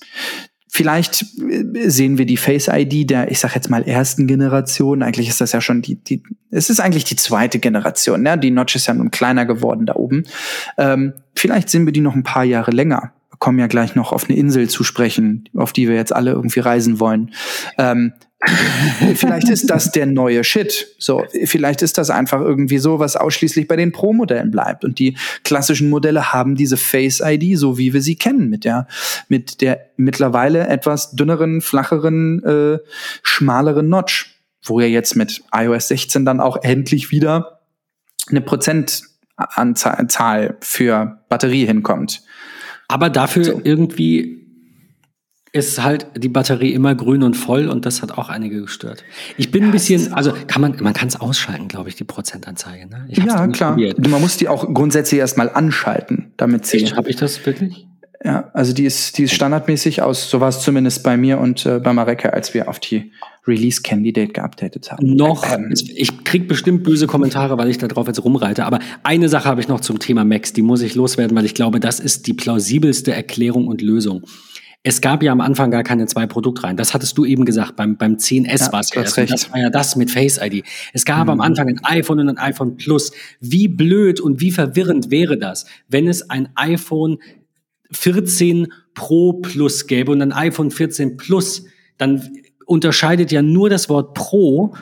vielleicht 0.68 1.22
äh, 1.22 1.88
sehen 1.88 2.18
wir 2.18 2.26
die 2.26 2.36
Face 2.36 2.68
ID 2.68 3.10
der, 3.10 3.30
ich 3.30 3.38
sag 3.38 3.54
jetzt 3.54 3.70
mal, 3.70 3.82
ersten 3.82 4.26
Generation. 4.26 5.02
Eigentlich 5.02 5.28
ist 5.28 5.40
das 5.40 5.52
ja 5.52 5.60
schon 5.60 5.82
die, 5.82 5.96
die 5.96 6.22
es 6.50 6.70
ist 6.70 6.80
eigentlich 6.80 7.04
die 7.04 7.16
zweite 7.16 7.58
Generation. 7.58 8.22
Ne? 8.22 8.38
Die 8.38 8.50
Notch 8.50 8.76
ist 8.76 8.86
ja 8.86 8.94
nun 8.94 9.10
kleiner 9.10 9.46
geworden 9.46 9.86
da 9.86 9.94
oben. 9.94 10.24
Ähm, 10.78 11.14
vielleicht 11.34 11.70
sehen 11.70 11.86
wir 11.86 11.92
die 11.92 12.00
noch 12.00 12.14
ein 12.14 12.24
paar 12.24 12.44
Jahre 12.44 12.70
länger. 12.70 13.12
Wir 13.30 13.38
kommen 13.38 13.58
ja 13.58 13.66
gleich 13.66 13.94
noch 13.94 14.12
auf 14.12 14.28
eine 14.28 14.38
Insel 14.38 14.68
zu 14.68 14.84
sprechen, 14.84 15.48
auf 15.54 15.72
die 15.72 15.88
wir 15.88 15.94
jetzt 15.94 16.14
alle 16.14 16.32
irgendwie 16.32 16.60
reisen 16.60 17.00
wollen. 17.00 17.32
Ähm, 17.78 18.12
vielleicht 19.14 19.48
ist 19.48 19.70
das 19.70 19.92
der 19.92 20.06
neue 20.06 20.44
Shit. 20.44 20.94
So, 20.98 21.24
vielleicht 21.44 21.82
ist 21.82 21.98
das 21.98 22.10
einfach 22.10 22.40
irgendwie 22.40 22.78
so, 22.78 22.98
was 22.98 23.16
ausschließlich 23.16 23.66
bei 23.66 23.76
den 23.76 23.92
Pro-Modellen 23.92 24.50
bleibt. 24.50 24.84
Und 24.84 24.98
die 24.98 25.16
klassischen 25.42 25.88
Modelle 25.88 26.32
haben 26.32 26.54
diese 26.54 26.76
Face-ID, 26.76 27.58
so 27.58 27.78
wie 27.78 27.94
wir 27.94 28.02
sie 28.02 28.16
kennen, 28.16 28.50
mit 28.50 28.64
der, 28.64 28.86
mit 29.28 29.62
der 29.62 29.86
mittlerweile 29.96 30.66
etwas 30.66 31.12
dünneren, 31.12 31.62
flacheren, 31.62 32.44
äh, 32.44 32.78
schmaleren 33.22 33.88
Notch, 33.88 34.34
wo 34.64 34.80
ja 34.80 34.86
jetzt 34.86 35.16
mit 35.16 35.42
iOS 35.54 35.88
16 35.88 36.24
dann 36.24 36.40
auch 36.40 36.62
endlich 36.62 37.10
wieder 37.10 37.60
eine 38.28 38.42
Prozentanzahl 38.42 40.56
für 40.60 41.18
Batterie 41.28 41.66
hinkommt. 41.66 42.22
Aber 42.88 43.10
dafür 43.10 43.44
so. 43.44 43.60
irgendwie 43.64 44.45
ist 45.56 45.82
halt 45.82 46.06
die 46.16 46.28
Batterie 46.28 46.72
immer 46.72 46.94
grün 46.94 47.22
und 47.22 47.34
voll 47.34 47.68
und 47.68 47.86
das 47.86 48.02
hat 48.02 48.16
auch 48.16 48.28
einige 48.28 48.60
gestört. 48.60 49.02
Ich 49.36 49.50
bin 49.50 49.64
ein 49.64 49.70
bisschen, 49.70 50.12
also 50.12 50.32
kann 50.46 50.60
man, 50.60 50.76
man 50.80 50.92
kann 50.92 51.08
es 51.08 51.18
ausschalten, 51.18 51.68
glaube 51.68 51.88
ich, 51.88 51.96
die 51.96 52.04
Prozentanzeige. 52.04 52.86
Ne? 52.86 53.06
ja, 53.08 53.46
klar. 53.48 53.72
Probiert. 53.72 54.06
Man 54.08 54.20
muss 54.20 54.36
die 54.36 54.48
auch 54.48 54.72
grundsätzlich 54.72 55.18
erstmal 55.18 55.50
anschalten, 55.50 56.32
damit 56.36 56.66
sie. 56.66 56.86
Habe 56.94 57.10
ich 57.10 57.16
das 57.16 57.44
wirklich? 57.46 57.86
Ja, 58.24 58.50
also 58.54 58.72
die 58.72 58.84
ist, 58.84 59.18
die 59.18 59.24
ist 59.24 59.34
standardmäßig 59.34 60.02
aus, 60.02 60.30
so 60.30 60.40
war 60.40 60.48
es 60.48 60.60
zumindest 60.60 61.02
bei 61.02 61.16
mir 61.16 61.38
und 61.38 61.64
äh, 61.66 61.78
bei 61.78 61.92
Mareke, 61.92 62.32
als 62.32 62.54
wir 62.54 62.68
auf 62.68 62.80
die 62.80 63.12
Release 63.46 63.82
Candidate 63.82 64.32
geupdatet 64.32 64.90
haben. 64.90 65.14
Noch, 65.14 65.44
ähm, 65.52 65.72
ich 65.94 66.24
krieg 66.24 66.48
bestimmt 66.48 66.82
böse 66.82 67.06
Kommentare, 67.06 67.56
weil 67.58 67.68
ich 67.68 67.78
da 67.78 67.86
drauf 67.86 68.06
jetzt 68.06 68.24
rumreite, 68.24 68.64
aber 68.64 68.80
eine 69.02 69.28
Sache 69.28 69.48
habe 69.48 69.60
ich 69.60 69.68
noch 69.68 69.80
zum 69.80 69.98
Thema 69.98 70.24
Max, 70.24 70.52
die 70.52 70.62
muss 70.62 70.82
ich 70.82 70.94
loswerden, 70.94 71.36
weil 71.36 71.44
ich 71.44 71.54
glaube, 71.54 71.78
das 71.78 72.00
ist 72.00 72.26
die 72.26 72.34
plausibelste 72.34 73.12
Erklärung 73.12 73.68
und 73.68 73.80
Lösung. 73.82 74.22
Es 74.82 75.00
gab 75.00 75.22
ja 75.22 75.32
am 75.32 75.40
Anfang 75.40 75.70
gar 75.70 75.82
keine 75.82 76.06
zwei 76.06 76.26
Produktreihen. 76.26 76.76
Das 76.76 76.94
hattest 76.94 77.18
du 77.18 77.24
eben 77.24 77.44
gesagt. 77.44 77.76
Beim, 77.76 77.96
beim 77.96 78.14
10S 78.14 78.66
ja, 78.66 78.72
war 78.72 78.80
es 78.80 78.94
ja 78.94 79.02
erst. 79.02 79.18
Das 79.18 79.50
war 79.50 79.58
ja 79.58 79.70
das 79.70 79.96
mit 79.96 80.10
Face 80.10 80.38
ID. 80.40 80.64
Es 80.92 81.04
gab 81.04 81.24
mhm. 81.24 81.30
am 81.30 81.40
Anfang 81.40 81.68
ein 81.68 81.80
iPhone 81.84 82.20
und 82.20 82.28
ein 82.28 82.38
iPhone 82.38 82.76
Plus. 82.76 83.12
Wie 83.40 83.68
blöd 83.68 84.20
und 84.20 84.40
wie 84.40 84.52
verwirrend 84.52 85.10
wäre 85.10 85.38
das, 85.38 85.66
wenn 85.88 86.06
es 86.06 86.30
ein 86.30 86.48
iPhone 86.54 87.18
14 87.90 88.68
Pro 88.94 89.34
Plus 89.34 89.86
gäbe 89.86 90.12
und 90.12 90.22
ein 90.22 90.32
iPhone 90.32 90.70
14 90.70 91.16
Plus, 91.16 91.64
dann 91.98 92.22
unterscheidet 92.66 93.32
ja 93.32 93.42
nur 93.42 93.70
das 93.70 93.88
Wort 93.88 94.14
Pro 94.14 94.74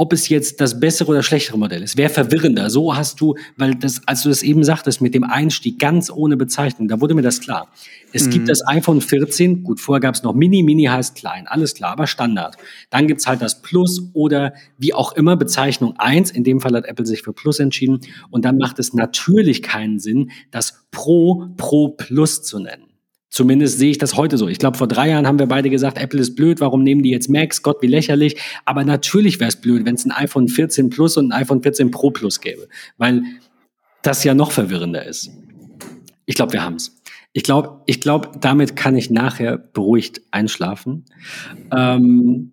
ob 0.00 0.14
es 0.14 0.30
jetzt 0.30 0.62
das 0.62 0.80
bessere 0.80 1.10
oder 1.10 1.22
schlechtere 1.22 1.58
Modell 1.58 1.82
ist. 1.82 1.98
Wäre 1.98 2.08
verwirrender. 2.08 2.70
So 2.70 2.96
hast 2.96 3.20
du, 3.20 3.34
weil 3.58 3.74
das, 3.74 4.00
als 4.06 4.22
du 4.22 4.30
das 4.30 4.42
eben 4.42 4.64
sagtest, 4.64 5.02
mit 5.02 5.12
dem 5.12 5.24
Einstieg 5.24 5.78
ganz 5.78 6.08
ohne 6.08 6.38
Bezeichnung, 6.38 6.88
da 6.88 7.02
wurde 7.02 7.12
mir 7.12 7.20
das 7.20 7.38
klar. 7.38 7.68
Es 8.14 8.24
mhm. 8.24 8.30
gibt 8.30 8.48
das 8.48 8.66
iPhone 8.66 9.02
14, 9.02 9.62
gut, 9.62 9.78
vorher 9.78 10.00
gab 10.00 10.14
es 10.14 10.22
noch 10.22 10.32
Mini, 10.32 10.62
Mini 10.62 10.84
heißt 10.84 11.16
klein, 11.16 11.46
alles 11.46 11.74
klar, 11.74 11.92
aber 11.92 12.06
Standard. 12.06 12.56
Dann 12.88 13.08
gibt's 13.08 13.26
halt 13.26 13.42
das 13.42 13.60
Plus 13.60 14.08
oder 14.14 14.54
wie 14.78 14.94
auch 14.94 15.12
immer 15.12 15.36
Bezeichnung 15.36 15.94
1, 15.98 16.30
in 16.30 16.44
dem 16.44 16.62
Fall 16.62 16.74
hat 16.74 16.86
Apple 16.86 17.04
sich 17.04 17.20
für 17.20 17.34
Plus 17.34 17.58
entschieden 17.58 18.00
und 18.30 18.46
dann 18.46 18.56
macht 18.56 18.78
es 18.78 18.94
natürlich 18.94 19.62
keinen 19.62 19.98
Sinn, 19.98 20.30
das 20.50 20.86
Pro 20.92 21.48
Pro 21.58 21.88
Plus 21.88 22.42
zu 22.42 22.58
nennen. 22.58 22.89
Zumindest 23.30 23.78
sehe 23.78 23.92
ich 23.92 23.98
das 23.98 24.16
heute 24.16 24.36
so. 24.36 24.48
Ich 24.48 24.58
glaube, 24.58 24.76
vor 24.76 24.88
drei 24.88 25.08
Jahren 25.08 25.26
haben 25.26 25.38
wir 25.38 25.46
beide 25.46 25.70
gesagt, 25.70 25.98
Apple 25.98 26.20
ist 26.20 26.34
blöd, 26.34 26.60
warum 26.60 26.82
nehmen 26.82 27.02
die 27.02 27.10
jetzt 27.10 27.30
Max? 27.30 27.62
Gott, 27.62 27.80
wie 27.80 27.86
lächerlich. 27.86 28.36
Aber 28.64 28.84
natürlich 28.84 29.38
wäre 29.38 29.48
es 29.48 29.56
blöd, 29.56 29.84
wenn 29.84 29.94
es 29.94 30.04
ein 30.04 30.10
iPhone 30.10 30.48
14 30.48 30.90
Plus 30.90 31.16
und 31.16 31.32
ein 31.32 31.42
iPhone 31.42 31.62
14 31.62 31.92
Pro 31.92 32.10
Plus 32.10 32.40
gäbe. 32.40 32.68
Weil 32.98 33.22
das 34.02 34.24
ja 34.24 34.34
noch 34.34 34.50
verwirrender 34.50 35.06
ist. 35.06 35.30
Ich 36.26 36.34
glaube, 36.34 36.52
wir 36.54 36.64
haben 36.64 36.74
es. 36.74 37.00
Ich 37.32 37.44
glaube, 37.44 37.82
ich 37.86 38.00
glaub, 38.00 38.40
damit 38.40 38.74
kann 38.74 38.96
ich 38.96 39.10
nachher 39.10 39.58
beruhigt 39.58 40.22
einschlafen. 40.32 41.04
Ähm, 41.72 42.50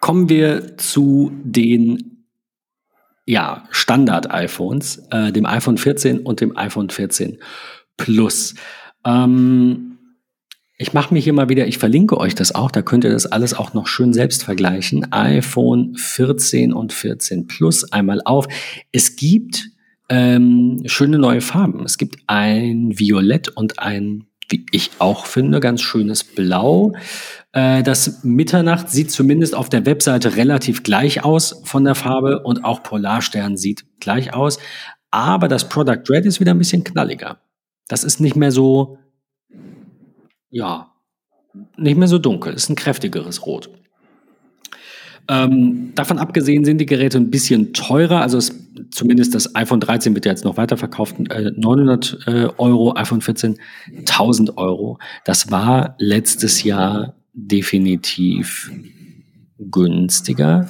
kommen 0.00 0.28
wir 0.28 0.76
zu 0.76 1.32
den 1.42 2.26
ja, 3.24 3.64
Standard-iPhones, 3.70 5.08
äh, 5.10 5.32
dem 5.32 5.46
iPhone 5.46 5.78
14 5.78 6.20
und 6.20 6.42
dem 6.42 6.54
iPhone 6.58 6.90
14 6.90 7.38
Plus. 7.96 8.54
Ähm, 9.06 9.93
ich 10.76 10.92
mache 10.92 11.14
mich 11.14 11.24
hier 11.24 11.32
mal 11.32 11.48
wieder, 11.48 11.66
ich 11.66 11.78
verlinke 11.78 12.18
euch 12.18 12.34
das 12.34 12.54
auch, 12.54 12.70
da 12.70 12.82
könnt 12.82 13.04
ihr 13.04 13.10
das 13.10 13.26
alles 13.26 13.54
auch 13.54 13.74
noch 13.74 13.86
schön 13.86 14.12
selbst 14.12 14.42
vergleichen. 14.42 15.12
iPhone 15.12 15.94
14 15.96 16.72
und 16.72 16.92
14 16.92 17.46
Plus 17.46 17.92
einmal 17.92 18.20
auf. 18.24 18.46
Es 18.90 19.14
gibt 19.14 19.68
ähm, 20.08 20.82
schöne 20.86 21.18
neue 21.18 21.40
Farben. 21.40 21.84
Es 21.84 21.96
gibt 21.96 22.16
ein 22.26 22.98
Violett 22.98 23.48
und 23.48 23.78
ein, 23.78 24.26
wie 24.48 24.66
ich 24.72 24.90
auch 24.98 25.26
finde, 25.26 25.60
ganz 25.60 25.80
schönes 25.80 26.24
Blau. 26.24 26.92
Äh, 27.52 27.84
das 27.84 28.24
Mitternacht 28.24 28.90
sieht 28.90 29.12
zumindest 29.12 29.54
auf 29.54 29.68
der 29.68 29.86
Webseite 29.86 30.36
relativ 30.36 30.82
gleich 30.82 31.24
aus 31.24 31.62
von 31.64 31.84
der 31.84 31.94
Farbe 31.94 32.40
und 32.42 32.64
auch 32.64 32.82
Polarstern 32.82 33.56
sieht 33.56 33.84
gleich 34.00 34.34
aus. 34.34 34.58
Aber 35.12 35.46
das 35.46 35.68
Product 35.68 36.02
Red 36.10 36.26
ist 36.26 36.40
wieder 36.40 36.52
ein 36.52 36.58
bisschen 36.58 36.82
knalliger. 36.82 37.38
Das 37.86 38.02
ist 38.02 38.18
nicht 38.18 38.34
mehr 38.34 38.50
so 38.50 38.98
ja, 40.54 40.92
nicht 41.76 41.98
mehr 41.98 42.08
so 42.08 42.18
dunkel, 42.18 42.54
ist 42.54 42.70
ein 42.70 42.76
kräftigeres 42.76 43.44
Rot. 43.44 43.70
Ähm, 45.26 45.92
davon 45.94 46.18
abgesehen 46.18 46.64
sind 46.64 46.78
die 46.78 46.86
Geräte 46.86 47.18
ein 47.18 47.30
bisschen 47.30 47.72
teurer, 47.72 48.20
also 48.20 48.38
es, 48.38 48.54
zumindest 48.90 49.34
das 49.34 49.56
iPhone 49.56 49.80
13 49.80 50.14
wird 50.14 50.26
ja 50.26 50.32
jetzt 50.32 50.44
noch 50.44 50.56
weiterverkauft, 50.56 51.16
äh, 51.30 51.50
900 51.56 52.18
äh, 52.26 52.48
Euro, 52.58 52.94
iPhone 52.94 53.20
14 53.20 53.58
1000 54.00 54.56
Euro. 54.58 54.98
Das 55.24 55.50
war 55.50 55.96
letztes 55.98 56.62
Jahr 56.62 57.14
definitiv 57.32 58.70
günstiger. 59.58 60.68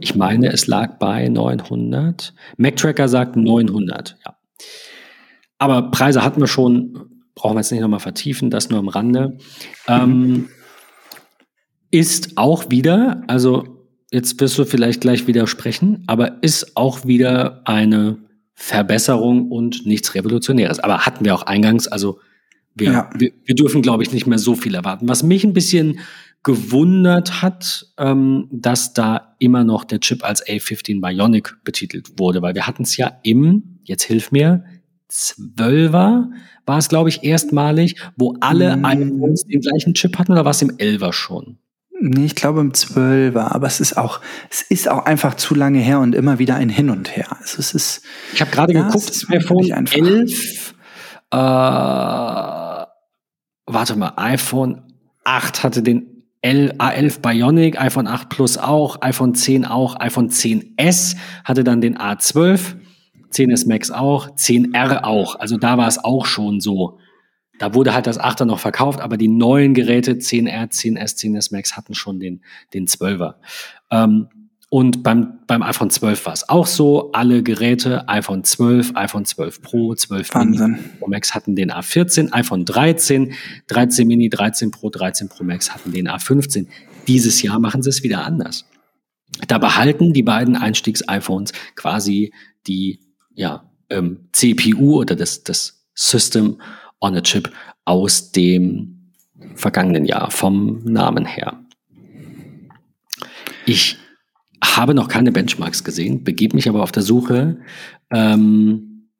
Ich 0.00 0.14
meine, 0.14 0.52
es 0.52 0.66
lag 0.66 0.98
bei 0.98 1.28
900. 1.28 2.32
MacTracker 2.56 3.08
sagt 3.08 3.36
900, 3.36 4.16
ja. 4.24 4.36
Aber 5.58 5.90
Preise 5.90 6.22
hatten 6.22 6.40
wir 6.40 6.46
schon, 6.46 7.15
brauchen 7.36 7.54
wir 7.54 7.60
jetzt 7.60 7.70
nicht 7.70 7.82
nochmal 7.82 8.00
vertiefen, 8.00 8.50
das 8.50 8.70
nur 8.70 8.80
am 8.80 8.88
Rande. 8.88 9.38
Ähm, 9.86 10.48
ist 11.92 12.36
auch 12.36 12.70
wieder, 12.70 13.22
also 13.28 13.86
jetzt 14.10 14.40
wirst 14.40 14.58
du 14.58 14.64
vielleicht 14.64 15.02
gleich 15.02 15.28
widersprechen, 15.28 16.02
aber 16.08 16.42
ist 16.42 16.76
auch 16.76 17.04
wieder 17.04 17.62
eine 17.64 18.18
Verbesserung 18.54 19.52
und 19.52 19.86
nichts 19.86 20.14
Revolutionäres. 20.14 20.80
Aber 20.80 21.06
hatten 21.06 21.24
wir 21.24 21.34
auch 21.34 21.42
eingangs, 21.42 21.86
also 21.86 22.18
wir, 22.74 22.92
ja. 22.92 23.10
wir, 23.14 23.32
wir, 23.44 23.54
dürfen, 23.54 23.82
glaube 23.82 24.02
ich, 24.02 24.12
nicht 24.12 24.26
mehr 24.26 24.38
so 24.38 24.54
viel 24.54 24.74
erwarten. 24.74 25.08
Was 25.08 25.22
mich 25.22 25.44
ein 25.44 25.52
bisschen 25.52 26.00
gewundert 26.42 27.42
hat, 27.42 27.86
ähm, 27.98 28.48
dass 28.50 28.94
da 28.94 29.34
immer 29.38 29.64
noch 29.64 29.84
der 29.84 30.00
Chip 30.00 30.24
als 30.24 30.46
A15 30.46 31.00
Bionic 31.00 31.56
betitelt 31.64 32.18
wurde, 32.18 32.40
weil 32.40 32.54
wir 32.54 32.66
hatten 32.66 32.84
es 32.84 32.96
ja 32.96 33.18
im, 33.22 33.80
jetzt 33.84 34.04
hilf 34.04 34.30
mir, 34.30 34.64
12er 35.10 36.30
war 36.66 36.78
es, 36.78 36.88
glaube 36.88 37.08
ich, 37.08 37.22
erstmalig, 37.22 37.96
wo 38.16 38.34
alle 38.40 38.76
mm. 38.76 38.84
iPhones 38.84 39.44
den 39.44 39.60
gleichen 39.60 39.94
Chip 39.94 40.18
hatten 40.18 40.32
oder 40.32 40.44
war 40.44 40.50
es 40.50 40.62
im 40.62 40.70
11er 40.70 41.12
schon? 41.12 41.58
Nee, 41.98 42.26
ich 42.26 42.34
glaube 42.34 42.60
im 42.60 42.72
12er, 42.72 43.52
aber 43.52 43.66
es 43.66 43.80
ist 43.80 43.96
auch, 43.96 44.20
es 44.50 44.62
ist 44.62 44.88
auch 44.88 45.06
einfach 45.06 45.34
zu 45.34 45.54
lange 45.54 45.78
her 45.78 46.00
und 46.00 46.14
immer 46.14 46.38
wieder 46.38 46.56
ein 46.56 46.68
Hin 46.68 46.90
und 46.90 47.16
Her. 47.16 47.28
Also 47.40 47.58
es 47.58 47.74
ist. 47.74 48.02
Ich 48.34 48.40
habe 48.40 48.50
gerade 48.50 48.74
ja, 48.74 48.86
geguckt, 48.86 49.26
iPhone 49.30 49.86
11, 49.86 50.74
äh, 51.30 51.36
warte 51.36 52.88
mal, 53.96 54.12
iPhone 54.16 54.82
8 55.24 55.62
hatte 55.62 55.82
den 55.82 56.24
L, 56.42 56.74
A11 56.78 57.20
Bionic, 57.20 57.80
iPhone 57.80 58.06
8 58.06 58.28
Plus 58.28 58.58
auch, 58.58 59.00
iPhone 59.00 59.34
10 59.34 59.64
auch, 59.64 59.98
iPhone 59.98 60.28
10s 60.28 61.16
hatte 61.44 61.64
dann 61.64 61.80
den 61.80 61.96
A12 61.96 62.76
10S 63.32 63.68
Max 63.68 63.90
auch, 63.90 64.30
10R 64.30 65.04
auch. 65.04 65.38
Also 65.38 65.56
da 65.56 65.78
war 65.78 65.88
es 65.88 66.02
auch 66.02 66.26
schon 66.26 66.60
so. 66.60 66.98
Da 67.58 67.74
wurde 67.74 67.94
halt 67.94 68.06
das 68.06 68.20
8er 68.20 68.44
noch 68.44 68.58
verkauft, 68.58 69.00
aber 69.00 69.16
die 69.16 69.28
neuen 69.28 69.72
Geräte 69.72 70.12
10R, 70.12 70.70
10S, 70.70 71.16
10S 71.16 71.52
Max 71.52 71.76
hatten 71.76 71.94
schon 71.94 72.20
den, 72.20 72.42
den 72.74 72.86
12er. 72.86 73.36
Ähm, 73.90 74.28
und 74.68 75.04
beim, 75.04 75.38
beim 75.46 75.62
iPhone 75.62 75.90
12 75.90 76.26
war 76.26 76.32
es 76.32 76.48
auch 76.48 76.66
so. 76.66 77.12
Alle 77.12 77.42
Geräte, 77.42 78.08
iPhone 78.08 78.42
12, 78.42 78.92
iPhone 78.96 79.24
12 79.24 79.62
Pro, 79.62 79.94
12 79.94 80.34
Wahnsinn. 80.34 80.72
Mini, 80.72 80.82
Pro 80.98 81.08
Max 81.08 81.34
hatten 81.34 81.54
den 81.54 81.70
A14, 81.70 82.32
iPhone 82.32 82.64
13, 82.64 83.32
13 83.68 84.08
Mini, 84.08 84.28
13 84.28 84.72
Pro, 84.72 84.90
13 84.90 85.28
Pro 85.28 85.44
Max 85.44 85.72
hatten 85.72 85.92
den 85.92 86.08
A15. 86.08 86.66
Dieses 87.06 87.40
Jahr 87.42 87.60
machen 87.60 87.82
sie 87.82 87.90
es 87.90 88.02
wieder 88.02 88.24
anders. 88.24 88.66
Da 89.46 89.58
behalten 89.58 90.12
die 90.12 90.24
beiden 90.24 90.56
Einstiegs-iPhones 90.56 91.52
quasi 91.76 92.32
die 92.66 93.00
ja, 93.36 93.70
ähm, 93.90 94.28
CPU 94.32 95.00
oder 95.00 95.14
das, 95.14 95.44
das 95.44 95.86
System 95.94 96.60
on 97.00 97.16
a 97.16 97.20
Chip 97.20 97.52
aus 97.84 98.32
dem 98.32 99.12
vergangenen 99.54 100.04
Jahr 100.04 100.30
vom 100.30 100.82
Namen 100.84 101.24
her. 101.24 101.60
Ich 103.66 103.98
habe 104.64 104.94
noch 104.94 105.08
keine 105.08 105.32
Benchmarks 105.32 105.84
gesehen, 105.84 106.24
begebe 106.24 106.56
mich 106.56 106.68
aber 106.68 106.82
auf 106.82 106.92
der 106.92 107.02
Suche, 107.02 107.58
ähm, 108.10 109.10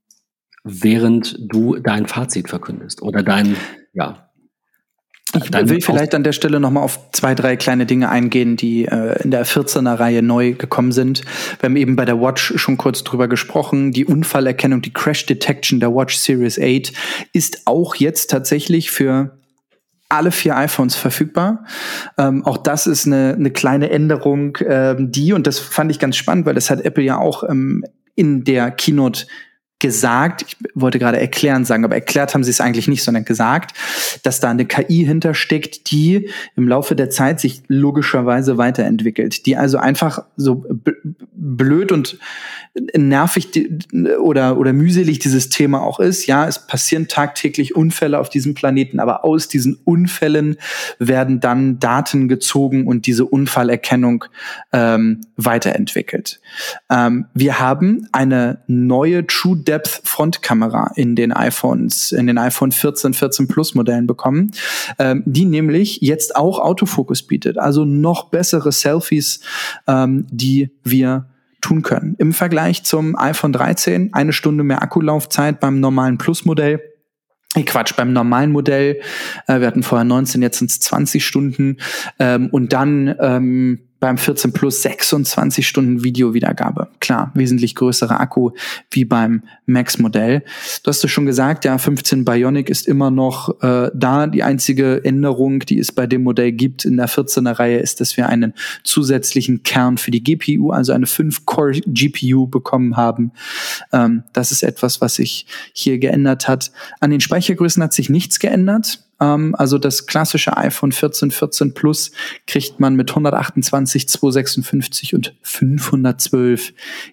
während 0.64 1.36
du 1.38 1.76
dein 1.76 2.06
Fazit 2.06 2.48
verkündest 2.48 3.02
oder 3.02 3.22
dein, 3.22 3.56
ja, 3.92 4.25
ich 5.34 5.52
will 5.68 5.80
vielleicht 5.80 6.14
an 6.14 6.22
der 6.22 6.32
Stelle 6.32 6.60
nochmal 6.60 6.82
auf 6.82 7.10
zwei, 7.12 7.34
drei 7.34 7.56
kleine 7.56 7.84
Dinge 7.84 8.08
eingehen, 8.08 8.56
die 8.56 8.86
äh, 8.86 9.22
in 9.22 9.30
der 9.30 9.44
14er 9.44 9.98
Reihe 9.98 10.22
neu 10.22 10.52
gekommen 10.52 10.92
sind. 10.92 11.22
Wir 11.60 11.68
haben 11.68 11.76
eben 11.76 11.96
bei 11.96 12.04
der 12.04 12.20
Watch 12.20 12.54
schon 12.56 12.76
kurz 12.76 13.02
drüber 13.04 13.28
gesprochen. 13.28 13.92
Die 13.92 14.04
Unfallerkennung, 14.04 14.82
die 14.82 14.92
Crash 14.92 15.26
Detection 15.26 15.80
der 15.80 15.94
Watch 15.94 16.16
Series 16.16 16.58
8 16.60 16.92
ist 17.32 17.62
auch 17.66 17.96
jetzt 17.96 18.30
tatsächlich 18.30 18.90
für 18.90 19.36
alle 20.08 20.30
vier 20.30 20.56
iPhones 20.56 20.94
verfügbar. 20.94 21.64
Ähm, 22.16 22.44
auch 22.44 22.58
das 22.58 22.86
ist 22.86 23.06
eine, 23.06 23.34
eine 23.36 23.50
kleine 23.50 23.90
Änderung, 23.90 24.56
ähm, 24.66 25.10
die, 25.10 25.32
und 25.32 25.46
das 25.46 25.58
fand 25.58 25.90
ich 25.90 25.98
ganz 25.98 26.16
spannend, 26.16 26.46
weil 26.46 26.54
das 26.54 26.70
hat 26.70 26.80
Apple 26.82 27.02
ja 27.02 27.18
auch 27.18 27.42
ähm, 27.48 27.84
in 28.14 28.44
der 28.44 28.70
Keynote 28.70 29.26
gesagt, 29.78 30.42
ich 30.42 30.56
wollte 30.74 30.98
gerade 30.98 31.20
erklären 31.20 31.64
sagen, 31.64 31.84
aber 31.84 31.94
erklärt 31.94 32.34
haben 32.34 32.44
sie 32.44 32.50
es 32.50 32.60
eigentlich 32.60 32.88
nicht, 32.88 33.02
sondern 33.02 33.24
gesagt, 33.24 33.76
dass 34.22 34.40
da 34.40 34.50
eine 34.50 34.64
KI 34.64 35.04
hintersteckt, 35.04 35.90
die 35.90 36.30
im 36.56 36.66
Laufe 36.66 36.96
der 36.96 37.10
Zeit 37.10 37.40
sich 37.40 37.62
logischerweise 37.68 38.56
weiterentwickelt, 38.56 39.44
die 39.44 39.56
also 39.56 39.76
einfach 39.76 40.24
so 40.36 40.64
blöd 41.34 41.92
und 41.92 42.18
nervig 42.96 43.48
oder, 44.20 44.58
oder 44.58 44.72
mühselig 44.72 45.18
dieses 45.18 45.48
Thema 45.48 45.82
auch 45.82 46.00
ist. 46.00 46.26
Ja, 46.26 46.46
es 46.46 46.66
passieren 46.66 47.08
tagtäglich 47.08 47.74
Unfälle 47.74 48.18
auf 48.18 48.28
diesem 48.28 48.54
Planeten, 48.54 49.00
aber 49.00 49.24
aus 49.24 49.48
diesen 49.48 49.78
Unfällen 49.84 50.56
werden 50.98 51.40
dann 51.40 51.78
Daten 51.78 52.28
gezogen 52.28 52.86
und 52.86 53.06
diese 53.06 53.24
Unfallerkennung 53.24 54.24
ähm, 54.72 55.20
weiterentwickelt. 55.36 56.40
Ähm, 56.90 57.26
wir 57.34 57.58
haben 57.58 58.08
eine 58.12 58.62
neue 58.66 59.26
True 59.26 59.56
Depth 59.66 60.00
Frontkamera 60.04 60.92
in 60.96 61.16
den 61.16 61.32
iPhones, 61.32 62.12
in 62.12 62.26
den 62.26 62.38
iPhone 62.38 62.72
14, 62.72 63.14
14 63.14 63.48
Plus 63.48 63.74
Modellen 63.74 64.06
bekommen, 64.06 64.52
ähm, 64.98 65.22
die 65.26 65.44
nämlich 65.44 66.00
jetzt 66.00 66.36
auch 66.36 66.58
Autofokus 66.58 67.22
bietet. 67.22 67.58
Also 67.58 67.84
noch 67.84 68.30
bessere 68.30 68.72
Selfies, 68.72 69.40
ähm, 69.86 70.26
die 70.30 70.70
wir 70.84 71.26
tun 71.60 71.82
können. 71.82 72.14
Im 72.18 72.32
Vergleich 72.32 72.84
zum 72.84 73.18
iPhone 73.18 73.52
13 73.52 74.14
eine 74.14 74.32
Stunde 74.32 74.62
mehr 74.62 74.82
Akkulaufzeit 74.82 75.60
beim 75.60 75.80
normalen 75.80 76.18
Plus-Modell. 76.18 76.80
Quatsch, 77.64 77.96
beim 77.96 78.12
normalen 78.12 78.52
Modell, 78.52 79.00
äh, 79.46 79.60
wir 79.60 79.66
hatten 79.66 79.82
vorher 79.82 80.04
19, 80.04 80.42
jetzt 80.42 80.58
sind 80.58 80.70
es 80.70 80.78
20 80.80 81.24
Stunden 81.24 81.78
ähm, 82.18 82.48
und 82.50 82.74
dann 82.74 83.14
ähm, 83.18 83.80
beim 84.06 84.18
14 84.18 84.52
Plus 84.52 84.82
26 84.82 85.66
Stunden 85.66 86.04
Videowiedergabe. 86.04 86.86
Klar, 87.00 87.32
wesentlich 87.34 87.74
größerer 87.74 88.20
Akku 88.20 88.52
wie 88.88 89.04
beim 89.04 89.42
Max-Modell. 89.66 90.44
Du 90.84 90.90
hast 90.90 91.02
es 91.02 91.10
schon 91.10 91.26
gesagt, 91.26 91.64
ja, 91.64 91.76
15 91.76 92.24
Bionic 92.24 92.70
ist 92.70 92.86
immer 92.86 93.10
noch 93.10 93.60
äh, 93.64 93.90
da. 93.92 94.28
Die 94.28 94.44
einzige 94.44 95.04
Änderung, 95.04 95.58
die 95.58 95.80
es 95.80 95.90
bei 95.90 96.06
dem 96.06 96.22
Modell 96.22 96.52
gibt 96.52 96.84
in 96.84 96.98
der 96.98 97.08
14er 97.08 97.58
Reihe, 97.58 97.78
ist, 97.78 98.00
dass 98.00 98.16
wir 98.16 98.28
einen 98.28 98.54
zusätzlichen 98.84 99.64
Kern 99.64 99.98
für 99.98 100.12
die 100.12 100.22
GPU, 100.22 100.70
also 100.70 100.92
eine 100.92 101.06
5-Core-GPU 101.06 102.46
bekommen 102.46 102.96
haben. 102.96 103.32
Ähm, 103.92 104.22
das 104.32 104.52
ist 104.52 104.62
etwas, 104.62 105.00
was 105.00 105.16
sich 105.16 105.46
hier 105.72 105.98
geändert 105.98 106.46
hat. 106.46 106.70
An 107.00 107.10
den 107.10 107.20
Speichergrößen 107.20 107.82
hat 107.82 107.92
sich 107.92 108.08
nichts 108.08 108.38
geändert. 108.38 109.00
Ähm, 109.20 109.54
also 109.56 109.78
das 109.78 110.06
klassische 110.06 110.56
iPhone 110.56 110.92
14, 110.92 111.30
14 111.30 111.74
Plus 111.74 112.12
kriegt 112.46 112.80
man 112.80 112.96
mit 112.96 113.10
128, 113.10 114.08
256 114.08 115.14
und 115.14 115.34
512 115.42 116.72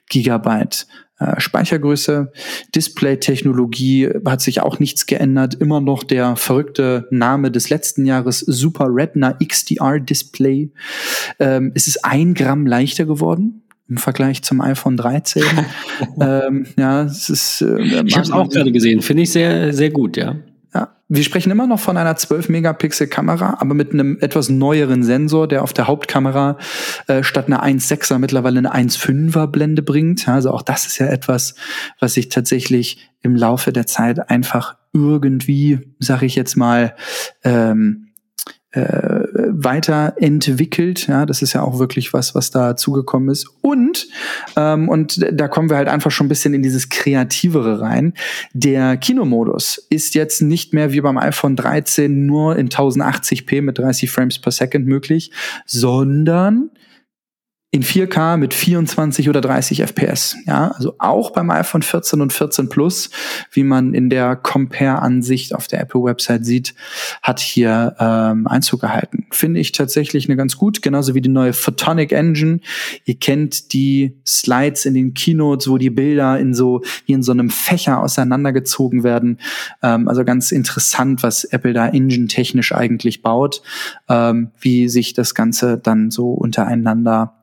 Gigabyte 0.10 0.88
äh, 1.20 1.40
Speichergröße. 1.40 2.32
Display-Technologie 2.76 4.10
hat 4.26 4.42
sich 4.42 4.62
auch 4.62 4.80
nichts 4.80 5.06
geändert. 5.06 5.56
Immer 5.56 5.80
noch 5.80 6.04
der 6.04 6.36
verrückte 6.36 7.08
Name 7.12 7.52
des 7.52 7.70
letzten 7.70 8.06
Jahres, 8.06 8.40
Super 8.40 8.88
Retina 8.90 9.34
XDR 9.34 10.00
Display. 10.00 10.72
Ähm, 11.40 11.72
es 11.76 11.88
ist 11.88 12.04
ein 12.04 12.34
Gramm 12.34 12.66
leichter 12.66 13.06
geworden 13.06 13.64
im 13.90 13.98
Vergleich 13.98 14.42
zum 14.44 14.62
iPhone 14.62 14.98
13. 14.98 15.44
ähm, 16.20 16.66
ja, 16.78 17.04
es 17.04 17.30
ist. 17.30 17.62
Äh, 17.62 17.82
ich 18.06 18.16
habe 18.16 18.26
es 18.26 18.32
auch 18.32 18.50
gerade 18.50 18.72
gesehen. 18.72 19.02
Finde 19.02 19.24
ich 19.24 19.32
sehr, 19.32 19.72
sehr 19.74 19.92
gut, 19.92 20.18
ja. 20.18 20.38
Wir 21.16 21.24
sprechen 21.24 21.52
immer 21.52 21.68
noch 21.68 21.80
von 21.80 21.96
einer 21.96 22.16
12 22.16 22.50
Megapixel 22.50 23.06
Kamera, 23.06 23.58
aber 23.60 23.76
mit 23.76 23.94
einem 23.94 24.18
etwas 24.20 24.50
neueren 24.50 25.04
Sensor, 25.04 25.48
der 25.48 25.62
auf 25.62 25.72
der 25.72 25.86
Hauptkamera 25.86 26.58
äh, 27.06 27.22
statt 27.22 27.46
einer 27.46 27.64
1,6er 27.64 28.18
mittlerweile 28.18 28.58
eine 28.58 28.74
1,5er 28.74 29.46
Blende 29.46 29.84
bringt. 29.84 30.28
Also 30.28 30.50
auch 30.50 30.64
das 30.64 30.88
ist 30.88 30.98
ja 30.98 31.06
etwas, 31.06 31.54
was 32.00 32.16
sich 32.16 32.30
tatsächlich 32.30 33.12
im 33.22 33.36
Laufe 33.36 33.72
der 33.72 33.86
Zeit 33.86 34.28
einfach 34.32 34.76
irgendwie, 34.92 35.82
sag 36.00 36.24
ich 36.24 36.34
jetzt 36.34 36.56
mal, 36.56 36.96
ähm, 37.44 38.08
äh, 38.74 39.24
weiterentwickelt. 39.50 41.08
Ja, 41.08 41.26
das 41.26 41.42
ist 41.42 41.54
ja 41.54 41.62
auch 41.62 41.78
wirklich 41.78 42.12
was, 42.12 42.34
was 42.34 42.50
da 42.50 42.76
zugekommen 42.76 43.30
ist. 43.30 43.48
Und, 43.62 44.08
ähm, 44.56 44.90
und 44.90 45.26
da 45.32 45.48
kommen 45.48 45.70
wir 45.70 45.78
halt 45.78 45.88
einfach 45.88 46.10
schon 46.10 46.26
ein 46.26 46.30
bisschen 46.30 46.56
in 46.56 46.64
dieses 46.64 46.90
Kreativere 46.90 47.80
rein. 47.80 48.14
Der 48.54 48.98
Kinomodus 48.98 49.86
ist 49.90 50.16
jetzt 50.16 50.42
nicht 50.42 50.74
mehr 50.74 50.92
wie 50.92 51.02
beim 51.02 51.18
iPhone 51.18 51.56
13 51.56 52.26
nur 52.26 52.58
in 52.58 52.70
1080p 52.70 53.62
mit 53.62 53.78
30 53.78 54.10
Frames 54.10 54.40
per 54.40 54.52
Second 54.52 54.88
möglich, 54.88 55.32
sondern 55.66 56.72
in 57.74 57.82
4K 57.82 58.38
mit 58.38 58.54
24 58.54 59.30
oder 59.30 59.42
30 59.42 59.82
FPS. 59.82 60.36
Ja, 60.46 60.68
also 60.76 60.94
auch 61.00 61.32
beim 61.32 61.50
iPhone 61.50 61.82
14 61.82 62.22
und 62.22 62.32
14 62.32 62.70
Plus, 62.70 63.10
wie 63.52 63.64
man 63.64 63.96
in 63.96 64.12
der 64.12 64.36
Compare-Ansicht 64.36 65.56
auf 65.56 65.68
der 65.68 65.82
Apple-Website 65.82 66.46
sieht, 66.46 66.76
hat 67.24 67.40
hier 67.40 67.96
ähm, 68.00 68.46
Einzug 68.46 68.82
gehalten. 68.82 69.26
Finde 69.32 69.60
ich 69.60 69.72
tatsächlich 69.72 70.30
eine 70.30 70.36
ganz 70.36 70.56
gut, 70.56 70.84
genauso 70.84 71.16
wie 71.16 71.22
die 71.22 71.30
neue 71.30 71.54
Photonic 71.54 72.12
Engine. 72.12 72.60
Ihr 73.06 73.16
kennt 73.16 73.74
die 73.74 74.20
Slides 74.24 74.86
in 74.86 74.94
den 74.94 75.16
Keynotes, 75.16 75.68
wo 75.68 75.80
die 75.80 75.90
Bilder 75.90 76.40
in 76.40 76.54
so 76.54 76.84
wie 77.08 77.14
in 77.14 77.24
so 77.24 77.32
einem 77.32 77.50
Fächer 77.50 78.02
auseinandergezogen 78.02 79.04
werden. 79.04 79.40
Ähm, 79.82 80.08
also 80.08 80.24
ganz 80.24 80.52
interessant, 80.52 81.24
was 81.24 81.44
Apple 81.44 81.74
da 81.74 81.88
engine-technisch 81.88 82.72
eigentlich 82.72 83.24
baut, 83.24 83.64
ähm, 84.10 84.52
wie 84.60 84.90
sich 84.90 85.16
das 85.16 85.34
Ganze 85.34 85.80
dann 85.80 86.12
so 86.12 86.34
untereinander 86.34 87.34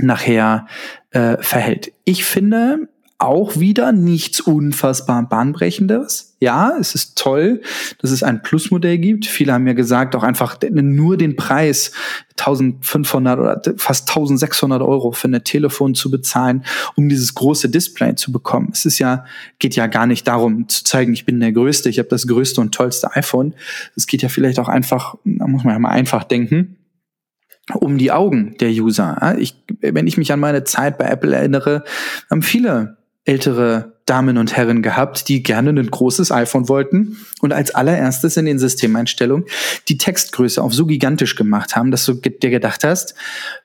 nachher 0.00 0.66
äh, 1.10 1.36
verhält. 1.40 1.92
Ich 2.04 2.24
finde 2.24 2.88
auch 3.22 3.56
wieder 3.56 3.92
nichts 3.92 4.40
unfassbar 4.40 5.28
bahnbrechendes. 5.28 6.34
Ja, 6.40 6.76
es 6.80 6.96
ist 6.96 7.16
toll, 7.16 7.62
dass 7.98 8.10
es 8.10 8.24
ein 8.24 8.42
Plusmodell 8.42 8.98
gibt. 8.98 9.26
Viele 9.26 9.52
haben 9.52 9.66
ja 9.68 9.74
gesagt, 9.74 10.16
auch 10.16 10.24
einfach 10.24 10.58
nur 10.72 11.16
den 11.16 11.36
Preis 11.36 11.92
1500 12.36 13.38
oder 13.38 13.62
fast 13.76 14.08
1600 14.08 14.82
Euro 14.82 15.12
für 15.12 15.28
ein 15.28 15.44
Telefon 15.44 15.94
zu 15.94 16.10
bezahlen, 16.10 16.64
um 16.96 17.08
dieses 17.08 17.34
große 17.34 17.68
Display 17.68 18.16
zu 18.16 18.32
bekommen. 18.32 18.70
Es 18.72 18.86
ist 18.86 18.98
ja, 18.98 19.24
geht 19.60 19.76
ja 19.76 19.86
gar 19.86 20.08
nicht 20.08 20.26
darum 20.26 20.68
zu 20.68 20.82
zeigen, 20.82 21.12
ich 21.12 21.24
bin 21.24 21.38
der 21.38 21.52
Größte, 21.52 21.88
ich 21.88 22.00
habe 22.00 22.08
das 22.08 22.26
größte 22.26 22.60
und 22.60 22.74
tollste 22.74 23.14
iPhone. 23.14 23.54
Es 23.94 24.08
geht 24.08 24.22
ja 24.22 24.28
vielleicht 24.28 24.58
auch 24.58 24.68
einfach, 24.68 25.14
da 25.24 25.46
muss 25.46 25.62
man 25.62 25.74
ja 25.74 25.78
mal 25.78 25.90
einfach 25.90 26.24
denken 26.24 26.76
um 27.74 27.98
die 27.98 28.12
Augen 28.12 28.56
der 28.60 28.70
User. 28.70 29.36
Ich, 29.38 29.54
wenn 29.80 30.06
ich 30.06 30.16
mich 30.16 30.32
an 30.32 30.40
meine 30.40 30.64
Zeit 30.64 30.98
bei 30.98 31.04
Apple 31.04 31.34
erinnere, 31.34 31.84
haben 32.30 32.42
viele 32.42 32.96
ältere 33.24 33.92
Damen 34.04 34.36
und 34.36 34.56
Herren 34.56 34.82
gehabt, 34.82 35.28
die 35.28 35.44
gerne 35.44 35.70
ein 35.70 35.90
großes 35.90 36.32
iPhone 36.32 36.68
wollten 36.68 37.18
und 37.40 37.52
als 37.52 37.72
allererstes 37.72 38.36
in 38.36 38.46
den 38.46 38.58
Systemeinstellungen 38.58 39.46
die 39.88 39.96
Textgröße 39.96 40.60
auf 40.60 40.74
so 40.74 40.86
gigantisch 40.86 41.36
gemacht 41.36 41.76
haben, 41.76 41.92
dass 41.92 42.04
du 42.04 42.14
dir 42.14 42.50
gedacht 42.50 42.82
hast, 42.82 43.14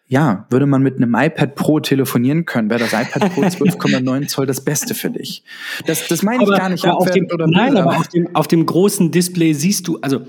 ja, 0.07 0.45
würde 0.51 0.67
man 0.67 0.83
mit 0.83 0.97
einem 0.97 1.15
iPad 1.15 1.55
Pro 1.55 1.79
telefonieren 1.79 2.45
können, 2.45 2.69
wäre 2.69 2.79
das 2.79 2.93
iPad 2.93 3.33
Pro 3.33 3.41
12,9 3.45 4.27
Zoll 4.27 4.45
das 4.45 4.63
Beste 4.63 4.93
für 4.93 5.09
dich. 5.09 5.43
Das, 5.87 6.07
das 6.07 6.21
meine 6.21 6.43
ich 6.43 6.49
aber, 6.49 6.57
gar 6.57 6.69
nicht. 6.69 6.85
Aber 6.85 6.97
auf 6.97 7.09
dem, 7.09 7.27
nein, 7.47 7.75
aber 7.75 7.97
auf 7.97 8.07
dem, 8.07 8.35
auf 8.35 8.47
dem 8.47 8.65
großen 8.65 9.09
Display 9.11 9.53
siehst 9.53 9.87
du, 9.87 9.97
also 10.01 10.21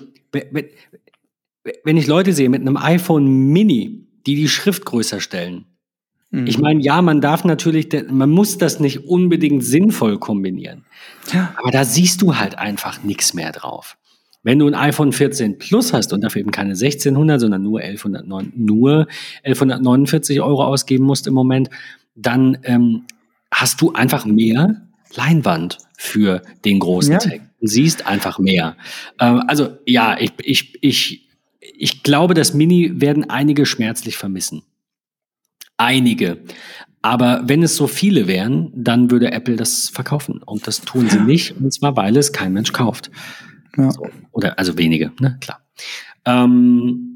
wenn 1.84 1.96
ich 1.96 2.06
Leute 2.06 2.32
sehe 2.32 2.48
mit 2.48 2.60
einem 2.60 2.76
iPhone 2.76 3.26
Mini, 3.52 4.06
die 4.26 4.34
die 4.34 4.48
Schrift 4.48 4.84
größer 4.84 5.20
stellen. 5.20 5.66
Mhm. 6.30 6.46
Ich 6.46 6.58
meine, 6.58 6.82
ja, 6.82 7.00
man 7.02 7.20
darf 7.20 7.44
natürlich, 7.44 7.88
man 8.10 8.30
muss 8.30 8.58
das 8.58 8.80
nicht 8.80 9.06
unbedingt 9.06 9.64
sinnvoll 9.64 10.18
kombinieren. 10.18 10.84
Ja. 11.32 11.54
Aber 11.56 11.70
da 11.70 11.84
siehst 11.84 12.22
du 12.22 12.36
halt 12.36 12.58
einfach 12.58 13.02
nichts 13.02 13.34
mehr 13.34 13.52
drauf. 13.52 13.96
Wenn 14.42 14.58
du 14.58 14.66
ein 14.66 14.74
iPhone 14.74 15.12
14 15.12 15.58
Plus 15.58 15.92
hast 15.92 16.12
und 16.12 16.22
dafür 16.22 16.40
eben 16.40 16.50
keine 16.50 16.70
1600, 16.70 17.40
sondern 17.40 17.62
nur 17.62 17.80
1109, 17.80 18.52
nur 18.56 19.06
1149 19.42 20.40
Euro 20.40 20.64
ausgeben 20.64 21.04
musst 21.04 21.26
im 21.26 21.34
Moment, 21.34 21.70
dann 22.14 22.58
ähm, 22.62 23.04
hast 23.52 23.80
du 23.80 23.92
einfach 23.92 24.24
mehr 24.24 24.88
Leinwand 25.14 25.78
für 25.96 26.42
den 26.64 26.78
großen 26.78 27.12
ja. 27.12 27.18
Tech. 27.18 27.40
Du 27.60 27.66
siehst 27.66 28.06
einfach 28.06 28.38
mehr. 28.38 28.76
Ähm, 29.20 29.42
also 29.48 29.78
ja, 29.86 30.16
ich, 30.18 30.32
ich, 30.42 30.78
ich, 30.82 31.27
ich 31.60 32.02
glaube, 32.02 32.34
das 32.34 32.54
Mini 32.54 33.00
werden 33.00 33.28
einige 33.30 33.66
schmerzlich 33.66 34.16
vermissen. 34.16 34.62
Einige. 35.76 36.38
Aber 37.02 37.42
wenn 37.44 37.62
es 37.62 37.76
so 37.76 37.86
viele 37.86 38.26
wären, 38.26 38.72
dann 38.74 39.10
würde 39.10 39.30
Apple 39.32 39.56
das 39.56 39.88
verkaufen. 39.88 40.42
Und 40.42 40.66
das 40.66 40.80
tun 40.80 41.08
sie 41.08 41.20
nicht. 41.26 41.56
Und 41.56 41.72
zwar, 41.72 41.96
weil 41.96 42.16
es 42.16 42.32
kein 42.32 42.52
Mensch 42.52 42.72
kauft. 42.72 43.10
Ja. 43.76 43.90
So. 43.90 44.08
Oder 44.32 44.58
also 44.58 44.76
wenige, 44.76 45.12
ne? 45.20 45.38
Klar. 45.40 45.60
Ähm, 46.24 47.08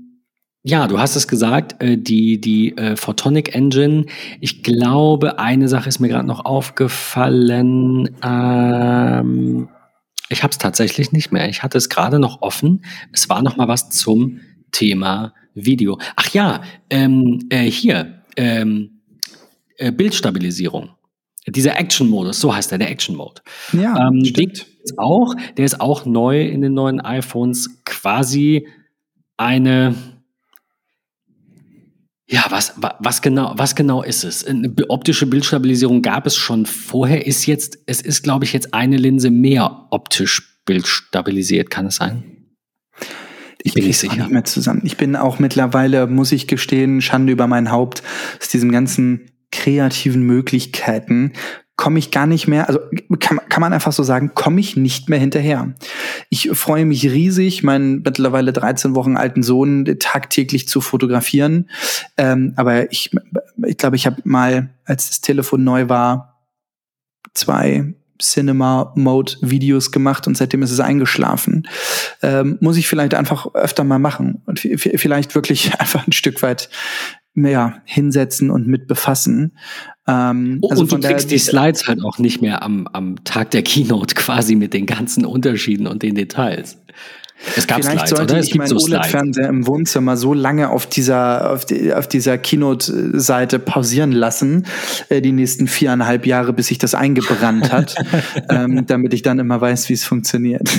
ja, 0.64 0.86
du 0.86 1.00
hast 1.00 1.16
es 1.16 1.26
gesagt, 1.26 1.82
äh, 1.82 1.98
die, 1.98 2.40
die 2.40 2.76
äh, 2.76 2.94
Photonic 2.94 3.54
Engine. 3.54 4.06
Ich 4.40 4.62
glaube, 4.62 5.40
eine 5.40 5.68
Sache 5.68 5.88
ist 5.88 5.98
mir 5.98 6.08
gerade 6.08 6.26
noch 6.26 6.44
aufgefallen. 6.44 8.10
Ähm, 8.22 9.68
ich 10.32 10.42
habe 10.42 10.50
es 10.50 10.58
tatsächlich 10.58 11.12
nicht 11.12 11.30
mehr. 11.30 11.48
Ich 11.48 11.62
hatte 11.62 11.78
es 11.78 11.88
gerade 11.88 12.18
noch 12.18 12.42
offen. 12.42 12.84
Es 13.12 13.28
war 13.28 13.42
noch 13.42 13.56
mal 13.56 13.68
was 13.68 13.90
zum 13.90 14.40
Thema 14.72 15.34
Video. 15.54 15.98
Ach 16.16 16.30
ja, 16.30 16.62
ähm, 16.90 17.40
äh, 17.50 17.70
hier, 17.70 18.22
ähm, 18.36 19.00
äh, 19.76 19.92
Bildstabilisierung. 19.92 20.90
Dieser 21.46 21.76
Action-Modus, 21.78 22.40
so 22.40 22.54
heißt 22.54 22.70
er, 22.72 22.78
der 22.78 22.90
Action-Mode. 22.90 23.42
Ja, 23.72 24.08
ähm, 24.08 24.24
stimmt. 24.24 24.66
Ist 24.82 24.98
auch, 24.98 25.34
der 25.56 25.64
ist 25.64 25.80
auch 25.80 26.06
neu 26.06 26.42
in 26.42 26.60
den 26.60 26.74
neuen 26.74 27.00
iPhones 27.00 27.82
quasi 27.84 28.68
eine, 29.36 29.94
ja, 32.32 32.46
was, 32.48 32.72
was 32.98 33.20
genau, 33.20 33.52
was 33.56 33.74
genau 33.74 34.02
ist 34.02 34.24
es? 34.24 34.46
Eine 34.46 34.72
optische 34.88 35.26
Bildstabilisierung 35.26 36.00
gab 36.00 36.26
es 36.26 36.34
schon 36.34 36.64
vorher, 36.64 37.26
ist 37.26 37.44
jetzt, 37.44 37.80
es 37.84 38.00
ist, 38.00 38.22
glaube 38.22 38.46
ich, 38.46 38.54
jetzt 38.54 38.72
eine 38.72 38.96
Linse 38.96 39.30
mehr 39.30 39.86
optisch 39.90 40.60
bildstabilisiert, 40.64 41.68
kann 41.68 41.86
es 41.86 41.96
sein? 41.96 42.22
Ich 43.62 43.74
bin 43.74 43.84
nicht 43.84 43.98
sicher. 43.98 44.16
Nicht 44.16 44.30
mehr 44.30 44.44
zusammen. 44.44 44.80
Ich 44.84 44.96
bin 44.96 45.14
auch 45.14 45.40
mittlerweile, 45.40 46.06
muss 46.06 46.32
ich 46.32 46.48
gestehen, 46.48 47.02
Schande 47.02 47.34
über 47.34 47.46
mein 47.46 47.70
Haupt, 47.70 48.02
aus 48.40 48.48
diesem 48.48 48.72
ganzen 48.72 49.30
kreativen 49.50 50.22
Möglichkeiten 50.22 51.34
komme 51.82 51.98
ich 51.98 52.12
gar 52.12 52.28
nicht 52.28 52.46
mehr, 52.46 52.68
also 52.68 52.78
kann, 53.18 53.40
kann 53.48 53.60
man 53.60 53.72
einfach 53.72 53.90
so 53.90 54.04
sagen, 54.04 54.34
komme 54.36 54.60
ich 54.60 54.76
nicht 54.76 55.08
mehr 55.08 55.18
hinterher. 55.18 55.74
Ich 56.28 56.48
freue 56.52 56.84
mich 56.84 57.02
riesig, 57.06 57.64
meinen 57.64 58.02
mittlerweile 58.02 58.52
13 58.52 58.94
Wochen 58.94 59.16
alten 59.16 59.42
Sohn 59.42 59.96
tagtäglich 59.98 60.68
zu 60.68 60.80
fotografieren. 60.80 61.68
Ähm, 62.16 62.52
aber 62.54 62.92
ich, 62.92 63.10
ich 63.66 63.76
glaube, 63.78 63.96
ich 63.96 64.06
habe 64.06 64.18
mal, 64.22 64.70
als 64.84 65.08
das 65.08 65.22
Telefon 65.22 65.64
neu 65.64 65.88
war, 65.88 66.44
zwei 67.34 67.92
Cinema-Mode-Videos 68.20 69.90
gemacht 69.90 70.28
und 70.28 70.36
seitdem 70.36 70.62
ist 70.62 70.70
es 70.70 70.78
eingeschlafen. 70.78 71.66
Ähm, 72.22 72.58
muss 72.60 72.76
ich 72.76 72.86
vielleicht 72.86 73.14
einfach 73.14 73.52
öfter 73.54 73.82
mal 73.82 73.98
machen 73.98 74.42
und 74.46 74.60
vielleicht 74.60 75.34
wirklich 75.34 75.74
einfach 75.80 76.06
ein 76.06 76.12
Stück 76.12 76.42
weit 76.42 76.70
ja, 77.34 77.80
hinsetzen 77.84 78.50
und 78.50 78.66
mit 78.66 78.86
befassen. 78.86 79.56
Ähm, 80.06 80.58
oh, 80.62 80.70
also 80.70 80.82
und 80.82 80.92
du 80.92 81.00
kriegst 81.00 81.30
die 81.30 81.38
Slides 81.38 81.86
halt 81.86 82.02
auch 82.02 82.18
nicht 82.18 82.42
mehr 82.42 82.62
am, 82.62 82.88
am 82.92 83.22
Tag 83.24 83.50
der 83.52 83.62
Keynote 83.62 84.14
quasi 84.14 84.54
mit 84.54 84.74
den 84.74 84.86
ganzen 84.86 85.24
Unterschieden 85.24 85.86
und 85.86 86.02
den 86.02 86.14
Details. 86.14 86.78
Es 87.56 87.66
gab 87.66 87.78
Vielleicht 87.78 88.08
Slides, 88.08 88.10
sollte 88.10 88.34
oder? 88.34 88.42
ich 88.42 88.54
meinen 88.54 88.68
so 88.68 88.76
OLED-Fernseher 88.76 89.48
im 89.48 89.66
Wohnzimmer 89.66 90.16
so 90.16 90.34
lange 90.34 90.70
auf 90.70 90.86
dieser, 90.86 91.50
auf, 91.50 91.64
die, 91.64 91.92
auf 91.92 92.08
dieser 92.08 92.38
Keynote-Seite 92.38 93.58
pausieren 93.58 94.12
lassen, 94.12 94.66
äh, 95.08 95.20
die 95.20 95.32
nächsten 95.32 95.66
viereinhalb 95.66 96.26
Jahre, 96.26 96.52
bis 96.52 96.68
sich 96.68 96.78
das 96.78 96.94
eingebrannt 96.94 97.72
hat, 97.72 97.94
ähm, 98.48 98.86
damit 98.86 99.14
ich 99.14 99.22
dann 99.22 99.38
immer 99.38 99.60
weiß, 99.60 99.88
wie 99.88 99.94
es 99.94 100.04
funktioniert. 100.04 100.68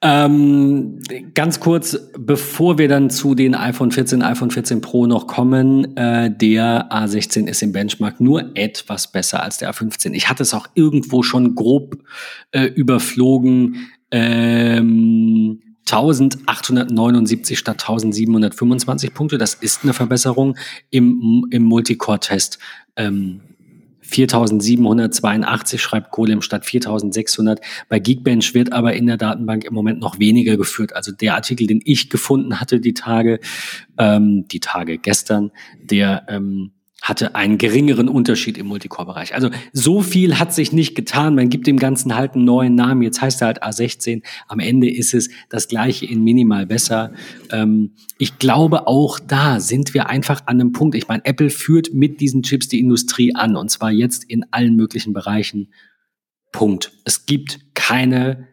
Ähm, 0.00 1.00
ganz 1.34 1.58
kurz, 1.58 1.98
bevor 2.16 2.78
wir 2.78 2.86
dann 2.86 3.10
zu 3.10 3.34
den 3.34 3.56
iPhone 3.56 3.90
14, 3.90 4.22
iPhone 4.22 4.52
14 4.52 4.80
Pro 4.80 5.06
noch 5.06 5.26
kommen, 5.26 5.96
äh, 5.96 6.30
der 6.30 6.92
A16 6.92 7.48
ist 7.48 7.62
im 7.62 7.72
Benchmark 7.72 8.20
nur 8.20 8.56
etwas 8.56 9.10
besser 9.10 9.42
als 9.42 9.58
der 9.58 9.72
A15. 9.72 10.12
Ich 10.12 10.30
hatte 10.30 10.44
es 10.44 10.54
auch 10.54 10.68
irgendwo 10.74 11.24
schon 11.24 11.56
grob 11.56 11.96
äh, 12.52 12.66
überflogen. 12.66 13.88
Ähm, 14.10 15.60
1879 15.90 17.58
statt 17.58 17.80
1725 17.80 19.14
Punkte. 19.14 19.38
Das 19.38 19.54
ist 19.54 19.84
eine 19.84 19.94
Verbesserung 19.94 20.56
im, 20.90 21.46
im 21.50 21.62
Multicore-Test. 21.62 22.58
Ähm, 22.96 23.40
4782 24.08 25.82
schreibt 25.82 26.10
Golem 26.12 26.40
statt 26.40 26.64
4600. 26.64 27.60
Bei 27.88 27.98
Geekbench 27.98 28.54
wird 28.54 28.72
aber 28.72 28.94
in 28.94 29.06
der 29.06 29.18
Datenbank 29.18 29.64
im 29.64 29.74
Moment 29.74 30.00
noch 30.00 30.18
weniger 30.18 30.56
geführt. 30.56 30.96
Also 30.96 31.12
der 31.12 31.34
Artikel, 31.34 31.66
den 31.66 31.82
ich 31.84 32.08
gefunden 32.08 32.58
hatte, 32.60 32.80
die 32.80 32.94
Tage, 32.94 33.38
ähm, 33.98 34.46
die 34.48 34.60
Tage 34.60 34.98
gestern, 34.98 35.50
der 35.82 36.24
ähm, 36.28 36.72
hatte 37.00 37.34
einen 37.34 37.58
geringeren 37.58 38.08
Unterschied 38.08 38.58
im 38.58 38.66
Multicore-Bereich. 38.66 39.34
Also 39.34 39.50
so 39.72 40.02
viel 40.02 40.38
hat 40.38 40.52
sich 40.52 40.72
nicht 40.72 40.94
getan. 40.94 41.34
Man 41.34 41.48
gibt 41.48 41.66
dem 41.66 41.78
Ganzen 41.78 42.16
halt 42.16 42.34
einen 42.34 42.44
neuen 42.44 42.74
Namen. 42.74 43.02
Jetzt 43.02 43.20
heißt 43.20 43.40
er 43.40 43.46
halt 43.46 43.62
A16. 43.62 44.22
Am 44.48 44.58
Ende 44.58 44.90
ist 44.90 45.14
es 45.14 45.30
das 45.48 45.68
gleiche 45.68 46.06
in 46.06 46.24
minimal 46.24 46.66
besser. 46.66 47.12
Ähm, 47.50 47.92
ich 48.18 48.38
glaube, 48.38 48.86
auch 48.86 49.20
da 49.20 49.60
sind 49.60 49.94
wir 49.94 50.08
einfach 50.08 50.42
an 50.46 50.60
einem 50.60 50.72
Punkt. 50.72 50.96
Ich 50.96 51.08
meine, 51.08 51.24
Apple 51.24 51.50
führt 51.50 51.94
mit 51.94 52.20
diesen 52.20 52.42
Chips 52.42 52.68
die 52.68 52.80
Industrie 52.80 53.34
an 53.34 53.56
und 53.56 53.70
zwar 53.70 53.90
jetzt 53.90 54.24
in 54.24 54.44
allen 54.50 54.74
möglichen 54.74 55.12
Bereichen. 55.12 55.72
Punkt. 56.52 56.92
Es 57.04 57.26
gibt 57.26 57.60
keine 57.74 58.48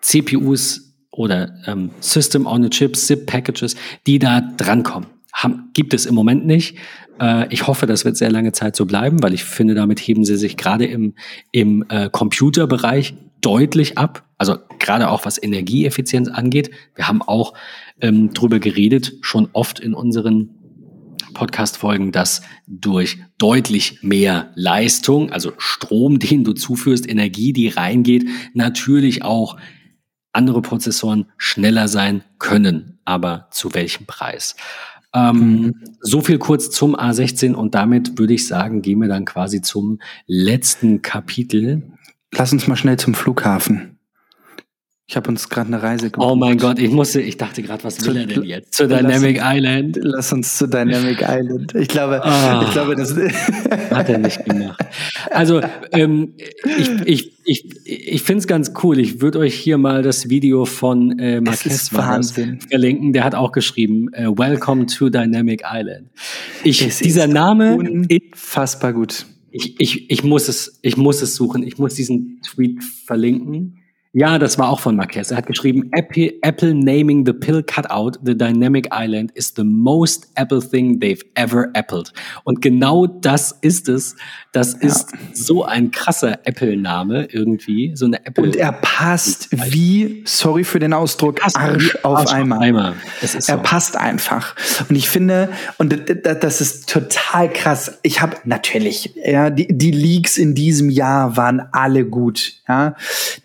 CPUs 0.00 0.90
oder 1.10 1.54
ähm, 1.66 1.90
System 2.00 2.46
on 2.46 2.64
a 2.64 2.68
Chip, 2.68 2.96
SIP 2.96 3.26
Packages, 3.26 3.76
die 4.06 4.18
da 4.18 4.40
drankommen. 4.40 5.08
Haben, 5.32 5.70
gibt 5.74 5.94
es 5.94 6.06
im 6.06 6.14
Moment 6.14 6.46
nicht. 6.46 6.76
Äh, 7.20 7.52
ich 7.52 7.66
hoffe, 7.66 7.86
das 7.86 8.04
wird 8.04 8.16
sehr 8.16 8.30
lange 8.30 8.52
Zeit 8.52 8.74
so 8.74 8.86
bleiben, 8.86 9.22
weil 9.22 9.34
ich 9.34 9.44
finde, 9.44 9.74
damit 9.74 10.00
heben 10.00 10.24
sie 10.24 10.36
sich 10.36 10.56
gerade 10.56 10.86
im, 10.86 11.14
im 11.52 11.84
äh, 11.88 12.08
Computerbereich 12.10 13.14
deutlich 13.40 13.98
ab. 13.98 14.24
Also 14.38 14.56
gerade 14.78 15.10
auch 15.10 15.24
was 15.24 15.42
Energieeffizienz 15.42 16.28
angeht. 16.28 16.70
Wir 16.94 17.08
haben 17.08 17.22
auch 17.22 17.54
ähm, 18.00 18.32
drüber 18.32 18.58
geredet, 18.58 19.12
schon 19.20 19.48
oft 19.52 19.80
in 19.80 19.94
unseren 19.94 20.50
Podcast-Folgen, 21.34 22.10
dass 22.10 22.42
durch 22.66 23.18
deutlich 23.38 24.02
mehr 24.02 24.50
Leistung, 24.54 25.30
also 25.30 25.52
Strom, 25.58 26.18
den 26.18 26.44
du 26.44 26.54
zuführst, 26.54 27.08
Energie, 27.08 27.52
die 27.52 27.68
reingeht, 27.68 28.26
natürlich 28.54 29.22
auch 29.22 29.56
andere 30.32 30.62
Prozessoren 30.62 31.26
schneller 31.36 31.88
sein 31.88 32.22
können. 32.38 33.00
Aber 33.04 33.48
zu 33.50 33.74
welchem 33.74 34.06
Preis? 34.06 34.54
Ähm, 35.14 35.60
mhm. 35.60 35.74
So 36.00 36.20
viel 36.20 36.38
kurz 36.38 36.70
zum 36.70 36.96
A16 36.96 37.54
und 37.54 37.74
damit 37.74 38.18
würde 38.18 38.34
ich 38.34 38.46
sagen, 38.46 38.82
gehen 38.82 39.00
wir 39.00 39.08
dann 39.08 39.24
quasi 39.24 39.60
zum 39.60 40.00
letzten 40.26 41.02
Kapitel. 41.02 41.82
Lass 42.32 42.52
uns 42.52 42.66
mal 42.66 42.76
schnell 42.76 42.98
zum 42.98 43.14
Flughafen. 43.14 43.99
Ich 45.10 45.16
habe 45.16 45.28
uns 45.28 45.48
gerade 45.48 45.66
eine 45.66 45.82
Reise 45.82 46.08
gemacht. 46.08 46.30
Oh 46.30 46.36
mein 46.36 46.56
Gott, 46.56 46.78
ich 46.78 46.92
musste, 46.92 47.20
ich 47.20 47.36
dachte 47.36 47.64
gerade, 47.64 47.82
was 47.82 48.06
will 48.06 48.16
er 48.16 48.26
denn 48.26 48.44
jetzt? 48.44 48.74
Zu 48.74 48.86
Dynamic 48.86 49.38
lass, 49.38 49.56
Island. 49.56 49.98
Lass 50.00 50.32
uns 50.32 50.56
zu 50.56 50.68
Dynamic 50.68 51.20
Island. 51.28 51.74
Ich 51.74 51.88
glaube, 51.88 52.22
oh, 52.24 52.62
ich 52.62 52.70
glaube, 52.70 52.94
das 52.94 53.16
hat 53.90 54.08
er 54.08 54.18
nicht 54.18 54.44
gemacht. 54.44 54.80
Also 55.32 55.62
ähm, 55.90 56.34
ich, 56.78 56.90
ich, 57.06 57.32
ich, 57.42 57.86
ich 57.86 58.22
finde 58.22 58.38
es 58.38 58.46
ganz 58.46 58.70
cool. 58.84 59.00
Ich 59.00 59.20
würde 59.20 59.40
euch 59.40 59.56
hier 59.56 59.78
mal 59.78 60.02
das 60.02 60.28
Video 60.28 60.64
von 60.64 61.18
äh, 61.18 61.40
Marquez 61.40 61.88
verlinken. 61.88 63.12
Der 63.12 63.24
hat 63.24 63.34
auch 63.34 63.50
geschrieben: 63.50 64.12
äh, 64.12 64.28
Welcome 64.28 64.86
to 64.86 65.08
Dynamic 65.08 65.64
Island. 65.68 66.06
Ich, 66.62 66.86
dieser 66.98 67.26
Name 67.26 67.74
unfassbar 67.74 68.92
gut. 68.92 69.26
Ich, 69.50 69.74
ich, 69.80 70.08
ich 70.08 70.22
muss 70.22 70.46
es, 70.46 70.78
ich 70.82 70.96
muss 70.96 71.20
es 71.20 71.34
suchen. 71.34 71.64
Ich 71.64 71.78
muss 71.78 71.94
diesen 71.94 72.40
Tweet 72.42 72.84
verlinken. 72.84 73.79
Ja, 74.12 74.40
das 74.40 74.58
war 74.58 74.70
auch 74.70 74.80
von 74.80 74.96
Marquez. 74.96 75.30
Er 75.30 75.36
hat 75.36 75.46
geschrieben, 75.46 75.88
Apple, 75.92 76.32
Apple 76.42 76.74
naming 76.74 77.24
the 77.24 77.32
pill 77.32 77.62
cutout 77.62 78.18
the 78.24 78.36
dynamic 78.36 78.88
island 78.92 79.30
is 79.34 79.52
the 79.54 79.62
most 79.62 80.26
Apple 80.34 80.60
thing 80.60 80.98
they've 80.98 81.22
ever 81.36 81.70
appled. 81.74 82.12
Und 82.42 82.60
genau 82.60 83.06
das 83.06 83.56
ist 83.60 83.88
es. 83.88 84.16
Das 84.50 84.74
ist 84.74 85.12
ja. 85.12 85.18
so 85.32 85.64
ein 85.64 85.92
krasser 85.92 86.40
Apple-Name 86.44 87.26
irgendwie. 87.30 87.92
So 87.94 88.06
eine 88.06 88.26
Apple. 88.26 88.42
Und 88.42 88.56
er 88.56 88.72
passt 88.72 89.48
wie, 89.70 90.24
sorry 90.26 90.64
für 90.64 90.80
den 90.80 90.92
Ausdruck, 90.92 91.40
Arsch 91.44 91.96
auf 92.02 92.18
Arsch 92.18 92.32
Eimer. 92.32 92.56
Auf 92.56 92.62
Eimer. 92.62 92.94
er 93.22 93.28
so. 93.28 93.56
passt 93.58 93.96
einfach. 93.96 94.56
Und 94.88 94.96
ich 94.96 95.08
finde, 95.08 95.50
und 95.78 95.94
das 96.24 96.60
ist 96.60 96.88
total 96.88 97.52
krass. 97.52 98.00
Ich 98.02 98.20
habe 98.20 98.38
natürlich, 98.44 99.14
ja, 99.24 99.50
die, 99.50 99.68
die 99.70 99.92
Leaks 99.92 100.36
in 100.36 100.56
diesem 100.56 100.90
Jahr 100.90 101.36
waren 101.36 101.62
alle 101.70 102.04
gut. 102.04 102.54
Ja, 102.66 102.96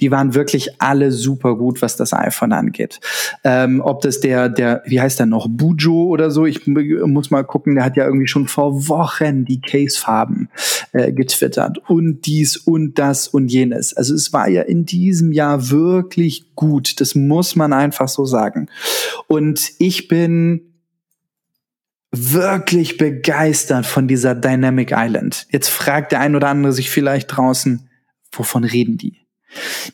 die 0.02 0.10
waren 0.10 0.34
wirklich 0.34 0.55
wirklich 0.56 0.82
alle 0.82 1.12
super 1.12 1.56
gut, 1.56 1.82
was 1.82 1.98
das 1.98 2.14
iPhone 2.14 2.54
angeht. 2.54 3.02
Ähm, 3.44 3.82
ob 3.84 4.02
das 4.02 4.22
der, 4.22 4.48
der, 4.48 4.82
wie 4.86 5.02
heißt 5.02 5.20
der 5.20 5.26
noch, 5.26 5.48
Bujo 5.50 6.06
oder 6.06 6.32
so, 6.32 6.46
ich 6.46 6.66
muss 6.66 7.30
mal 7.30 7.44
gucken, 7.44 7.76
der 7.76 7.84
hat 7.84 7.98
ja 7.98 8.06
irgendwie 8.06 8.28
schon 8.28 8.48
vor 8.48 8.88
Wochen 8.88 9.44
die 9.44 9.60
Case-Farben 9.60 10.50
äh, 10.94 11.12
getwittert 11.12 11.80
und 11.90 12.26
dies 12.26 12.56
und 12.56 12.98
das 12.98 13.28
und 13.28 13.50
jenes. 13.50 13.94
Also 13.94 14.16
es 14.16 14.32
war 14.32 14.48
ja 14.48 14.62
in 14.62 14.86
diesem 14.86 15.34
Jahr 15.34 15.70
wirklich 15.70 16.56
gut. 16.56 17.02
Das 17.02 17.16
muss 17.16 17.58
man 17.58 17.74
einfach 17.74 18.08
so 18.08 18.26
sagen. 18.26 18.68
Und 19.28 19.74
ich 19.80 20.08
bin 20.08 20.62
wirklich 22.12 22.96
begeistert 22.96 23.86
von 23.86 24.08
dieser 24.08 24.36
Dynamic 24.36 24.94
Island. 24.96 25.48
Jetzt 25.52 25.68
fragt 25.68 26.14
der 26.14 26.22
ein 26.22 26.34
oder 26.34 26.48
andere 26.48 26.72
sich 26.72 26.90
vielleicht 26.90 27.36
draußen, 27.36 27.90
wovon 28.32 28.64
reden 28.64 28.98
die? 28.98 29.25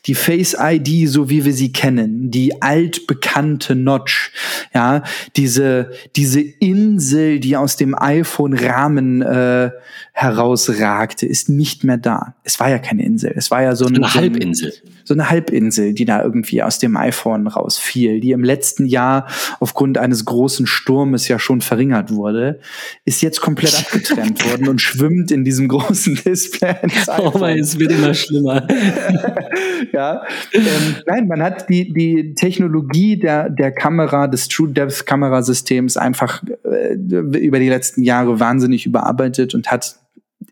Die 0.06 0.14
Face 0.14 0.56
ID, 0.58 1.08
so 1.08 1.30
wie 1.30 1.44
wir 1.44 1.52
sie 1.52 1.72
kennen, 1.72 2.30
die 2.30 2.62
altbekannte 2.62 3.74
Notch, 3.74 4.32
ja, 4.74 5.02
diese, 5.36 5.90
diese 6.16 6.40
Insel, 6.40 7.40
die 7.40 7.56
aus 7.56 7.76
dem 7.76 7.94
iPhone-Rahmen 7.98 9.22
äh, 9.22 9.70
herausragte, 10.12 11.26
ist 11.26 11.48
nicht 11.48 11.84
mehr 11.84 11.98
da. 11.98 12.34
Es 12.44 12.60
war 12.60 12.70
ja 12.70 12.78
keine 12.78 13.04
Insel, 13.04 13.32
es 13.36 13.50
war 13.50 13.62
ja 13.62 13.76
so, 13.76 13.86
eine, 13.86 13.96
eine 13.96 14.14
Halbinsel. 14.14 14.72
So 15.01 15.01
eine 15.12 15.30
Halbinsel, 15.30 15.94
die 15.94 16.04
da 16.04 16.22
irgendwie 16.22 16.62
aus 16.62 16.78
dem 16.78 16.96
iPhone 16.96 17.46
rausfiel, 17.46 18.20
die 18.20 18.32
im 18.32 18.44
letzten 18.44 18.86
Jahr 18.86 19.26
aufgrund 19.60 19.98
eines 19.98 20.24
großen 20.24 20.66
Sturmes 20.66 21.28
ja 21.28 21.38
schon 21.38 21.60
verringert 21.60 22.12
wurde, 22.12 22.60
ist 23.04 23.22
jetzt 23.22 23.40
komplett 23.40 23.78
abgetrennt 23.78 24.44
worden 24.50 24.68
und 24.68 24.80
schwimmt 24.80 25.30
in 25.30 25.44
diesem 25.44 25.68
großen 25.68 26.20
Display. 26.24 26.76
Oh 27.18 27.32
mein, 27.38 27.58
es 27.58 27.78
wird 27.78 27.92
immer 27.92 28.14
schlimmer. 28.14 28.66
ja. 29.92 30.22
Ähm, 30.52 30.96
nein, 31.06 31.26
man 31.26 31.42
hat 31.42 31.68
die, 31.68 31.92
die 31.92 32.34
Technologie 32.34 33.18
der, 33.18 33.50
der 33.50 33.72
Kamera, 33.72 34.26
des 34.26 34.48
True 34.48 34.70
Depth 34.70 35.06
Kamerasystems 35.06 35.96
einfach 35.96 36.42
äh, 36.64 36.94
über 36.94 37.58
die 37.58 37.68
letzten 37.68 38.02
Jahre 38.02 38.40
wahnsinnig 38.40 38.86
überarbeitet 38.86 39.54
und 39.54 39.70
hat 39.70 39.96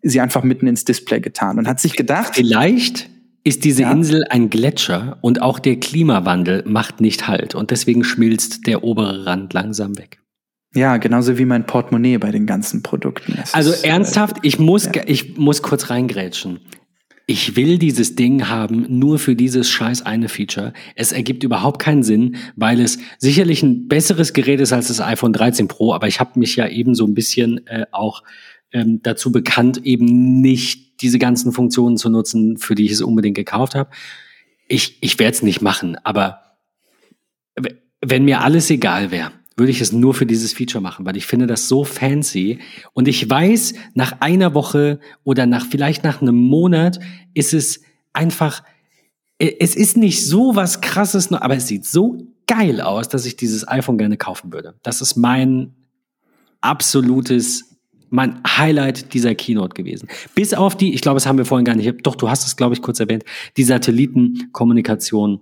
sie 0.02 0.20
einfach 0.20 0.42
mitten 0.42 0.66
ins 0.66 0.84
Display 0.84 1.20
getan 1.20 1.58
und 1.58 1.68
hat 1.68 1.80
sich 1.80 1.96
gedacht. 1.96 2.34
Vielleicht 2.34 3.10
ist 3.44 3.64
diese 3.64 3.82
ja. 3.82 3.92
Insel 3.92 4.24
ein 4.28 4.50
Gletscher 4.50 5.18
und 5.20 5.42
auch 5.42 5.58
der 5.58 5.76
Klimawandel 5.76 6.62
macht 6.66 7.00
nicht 7.00 7.28
Halt 7.28 7.54
und 7.54 7.70
deswegen 7.70 8.04
schmilzt 8.04 8.66
der 8.66 8.84
obere 8.84 9.26
Rand 9.26 9.52
langsam 9.52 9.98
weg. 9.98 10.18
Ja, 10.74 10.98
genauso 10.98 11.36
wie 11.36 11.46
mein 11.46 11.66
Portemonnaie 11.66 12.18
bei 12.18 12.30
den 12.30 12.46
ganzen 12.46 12.82
Produkten. 12.82 13.34
Das 13.36 13.54
also 13.54 13.72
ist, 13.72 13.84
ernsthaft, 13.84 14.36
ich 14.42 14.58
muss, 14.58 14.84
ja. 14.86 15.02
ich 15.06 15.36
muss 15.36 15.62
kurz 15.62 15.90
reingrätschen 15.90 16.60
ich 17.30 17.54
will 17.54 17.78
dieses 17.78 18.16
Ding 18.16 18.48
haben 18.48 18.86
nur 18.88 19.20
für 19.20 19.36
dieses 19.36 19.70
scheiß 19.70 20.02
eine 20.02 20.28
Feature. 20.28 20.72
Es 20.96 21.12
ergibt 21.12 21.44
überhaupt 21.44 21.80
keinen 21.80 22.02
Sinn, 22.02 22.34
weil 22.56 22.80
es 22.80 22.98
sicherlich 23.18 23.62
ein 23.62 23.86
besseres 23.86 24.32
Gerät 24.32 24.58
ist 24.58 24.72
als 24.72 24.88
das 24.88 25.00
iPhone 25.00 25.32
13 25.32 25.68
Pro, 25.68 25.94
aber 25.94 26.08
ich 26.08 26.18
habe 26.18 26.40
mich 26.40 26.56
ja 26.56 26.66
eben 26.66 26.96
so 26.96 27.06
ein 27.06 27.14
bisschen 27.14 27.64
äh, 27.68 27.86
auch 27.92 28.24
ähm, 28.72 29.00
dazu 29.02 29.32
bekannt, 29.32 29.84
eben 29.84 30.40
nicht 30.40 31.02
diese 31.02 31.18
ganzen 31.18 31.52
Funktionen 31.52 31.96
zu 31.96 32.10
nutzen, 32.10 32.56
für 32.56 32.74
die 32.74 32.84
ich 32.84 32.92
es 32.92 33.02
unbedingt 33.02 33.36
gekauft 33.36 33.74
habe. 33.74 33.90
Ich, 34.68 34.98
ich 35.02 35.18
werde 35.18 35.32
es 35.32 35.42
nicht 35.42 35.60
machen, 35.60 35.96
aber 36.04 36.40
wenn 38.00 38.24
mir 38.24 38.40
alles 38.40 38.70
egal 38.70 39.10
wäre, 39.10 39.32
würde 39.56 39.72
ich 39.72 39.80
es 39.80 39.92
nur 39.92 40.14
für 40.14 40.26
dieses 40.26 40.52
Feature 40.52 40.82
machen, 40.82 41.04
weil 41.04 41.16
ich 41.16 41.26
finde 41.26 41.46
das 41.46 41.68
so 41.68 41.84
fancy. 41.84 42.60
Und 42.94 43.08
ich 43.08 43.28
weiß, 43.28 43.74
nach 43.94 44.20
einer 44.20 44.54
Woche 44.54 45.00
oder 45.22 45.46
nach 45.46 45.66
vielleicht 45.66 46.02
nach 46.02 46.22
einem 46.22 46.36
Monat 46.36 46.98
ist 47.34 47.52
es 47.52 47.82
einfach, 48.12 48.62
es 49.38 49.76
ist 49.76 49.96
nicht 49.96 50.24
so 50.24 50.56
was 50.56 50.80
krasses, 50.80 51.30
aber 51.32 51.56
es 51.56 51.66
sieht 51.66 51.84
so 51.84 52.26
geil 52.46 52.80
aus, 52.80 53.08
dass 53.08 53.26
ich 53.26 53.36
dieses 53.36 53.68
iPhone 53.68 53.98
gerne 53.98 54.16
kaufen 54.16 54.52
würde. 54.52 54.74
Das 54.82 55.02
ist 55.02 55.16
mein 55.16 55.74
absolutes 56.60 57.69
mein 58.10 58.40
Highlight 58.46 59.14
dieser 59.14 59.34
Keynote 59.34 59.74
gewesen. 59.74 60.08
Bis 60.34 60.52
auf 60.52 60.76
die, 60.76 60.94
ich 60.94 61.00
glaube, 61.00 61.16
das 61.16 61.26
haben 61.26 61.38
wir 61.38 61.44
vorhin 61.44 61.64
gar 61.64 61.76
nicht, 61.76 62.06
doch, 62.06 62.16
du 62.16 62.28
hast 62.28 62.46
es, 62.46 62.56
glaube 62.56 62.74
ich, 62.74 62.82
kurz 62.82 63.00
erwähnt, 63.00 63.24
die 63.56 63.64
Satellitenkommunikation 63.64 65.40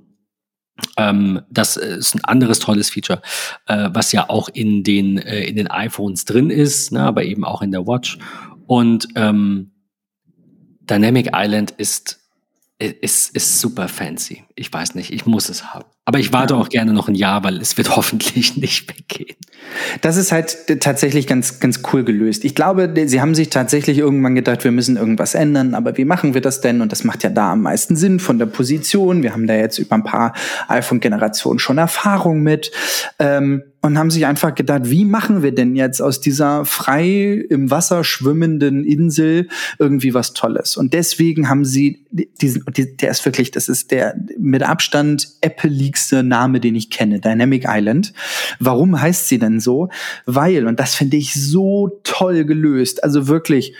ähm, 0.96 1.40
das 1.50 1.76
ist 1.76 2.14
ein 2.14 2.24
anderes 2.24 2.60
tolles 2.60 2.90
Feature, 2.90 3.20
äh, 3.66 3.90
was 3.92 4.12
ja 4.12 4.30
auch 4.30 4.48
in 4.48 4.84
den, 4.84 5.18
äh, 5.18 5.44
in 5.44 5.56
den 5.56 5.66
iPhones 5.66 6.24
drin 6.24 6.50
ist, 6.50 6.92
ne, 6.92 7.02
aber 7.02 7.24
eben 7.24 7.44
auch 7.44 7.62
in 7.62 7.72
der 7.72 7.86
Watch. 7.86 8.18
Und 8.66 9.08
ähm, 9.16 9.72
Dynamic 10.88 11.30
Island 11.34 11.72
ist, 11.72 12.20
ist, 12.78 13.34
ist 13.34 13.60
super 13.60 13.88
fancy. 13.88 14.44
Ich 14.54 14.72
weiß 14.72 14.94
nicht, 14.94 15.12
ich 15.12 15.26
muss 15.26 15.48
es 15.48 15.74
haben. 15.74 15.84
Aber 16.08 16.18
ich 16.18 16.32
warte 16.32 16.56
auch 16.56 16.70
gerne 16.70 16.94
noch 16.94 17.08
ein 17.08 17.14
Jahr, 17.14 17.44
weil 17.44 17.58
es 17.58 17.76
wird 17.76 17.94
hoffentlich 17.96 18.56
nicht 18.56 18.88
weggehen. 18.88 19.36
Das 20.00 20.16
ist 20.16 20.32
halt 20.32 20.80
tatsächlich 20.80 21.26
ganz, 21.26 21.60
ganz 21.60 21.82
cool 21.92 22.02
gelöst. 22.02 22.46
Ich 22.46 22.54
glaube, 22.54 22.90
sie 23.04 23.20
haben 23.20 23.34
sich 23.34 23.50
tatsächlich 23.50 23.98
irgendwann 23.98 24.34
gedacht, 24.34 24.64
wir 24.64 24.70
müssen 24.70 24.96
irgendwas 24.96 25.34
ändern, 25.34 25.74
aber 25.74 25.98
wie 25.98 26.06
machen 26.06 26.32
wir 26.32 26.40
das 26.40 26.62
denn? 26.62 26.80
Und 26.80 26.92
das 26.92 27.04
macht 27.04 27.24
ja 27.24 27.28
da 27.28 27.52
am 27.52 27.60
meisten 27.60 27.94
Sinn 27.94 28.20
von 28.20 28.38
der 28.38 28.46
Position. 28.46 29.22
Wir 29.22 29.34
haben 29.34 29.46
da 29.46 29.54
jetzt 29.54 29.78
über 29.78 29.96
ein 29.96 30.04
paar 30.04 30.32
iPhone-Generationen 30.68 31.58
schon 31.58 31.76
Erfahrung 31.76 32.40
mit. 32.40 32.72
Ähm, 33.18 33.64
und 33.80 33.96
haben 33.96 34.10
sich 34.10 34.26
einfach 34.26 34.54
gedacht, 34.54 34.82
wie 34.84 35.04
machen 35.04 35.42
wir 35.42 35.54
denn 35.54 35.76
jetzt 35.76 36.02
aus 36.02 36.20
dieser 36.20 36.64
frei 36.64 37.44
im 37.48 37.70
Wasser 37.70 38.02
schwimmenden 38.02 38.84
Insel 38.84 39.48
irgendwie 39.78 40.14
was 40.14 40.32
Tolles? 40.32 40.76
Und 40.76 40.94
deswegen 40.94 41.48
haben 41.48 41.64
sie 41.64 42.04
diesen, 42.10 42.64
der 43.00 43.10
ist 43.10 43.24
wirklich, 43.24 43.50
das 43.52 43.68
ist 43.68 43.90
der 43.90 44.16
mit 44.36 44.64
Abstand 44.64 45.28
Apple-liegste 45.98 46.22
Name, 46.22 46.60
den 46.60 46.74
ich 46.74 46.90
kenne, 46.90 47.20
Dynamic 47.20 47.64
Island. 47.66 48.12
Warum 48.60 49.00
heißt 49.00 49.28
sie 49.28 49.38
denn 49.38 49.60
so? 49.60 49.88
Weil, 50.26 50.66
und 50.66 50.78
das 50.78 50.94
finde 50.94 51.16
ich 51.16 51.34
so 51.34 52.00
toll 52.04 52.44
gelöst, 52.44 53.02
also 53.02 53.26
wirklich, 53.26 53.74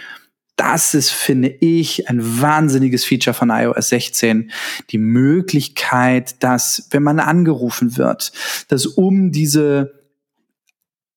das 0.57 0.95
ist, 0.95 1.11
finde 1.11 1.49
ich, 1.49 2.09
ein 2.09 2.21
wahnsinniges 2.41 3.05
Feature 3.05 3.33
von 3.33 3.51
iOS 3.51 3.91
16. 3.91 4.51
Die 4.91 4.99
Möglichkeit, 4.99 6.43
dass, 6.43 6.89
wenn 6.91 7.05
man 7.05 7.21
angerufen 7.21 7.97
wird, 7.97 8.33
dass 8.67 8.85
um 8.85 9.31
diese 9.31 9.93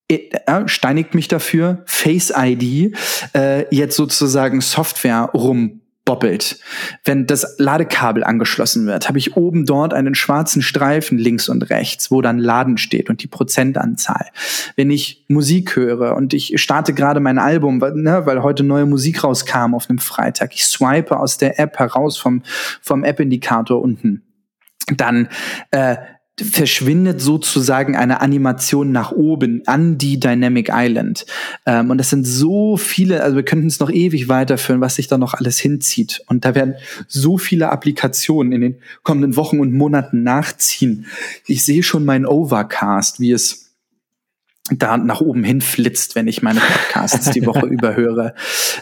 äh, 0.07 0.67
steinigt 0.67 1.15
mich 1.15 1.27
dafür, 1.27 1.81
Face 1.85 2.31
ID, 2.35 2.95
äh, 3.33 3.75
jetzt 3.75 3.95
sozusagen 3.95 4.61
Software 4.61 5.31
rum 5.33 5.80
bobbelt. 6.05 6.59
Wenn 7.03 7.27
das 7.27 7.55
Ladekabel 7.57 8.23
angeschlossen 8.23 8.87
wird, 8.87 9.07
habe 9.07 9.19
ich 9.19 9.37
oben 9.37 9.65
dort 9.65 9.93
einen 9.93 10.15
schwarzen 10.15 10.61
Streifen 10.61 11.17
links 11.17 11.47
und 11.47 11.69
rechts, 11.69 12.09
wo 12.09 12.21
dann 12.21 12.39
Laden 12.39 12.77
steht 12.77 13.09
und 13.09 13.21
die 13.21 13.27
Prozentanzahl. 13.27 14.27
Wenn 14.75 14.89
ich 14.89 15.25
Musik 15.27 15.75
höre 15.75 16.15
und 16.15 16.33
ich 16.33 16.59
starte 16.61 16.93
gerade 16.93 17.19
mein 17.19 17.37
Album, 17.37 17.77
ne, 17.77 18.25
weil 18.25 18.41
heute 18.41 18.63
neue 18.63 18.85
Musik 18.85 19.23
rauskam 19.23 19.75
auf 19.75 19.89
einem 19.89 19.99
Freitag, 19.99 20.53
ich 20.53 20.65
swipe 20.65 21.19
aus 21.19 21.37
der 21.37 21.59
App 21.59 21.77
heraus 21.77 22.17
vom, 22.17 22.43
vom 22.81 23.03
App-Indikator 23.03 23.81
unten, 23.81 24.23
dann 24.97 25.29
äh, 25.69 25.97
verschwindet 26.43 27.21
sozusagen 27.21 27.95
eine 27.95 28.21
Animation 28.21 28.91
nach 28.91 29.11
oben 29.11 29.63
an 29.65 29.97
die 29.97 30.19
Dynamic 30.19 30.69
Island. 30.71 31.25
Ähm, 31.65 31.89
und 31.89 31.97
das 31.97 32.09
sind 32.09 32.25
so 32.25 32.77
viele, 32.77 33.23
also 33.23 33.35
wir 33.35 33.43
könnten 33.43 33.67
es 33.67 33.79
noch 33.79 33.89
ewig 33.89 34.27
weiterführen, 34.27 34.81
was 34.81 34.95
sich 34.95 35.07
da 35.07 35.17
noch 35.17 35.33
alles 35.33 35.59
hinzieht. 35.59 36.23
Und 36.27 36.45
da 36.45 36.55
werden 36.55 36.75
so 37.07 37.37
viele 37.37 37.69
Applikationen 37.69 38.51
in 38.51 38.61
den 38.61 38.75
kommenden 39.03 39.35
Wochen 39.35 39.59
und 39.59 39.73
Monaten 39.73 40.23
nachziehen. 40.23 41.05
Ich 41.45 41.63
sehe 41.63 41.83
schon 41.83 42.05
meinen 42.05 42.25
Overcast, 42.25 43.19
wie 43.19 43.31
es 43.31 43.60
da 44.69 44.97
nach 44.97 45.21
oben 45.21 45.43
hin 45.43 45.59
flitzt, 45.59 46.15
wenn 46.15 46.27
ich 46.27 46.43
meine 46.43 46.59
Podcasts 46.59 47.31
die 47.31 47.45
Woche 47.45 47.65
überhöre. 47.67 48.35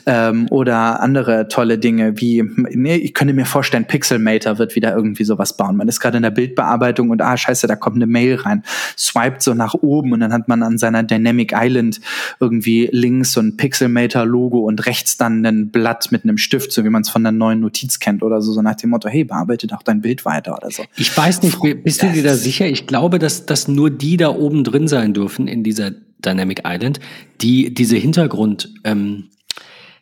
Ähm, 0.06 0.47
oder 0.49 0.99
andere 0.99 1.47
tolle 1.47 1.77
Dinge 1.77 2.19
wie, 2.19 2.43
nee, 2.72 2.95
ich 2.95 3.14
könnte 3.14 3.34
mir 3.34 3.45
vorstellen, 3.45 3.85
Pixelmator 3.85 4.60
wird 4.60 4.76
wieder 4.76 4.93
irgendwie 4.93 5.23
sowas 5.23 5.56
bauen. 5.56 5.77
Man 5.77 5.88
ist 5.88 5.99
gerade 5.99 6.18
in 6.18 6.23
der 6.23 6.31
Bildbearbeitung 6.31 7.10
und 7.10 7.22
ah, 7.22 7.38
scheiße, 7.38 7.65
da 7.68 7.76
kommt 7.76 7.95
eine 7.95 8.07
Mail 8.07 8.35
rein, 8.35 8.64
swiped 8.97 9.41
so 9.41 9.53
nach 9.53 9.73
oben 9.73 10.11
und 10.11 10.19
dann 10.19 10.34
hat 10.34 10.47
man 10.47 10.64
an 10.64 10.77
seiner 10.77 11.03
Dynamic 11.03 11.53
Island 11.56 12.01
irgendwie 12.39 12.89
links 12.91 13.31
so 13.31 13.39
ein 13.39 13.56
Pixelmator-Logo 13.56 14.60
und 14.60 14.85
rechts 14.85 15.18
dann 15.18 15.45
ein 15.45 15.69
Blatt 15.69 16.11
mit 16.11 16.23
einem 16.23 16.38
Stift, 16.38 16.73
so 16.73 16.84
wie 16.84 16.89
man 16.89 17.03
es 17.03 17.10
von 17.10 17.23
der 17.23 17.31
neuen 17.31 17.61
Notiz 17.61 17.99
kennt 17.99 18.22
oder 18.22 18.41
so, 18.41 18.51
so 18.51 18.61
nach 18.61 18.76
dem 18.76 18.89
Motto, 18.89 19.07
hey, 19.07 19.23
bearbeite 19.23 19.68
doch 19.68 19.81
dein 19.81 20.01
Bild 20.01 20.26
weiter 20.26 20.57
oder 20.57 20.72
so. 20.72 20.84
Ich 20.97 21.15
weiß 21.15 21.41
nicht, 21.41 21.57
bist 21.84 22.03
du 22.03 22.11
dir 22.11 22.23
da 22.23 22.35
sicher? 22.35 22.68
Ich 22.68 22.85
glaube, 22.85 23.18
dass, 23.18 23.45
dass 23.45 23.68
nur 23.68 23.89
die 23.89 24.18
da 24.18 24.30
oben 24.30 24.64
drin 24.64 24.88
sein 24.88 25.14
dürfen 25.14 25.47
in 25.47 25.64
dieser 25.69 25.91
Dynamic 26.25 26.63
Island, 26.65 26.99
die 27.41 27.73
diese 27.73 27.95
Hintergrund, 27.95 28.73
ähm, 28.83 29.29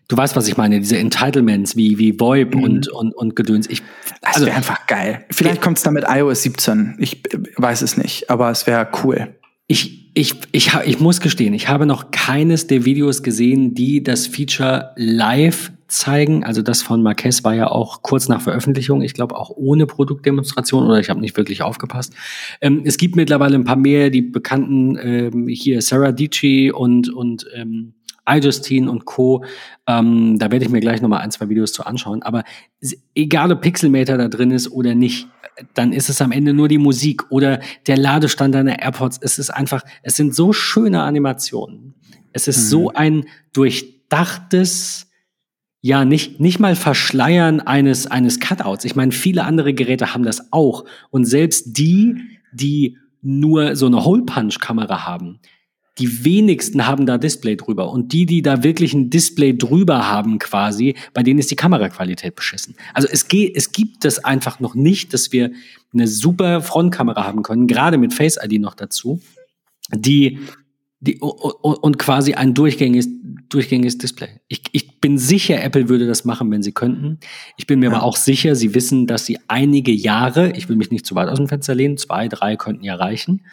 du 0.07 0.18
weißt, 0.18 0.35
was 0.35 0.48
ich 0.48 0.57
meine, 0.57 0.80
diese 0.80 0.98
Entitlements 0.98 1.76
wie, 1.76 1.98
wie 1.98 2.19
VoIP 2.19 2.56
mhm. 2.56 2.64
und, 2.64 2.88
und, 2.89 3.14
und 3.14 3.35
Gedöns. 3.35 3.68
Ich, 3.69 3.81
also, 4.22 4.39
das 4.39 4.45
wäre 4.48 4.57
einfach 4.57 4.88
geil. 4.88 5.26
Vielleicht 5.30 5.61
kommt 5.61 5.77
es 5.77 5.84
dann 5.84 5.94
mit 5.94 6.06
iOS 6.07 6.44
17. 6.44 6.95
Ich 6.99 7.23
weiß 7.57 7.81
es 7.81 7.98
nicht, 7.98 8.30
aber 8.30 8.49
es 8.49 8.68
wäre 8.68 8.88
cool. 9.03 9.35
Ich, 9.68 10.14
ich, 10.14 10.34
ich, 10.52 10.73
ich 10.85 10.99
muss 10.99 11.19
gestehen, 11.19 11.53
ich 11.53 11.68
habe 11.68 11.85
noch 11.85 12.11
keines 12.11 12.68
der 12.68 12.85
Videos 12.85 13.22
gesehen, 13.22 13.73
die 13.76 14.02
das 14.02 14.26
Feature 14.27 14.94
live 14.95 15.72
zeigen. 15.88 16.43
Also 16.43 16.61
das 16.61 16.81
von 16.81 17.01
Marquez 17.01 17.43
war 17.43 17.55
ja 17.55 17.68
auch 17.68 18.01
kurz 18.01 18.27
nach 18.27 18.41
Veröffentlichung, 18.41 19.01
ich 19.01 19.14
glaube 19.14 19.35
auch 19.35 19.49
ohne 19.49 19.85
Produktdemonstration 19.85 20.85
oder 20.85 20.99
ich 20.99 21.09
habe 21.09 21.19
nicht 21.19 21.38
wirklich 21.38 21.61
aufgepasst. 21.61 22.14
Ähm, 22.61 22.81
es 22.85 22.97
gibt 22.97 23.15
mittlerweile 23.15 23.55
ein 23.55 23.64
paar 23.64 23.76
mehr, 23.76 24.09
die 24.09 24.22
bekannten 24.22 24.97
ähm, 25.01 25.47
hier 25.47 25.81
Sarah 25.81 26.11
Dici 26.11 26.72
und, 26.72 27.09
und 27.09 27.47
ähm, 27.55 27.93
iJustine 28.27 28.91
und 28.91 29.05
Co. 29.05 29.43
Ähm, 29.88 30.38
da 30.38 30.51
werde 30.51 30.65
ich 30.65 30.72
mir 30.72 30.81
gleich 30.81 31.01
nochmal 31.01 31.22
ein, 31.22 31.31
zwei 31.31 31.49
Videos 31.49 31.72
zu 31.72 31.85
anschauen. 31.85 32.22
Aber 32.23 32.43
egal, 33.15 33.51
ob 33.51 33.61
Pixelmator 33.61 34.18
da 34.18 34.27
drin 34.27 34.51
ist 34.51 34.69
oder 34.72 34.95
nicht, 34.95 35.27
dann 35.73 35.93
ist 35.93 36.09
es 36.09 36.22
am 36.22 36.31
Ende 36.31 36.53
nur 36.53 36.68
die 36.68 36.77
Musik 36.77 37.31
oder 37.31 37.61
der 37.88 37.97
Ladestand 37.97 38.53
deiner 38.53 38.80
AirPods. 38.80 39.19
Es 39.22 39.39
ist 39.39 39.49
einfach, 39.49 39.84
es 40.03 40.15
sind 40.15 40.35
so 40.35 40.53
schöne 40.53 41.01
Animationen. 41.01 41.95
Es 42.34 42.47
ist 42.47 42.65
mhm. 42.65 42.69
so 42.69 42.89
ein 42.93 43.26
durchdachtes, 43.53 45.07
ja, 45.82 46.06
nicht, 46.06 46.40
nicht 46.40 46.60
mal 46.60 46.76
Verschleiern 46.76 47.60
eines, 47.60 48.08
eines 48.08 48.40
Cutouts. 48.40 48.86
Ich 48.86 48.95
meine, 48.95 49.12
viele 49.12 49.44
andere 49.44 49.74
Geräte 49.74 50.14
haben 50.14 50.24
das 50.24 50.52
auch. 50.52 50.86
Und 51.12 51.26
selbst 51.26 51.78
die, 51.78 52.16
die 52.52 52.98
nur 53.22 53.76
so 53.76 53.86
eine 53.86 54.04
Hole-Punch-Kamera 54.04 55.06
haben, 55.06 55.40
die 55.98 56.26
wenigsten 56.26 56.86
haben 56.86 57.06
da 57.06 57.18
Display 57.18 57.56
drüber. 57.56 57.91
Und 57.91 58.14
die, 58.14 58.26
die 58.26 58.41
da 58.41 58.64
wirklich 58.64 58.94
ein 58.94 59.10
Display 59.10 59.58
drüber 59.58 60.10
haben 60.10 60.40
quasi, 60.40 60.95
bei 61.14 61.24
denen 61.24 61.40
ist 61.40 61.52
die 61.52 61.56
Kameraqualität 61.56 62.36
beschissen. 62.36 62.76
Also 62.94 63.08
es, 63.12 63.28
geht, 63.28 63.56
es 63.56 63.72
gibt 63.72 64.06
es 64.06 64.24
einfach 64.24 64.60
noch 64.60 64.76
nicht, 64.76 65.14
dass 65.14 65.32
wir 65.32 65.52
eine 65.94 66.08
super 66.08 66.62
Frontkamera 66.62 67.24
haben 67.24 67.44
können, 67.44 67.68
gerade 67.68 67.98
mit 67.98 68.14
Face 68.14 68.38
ID 68.41 68.62
noch 68.62 68.76
dazu, 68.76 69.22
die, 69.91 70.40
die 71.08 71.20
und 71.20 71.98
quasi 71.98 72.34
ein 72.34 72.54
durchgängiges, 72.54 73.10
durchgängiges 73.50 73.98
Display. 73.98 74.40
Ich, 74.48 74.62
ich 74.72 75.00
bin 75.00 75.18
sicher, 75.18 75.64
Apple 75.64 75.90
würde 75.90 76.06
das 76.06 76.26
machen, 76.26 76.52
wenn 76.52 76.62
sie 76.62 76.74
könnten. 76.74 77.20
Ich 77.56 77.66
bin 77.66 77.80
mir 77.80 77.90
ja. 77.90 77.96
aber 77.96 78.04
auch 78.04 78.18
sicher, 78.18 78.56
sie 78.56 78.76
wissen, 78.76 79.08
dass 79.08 79.26
sie 79.26 79.40
einige 79.48 79.92
Jahre, 79.92 80.52
ich 80.52 80.70
will 80.70 80.76
mich 80.76 80.92
nicht 80.92 81.06
zu 81.06 81.16
weit 81.16 81.30
aus 81.30 81.38
dem 81.38 81.48
Fenster 81.48 81.74
lehnen, 81.74 81.98
zwei, 81.98 82.28
drei 82.28 82.56
könnten 82.58 82.84
ja 82.84 82.96
reichen, 82.96 83.46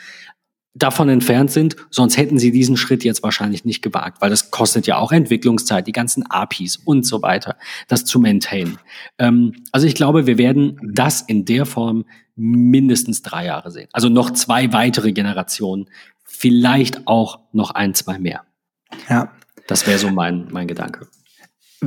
davon 0.74 1.08
entfernt 1.08 1.50
sind, 1.52 1.76
sonst 1.90 2.16
hätten 2.16 2.38
sie 2.38 2.50
diesen 2.50 2.76
Schritt 2.76 3.04
jetzt 3.04 3.22
wahrscheinlich 3.22 3.64
nicht 3.64 3.80
gewagt, 3.80 4.20
weil 4.20 4.30
das 4.30 4.50
kostet 4.50 4.86
ja 4.86 4.96
auch 4.98 5.12
Entwicklungszeit, 5.12 5.86
die 5.86 5.92
ganzen 5.92 6.24
APIs 6.28 6.76
und 6.76 7.06
so 7.06 7.22
weiter, 7.22 7.56
das 7.88 8.04
zu 8.04 8.18
maintainen. 8.18 8.78
Ähm, 9.18 9.54
also 9.72 9.86
ich 9.86 9.94
glaube, 9.94 10.26
wir 10.26 10.36
werden 10.36 10.78
das 10.82 11.20
in 11.20 11.44
der 11.44 11.64
Form 11.64 12.04
mindestens 12.34 13.22
drei 13.22 13.46
Jahre 13.46 13.70
sehen. 13.70 13.88
Also 13.92 14.08
noch 14.08 14.32
zwei 14.32 14.72
weitere 14.72 15.12
Generationen, 15.12 15.88
vielleicht 16.24 17.06
auch 17.06 17.40
noch 17.52 17.70
ein, 17.70 17.94
zwei 17.94 18.18
mehr. 18.18 18.42
Ja. 19.08 19.30
Das 19.66 19.86
wäre 19.86 19.98
so 19.98 20.10
mein, 20.10 20.48
mein 20.50 20.66
Gedanke 20.66 21.06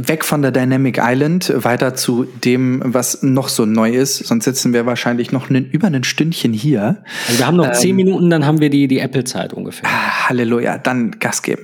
weg 0.07 0.23
von 0.23 0.41
der 0.41 0.51
Dynamic 0.51 0.99
Island, 1.01 1.51
weiter 1.55 1.95
zu 1.95 2.25
dem, 2.43 2.81
was 2.83 3.23
noch 3.23 3.49
so 3.49 3.65
neu 3.65 3.91
ist. 3.91 4.17
Sonst 4.17 4.45
sitzen 4.45 4.73
wir 4.73 4.85
wahrscheinlich 4.85 5.31
noch 5.31 5.49
einen, 5.49 5.69
über 5.69 5.87
ein 5.87 6.03
Stündchen 6.03 6.53
hier. 6.53 7.03
Also 7.27 7.39
wir 7.39 7.47
haben 7.47 7.57
noch 7.57 7.67
ähm, 7.67 7.73
zehn 7.73 7.95
Minuten, 7.95 8.29
dann 8.29 8.45
haben 8.45 8.59
wir 8.59 8.69
die, 8.69 8.87
die 8.87 8.99
Apple-Zeit 8.99 9.53
ungefähr. 9.53 9.89
Ah, 9.89 10.29
Halleluja, 10.29 10.77
dann 10.77 11.11
Gas 11.19 11.41
geben. 11.41 11.63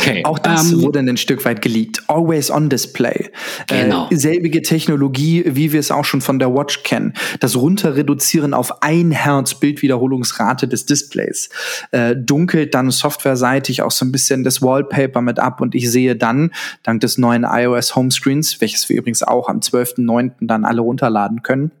Okay. 0.00 0.22
Auch 0.24 0.38
das 0.38 0.72
um, 0.72 0.78
ähm, 0.78 0.82
wurde 0.82 0.98
ein 1.00 1.16
Stück 1.16 1.44
weit 1.44 1.62
geleakt. 1.62 2.02
Always 2.08 2.50
on 2.50 2.68
Display. 2.68 3.30
Genau. 3.66 4.08
Äh, 4.10 4.16
selbige 4.16 4.62
Technologie, 4.62 5.44
wie 5.46 5.72
wir 5.72 5.80
es 5.80 5.90
auch 5.90 6.04
schon 6.04 6.20
von 6.20 6.38
der 6.38 6.54
Watch 6.54 6.82
kennen. 6.82 7.14
Das 7.40 7.56
Runterreduzieren 7.56 8.54
auf 8.54 8.82
ein 8.82 9.10
Hertz 9.10 9.54
Bildwiederholungsrate 9.54 10.68
des 10.68 10.86
Displays. 10.86 11.48
Äh, 11.92 12.16
dunkelt 12.16 12.74
dann 12.74 12.90
softwareseitig 12.90 13.82
auch 13.82 13.90
so 13.90 14.04
ein 14.04 14.12
bisschen 14.12 14.44
das 14.44 14.62
Wallpaper 14.62 15.20
mit 15.20 15.38
ab 15.38 15.60
und 15.60 15.74
ich 15.74 15.90
sehe 15.90 16.16
dann, 16.16 16.50
dank 16.82 17.00
des 17.00 17.18
neuen 17.18 17.27
neuen 17.28 17.44
iOS 17.44 17.94
Homescreens, 17.94 18.60
welches 18.60 18.88
wir 18.88 18.96
übrigens 18.96 19.22
auch 19.22 19.48
am 19.48 19.60
12.09. 19.60 20.32
dann 20.40 20.64
alle 20.64 20.80
runterladen 20.80 21.42
können 21.42 21.72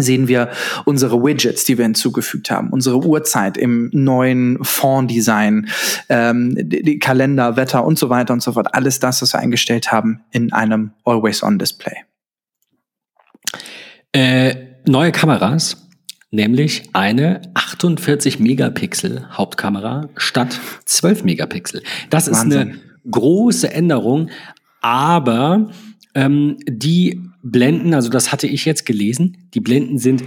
sehen 0.00 0.28
wir 0.28 0.50
unsere 0.84 1.20
Widgets, 1.24 1.64
die 1.64 1.76
wir 1.76 1.84
hinzugefügt 1.84 2.52
haben, 2.52 2.70
unsere 2.70 3.04
Uhrzeit 3.04 3.56
im 3.56 3.90
neuen 3.92 4.62
Font-Design, 4.62 5.68
ähm, 6.08 6.54
die, 6.56 7.00
Kalender, 7.00 7.56
Wetter 7.56 7.84
und 7.84 7.98
so 7.98 8.08
weiter 8.08 8.32
und 8.32 8.40
so 8.40 8.52
fort. 8.52 8.74
Alles 8.74 9.00
das, 9.00 9.20
was 9.22 9.32
wir 9.32 9.40
eingestellt 9.40 9.90
haben 9.90 10.20
in 10.30 10.52
einem 10.52 10.92
Always-On-Display. 11.04 11.96
Äh, 14.12 14.54
neue 14.86 15.10
Kameras, 15.10 15.88
nämlich 16.30 16.90
eine 16.92 17.42
48 17.54 18.38
Megapixel 18.38 19.26
Hauptkamera 19.32 20.08
statt 20.16 20.60
12 20.84 21.24
Megapixel. 21.24 21.82
Das 22.08 22.30
Wahnsinn. 22.30 22.50
ist 22.50 22.56
eine 22.56 22.80
große 23.10 23.72
Änderung, 23.72 24.30
aber 24.80 25.68
ähm, 26.14 26.56
die 26.68 27.22
Blenden, 27.42 27.94
also 27.94 28.08
das 28.08 28.32
hatte 28.32 28.46
ich 28.46 28.64
jetzt 28.64 28.84
gelesen, 28.86 29.48
die 29.54 29.60
Blenden 29.60 29.98
sind 29.98 30.22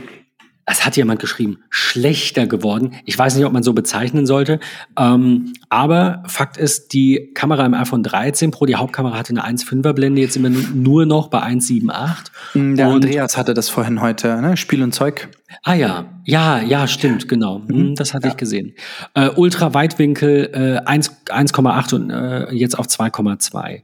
es 0.66 0.86
hat 0.86 0.96
jemand 0.96 1.20
geschrieben, 1.20 1.58
schlechter 1.70 2.48
geworden. 2.48 2.94
Ich 3.06 3.18
weiß 3.18 3.36
nicht, 3.36 3.46
ob 3.46 3.52
man 3.52 3.64
so 3.64 3.74
bezeichnen 3.74 4.26
sollte. 4.26 4.60
Ähm, 4.98 5.54
aber 5.70 6.24
Fakt 6.28 6.58
ist, 6.58 6.94
die 6.94 7.32
Kamera 7.34 7.66
im 7.66 7.74
iPhone 7.74 8.04
13 8.04 8.52
Pro, 8.52 8.66
die 8.66 8.76
Hauptkamera 8.76 9.18
hatte 9.18 9.32
eine 9.32 9.46
1,5er 9.46 9.94
Blende, 9.94 10.22
jetzt 10.22 10.34
sind 10.34 10.44
wir 10.44 10.50
nur 10.50 11.06
noch 11.06 11.30
bei 11.30 11.42
1,78. 11.42 12.32
Mm, 12.54 12.76
der 12.76 12.88
und 12.88 12.94
Andreas 12.96 13.38
hatte 13.38 13.54
das 13.54 13.70
vorhin 13.70 14.02
heute, 14.02 14.40
ne? 14.42 14.56
Spiel 14.56 14.84
und 14.84 14.94
Zeug. 14.94 15.30
Ah 15.64 15.74
ja, 15.74 16.06
ja, 16.26 16.62
ja, 16.62 16.88
stimmt, 16.88 17.28
genau. 17.28 17.60
Mhm. 17.60 17.76
Hm, 17.76 17.96
das 17.96 18.14
hatte 18.14 18.28
ja. 18.28 18.32
ich 18.32 18.38
gesehen. 18.38 18.74
Äh, 19.16 19.30
Ultra-Weitwinkel 19.30 20.82
äh, 20.86 20.90
1,8 20.90 21.96
und 21.96 22.10
äh, 22.12 22.54
jetzt 22.54 22.78
auf 22.78 22.86
2,2 22.86 23.82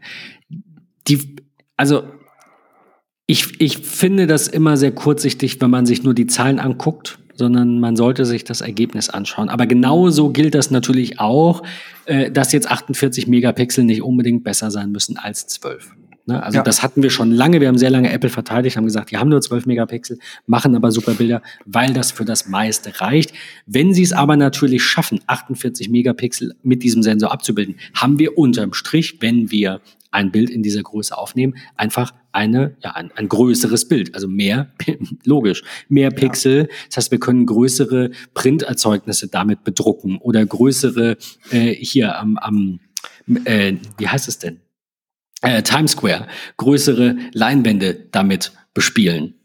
die, 1.07 1.35
also 1.75 2.03
ich, 3.25 3.59
ich 3.59 3.79
finde 3.79 4.25
das 4.25 4.47
immer 4.47 4.77
sehr 4.77 4.91
kurzsichtig, 4.91 5.61
wenn 5.61 5.69
man 5.69 5.85
sich 5.85 6.03
nur 6.03 6.13
die 6.13 6.27
Zahlen 6.27 6.59
anguckt, 6.59 7.19
sondern 7.33 7.79
man 7.79 7.95
sollte 7.95 8.25
sich 8.25 8.45
das 8.45 8.61
Ergebnis 8.61 9.09
anschauen. 9.09 9.49
Aber 9.49 9.67
genauso 9.67 10.29
gilt 10.31 10.55
das 10.55 10.71
natürlich 10.71 11.19
auch, 11.19 11.61
äh, 12.05 12.31
dass 12.31 12.51
jetzt 12.51 12.71
48 12.71 13.27
Megapixel 13.27 13.83
nicht 13.83 14.01
unbedingt 14.01 14.43
besser 14.43 14.71
sein 14.71 14.91
müssen 14.91 15.17
als 15.17 15.45
12. 15.47 15.91
Ne? 16.27 16.41
Also 16.43 16.57
ja. 16.57 16.63
das 16.63 16.83
hatten 16.83 17.03
wir 17.03 17.09
schon 17.09 17.31
lange. 17.31 17.61
Wir 17.61 17.69
haben 17.69 17.77
sehr 17.77 17.89
lange 17.89 18.11
Apple 18.11 18.29
verteidigt, 18.29 18.77
haben 18.77 18.85
gesagt, 18.85 19.11
die 19.11 19.17
haben 19.17 19.29
nur 19.29 19.41
12 19.41 19.65
Megapixel, 19.65 20.19
machen 20.45 20.75
aber 20.75 20.91
super 20.91 21.13
Bilder, 21.13 21.41
weil 21.65 21.93
das 21.93 22.11
für 22.11 22.25
das 22.25 22.47
meiste 22.47 22.99
reicht. 23.01 23.33
Wenn 23.65 23.93
sie 23.93 24.03
es 24.03 24.13
aber 24.13 24.35
natürlich 24.35 24.83
schaffen, 24.83 25.21
48 25.27 25.89
Megapixel 25.89 26.55
mit 26.63 26.83
diesem 26.83 27.03
Sensor 27.03 27.31
abzubilden, 27.31 27.75
haben 27.93 28.19
wir 28.19 28.37
unterm 28.37 28.73
Strich, 28.73 29.21
wenn 29.21 29.51
wir 29.51 29.81
ein 30.11 30.31
Bild 30.31 30.49
in 30.49 30.63
dieser 30.63 30.81
Größe 30.81 31.17
aufnehmen, 31.17 31.55
einfach 31.75 32.13
eine, 32.31 32.77
ja, 32.83 32.91
ein, 32.91 33.11
ein 33.15 33.27
größeres 33.27 33.87
Bild, 33.87 34.13
also 34.13 34.27
mehr, 34.27 34.73
logisch, 35.23 35.63
mehr 35.89 36.11
Pixel. 36.11 36.67
Ja. 36.69 36.75
Das 36.87 36.97
heißt, 36.97 37.11
wir 37.11 37.19
können 37.19 37.45
größere 37.45 38.11
Printerzeugnisse 38.33 39.27
damit 39.27 39.63
bedrucken 39.63 40.17
oder 40.17 40.45
größere, 40.45 41.17
äh, 41.51 41.73
hier 41.73 42.17
am, 42.19 42.37
am 42.37 42.79
äh, 43.45 43.73
wie 43.97 44.07
heißt 44.07 44.27
es 44.27 44.39
denn? 44.39 44.61
Äh, 45.41 45.61
Times 45.63 45.91
Square, 45.91 46.27
größere 46.57 47.15
Leinwände 47.33 48.07
damit 48.11 48.53
bespielen, 48.73 49.35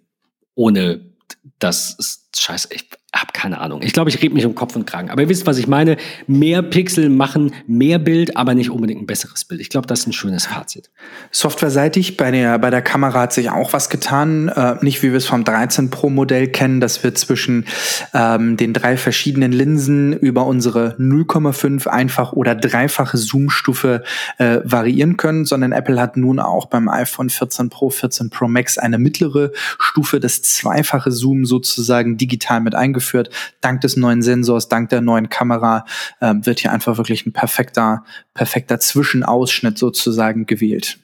ohne 0.54 1.12
das 1.58 1.94
ist 1.98 2.40
scheiße. 2.40 2.68
Ich, 2.72 2.88
hab 3.14 3.34
keine 3.34 3.60
Ahnung. 3.60 3.82
Ich 3.82 3.92
glaube, 3.92 4.08
ich 4.08 4.22
rede 4.22 4.34
mich 4.34 4.46
um 4.46 4.54
Kopf 4.54 4.74
und 4.74 4.86
Kragen. 4.86 5.10
Aber 5.10 5.20
ihr 5.20 5.28
wisst, 5.28 5.46
was 5.46 5.58
ich 5.58 5.66
meine. 5.66 5.98
Mehr 6.26 6.62
Pixel 6.62 7.10
machen 7.10 7.52
mehr 7.66 7.98
Bild, 7.98 8.38
aber 8.38 8.54
nicht 8.54 8.70
unbedingt 8.70 9.02
ein 9.02 9.06
besseres 9.06 9.44
Bild. 9.44 9.60
Ich 9.60 9.68
glaube, 9.68 9.86
das 9.86 10.00
ist 10.00 10.06
ein 10.06 10.14
schönes 10.14 10.46
Fazit. 10.46 10.90
Softwareseitig 11.30 12.16
bei 12.16 12.30
der, 12.30 12.58
bei 12.58 12.70
der 12.70 12.80
Kamera 12.80 13.20
hat 13.20 13.34
sich 13.34 13.50
auch 13.50 13.74
was 13.74 13.90
getan. 13.90 14.48
Äh, 14.48 14.76
nicht 14.80 15.02
wie 15.02 15.10
wir 15.10 15.18
es 15.18 15.26
vom 15.26 15.44
13 15.44 15.90
Pro 15.90 16.08
Modell 16.08 16.48
kennen, 16.48 16.80
dass 16.80 17.04
wir 17.04 17.14
zwischen 17.14 17.66
ähm, 18.14 18.56
den 18.56 18.72
drei 18.72 18.96
verschiedenen 18.96 19.52
Linsen 19.52 20.14
über 20.14 20.46
unsere 20.46 20.96
0,5 20.98 21.88
einfach 21.88 22.32
oder 22.32 22.54
dreifache 22.54 23.18
Zoom-Stufe 23.18 24.04
äh, 24.38 24.60
variieren 24.64 25.18
können, 25.18 25.44
sondern 25.44 25.72
Apple 25.72 26.00
hat 26.00 26.16
nun 26.16 26.38
auch 26.38 26.64
beim 26.64 26.88
iPhone 26.88 27.28
14 27.28 27.68
Pro, 27.68 27.90
14 27.90 28.30
Pro 28.30 28.48
Max 28.48 28.78
eine 28.78 28.96
mittlere 28.96 29.52
Stufe, 29.78 30.18
das 30.18 30.40
zweifache 30.40 31.12
Zoom 31.12 31.44
sozusagen 31.44 32.16
digital 32.16 32.60
mit 32.60 32.74
eingeführt 32.74 33.01
eingeführt. 33.02 33.30
Dank 33.60 33.80
des 33.80 33.96
neuen 33.96 34.22
Sensors, 34.22 34.68
dank 34.68 34.88
der 34.90 35.00
neuen 35.00 35.28
Kamera 35.28 35.84
äh, 36.20 36.34
wird 36.42 36.60
hier 36.60 36.72
einfach 36.72 36.96
wirklich 36.96 37.26
ein 37.26 37.32
perfekter, 37.32 38.04
perfekter 38.34 38.78
Zwischenausschnitt 38.78 39.78
sozusagen 39.78 40.46
gewählt. 40.46 40.98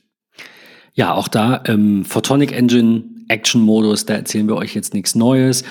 Ja, 0.95 1.13
auch 1.13 1.29
da 1.29 1.63
ähm, 1.67 2.05
Photonic 2.05 2.53
Engine 2.53 3.05
Action 3.29 3.61
Modus, 3.61 4.07
da 4.07 4.15
erzählen 4.15 4.49
wir 4.49 4.57
euch 4.57 4.75
jetzt 4.75 4.95
nichts 4.95 5.15
Neues. 5.15 5.63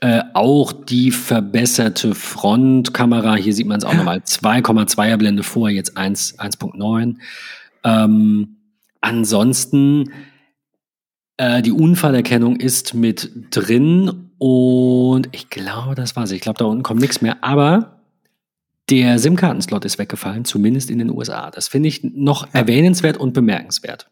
Äh, 0.00 0.22
auch 0.34 0.72
die 0.72 1.10
verbesserte 1.10 2.14
Frontkamera, 2.14 3.36
hier 3.36 3.54
sieht 3.54 3.66
man 3.66 3.78
es 3.78 3.84
auch 3.84 3.94
nochmal, 3.94 4.18
2,2er 4.18 5.16
Blende 5.16 5.42
vor, 5.42 5.70
jetzt 5.70 5.96
1,9. 5.96 7.16
Ähm, 7.82 8.56
ansonsten, 9.00 10.12
äh, 11.38 11.62
die 11.62 11.72
Unfallerkennung 11.72 12.56
ist 12.56 12.92
mit 12.92 13.30
drin 13.50 14.25
und 14.38 15.28
ich 15.32 15.50
glaube, 15.50 15.94
das 15.94 16.16
war's. 16.16 16.30
Ich 16.30 16.40
glaube, 16.40 16.58
da 16.58 16.64
unten 16.66 16.82
kommt 16.82 17.00
nichts 17.00 17.22
mehr. 17.22 17.42
Aber 17.42 18.00
der 18.90 19.18
SIM-Kartenslot 19.18 19.84
ist 19.84 19.98
weggefallen, 19.98 20.44
zumindest 20.44 20.90
in 20.90 20.98
den 20.98 21.10
USA. 21.10 21.50
Das 21.50 21.68
finde 21.68 21.88
ich 21.88 22.04
noch 22.04 22.52
erwähnenswert 22.52 23.16
und 23.16 23.32
bemerkenswert. 23.32 24.10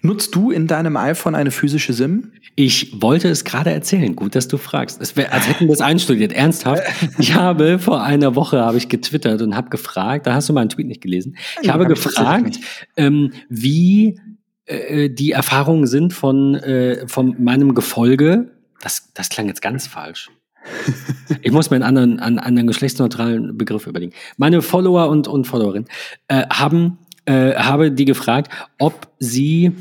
Nutzt 0.00 0.34
du 0.34 0.50
in 0.50 0.66
deinem 0.66 0.96
iPhone 0.96 1.34
eine 1.34 1.50
physische 1.50 1.92
SIM? 1.92 2.32
Ich 2.56 3.02
wollte 3.02 3.28
es 3.28 3.44
gerade 3.44 3.70
erzählen. 3.70 4.16
Gut, 4.16 4.34
dass 4.34 4.48
du 4.48 4.56
fragst. 4.56 5.00
Es 5.00 5.16
wäre, 5.16 5.32
als 5.32 5.48
hätten 5.48 5.66
wir 5.66 5.74
es 5.74 5.80
einstudiert. 5.80 6.32
Ernsthaft. 6.32 6.82
Ich 7.18 7.34
habe 7.34 7.78
vor 7.78 8.02
einer 8.02 8.34
Woche 8.34 8.60
habe 8.60 8.78
ich 8.78 8.88
getwittert 8.88 9.42
und 9.42 9.56
habe 9.56 9.70
gefragt. 9.70 10.26
Da 10.26 10.34
hast 10.34 10.48
du 10.48 10.52
meinen 10.52 10.68
Tweet 10.68 10.86
nicht 10.86 11.00
gelesen. 11.00 11.36
Ich 11.60 11.66
ja, 11.66 11.74
habe 11.74 11.84
hab 11.84 11.90
gefragt, 11.90 12.58
ähm, 12.96 13.32
wie 13.48 14.20
äh, 14.66 15.10
die 15.10 15.32
Erfahrungen 15.32 15.86
sind 15.86 16.12
von 16.12 16.54
äh, 16.54 17.06
von 17.06 17.36
meinem 17.42 17.74
Gefolge. 17.74 18.57
Das, 18.80 19.12
das 19.14 19.28
klang 19.28 19.48
jetzt 19.48 19.62
ganz 19.62 19.86
falsch. 19.86 20.30
Ich 21.42 21.52
muss 21.52 21.70
mir 21.70 21.76
einen 21.76 21.84
anderen, 21.84 22.20
einen 22.20 22.38
anderen 22.38 22.66
geschlechtsneutralen 22.66 23.56
Begriff 23.56 23.86
überlegen. 23.86 24.12
Meine 24.38 24.60
Follower 24.62 25.08
und, 25.08 25.28
und 25.28 25.46
Followerinnen 25.46 25.88
äh, 26.28 26.46
haben 26.48 26.98
äh, 27.28 27.54
habe 27.54 27.92
die 27.92 28.06
gefragt, 28.06 28.50
ob 28.78 29.08
sie 29.18 29.72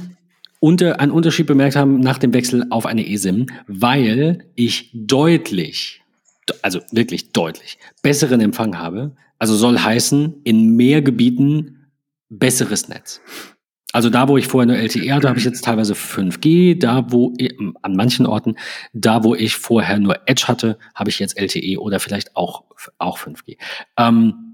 unter, 0.59 0.99
einen 0.99 1.13
Unterschied 1.13 1.47
bemerkt 1.47 1.77
haben 1.77 1.99
nach 2.01 2.17
dem 2.17 2.33
Wechsel 2.33 2.65
auf 2.69 2.85
eine 2.85 3.07
eSIM, 3.07 3.45
weil 3.67 4.45
ich 4.55 4.91
deutlich, 4.93 6.01
also 6.61 6.81
wirklich 6.91 7.31
deutlich, 7.31 7.77
besseren 8.01 8.41
Empfang 8.41 8.77
habe. 8.77 9.15
Also 9.39 9.55
soll 9.55 9.79
heißen, 9.79 10.41
in 10.43 10.75
mehr 10.75 11.01
Gebieten 11.01 11.87
besseres 12.29 12.89
Netz. 12.89 13.21
Also 13.93 14.09
da, 14.09 14.27
wo 14.27 14.37
ich 14.37 14.47
vorher 14.47 14.67
nur 14.67 14.75
LTE 14.75 15.13
hatte, 15.13 15.29
habe 15.29 15.39
ich 15.39 15.45
jetzt 15.45 15.63
teilweise 15.63 15.93
5G. 15.93 16.79
Da, 16.79 17.05
wo 17.09 17.33
an 17.81 17.95
manchen 17.95 18.25
Orten, 18.25 18.55
da, 18.93 19.23
wo 19.23 19.33
ich 19.33 19.55
vorher 19.55 19.99
nur 19.99 20.27
Edge 20.27 20.45
hatte, 20.47 20.77
habe 20.93 21.09
ich 21.09 21.19
jetzt 21.19 21.39
LTE 21.39 21.79
oder 21.79 21.99
vielleicht 21.99 22.35
auch 22.35 22.63
auch 22.97 23.17
5G. 23.17 23.57
Ähm, 23.97 24.46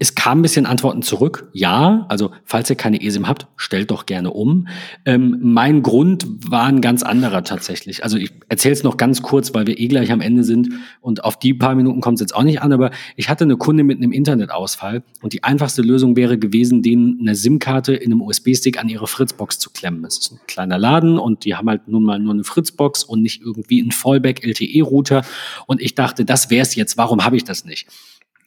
es 0.00 0.16
kam 0.16 0.40
ein 0.40 0.42
bisschen 0.42 0.66
Antworten 0.66 1.02
zurück. 1.02 1.48
Ja, 1.52 2.04
also 2.08 2.32
falls 2.44 2.68
ihr 2.68 2.74
keine 2.74 3.00
ESIM 3.00 3.28
habt, 3.28 3.46
stellt 3.56 3.92
doch 3.92 4.06
gerne 4.06 4.32
um. 4.32 4.66
Ähm, 5.04 5.38
mein 5.40 5.82
Grund 5.82 6.26
war 6.50 6.64
ein 6.64 6.80
ganz 6.80 7.04
anderer 7.04 7.44
tatsächlich. 7.44 8.02
Also 8.02 8.16
ich 8.16 8.32
erzähle 8.48 8.72
es 8.72 8.82
noch 8.82 8.96
ganz 8.96 9.22
kurz, 9.22 9.54
weil 9.54 9.68
wir 9.68 9.78
eh 9.78 9.86
gleich 9.86 10.10
am 10.10 10.20
Ende 10.20 10.42
sind 10.42 10.70
und 11.00 11.22
auf 11.22 11.38
die 11.38 11.54
paar 11.54 11.76
Minuten 11.76 12.00
kommt 12.00 12.16
es 12.16 12.22
jetzt 12.22 12.34
auch 12.34 12.42
nicht 12.42 12.60
an, 12.60 12.72
aber 12.72 12.90
ich 13.14 13.28
hatte 13.28 13.44
eine 13.44 13.56
Kunde 13.56 13.84
mit 13.84 13.98
einem 13.98 14.10
Internetausfall 14.10 15.04
und 15.22 15.32
die 15.32 15.44
einfachste 15.44 15.82
Lösung 15.82 16.16
wäre 16.16 16.38
gewesen, 16.38 16.82
denen 16.82 17.20
eine 17.20 17.36
SIM-Karte 17.36 17.94
in 17.94 18.10
einem 18.10 18.20
USB-Stick 18.20 18.80
an 18.80 18.88
ihre 18.88 19.06
Fritzbox 19.06 19.60
zu 19.60 19.70
klemmen. 19.70 20.02
Das 20.02 20.18
ist 20.18 20.32
ein 20.32 20.40
kleiner 20.48 20.78
Laden 20.78 21.18
und 21.18 21.44
die 21.44 21.54
haben 21.54 21.68
halt 21.68 21.86
nun 21.86 22.02
mal 22.02 22.18
nur 22.18 22.34
eine 22.34 22.44
Fritzbox 22.44 23.04
und 23.04 23.22
nicht 23.22 23.40
irgendwie 23.40 23.80
einen 23.80 23.92
Fallback-LTE-Router 23.92 25.22
und 25.66 25.80
ich 25.80 25.94
dachte, 25.94 26.24
das 26.24 26.50
wäre 26.50 26.62
es 26.62 26.74
jetzt, 26.74 26.96
warum 26.96 27.24
habe 27.24 27.36
ich 27.36 27.44
das 27.44 27.64
nicht? 27.64 27.86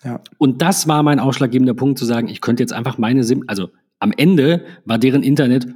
Ja. 0.05 0.21
Und 0.37 0.61
das 0.61 0.87
war 0.87 1.03
mein 1.03 1.19
ausschlaggebender 1.19 1.73
Punkt 1.73 1.97
zu 1.97 2.05
sagen, 2.05 2.27
ich 2.27 2.39
könnte 2.39 2.61
jetzt 2.63 2.73
einfach 2.73 2.97
meine 2.97 3.23
SIM, 3.23 3.43
also 3.47 3.69
am 3.99 4.13
Ende 4.15 4.65
war 4.85 4.99
deren 4.99 5.23
Internet 5.23 5.67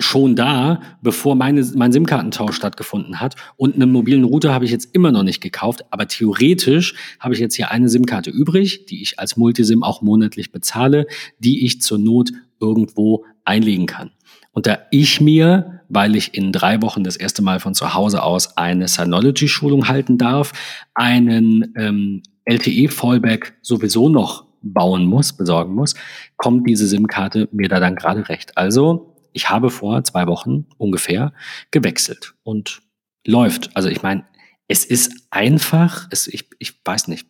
schon 0.00 0.34
da, 0.34 0.80
bevor 1.02 1.36
meine, 1.36 1.64
mein 1.74 1.92
SIM-Kartentausch 1.92 2.56
stattgefunden 2.56 3.20
hat. 3.20 3.36
Und 3.56 3.74
einen 3.74 3.92
mobilen 3.92 4.24
Router 4.24 4.52
habe 4.52 4.64
ich 4.64 4.70
jetzt 4.70 4.94
immer 4.94 5.12
noch 5.12 5.22
nicht 5.22 5.40
gekauft. 5.40 5.84
Aber 5.90 6.08
theoretisch 6.08 6.94
habe 7.20 7.34
ich 7.34 7.40
jetzt 7.40 7.54
hier 7.54 7.70
eine 7.70 7.88
SIM-Karte 7.88 8.30
übrig, 8.30 8.86
die 8.86 9.02
ich 9.02 9.18
als 9.18 9.36
Multisim 9.36 9.82
auch 9.82 10.00
monatlich 10.00 10.52
bezahle, 10.52 11.06
die 11.38 11.64
ich 11.64 11.82
zur 11.82 11.98
Not 11.98 12.30
irgendwo 12.60 13.24
einlegen 13.44 13.86
kann. 13.86 14.10
Und 14.52 14.66
da 14.66 14.78
ich 14.90 15.20
mir, 15.20 15.82
weil 15.88 16.16
ich 16.16 16.34
in 16.34 16.50
drei 16.50 16.82
Wochen 16.82 17.04
das 17.04 17.16
erste 17.16 17.42
Mal 17.42 17.60
von 17.60 17.74
zu 17.74 17.94
Hause 17.94 18.22
aus 18.22 18.56
eine 18.56 18.88
Synology-Schulung 18.88 19.88
halten 19.88 20.18
darf, 20.18 20.52
einen 20.94 21.72
ähm, 21.76 22.22
LTE-Fallback 22.44 23.54
sowieso 23.62 24.08
noch 24.08 24.46
bauen 24.62 25.06
muss, 25.06 25.32
besorgen 25.32 25.74
muss, 25.74 25.94
kommt 26.36 26.68
diese 26.68 26.86
SIM-Karte 26.86 27.48
mir 27.52 27.68
da 27.68 27.80
dann 27.80 27.96
gerade 27.96 28.28
recht. 28.28 28.56
Also 28.56 29.16
ich 29.32 29.48
habe 29.48 29.70
vor 29.70 30.02
zwei 30.04 30.26
Wochen 30.26 30.66
ungefähr 30.76 31.32
gewechselt 31.70 32.34
und 32.42 32.82
läuft. 33.26 33.74
Also 33.76 33.88
ich 33.88 34.02
meine, 34.02 34.24
es 34.68 34.84
ist 34.84 35.26
einfach, 35.30 36.06
es, 36.10 36.26
ich, 36.26 36.48
ich 36.58 36.80
weiß 36.84 37.08
nicht. 37.08 37.26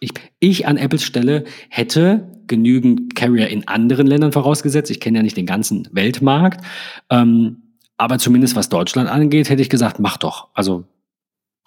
Ich, 0.00 0.12
ich 0.40 0.66
an 0.66 0.76
Apples 0.76 1.04
Stelle 1.04 1.44
hätte 1.70 2.42
genügend 2.46 3.14
Carrier 3.14 3.48
in 3.48 3.68
anderen 3.68 4.06
Ländern 4.06 4.32
vorausgesetzt. 4.32 4.90
Ich 4.90 5.00
kenne 5.00 5.18
ja 5.18 5.22
nicht 5.22 5.36
den 5.36 5.46
ganzen 5.46 5.88
Weltmarkt. 5.92 6.64
Ähm, 7.10 7.78
aber 7.96 8.18
zumindest 8.18 8.56
was 8.56 8.68
Deutschland 8.68 9.08
angeht, 9.08 9.48
hätte 9.48 9.62
ich 9.62 9.70
gesagt, 9.70 9.98
mach 10.00 10.16
doch. 10.16 10.48
Also 10.54 10.84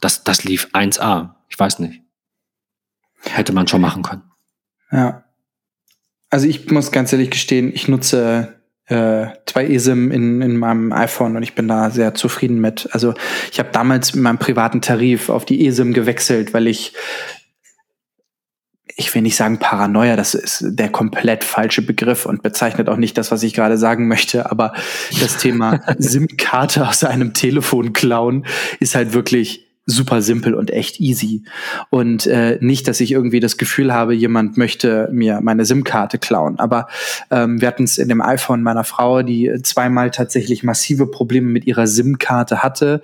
das, 0.02 0.24
das 0.24 0.44
lief 0.44 0.68
1A. 0.74 1.36
Ich 1.50 1.58
weiß 1.58 1.80
nicht. 1.80 2.02
Hätte 3.22 3.54
man 3.54 3.68
schon 3.68 3.82
machen 3.82 4.04
können. 4.04 4.24
Ja. 4.92 5.24
Also 6.30 6.48
ich 6.48 6.70
muss 6.72 6.92
ganz 6.92 7.14
ehrlich 7.14 7.30
gestehen, 7.30 7.72
ich 7.74 7.88
nutze 7.88 8.58
äh, 8.86 9.28
zwei 9.46 9.68
eSIM 9.68 10.12
in, 10.12 10.42
in 10.42 10.58
meinem 10.58 10.92
iPhone 10.92 11.36
und 11.36 11.44
ich 11.44 11.56
bin 11.56 11.68
da 11.68 11.90
sehr 11.90 12.14
zufrieden 12.16 12.60
mit. 12.60 12.90
Also 12.92 13.14
ich 13.52 13.60
habe 13.60 13.70
damals 13.72 14.14
mit 14.14 14.24
meinem 14.24 14.38
privaten 14.38 14.82
Tarif 14.82 15.30
auf 15.30 15.46
die 15.46 15.68
eSIM 15.68 15.94
gewechselt, 15.94 16.54
weil 16.54 16.68
ich 16.68 16.94
ich 19.00 19.14
will 19.14 19.22
nicht 19.22 19.36
sagen 19.36 19.60
Paranoia, 19.60 20.16
das 20.16 20.34
ist 20.34 20.64
der 20.66 20.90
komplett 20.90 21.44
falsche 21.44 21.84
Begriff 21.84 22.26
und 22.26 22.42
bezeichnet 22.42 22.90
auch 22.90 22.98
nicht 22.98 23.16
das, 23.18 23.32
was 23.32 23.44
ich 23.44 23.54
gerade 23.54 23.78
sagen 23.78 24.08
möchte, 24.08 24.50
aber 24.50 24.74
das 25.22 25.38
Thema 25.38 25.82
SIM-Karte 26.00 26.88
aus 26.88 27.04
einem 27.04 27.36
Telefon 27.36 27.94
klauen 27.94 28.48
ist 28.80 28.96
halt 28.96 29.14
wirklich 29.14 29.67
super 29.88 30.22
simpel 30.22 30.54
und 30.54 30.70
echt 30.70 31.00
easy. 31.00 31.44
Und 31.90 32.28
äh, 32.28 32.58
nicht, 32.62 32.88
dass 32.88 33.00
ich 33.00 33.12
irgendwie 33.14 33.40
das 33.40 33.58
Gefühl 33.58 33.94
habe, 33.94 34.14
jemand 34.14 34.58
möchte 34.58 35.10
mir 35.12 35.40
meine 35.42 35.66
SIM-Karte 35.66 36.20
klauen. 36.20 36.60
Aber 36.60 36.88
ähm, 37.32 37.62
wir 37.62 37.70
hatten 37.70 37.86
es 37.86 37.98
in 37.98 38.10
dem 38.10 38.22
iPhone 38.22 38.62
meiner 38.62 38.84
Frau, 38.84 39.24
die 39.24 39.50
zweimal 39.64 40.12
tatsächlich 40.12 40.62
massive 40.64 41.08
Probleme 41.08 41.48
mit 41.48 41.66
ihrer 41.66 41.88
SIM-Karte 41.88 42.62
hatte. 42.62 43.02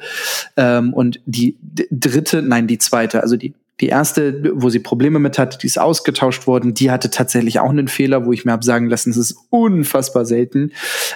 Ähm, 0.57 0.93
und 0.93 1.21
die 1.25 1.57
dritte, 1.89 2.41
nein, 2.41 2.67
die 2.67 2.77
zweite, 2.77 3.23
also 3.23 3.37
die 3.37 3.53
die 3.81 3.87
erste, 3.87 4.51
wo 4.53 4.69
sie 4.69 4.79
Probleme 4.79 5.19
mit 5.19 5.39
hatte, 5.39 5.57
die 5.57 5.65
ist 5.65 5.79
ausgetauscht 5.79 6.45
worden, 6.45 6.73
die 6.73 6.91
hatte 6.91 7.09
tatsächlich 7.09 7.59
auch 7.59 7.71
einen 7.71 7.87
Fehler, 7.87 8.25
wo 8.25 8.31
ich 8.31 8.45
mir 8.45 8.51
habe 8.51 8.63
sagen 8.63 8.87
lassen, 8.87 9.09
es 9.09 9.17
ist 9.17 9.35
unfassbar 9.49 10.25
selten. 10.25 10.71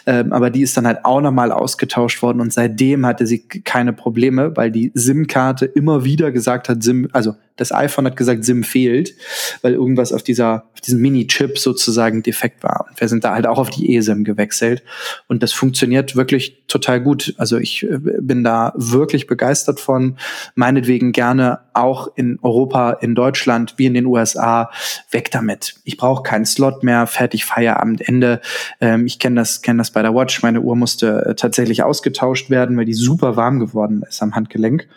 Ähm, 0.08 0.34
aber 0.34 0.50
die 0.50 0.62
ist 0.62 0.76
dann 0.76 0.88
halt 0.88 1.06
auch 1.06 1.22
nochmal 1.22 1.52
ausgetauscht 1.52 2.22
worden 2.24 2.42
und 2.42 2.52
seitdem 2.52 3.06
hatte 3.06 3.28
sie 3.28 3.48
keine 3.48 3.94
Probleme, 3.94 4.58
weil 4.58 4.72
die 4.72 4.92
SIM-Karte 4.96 5.66
immer 5.66 6.04
wieder 6.04 6.32
gesagt 6.32 6.68
hat, 6.68 6.82
SIM, 6.82 7.08
also 7.14 7.36
das 7.58 7.72
iPhone 7.72 8.06
hat 8.06 8.16
gesagt, 8.16 8.46
SIM 8.46 8.64
fehlt, 8.64 9.14
weil 9.62 9.74
irgendwas 9.74 10.14
auf 10.14 10.24
dieser, 10.24 10.66
auf 10.74 10.82
diesem 10.82 11.02
Mini-Chip 11.02 11.58
sozusagen 11.58 12.24
defekt 12.24 12.64
war. 12.64 12.86
Und 12.90 13.02
wir 13.02 13.10
sind 13.10 13.24
da 13.24 13.34
halt 13.34 13.48
auch 13.48 13.58
auf 13.58 13.70
die 13.70 13.96
eSIM 13.98 14.24
gewechselt. 14.24 14.84
Und 15.28 15.44
das 15.44 15.52
funktioniert 15.52 16.16
wirklich 16.16 16.64
total 16.68 17.02
gut. 17.02 17.34
Also 17.38 17.58
ich 17.58 17.84
äh, 17.84 17.98
bin 17.98 18.44
da 18.44 18.74
wirklich 18.76 19.28
begeistert 19.28 19.80
von. 19.80 20.18
Meinetwegen 20.56 21.12
gerne 21.12 21.60
auch 21.74 22.10
in 22.16 22.40
Europa, 22.42 22.92
in 22.92 23.16
Deutschland, 23.16 23.74
wie 23.78 23.86
in 23.86 23.94
den 23.94 24.06
USA. 24.06 24.72
Weg 25.12 25.32
damit. 25.32 25.76
Ich 25.84 25.98
brauche 25.98 26.24
keinen 26.24 26.46
Slot 26.46 26.84
mehr. 26.84 27.08
Fertig, 27.08 27.46
Feierabend, 27.46 28.08
Ende. 28.08 28.42
Ähm, 28.80 29.06
ich 29.06 29.20
kenne 29.20 29.42
das, 29.42 29.62
kenne 29.62 29.80
das 29.80 29.92
bei 29.92 30.02
der 30.02 30.14
Watch. 30.14 30.42
Meine 30.44 30.62
Uhr 30.62 30.76
musste 30.76 31.26
äh, 31.26 31.36
tatsächlich 31.36 31.84
ausgetauscht 31.84 32.50
werden, 32.50 32.78
weil 32.78 32.86
die 32.86 32.94
super 32.94 33.36
warm 33.36 33.60
geworden 33.60 34.04
ist 34.08 34.22
am 34.22 34.36
Handgelenk. 34.36 34.88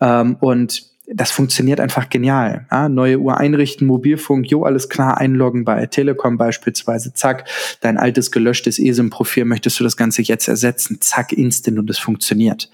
Ähm, 0.00 0.36
und 0.40 0.89
das 1.12 1.30
funktioniert 1.30 1.80
einfach 1.80 2.08
genial. 2.08 2.66
Ja, 2.70 2.88
neue 2.88 3.18
Uhr 3.18 3.38
einrichten, 3.38 3.86
Mobilfunk, 3.86 4.50
jo, 4.50 4.64
alles 4.64 4.88
klar, 4.88 5.18
einloggen 5.18 5.64
bei 5.64 5.86
Telekom 5.86 6.36
beispielsweise, 6.36 7.14
zack, 7.14 7.48
dein 7.80 7.98
altes 7.98 8.30
gelöschtes 8.30 8.78
eSIM-Profil, 8.78 9.44
möchtest 9.44 9.80
du 9.80 9.84
das 9.84 9.96
Ganze 9.96 10.22
jetzt 10.22 10.48
ersetzen, 10.48 11.00
zack, 11.00 11.32
instant 11.32 11.78
und 11.78 11.90
es 11.90 11.98
funktioniert. 11.98 12.70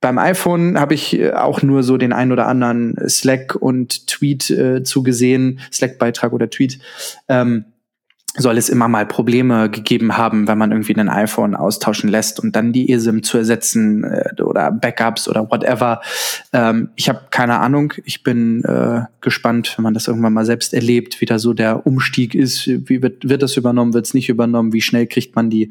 Beim 0.00 0.18
iPhone 0.18 0.78
habe 0.78 0.94
ich 0.94 1.18
äh, 1.18 1.32
auch 1.32 1.62
nur 1.62 1.82
so 1.82 1.96
den 1.96 2.12
ein 2.12 2.32
oder 2.32 2.46
anderen 2.46 2.96
Slack 3.08 3.54
und 3.54 4.06
Tweet 4.06 4.50
äh, 4.50 4.82
zugesehen, 4.82 5.60
Slack-Beitrag 5.72 6.32
oder 6.32 6.50
Tweet. 6.50 6.78
Ähm, 7.28 7.64
soll 8.38 8.58
es 8.58 8.68
immer 8.68 8.88
mal 8.88 9.06
Probleme 9.06 9.70
gegeben 9.70 10.16
haben, 10.16 10.46
wenn 10.46 10.58
man 10.58 10.70
irgendwie 10.70 10.94
ein 10.94 11.08
iPhone 11.08 11.54
austauschen 11.54 12.08
lässt 12.08 12.40
und 12.40 12.54
dann 12.54 12.72
die 12.72 12.92
eSIM 12.92 13.22
zu 13.22 13.38
ersetzen 13.38 14.04
äh, 14.04 14.42
oder 14.42 14.70
Backups 14.70 15.28
oder 15.28 15.50
whatever. 15.50 16.00
Ähm, 16.52 16.90
ich 16.96 17.08
habe 17.08 17.22
keine 17.30 17.58
Ahnung. 17.60 17.94
Ich 18.04 18.22
bin 18.22 18.62
äh, 18.64 19.02
gespannt, 19.20 19.74
wenn 19.76 19.82
man 19.82 19.94
das 19.94 20.08
irgendwann 20.08 20.34
mal 20.34 20.44
selbst 20.44 20.74
erlebt, 20.74 21.20
wie 21.20 21.26
da 21.26 21.38
so 21.38 21.52
der 21.52 21.86
Umstieg 21.86 22.34
ist. 22.34 22.66
Wie 22.66 23.02
wird, 23.02 23.28
wird 23.28 23.42
das 23.42 23.56
übernommen, 23.56 23.94
wird 23.94 24.06
es 24.06 24.14
nicht 24.14 24.28
übernommen? 24.28 24.72
Wie 24.72 24.82
schnell 24.82 25.06
kriegt 25.06 25.34
man 25.34 25.50
die 25.50 25.70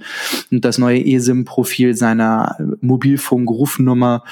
das 0.51 0.77
neue 0.77 1.05
eSIM-Profil 1.05 1.95
seiner 1.95 2.57
Mobilfunk-Rufnummer 2.81 4.23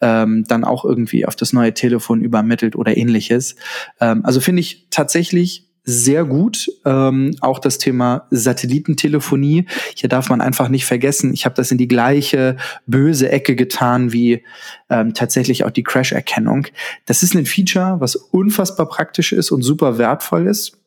ähm, 0.00 0.44
dann 0.48 0.64
auch 0.64 0.84
irgendwie 0.84 1.26
auf 1.26 1.36
das 1.36 1.52
neue 1.52 1.74
Telefon 1.74 2.22
übermittelt 2.22 2.76
oder 2.76 2.96
ähnliches? 2.96 3.56
Ähm, 4.00 4.24
also 4.24 4.40
finde 4.40 4.60
ich 4.60 4.86
tatsächlich 4.90 5.68
sehr 5.84 6.24
gut. 6.24 6.70
Ähm, 6.84 7.36
auch 7.40 7.58
das 7.58 7.78
Thema 7.78 8.26
Satellitentelefonie. 8.30 9.66
Hier 9.94 10.08
darf 10.08 10.28
man 10.28 10.40
einfach 10.40 10.68
nicht 10.68 10.86
vergessen, 10.86 11.32
ich 11.32 11.44
habe 11.44 11.54
das 11.54 11.70
in 11.70 11.78
die 11.78 11.88
gleiche 11.88 12.56
böse 12.86 13.30
Ecke 13.30 13.56
getan 13.56 14.12
wie 14.12 14.44
ähm, 14.90 15.14
tatsächlich 15.14 15.64
auch 15.64 15.70
die 15.70 15.82
Crash-Erkennung. 15.82 16.66
Das 17.06 17.22
ist 17.22 17.34
ein 17.34 17.46
Feature, 17.46 17.96
was 18.00 18.16
unfassbar 18.16 18.88
praktisch 18.88 19.32
ist 19.32 19.50
und 19.50 19.62
super 19.62 19.98
wertvoll 19.98 20.46
ist. 20.46 20.81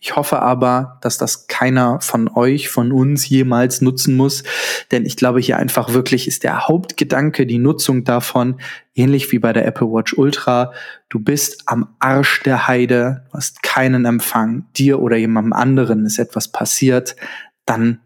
Ich 0.00 0.14
hoffe 0.16 0.40
aber, 0.40 0.98
dass 1.00 1.18
das 1.18 1.46
keiner 1.46 2.00
von 2.00 2.28
euch, 2.28 2.68
von 2.68 2.92
uns 2.92 3.28
jemals 3.28 3.80
nutzen 3.80 4.16
muss, 4.16 4.44
denn 4.90 5.04
ich 5.04 5.16
glaube 5.16 5.40
hier 5.40 5.58
einfach 5.58 5.92
wirklich 5.92 6.28
ist 6.28 6.44
der 6.44 6.68
Hauptgedanke 6.68 7.46
die 7.46 7.58
Nutzung 7.58 8.04
davon, 8.04 8.60
ähnlich 8.94 9.32
wie 9.32 9.38
bei 9.38 9.52
der 9.52 9.66
Apple 9.66 9.88
Watch 9.88 10.14
Ultra. 10.14 10.72
Du 11.08 11.18
bist 11.18 11.62
am 11.66 11.88
Arsch 11.98 12.42
der 12.42 12.68
Heide, 12.68 13.24
hast 13.32 13.62
keinen 13.62 14.04
Empfang, 14.04 14.66
dir 14.76 15.00
oder 15.00 15.16
jemandem 15.16 15.52
anderen 15.52 16.06
ist 16.06 16.18
etwas 16.18 16.48
passiert, 16.48 17.16
dann 17.66 18.00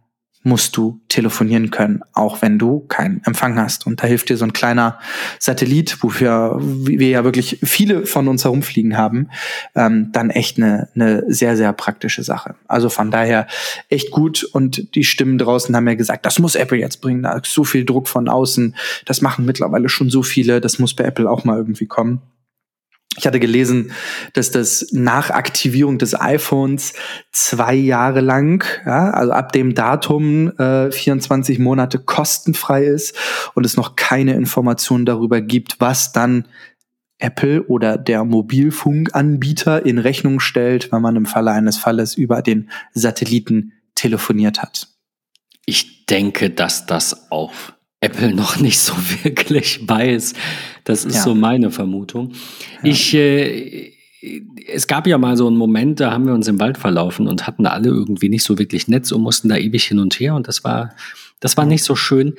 musst 0.44 0.76
du 0.76 1.00
telefonieren 1.08 1.70
können, 1.70 2.02
auch 2.12 2.42
wenn 2.42 2.58
du 2.58 2.80
keinen 2.80 3.22
Empfang 3.24 3.58
hast. 3.58 3.86
Und 3.86 4.02
da 4.02 4.06
hilft 4.06 4.28
dir 4.28 4.36
so 4.36 4.44
ein 4.44 4.52
kleiner 4.52 4.98
Satellit, 5.38 6.02
wofür 6.02 6.58
wir 6.60 7.08
ja 7.08 7.24
wirklich 7.24 7.58
viele 7.62 8.06
von 8.06 8.28
uns 8.28 8.44
herumfliegen 8.44 8.96
haben, 8.96 9.30
ähm, 9.74 10.10
dann 10.12 10.30
echt 10.30 10.58
eine, 10.58 10.88
eine 10.94 11.24
sehr, 11.28 11.56
sehr 11.56 11.72
praktische 11.72 12.22
Sache. 12.22 12.54
Also 12.68 12.90
von 12.90 13.10
daher 13.10 13.46
echt 13.88 14.10
gut. 14.10 14.44
Und 14.44 14.94
die 14.94 15.04
Stimmen 15.04 15.38
draußen 15.38 15.74
haben 15.74 15.88
ja 15.88 15.94
gesagt, 15.94 16.26
das 16.26 16.38
muss 16.38 16.54
Apple 16.54 16.78
jetzt 16.78 17.00
bringen. 17.00 17.22
Da 17.22 17.32
ist 17.32 17.52
so 17.52 17.64
viel 17.64 17.86
Druck 17.86 18.06
von 18.06 18.28
außen. 18.28 18.76
Das 19.06 19.22
machen 19.22 19.46
mittlerweile 19.46 19.88
schon 19.88 20.10
so 20.10 20.22
viele. 20.22 20.60
Das 20.60 20.78
muss 20.78 20.94
bei 20.94 21.04
Apple 21.04 21.28
auch 21.30 21.44
mal 21.44 21.56
irgendwie 21.56 21.86
kommen. 21.86 22.20
Ich 23.16 23.26
hatte 23.26 23.38
gelesen, 23.38 23.92
dass 24.32 24.50
das 24.50 24.88
nach 24.92 25.30
Aktivierung 25.30 25.98
des 25.98 26.18
iPhones 26.20 26.94
zwei 27.32 27.74
Jahre 27.74 28.20
lang, 28.20 28.64
ja, 28.84 29.10
also 29.10 29.32
ab 29.32 29.52
dem 29.52 29.74
Datum 29.74 30.56
äh, 30.58 30.90
24 30.90 31.58
Monate 31.58 31.98
kostenfrei 31.98 32.84
ist 32.84 33.16
und 33.54 33.64
es 33.64 33.76
noch 33.76 33.96
keine 33.96 34.34
Informationen 34.34 35.06
darüber 35.06 35.40
gibt, 35.40 35.80
was 35.80 36.12
dann 36.12 36.46
Apple 37.18 37.62
oder 37.64 37.96
der 37.96 38.24
Mobilfunkanbieter 38.24 39.86
in 39.86 39.98
Rechnung 39.98 40.40
stellt, 40.40 40.90
wenn 40.92 41.02
man 41.02 41.16
im 41.16 41.26
Falle 41.26 41.52
eines 41.52 41.76
Falles 41.76 42.14
über 42.16 42.42
den 42.42 42.70
Satelliten 42.92 43.72
telefoniert 43.94 44.60
hat. 44.60 44.88
Ich 45.66 46.06
denke, 46.06 46.50
dass 46.50 46.86
das 46.86 47.30
auch 47.30 47.52
Apple 48.04 48.34
noch 48.34 48.60
nicht 48.60 48.78
so 48.78 48.92
wirklich 49.22 49.80
weiß. 49.88 50.34
Das 50.84 51.04
ist 51.04 51.16
ja. 51.16 51.22
so 51.22 51.34
meine 51.34 51.70
Vermutung. 51.70 52.32
Ja. 52.82 52.90
Ich, 52.90 53.14
äh, 53.14 53.92
es 54.66 54.86
gab 54.86 55.06
ja 55.06 55.18
mal 55.18 55.36
so 55.36 55.46
einen 55.46 55.56
Moment, 55.56 56.00
da 56.00 56.12
haben 56.12 56.26
wir 56.26 56.34
uns 56.34 56.48
im 56.48 56.60
Wald 56.60 56.78
verlaufen 56.78 57.26
und 57.26 57.46
hatten 57.46 57.66
alle 57.66 57.88
irgendwie 57.88 58.28
nicht 58.28 58.44
so 58.44 58.58
wirklich 58.58 58.88
Netz 58.88 59.12
und 59.12 59.22
mussten 59.22 59.48
da 59.48 59.56
ewig 59.56 59.84
hin 59.84 59.98
und 59.98 60.18
her 60.18 60.34
und 60.34 60.48
das 60.48 60.64
war, 60.64 60.94
das 61.40 61.56
war 61.56 61.66
nicht 61.66 61.84
so 61.84 61.96
schön. 61.96 62.34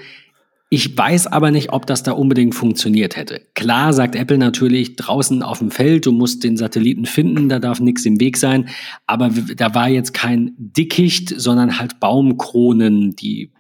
Ich 0.69 0.97
weiß 0.97 1.27
aber 1.27 1.51
nicht, 1.51 1.71
ob 1.71 1.85
das 1.85 2.01
da 2.01 2.13
unbedingt 2.13 2.55
funktioniert 2.55 3.15
hätte. 3.15 3.41
Klar 3.53 3.93
sagt 3.93 4.15
Apple 4.15 4.39
natürlich 4.39 4.95
draußen 4.95 5.43
auf 5.43 5.59
dem 5.59 5.69
Feld, 5.69 6.07
du 6.07 6.11
musst 6.11 6.43
den 6.43 6.57
Satelliten 6.57 7.05
finden, 7.05 7.49
da 7.49 7.59
darf 7.59 7.79
nichts 7.79 8.03
im 8.05 8.19
Weg 8.19 8.35
sein. 8.35 8.67
Aber 9.05 9.29
da 9.29 9.75
war 9.75 9.89
jetzt 9.89 10.15
kein 10.15 10.53
Dickicht, 10.57 11.39
sondern 11.39 11.77
halt 11.77 11.99
Baumkronen, 11.99 13.15
die 13.15 13.51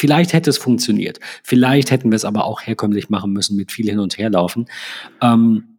Vielleicht 0.00 0.32
hätte 0.32 0.48
es 0.48 0.56
funktioniert. 0.56 1.20
Vielleicht 1.42 1.90
hätten 1.90 2.10
wir 2.10 2.16
es 2.16 2.24
aber 2.24 2.46
auch 2.46 2.62
herkömmlich 2.62 3.10
machen 3.10 3.34
müssen 3.34 3.54
mit 3.54 3.70
viel 3.70 3.86
hin 3.86 3.98
und 3.98 4.16
her 4.16 4.30
laufen. 4.30 4.64
Ähm, 5.20 5.76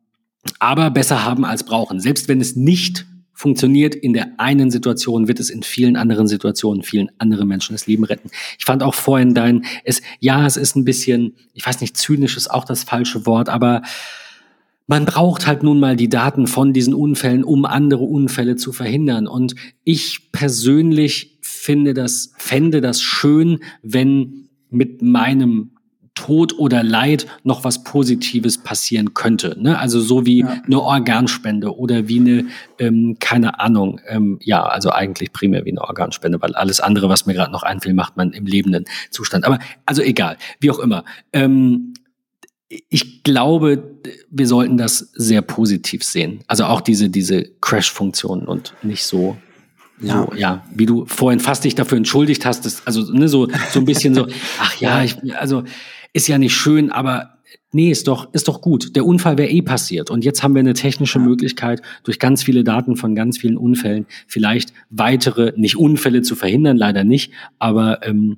aber 0.59 0.91
besser 0.91 1.25
haben 1.25 1.43
als 1.43 1.63
brauchen. 1.63 1.99
Selbst 1.99 2.27
wenn 2.27 2.39
es 2.39 2.55
nicht 2.55 3.07
funktioniert 3.33 3.95
in 3.95 4.13
der 4.13 4.39
einen 4.39 4.69
Situation, 4.69 5.27
wird 5.27 5.39
es 5.39 5.49
in 5.49 5.63
vielen 5.63 5.95
anderen 5.95 6.27
Situationen 6.27 6.83
vielen 6.83 7.09
anderen 7.17 7.47
Menschen 7.47 7.73
das 7.73 7.87
Leben 7.87 8.03
retten. 8.03 8.29
Ich 8.59 8.65
fand 8.65 8.83
auch 8.83 8.93
vorhin 8.93 9.33
dein, 9.33 9.65
es, 9.85 10.03
ja, 10.19 10.45
es 10.45 10.55
ist 10.55 10.75
ein 10.75 10.85
bisschen, 10.85 11.33
ich 11.55 11.65
weiß 11.65 11.81
nicht, 11.81 11.97
zynisch 11.97 12.37
ist 12.37 12.51
auch 12.51 12.63
das 12.63 12.83
falsche 12.83 13.25
Wort, 13.25 13.49
aber 13.49 13.81
man 14.85 15.05
braucht 15.05 15.47
halt 15.47 15.63
nun 15.63 15.79
mal 15.79 15.95
die 15.95 16.09
Daten 16.09 16.45
von 16.45 16.73
diesen 16.73 16.93
Unfällen, 16.93 17.43
um 17.43 17.65
andere 17.65 18.03
Unfälle 18.03 18.55
zu 18.55 18.71
verhindern. 18.71 19.25
Und 19.25 19.55
ich 19.83 20.31
persönlich 20.31 21.39
finde 21.61 21.93
das, 21.93 22.33
fände 22.37 22.81
das 22.81 23.03
schön, 23.03 23.59
wenn 23.83 24.49
mit 24.71 25.03
meinem 25.03 25.71
Tod 26.15 26.57
oder 26.57 26.81
Leid 26.81 27.27
noch 27.43 27.63
was 27.63 27.83
Positives 27.83 28.57
passieren 28.57 29.13
könnte. 29.13 29.55
Ne? 29.59 29.77
Also 29.77 30.01
so 30.01 30.25
wie 30.25 30.39
ja. 30.39 30.61
eine 30.65 30.81
Organspende 30.81 31.77
oder 31.77 32.07
wie 32.07 32.19
eine, 32.19 32.45
ähm, 32.79 33.17
keine 33.19 33.59
Ahnung, 33.59 34.01
ähm, 34.07 34.39
ja, 34.41 34.63
also 34.63 34.89
eigentlich 34.89 35.33
primär 35.33 35.63
wie 35.63 35.71
eine 35.71 35.81
Organspende, 35.81 36.41
weil 36.41 36.55
alles 36.55 36.79
andere, 36.79 37.09
was 37.09 37.27
mir 37.27 37.33
gerade 37.35 37.51
noch 37.51 37.63
einfällt, 37.63 37.95
macht 37.95 38.17
man 38.17 38.31
im 38.33 38.47
lebenden 38.47 38.85
Zustand. 39.11 39.45
Aber 39.45 39.59
also 39.85 40.01
egal, 40.01 40.37
wie 40.59 40.71
auch 40.71 40.79
immer. 40.79 41.05
Ähm, 41.31 41.93
ich 42.67 43.23
glaube, 43.23 43.99
wir 44.31 44.47
sollten 44.47 44.77
das 44.77 45.11
sehr 45.13 45.43
positiv 45.43 46.03
sehen. 46.03 46.39
Also 46.47 46.65
auch 46.65 46.81
diese, 46.81 47.09
diese 47.09 47.43
Crash-Funktionen 47.61 48.47
und 48.47 48.73
nicht 48.81 49.03
so, 49.03 49.37
ja. 50.01 50.27
so, 50.29 50.35
ja, 50.35 50.63
wie 50.73 50.85
du 50.85 51.05
vorhin 51.05 51.39
fast 51.39 51.63
dich 51.63 51.75
dafür 51.75 51.97
entschuldigt 51.97 52.45
hast, 52.45 52.65
das, 52.65 52.85
also 52.85 53.11
ne, 53.13 53.27
so, 53.27 53.47
so 53.71 53.79
ein 53.79 53.85
bisschen 53.85 54.13
so, 54.15 54.27
ach 54.59 54.79
ja, 54.79 55.03
ich, 55.03 55.17
also 55.35 55.63
ist 56.13 56.27
ja 56.27 56.37
nicht 56.37 56.53
schön, 56.53 56.91
aber 56.91 57.37
nee, 57.71 57.89
ist 57.89 58.07
doch, 58.07 58.33
ist 58.33 58.47
doch 58.47 58.61
gut. 58.61 58.95
Der 58.95 59.05
Unfall 59.05 59.37
wäre 59.37 59.49
eh 59.49 59.61
passiert. 59.61 60.09
Und 60.09 60.25
jetzt 60.25 60.43
haben 60.43 60.55
wir 60.55 60.59
eine 60.59 60.73
technische. 60.73 61.19
Möglichkeit, 61.19 61.81
durch 62.03 62.19
ganz 62.19 62.43
viele 62.43 62.63
Daten 62.63 62.95
von 62.95 63.15
ganz 63.15 63.37
vielen 63.37 63.57
Unfällen 63.57 64.05
vielleicht 64.27 64.73
weitere, 64.89 65.53
nicht 65.55 65.77
Unfälle 65.77 66.21
zu 66.21 66.35
verhindern, 66.35 66.77
leider 66.77 67.03
nicht, 67.03 67.31
aber 67.59 68.05
ähm, 68.05 68.37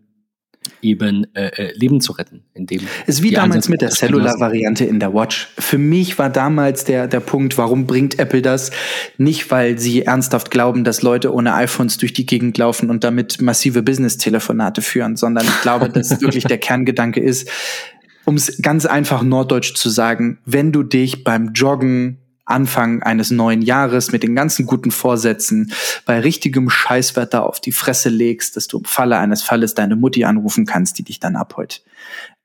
eben 0.81 1.27
äh, 1.35 1.47
äh, 1.47 1.73
Leben 1.77 2.01
zu 2.01 2.13
retten. 2.13 2.43
Indem 2.53 2.81
es 3.07 3.17
ist 3.17 3.23
wie 3.23 3.31
damals 3.31 3.69
mit 3.69 3.81
der 3.81 3.89
Cellular-Variante 3.89 4.85
in 4.85 4.99
der 4.99 5.13
Watch. 5.13 5.49
Für 5.57 5.77
mich 5.77 6.19
war 6.19 6.29
damals 6.29 6.83
der, 6.83 7.07
der 7.07 7.19
Punkt, 7.19 7.57
warum 7.57 7.87
bringt 7.87 8.19
Apple 8.19 8.41
das? 8.41 8.71
Nicht, 9.17 9.49
weil 9.51 9.79
sie 9.79 10.03
ernsthaft 10.03 10.51
glauben, 10.51 10.83
dass 10.83 11.01
Leute 11.01 11.33
ohne 11.33 11.53
iPhones 11.53 11.97
durch 11.97 12.13
die 12.13 12.25
Gegend 12.25 12.57
laufen 12.57 12.89
und 12.89 13.03
damit 13.03 13.41
massive 13.41 13.83
Business-Telefonate 13.83 14.81
führen, 14.81 15.15
sondern 15.15 15.45
ich 15.45 15.61
glaube, 15.61 15.89
dass 15.89 16.21
wirklich 16.21 16.43
der 16.43 16.57
Kerngedanke 16.57 17.19
ist, 17.19 17.49
um 18.25 18.35
es 18.35 18.61
ganz 18.61 18.85
einfach 18.85 19.23
norddeutsch 19.23 19.75
zu 19.75 19.89
sagen, 19.89 20.39
wenn 20.45 20.71
du 20.71 20.83
dich 20.83 21.23
beim 21.23 21.51
Joggen 21.53 22.19
Anfang 22.45 23.01
eines 23.03 23.31
neuen 23.31 23.61
Jahres 23.61 24.11
mit 24.11 24.23
den 24.23 24.35
ganzen 24.35 24.65
guten 24.65 24.91
Vorsätzen 24.91 25.71
bei 26.05 26.19
richtigem 26.19 26.69
Scheißwetter 26.69 27.45
auf 27.45 27.61
die 27.61 27.71
Fresse 27.71 28.09
legst, 28.09 28.57
dass 28.57 28.67
du 28.67 28.79
im 28.79 28.85
Falle 28.85 29.17
eines 29.17 29.43
Falles 29.43 29.73
deine 29.73 29.95
Mutti 29.95 30.25
anrufen 30.25 30.65
kannst, 30.65 30.97
die 30.97 31.03
dich 31.03 31.19
dann 31.19 31.35
abholt. 31.35 31.83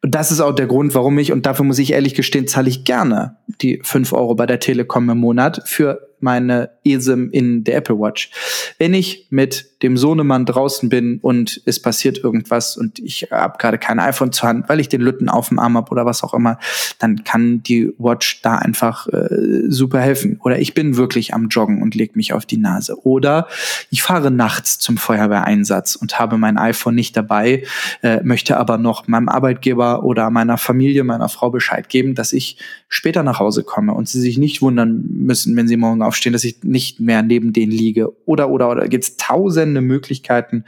Und 0.00 0.14
das 0.14 0.30
ist 0.30 0.40
auch 0.40 0.54
der 0.54 0.66
Grund, 0.66 0.94
warum 0.94 1.18
ich, 1.18 1.32
und 1.32 1.46
dafür 1.46 1.64
muss 1.64 1.80
ich 1.80 1.92
ehrlich 1.92 2.14
gestehen, 2.14 2.46
zahle 2.46 2.68
ich 2.68 2.84
gerne 2.84 3.36
die 3.60 3.80
fünf 3.82 4.12
Euro 4.12 4.36
bei 4.36 4.46
der 4.46 4.60
Telekom 4.60 5.10
im 5.10 5.18
Monat 5.18 5.62
für 5.64 6.08
meine 6.20 6.70
ESIM 6.84 7.30
in 7.32 7.64
der 7.64 7.76
Apple 7.76 7.98
Watch. 7.98 8.30
Wenn 8.78 8.94
ich 8.94 9.26
mit 9.30 9.67
dem 9.82 9.96
Sohnemann 9.96 10.44
draußen 10.44 10.88
bin 10.88 11.18
und 11.22 11.62
es 11.64 11.80
passiert 11.80 12.18
irgendwas 12.18 12.76
und 12.76 12.98
ich 12.98 13.28
habe 13.30 13.58
gerade 13.58 13.78
kein 13.78 14.00
iPhone 14.00 14.32
zur 14.32 14.48
Hand, 14.48 14.68
weil 14.68 14.80
ich 14.80 14.88
den 14.88 15.00
Lütten 15.00 15.28
auf 15.28 15.48
dem 15.48 15.58
Arm 15.58 15.76
habe 15.76 15.90
oder 15.92 16.04
was 16.04 16.24
auch 16.24 16.34
immer, 16.34 16.58
dann 16.98 17.22
kann 17.22 17.62
die 17.62 17.92
Watch 17.98 18.42
da 18.42 18.56
einfach 18.56 19.06
äh, 19.08 19.68
super 19.68 20.00
helfen. 20.00 20.40
Oder 20.42 20.58
ich 20.58 20.74
bin 20.74 20.96
wirklich 20.96 21.32
am 21.32 21.48
Joggen 21.48 21.80
und 21.80 21.94
leg 21.94 22.16
mich 22.16 22.32
auf 22.32 22.44
die 22.44 22.56
Nase. 22.56 23.06
Oder 23.06 23.46
ich 23.90 24.02
fahre 24.02 24.30
nachts 24.30 24.78
zum 24.78 24.96
Feuerwehreinsatz 24.96 25.94
und 25.94 26.18
habe 26.18 26.38
mein 26.38 26.58
iPhone 26.58 26.96
nicht 26.96 27.16
dabei, 27.16 27.62
äh, 28.02 28.20
möchte 28.24 28.56
aber 28.56 28.78
noch 28.78 29.06
meinem 29.06 29.28
Arbeitgeber 29.28 30.02
oder 30.02 30.30
meiner 30.30 30.58
Familie, 30.58 31.04
meiner 31.04 31.28
Frau 31.28 31.50
Bescheid 31.50 31.88
geben, 31.88 32.16
dass 32.16 32.32
ich 32.32 32.58
später 32.88 33.22
nach 33.22 33.38
Hause 33.38 33.62
komme 33.62 33.94
und 33.94 34.08
sie 34.08 34.20
sich 34.20 34.38
nicht 34.38 34.60
wundern 34.60 35.04
müssen, 35.08 35.54
wenn 35.56 35.68
sie 35.68 35.76
morgen 35.76 36.02
aufstehen, 36.02 36.32
dass 36.32 36.44
ich 36.44 36.64
nicht 36.64 36.98
mehr 36.98 37.22
neben 37.22 37.52
denen 37.52 37.72
liege. 37.72 38.12
Oder, 38.26 38.50
oder, 38.50 38.70
oder 38.70 38.88
gibt 38.88 39.04
es 39.04 39.16
tausende 39.68 39.80
Möglichkeiten. 39.80 40.64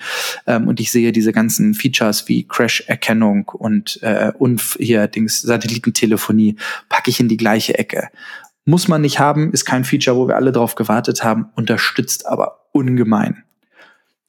Ähm, 0.47 0.69
und 0.69 0.81
ich 0.81 0.91
sehe 0.91 1.13
diese 1.13 1.33
ganzen 1.33 1.75
Features 1.75 2.29
wie 2.29 2.47
Crash-Erkennung 2.47 3.49
und, 3.49 4.03
äh, 4.03 4.33
und 4.39 4.61
hier 4.79 5.07
Dings 5.07 5.41
Satellitentelefonie, 5.43 6.57
packe 6.89 7.11
ich 7.11 7.21
in 7.21 7.29
die 7.29 7.37
gleiche 7.37 7.79
Ecke. 7.79 8.09
Muss 8.65 8.89
man 8.89 9.01
nicht 9.01 9.19
haben, 9.19 9.53
ist 9.53 9.65
kein 9.65 9.85
Feature, 9.85 10.17
wo 10.17 10.29
wir 10.29 10.37
alle 10.37 10.53
drauf 10.53 10.75
gewartet 10.75 11.25
haben, 11.25 11.47
unterstützt 11.57 12.27
aber 12.27 12.67
ungemein. 12.73 13.43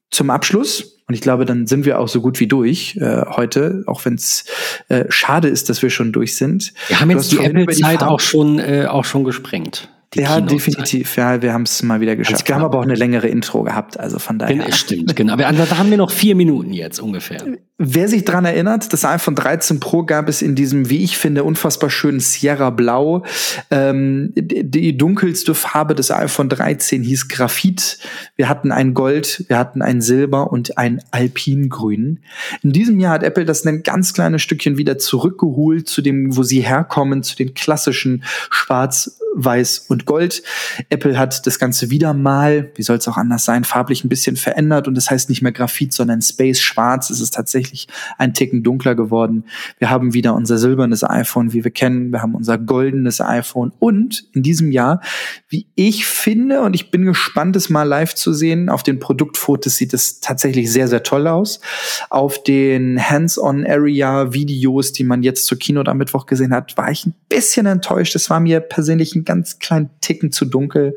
Zum 0.09 0.29
Abschluss, 0.29 0.97
und 1.07 1.13
ich 1.13 1.21
glaube, 1.21 1.45
dann 1.45 1.67
sind 1.67 1.85
wir 1.85 1.99
auch 1.99 2.07
so 2.07 2.21
gut 2.21 2.39
wie 2.39 2.47
durch 2.47 2.97
äh, 2.97 3.23
heute, 3.27 3.83
auch 3.87 4.03
wenn 4.05 4.15
es 4.15 4.45
äh, 4.87 5.05
schade 5.09 5.47
ist, 5.47 5.69
dass 5.69 5.81
wir 5.81 5.89
schon 5.89 6.11
durch 6.11 6.37
sind. 6.37 6.73
Wir 6.87 6.99
haben 6.99 7.11
jetzt 7.11 7.31
die 7.31 7.39
Apple-Zeit 7.39 8.03
auch 8.03 8.19
schon, 8.19 8.59
äh, 8.59 8.87
auch 8.89 9.05
schon 9.05 9.23
gesprengt 9.23 9.89
ja, 10.13 10.41
definitiv. 10.41 11.15
Ja, 11.15 11.41
wir 11.41 11.53
haben 11.53 11.63
es 11.63 11.81
mal 11.83 12.01
wieder 12.01 12.17
geschafft. 12.17 12.41
Also, 12.41 12.47
wir 12.47 12.55
haben 12.55 12.65
aber 12.65 12.79
auch 12.79 12.83
eine 12.83 12.95
längere 12.95 13.27
Intro 13.27 13.63
gehabt, 13.63 13.97
also 13.97 14.19
von 14.19 14.39
daher. 14.39 14.71
Stimmt, 14.73 15.15
genau. 15.15 15.33
Aber 15.33 15.43
da 15.43 15.77
haben 15.77 15.89
wir 15.89 15.97
noch 15.97 16.11
vier 16.11 16.35
Minuten 16.35 16.73
jetzt 16.73 16.99
ungefähr. 16.99 17.45
Wer 17.77 18.07
sich 18.07 18.25
dran 18.25 18.45
erinnert, 18.45 18.93
das 18.93 19.05
iPhone 19.05 19.35
13 19.35 19.79
Pro 19.79 20.03
gab 20.03 20.29
es 20.29 20.41
in 20.41 20.53
diesem, 20.53 20.89
wie 20.89 21.03
ich 21.03 21.17
finde, 21.17 21.43
unfassbar 21.43 21.89
schönen 21.89 22.19
Sierra 22.19 22.69
Blau. 22.69 23.23
Ähm, 23.71 24.33
die 24.35 24.97
dunkelste 24.97 25.55
Farbe 25.55 25.95
des 25.95 26.11
iPhone 26.11 26.49
13 26.49 27.01
hieß 27.03 27.29
Graphit. 27.29 27.97
Wir 28.35 28.49
hatten 28.49 28.71
ein 28.71 28.93
Gold, 28.93 29.45
wir 29.47 29.57
hatten 29.57 29.81
ein 29.81 30.01
Silber 30.01 30.51
und 30.51 30.77
ein 30.77 31.01
Alpingrün. 31.11 32.19
In 32.61 32.71
diesem 32.71 32.99
Jahr 32.99 33.13
hat 33.13 33.23
Apple 33.23 33.45
das 33.45 33.65
ein 33.65 33.81
ganz 33.81 34.13
kleines 34.13 34.43
Stückchen 34.43 34.77
wieder 34.77 34.97
zurückgeholt 34.97 35.87
zu 35.87 36.01
dem, 36.01 36.35
wo 36.35 36.43
sie 36.43 36.61
herkommen, 36.61 37.23
zu 37.23 37.35
den 37.35 37.53
klassischen 37.55 38.23
schwarz 38.51 39.17
weiß 39.33 39.85
und 39.89 40.05
gold. 40.05 40.43
Apple 40.89 41.17
hat 41.17 41.45
das 41.47 41.59
Ganze 41.59 41.89
wieder 41.89 42.13
mal, 42.13 42.71
wie 42.75 42.83
soll 42.83 42.97
es 42.97 43.07
auch 43.07 43.17
anders 43.17 43.45
sein, 43.45 43.63
farblich 43.63 44.03
ein 44.03 44.09
bisschen 44.09 44.35
verändert 44.35 44.87
und 44.87 44.95
das 44.95 45.09
heißt 45.09 45.29
nicht 45.29 45.41
mehr 45.41 45.51
Graphit, 45.51 45.93
sondern 45.93 46.21
Space 46.21 46.59
Schwarz. 46.59 47.09
Es 47.09 47.21
ist 47.21 47.33
tatsächlich 47.33 47.87
ein 48.17 48.33
Ticken 48.33 48.63
dunkler 48.63 48.95
geworden. 48.95 49.45
Wir 49.79 49.89
haben 49.89 50.13
wieder 50.13 50.35
unser 50.35 50.57
silbernes 50.57 51.03
iPhone, 51.03 51.53
wie 51.53 51.63
wir 51.63 51.71
kennen. 51.71 52.11
Wir 52.11 52.21
haben 52.21 52.35
unser 52.35 52.57
goldenes 52.57 53.21
iPhone 53.21 53.71
und 53.79 54.25
in 54.33 54.43
diesem 54.43 54.71
Jahr, 54.71 55.01
wie 55.47 55.67
ich 55.75 56.05
finde, 56.05 56.61
und 56.61 56.73
ich 56.73 56.91
bin 56.91 57.05
gespannt, 57.05 57.55
es 57.55 57.69
mal 57.69 57.83
live 57.83 58.13
zu 58.15 58.33
sehen, 58.33 58.69
auf 58.69 58.83
den 58.83 58.99
Produktfotos 58.99 59.77
sieht 59.77 59.93
es 59.93 60.19
tatsächlich 60.19 60.71
sehr, 60.71 60.87
sehr 60.87 61.03
toll 61.03 61.27
aus. 61.27 61.61
Auf 62.09 62.43
den 62.43 62.99
Hands-on-Area-Videos, 63.01 64.91
die 64.91 65.03
man 65.03 65.23
jetzt 65.23 65.45
zur 65.45 65.57
Keynote 65.57 65.89
am 65.89 65.97
Mittwoch 65.97 66.25
gesehen 66.25 66.53
hat, 66.53 66.77
war 66.77 66.91
ich 66.91 67.05
ein 67.05 67.15
bisschen 67.31 67.65
enttäuscht. 67.65 68.15
Es 68.15 68.29
war 68.29 68.39
mir 68.39 68.59
persönlich 68.59 69.15
ein 69.15 69.25
ganz 69.25 69.57
kleinen 69.57 69.89
Ticken 70.01 70.31
zu 70.31 70.45
dunkel. 70.45 70.95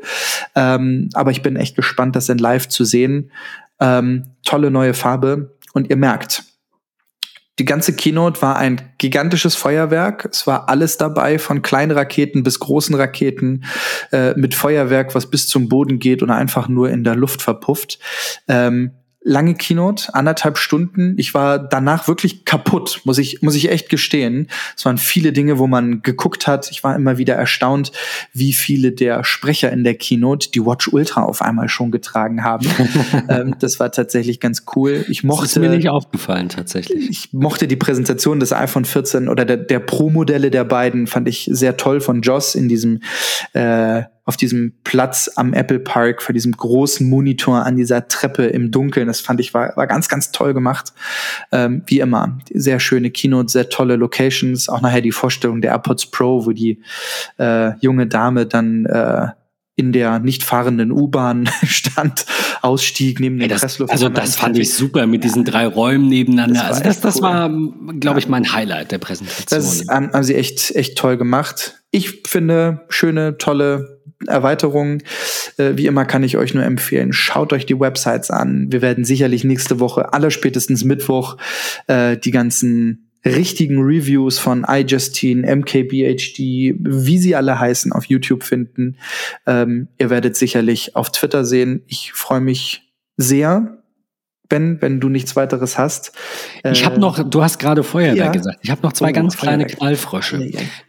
Ähm, 0.53 1.09
aber 1.13 1.31
ich 1.31 1.41
bin 1.41 1.55
echt 1.55 1.75
gespannt, 1.75 2.15
das 2.15 2.29
in 2.29 2.37
live 2.37 2.67
zu 2.67 2.83
sehen. 2.83 3.31
Ähm, 3.79 4.25
tolle 4.43 4.69
neue 4.69 4.93
Farbe. 4.93 5.57
Und 5.73 5.89
ihr 5.89 5.95
merkt, 5.95 6.43
die 7.57 7.65
ganze 7.65 7.93
Keynote 7.93 8.41
war 8.41 8.57
ein 8.57 8.81
gigantisches 8.97 9.55
Feuerwerk. 9.55 10.27
Es 10.29 10.45
war 10.45 10.67
alles 10.67 10.97
dabei, 10.97 11.39
von 11.39 11.61
kleinen 11.61 11.91
Raketen 11.91 12.43
bis 12.43 12.59
großen 12.59 12.95
Raketen, 12.95 13.63
äh, 14.11 14.33
mit 14.35 14.55
Feuerwerk, 14.55 15.15
was 15.15 15.29
bis 15.29 15.47
zum 15.47 15.69
Boden 15.69 15.99
geht 15.99 16.21
oder 16.21 16.35
einfach 16.35 16.67
nur 16.67 16.89
in 16.89 17.05
der 17.05 17.15
Luft 17.15 17.41
verpufft. 17.41 17.99
Ähm, 18.49 18.91
lange 19.25 19.55
Keynote, 19.55 20.13
anderthalb 20.13 20.59
Stunden. 20.59 21.15
Ich 21.17 21.33
war 21.33 21.57
danach 21.57 22.07
wirklich 22.07 22.45
kaputt, 22.45 23.01
muss 23.05 23.17
ich, 23.17 23.41
muss 23.41 23.55
ich 23.55 23.71
echt 23.71 23.89
gestehen. 23.89 24.47
Es 24.77 24.85
waren 24.85 24.99
viele 24.99 25.33
Dinge, 25.33 25.57
wo 25.57 25.65
man 25.65 26.03
geguckt 26.03 26.45
hat. 26.45 26.69
Ich 26.69 26.83
war 26.83 26.95
immer 26.95 27.17
wieder 27.17 27.33
erstaunt, 27.33 27.91
wie 28.33 28.53
viele 28.53 28.91
der 28.91 29.23
Sprecher 29.23 29.71
in 29.71 29.83
der 29.83 29.95
Keynote 29.95 30.51
die 30.51 30.63
Watch 30.63 30.87
Ultra 30.89 31.23
auf 31.23 31.41
einmal 31.41 31.69
schon 31.69 31.89
getragen 31.89 32.43
haben. 32.43 32.67
ähm, 33.29 33.55
das 33.59 33.79
war 33.79 33.91
tatsächlich 33.91 34.39
ganz 34.39 34.63
cool. 34.75 35.03
Ich 35.09 35.23
mochte. 35.23 35.45
Das 35.45 35.53
ist 35.53 35.59
mir 35.59 35.69
nicht 35.69 35.89
aufgefallen, 35.89 36.47
tatsächlich. 36.49 37.09
Ich 37.09 37.33
mochte 37.33 37.67
die 37.67 37.75
Präsentation 37.75 38.39
des 38.39 38.53
iPhone 38.53 38.85
14 38.85 39.27
oder 39.27 39.43
der, 39.43 39.57
der 39.57 39.79
Pro-Modelle 39.79 40.51
der 40.51 40.65
beiden, 40.65 41.07
fand 41.07 41.27
ich 41.27 41.49
sehr 41.51 41.77
toll 41.77 41.99
von 41.99 42.21
Joss 42.21 42.53
in 42.53 42.69
diesem, 42.69 43.01
äh, 43.53 44.03
auf 44.25 44.37
diesem 44.37 44.73
Platz 44.83 45.29
am 45.35 45.53
Apple 45.53 45.79
Park 45.79 46.23
vor 46.23 46.33
diesem 46.33 46.51
großen 46.51 47.07
Monitor 47.07 47.63
an 47.63 47.77
dieser 47.77 48.07
Treppe 48.07 48.45
im 48.45 48.71
Dunkeln. 48.71 49.07
Das 49.07 49.21
fand 49.21 49.39
ich 49.39 49.53
war, 49.53 49.77
war 49.77 49.85
ganz, 49.85 50.09
ganz 50.09 50.31
toll 50.31 50.55
gemacht. 50.55 50.93
Ähm, 51.51 51.83
wie 51.85 51.99
immer. 51.99 52.39
Sehr 52.51 52.79
schöne 52.79 53.11
Keynote, 53.11 53.51
sehr 53.51 53.69
tolle 53.69 53.95
Locations. 53.97 54.67
Auch 54.67 54.81
nachher 54.81 55.01
die 55.01 55.11
Vorstellung 55.11 55.61
der 55.61 55.71
AirPods 55.71 56.07
Pro, 56.07 56.45
wo 56.45 56.51
die 56.51 56.81
äh, 57.37 57.77
junge 57.79 58.07
Dame 58.07 58.47
dann 58.47 58.87
äh, 58.87 59.27
in 59.75 59.91
der 59.91 60.19
nicht 60.19 60.43
fahrenden 60.43 60.91
U-Bahn 60.91 61.47
stand, 61.63 62.25
ausstieg 62.61 63.19
neben 63.19 63.37
dem 63.37 63.49
Pressluft. 63.49 63.91
Also 63.91 64.09
das 64.09 64.37
fand 64.37 64.57
ich 64.57 64.73
super 64.73 65.05
mit 65.05 65.23
diesen 65.23 65.43
drei 65.43 65.67
Räumen 65.67 66.07
nebeneinander. 66.07 66.61
Das 66.61 66.77
also 66.77 66.83
das, 66.83 67.01
das 67.01 67.15
cool. 67.17 67.21
war, 67.21 67.51
glaube 67.99 68.19
ich, 68.19 68.27
mein 68.27 68.53
Highlight 68.53 68.91
der 68.91 68.99
Präsentation. 68.99 69.59
Das 69.59 69.87
haben, 69.87 70.11
haben 70.13 70.23
sie 70.23 70.35
echt, 70.35 70.73
echt 70.75 70.97
toll 70.97 71.17
gemacht. 71.17 71.83
Ich 71.91 72.23
finde 72.25 72.85
schöne, 72.89 73.37
tolle 73.37 73.94
Erweiterungen. 74.27 75.03
Äh, 75.57 75.73
wie 75.75 75.87
immer 75.87 76.05
kann 76.05 76.23
ich 76.23 76.37
euch 76.37 76.53
nur 76.53 76.63
empfehlen, 76.63 77.13
schaut 77.13 77.53
euch 77.53 77.65
die 77.65 77.79
Websites 77.79 78.31
an. 78.31 78.71
Wir 78.71 78.81
werden 78.81 79.05
sicherlich 79.05 79.43
nächste 79.43 79.79
Woche, 79.79 80.13
allerspätestens 80.13 80.83
Mittwoch, 80.83 81.37
äh, 81.87 82.17
die 82.17 82.31
ganzen 82.31 83.05
richtigen 83.25 83.81
Reviews 83.81 84.37
von 84.37 84.65
iJustine, 84.69 85.47
MKBHD, 85.55 86.75
wie 86.79 87.17
sie 87.17 87.35
alle 87.35 87.59
heißen, 87.59 87.91
auf 87.91 88.05
YouTube 88.05 88.43
finden. 88.43 88.97
Ähm, 89.47 89.87
ihr 89.97 90.09
werdet 90.09 90.35
sicherlich 90.35 90.95
auf 90.95 91.11
Twitter 91.11 91.43
sehen. 91.43 91.81
Ich 91.87 92.13
freue 92.13 92.41
mich 92.41 92.83
sehr, 93.17 93.79
Ben, 94.47 94.79
wenn 94.79 94.99
du 94.99 95.09
nichts 95.09 95.35
weiteres 95.35 95.79
hast. 95.79 96.11
Ich 96.63 96.83
äh, 96.83 96.85
habe 96.85 96.99
noch, 96.99 97.27
du 97.27 97.41
hast 97.41 97.57
gerade 97.57 97.83
Feuerwerk 97.83 98.17
ja. 98.17 98.31
gesagt. 98.31 98.59
Ich 98.61 98.69
habe 98.69 98.81
noch 98.83 98.93
zwei 98.93 99.09
oh, 99.09 99.13
ganz 99.13 99.37
kleine 99.37 99.65
Knallfrösche. 99.65 100.37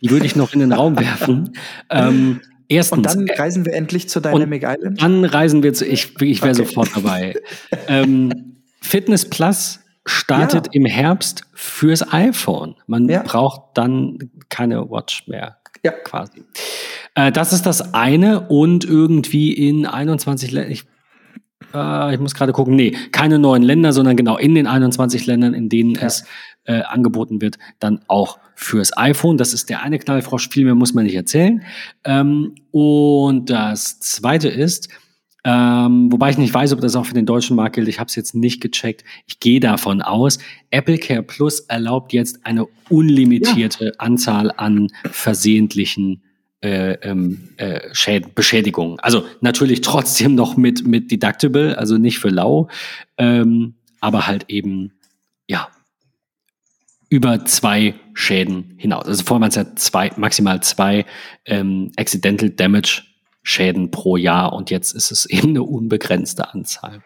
Die 0.03 0.11
würde 0.11 0.27
ich 0.27 0.37
noch 0.37 0.53
in 0.53 0.61
den 0.61 0.73
Raum 0.73 0.99
werfen. 0.99 1.57
ähm, 1.91 2.41
Erstens. 2.69 3.15
Und 3.15 3.29
dann 3.29 3.37
reisen 3.39 3.65
wir 3.65 3.75
endlich 3.75 4.09
zu 4.09 4.21
Dynamic 4.21 4.65
Island. 4.67 5.01
Dann 5.01 5.25
reisen 5.25 5.63
wir 5.63 5.73
zu, 5.73 5.87
ich, 5.87 6.21
ich 6.21 6.43
wäre 6.43 6.53
okay. 6.53 6.65
sofort 6.65 6.91
dabei. 6.95 7.35
ähm, 7.89 8.57
Fitness 8.81 9.29
Plus 9.29 9.81
startet 10.05 10.67
ja. 10.67 10.73
im 10.73 10.87
Herbst 10.87 11.43
fürs 11.53 12.13
iPhone. 12.13 12.77
Man 12.87 13.09
ja. 13.09 13.23
braucht 13.23 13.63
dann 13.75 14.19
keine 14.49 14.91
Watch 14.91 15.27
mehr. 15.27 15.59
Ja. 15.85 15.93
Quasi. 15.93 16.45
Äh, 17.15 17.33
das 17.33 17.53
ist 17.53 17.67
das 17.67 17.95
eine 17.95 18.49
und 18.49 18.85
irgendwie 18.85 19.53
in 19.53 19.87
21 19.87 20.51
Ländern, 20.53 20.73
ich, 20.73 20.85
äh, 21.75 22.15
ich 22.15 22.21
muss 22.21 22.35
gerade 22.35 22.53
gucken, 22.53 22.75
nee, 22.75 22.97
keine 23.13 23.39
neuen 23.39 23.63
Länder, 23.63 23.93
sondern 23.93 24.17
genau 24.17 24.37
in 24.37 24.55
den 24.55 24.67
21 24.67 25.27
Ländern, 25.27 25.55
in 25.55 25.69
denen 25.69 25.95
ja. 25.95 26.03
es 26.03 26.25
äh, 26.67 26.83
angeboten 26.83 27.41
wird, 27.41 27.59
dann 27.79 28.01
auch 28.09 28.39
fürs 28.55 28.97
iPhone. 28.97 29.37
Das 29.37 29.53
ist 29.53 29.71
der 29.71 29.83
eine 29.83 29.99
Knallfrosch, 29.99 30.49
viel 30.49 30.65
mehr 30.65 30.75
muss 30.75 30.95
man 30.95 31.05
nicht 31.05 31.15
erzählen. 31.15 31.63
Ähm, 32.05 32.55
und 32.71 33.51
das 33.51 34.01
zweite 34.01 34.49
ist, 34.49 34.89
ähm, 35.49 36.11
wobei 36.11 36.31
ich 36.31 36.39
nicht 36.39 36.53
weiß, 36.53 36.73
ob 36.73 36.81
das 36.81 36.97
auch 36.97 37.07
für 37.07 37.15
den 37.15 37.25
deutschen 37.25 37.55
Markt 37.55 37.77
gilt. 37.77 37.87
Ich 37.87 38.01
habe 38.01 38.09
es 38.09 38.17
jetzt 38.17 38.35
nicht 38.35 38.61
gecheckt. 38.61 39.05
Ich 39.27 39.39
gehe 39.39 39.61
davon 39.61 40.03
aus, 40.03 40.41
Apple 40.71 40.99
Care 40.99 41.23
Plus 41.23 41.61
erlaubt 41.61 42.13
jetzt 42.13 42.45
eine 42.45 42.67
unlimitierte 42.89 43.85
ja. 43.85 43.93
Anzahl 43.99 44.51
an 44.57 44.89
versehentlichen 45.09 46.23
äh, 46.63 46.95
ähm, 47.03 47.51
äh, 47.59 47.81
Schäd 47.93 48.35
Beschädigungen. 48.35 48.99
Also 48.99 49.25
natürlich 49.41 49.83
trotzdem 49.83 50.35
noch 50.35 50.57
mit, 50.57 50.85
mit 50.85 51.13
Deductible, 51.13 51.79
also 51.79 51.97
nicht 51.97 52.19
für 52.19 52.31
lau, 52.31 52.69
ähm, 53.17 53.75
aber 54.01 54.27
halt 54.27 54.47
eben, 54.49 54.93
über 57.09 57.45
zwei 57.45 57.95
Schäden 58.15 58.75
hinaus. 58.79 59.07
Also 59.07 59.25
vorher 59.25 59.43
waren 59.43 59.49
es 59.49 59.55
ja 59.57 59.77
zwei, 59.77 60.11
maximal 60.17 60.63
zwei 60.63 61.05
ähm, 61.45 61.93
Accidental 61.97 62.51
Damage 62.51 63.03
Schäden 63.43 63.93
pro 63.93 64.17
Jahr 64.17 64.53
und 64.53 64.71
jetzt 64.71 64.93
ist 64.93 65.13
es 65.13 65.27
eben 65.31 65.51
eine 65.51 65.63
unbegrenzte 65.63 66.53
Anzahl. 66.53 67.03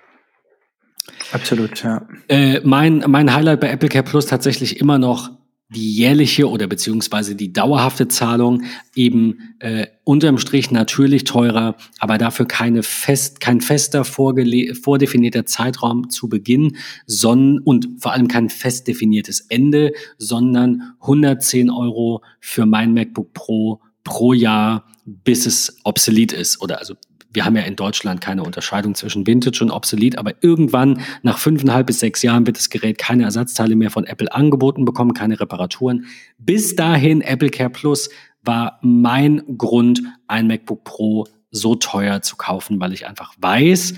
Absolut, 1.33 1.83
ja. 1.83 2.07
Äh, 2.29 2.61
mein, 2.65 3.05
mein 3.09 3.35
Highlight 3.35 3.61
bei 3.61 3.71
Apple 3.71 3.89
Care 3.89 4.05
Plus 4.05 4.27
tatsächlich 4.27 4.81
immer 4.81 4.99
noch 4.99 5.31
die 5.75 5.93
jährliche 5.93 6.49
oder 6.49 6.67
beziehungsweise 6.67 7.37
die 7.37 7.53
dauerhafte 7.53 8.09
Zahlung 8.09 8.65
eben 8.95 9.55
äh, 9.61 9.87
unterm 10.05 10.39
Strich 10.39 10.71
natürlich 10.71 11.25
teurer, 11.25 11.77
aber 11.99 12.19
dafür 12.19 12.47
keine 12.47 12.83
fest, 12.83 13.41
kein 13.41 13.61
fester 13.61 14.05
vordefinierter 14.05 15.47
Zeitraum 15.47 16.11
zu 16.11 16.29
Beginn 16.29 16.77
sondern, 17.07 17.61
und 17.65 17.89
vor 18.01 18.13
allem 18.13 18.29
kein 18.29 18.49
fest 18.49 18.89
definiertes 18.89 19.41
Ende, 19.49 19.93
sondern 20.19 20.95
110 21.01 21.71
Euro 21.71 22.23
für 22.41 22.67
mein 22.67 22.93
MacBook 22.93 23.33
Pro 23.33 23.81
pro 24.03 24.33
Jahr, 24.33 24.87
bis 25.05 25.47
es 25.47 25.79
obsolet 25.85 26.33
ist 26.33 26.61
oder 26.61 26.79
also 26.79 26.95
wir 27.33 27.45
haben 27.45 27.57
ja 27.57 27.63
in 27.63 27.77
Deutschland 27.77 28.21
keine 28.21 28.43
Unterscheidung 28.43 28.95
zwischen 28.95 29.27
Vintage 29.27 29.63
und 29.63 29.71
Obsolet, 29.71 30.19
aber 30.19 30.35
irgendwann 30.41 31.01
nach 31.23 31.39
fünfeinhalb 31.39 31.87
bis 31.87 32.01
sechs 32.01 32.23
Jahren 32.23 32.47
wird 32.47 32.57
das 32.57 32.71
Gerät 32.71 32.99
keine 32.99 33.25
Ersatzteile 33.25 33.77
mehr 33.77 33.91
von 33.91 34.05
Apple 34.05 34.33
angeboten 34.33 34.85
bekommen, 34.85 35.15
keine 35.15 35.39
Reparaturen. 35.39 36.07
Bis 36.39 36.77
dahin 36.77 37.21
Apple 37.21 37.51
Care 37.51 37.71
Plus 37.71 38.11
war 38.43 38.79
mein 38.83 39.43
Grund, 39.59 40.03
ein 40.27 40.47
MacBook 40.47 40.85
Pro 40.85 41.27
so 41.51 41.75
teuer 41.75 42.23
zu 42.23 42.37
kaufen, 42.37 42.81
weil 42.81 42.93
ich 42.93 43.07
einfach 43.07 43.35
weiß, 43.39 43.95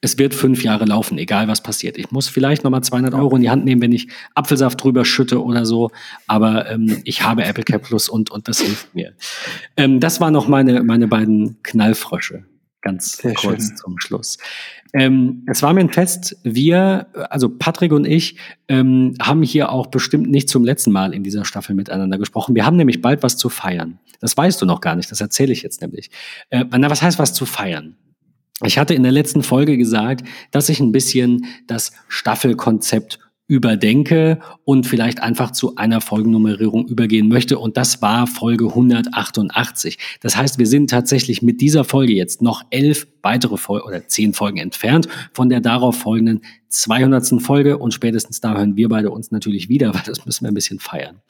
es 0.00 0.18
wird 0.18 0.34
fünf 0.34 0.62
Jahre 0.62 0.84
laufen, 0.84 1.16
egal 1.16 1.48
was 1.48 1.62
passiert. 1.62 1.96
Ich 1.96 2.10
muss 2.10 2.28
vielleicht 2.28 2.62
nochmal 2.62 2.82
200 2.82 3.14
Euro 3.14 3.36
in 3.36 3.42
die 3.42 3.48
Hand 3.48 3.64
nehmen, 3.64 3.80
wenn 3.80 3.92
ich 3.92 4.08
Apfelsaft 4.34 4.82
drüber 4.82 5.06
schütte 5.06 5.42
oder 5.42 5.64
so. 5.64 5.90
Aber 6.26 6.70
ähm, 6.70 7.00
ich 7.04 7.22
habe 7.22 7.44
Apple 7.44 7.64
Care 7.64 7.78
Plus 7.78 8.10
und, 8.10 8.30
und 8.30 8.46
das 8.46 8.60
hilft 8.60 8.94
mir. 8.94 9.14
Ähm, 9.78 10.00
das 10.00 10.20
waren 10.20 10.34
noch 10.34 10.46
meine, 10.46 10.82
meine 10.82 11.08
beiden 11.08 11.62
Knallfrösche 11.62 12.44
ganz 12.84 13.16
Sehr 13.16 13.34
kurz 13.34 13.66
schön. 13.66 13.76
zum 13.76 13.98
Schluss. 13.98 14.38
Ähm, 14.92 15.42
es 15.48 15.62
war 15.62 15.72
mir 15.72 15.80
ein 15.80 15.92
Fest. 15.92 16.36
Wir, 16.44 17.08
also 17.30 17.48
Patrick 17.48 17.92
und 17.92 18.06
ich, 18.06 18.36
ähm, 18.68 19.14
haben 19.20 19.42
hier 19.42 19.72
auch 19.72 19.88
bestimmt 19.88 20.30
nicht 20.30 20.48
zum 20.48 20.62
letzten 20.62 20.92
Mal 20.92 21.12
in 21.12 21.24
dieser 21.24 21.44
Staffel 21.44 21.74
miteinander 21.74 22.18
gesprochen. 22.18 22.54
Wir 22.54 22.64
haben 22.64 22.76
nämlich 22.76 23.02
bald 23.02 23.24
was 23.24 23.36
zu 23.36 23.48
feiern. 23.48 23.98
Das 24.20 24.36
weißt 24.36 24.62
du 24.62 24.66
noch 24.66 24.80
gar 24.80 24.94
nicht. 24.94 25.10
Das 25.10 25.20
erzähle 25.20 25.52
ich 25.52 25.62
jetzt 25.62 25.80
nämlich. 25.82 26.10
Äh, 26.50 26.64
na, 26.70 26.88
was 26.88 27.02
heißt 27.02 27.18
was 27.18 27.34
zu 27.34 27.44
feiern? 27.44 27.96
Ich 28.62 28.78
hatte 28.78 28.94
in 28.94 29.02
der 29.02 29.10
letzten 29.10 29.42
Folge 29.42 29.76
gesagt, 29.76 30.24
dass 30.52 30.68
ich 30.68 30.78
ein 30.78 30.92
bisschen 30.92 31.46
das 31.66 31.90
Staffelkonzept 32.06 33.18
überdenke 33.46 34.40
und 34.64 34.86
vielleicht 34.86 35.22
einfach 35.22 35.50
zu 35.50 35.76
einer 35.76 36.00
Folgennummerierung 36.00 36.86
übergehen 36.88 37.28
möchte. 37.28 37.58
Und 37.58 37.76
das 37.76 38.00
war 38.00 38.26
Folge 38.26 38.68
188. 38.68 39.98
Das 40.20 40.36
heißt, 40.36 40.58
wir 40.58 40.66
sind 40.66 40.88
tatsächlich 40.88 41.42
mit 41.42 41.60
dieser 41.60 41.84
Folge 41.84 42.14
jetzt 42.14 42.40
noch 42.40 42.64
elf 42.70 43.06
weitere 43.22 43.58
Folgen 43.58 43.86
oder 43.86 44.06
zehn 44.08 44.32
Folgen 44.32 44.58
entfernt 44.58 45.08
von 45.34 45.50
der 45.50 45.60
darauf 45.60 45.96
folgenden 45.98 46.40
200. 46.68 47.42
Folge. 47.42 47.76
Und 47.76 47.92
spätestens 47.92 48.40
da 48.40 48.56
hören 48.56 48.76
wir 48.76 48.88
beide 48.88 49.10
uns 49.10 49.30
natürlich 49.30 49.68
wieder, 49.68 49.92
weil 49.94 50.02
das 50.06 50.24
müssen 50.24 50.44
wir 50.44 50.50
ein 50.50 50.54
bisschen 50.54 50.78
feiern. 50.78 51.20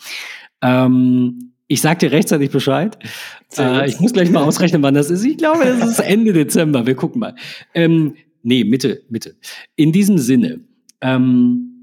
Ähm, 0.63 1.51
Ich 1.67 1.81
sag 1.81 1.99
dir 1.99 2.13
rechtzeitig 2.13 2.51
Bescheid. 2.51 2.97
Äh, 3.59 3.89
ich 3.89 3.99
muss 3.99 4.13
gleich 4.13 4.31
mal 4.31 4.45
ausrechnen, 4.45 4.83
wann 4.83 4.95
das 4.95 5.11
ist. 5.11 5.25
Ich 5.25 5.39
glaube, 5.39 5.65
das 5.65 5.91
ist 5.91 5.99
Ende 6.05 6.33
Dezember. 6.33 6.87
Wir 6.87 6.95
gucken 6.95 7.19
mal. 7.19 7.35
Ähm, 7.75 8.15
nee, 8.45 8.63
Mitte, 8.63 9.03
Mitte. 9.09 9.35
In 9.75 9.91
diesem 9.91 10.19
Sinne, 10.19 10.61
ähm, 11.01 11.74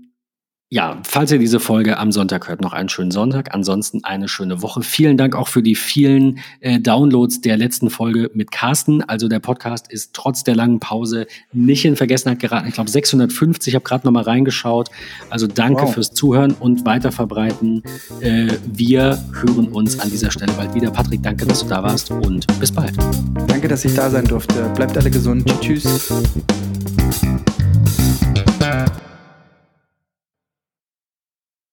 ja, 0.73 1.01
falls 1.03 1.33
ihr 1.33 1.37
diese 1.37 1.59
Folge 1.59 1.97
am 1.97 2.13
Sonntag 2.13 2.47
hört, 2.47 2.61
noch 2.61 2.71
einen 2.71 2.87
schönen 2.87 3.11
Sonntag. 3.11 3.53
Ansonsten 3.53 4.05
eine 4.05 4.29
schöne 4.29 4.61
Woche. 4.61 4.83
Vielen 4.83 5.17
Dank 5.17 5.35
auch 5.35 5.49
für 5.49 5.61
die 5.61 5.75
vielen 5.75 6.39
äh, 6.61 6.79
Downloads 6.79 7.41
der 7.41 7.57
letzten 7.57 7.89
Folge 7.89 8.31
mit 8.33 8.51
Carsten. 8.51 9.03
Also 9.03 9.27
der 9.27 9.39
Podcast 9.39 9.91
ist 9.91 10.13
trotz 10.13 10.45
der 10.45 10.55
langen 10.55 10.79
Pause 10.79 11.27
nicht 11.51 11.83
in 11.83 11.97
Vergessenheit 11.97 12.39
geraten. 12.39 12.69
Ich 12.69 12.75
glaube 12.75 12.89
650, 12.89 13.67
ich 13.67 13.75
habe 13.75 13.83
gerade 13.83 14.07
noch 14.07 14.13
mal 14.13 14.23
reingeschaut. 14.23 14.89
Also 15.29 15.45
danke 15.45 15.81
wow. 15.81 15.93
fürs 15.93 16.13
Zuhören 16.13 16.53
und 16.53 16.85
weiterverbreiten. 16.85 17.83
Äh, 18.21 18.53
wir 18.65 19.21
hören 19.41 19.67
uns 19.67 19.99
an 19.99 20.09
dieser 20.09 20.31
Stelle 20.31 20.53
bald 20.53 20.73
wieder. 20.73 20.89
Patrick, 20.89 21.21
danke, 21.21 21.45
dass 21.45 21.63
du 21.63 21.67
da 21.67 21.83
warst 21.83 22.11
und 22.11 22.47
bis 22.61 22.71
bald. 22.71 22.93
Danke, 23.45 23.67
dass 23.67 23.83
ich 23.83 23.93
da 23.93 24.09
sein 24.09 24.23
durfte. 24.23 24.71
Bleibt 24.73 24.97
alle 24.97 25.11
gesund. 25.11 25.53
Tschüss. 25.59 26.09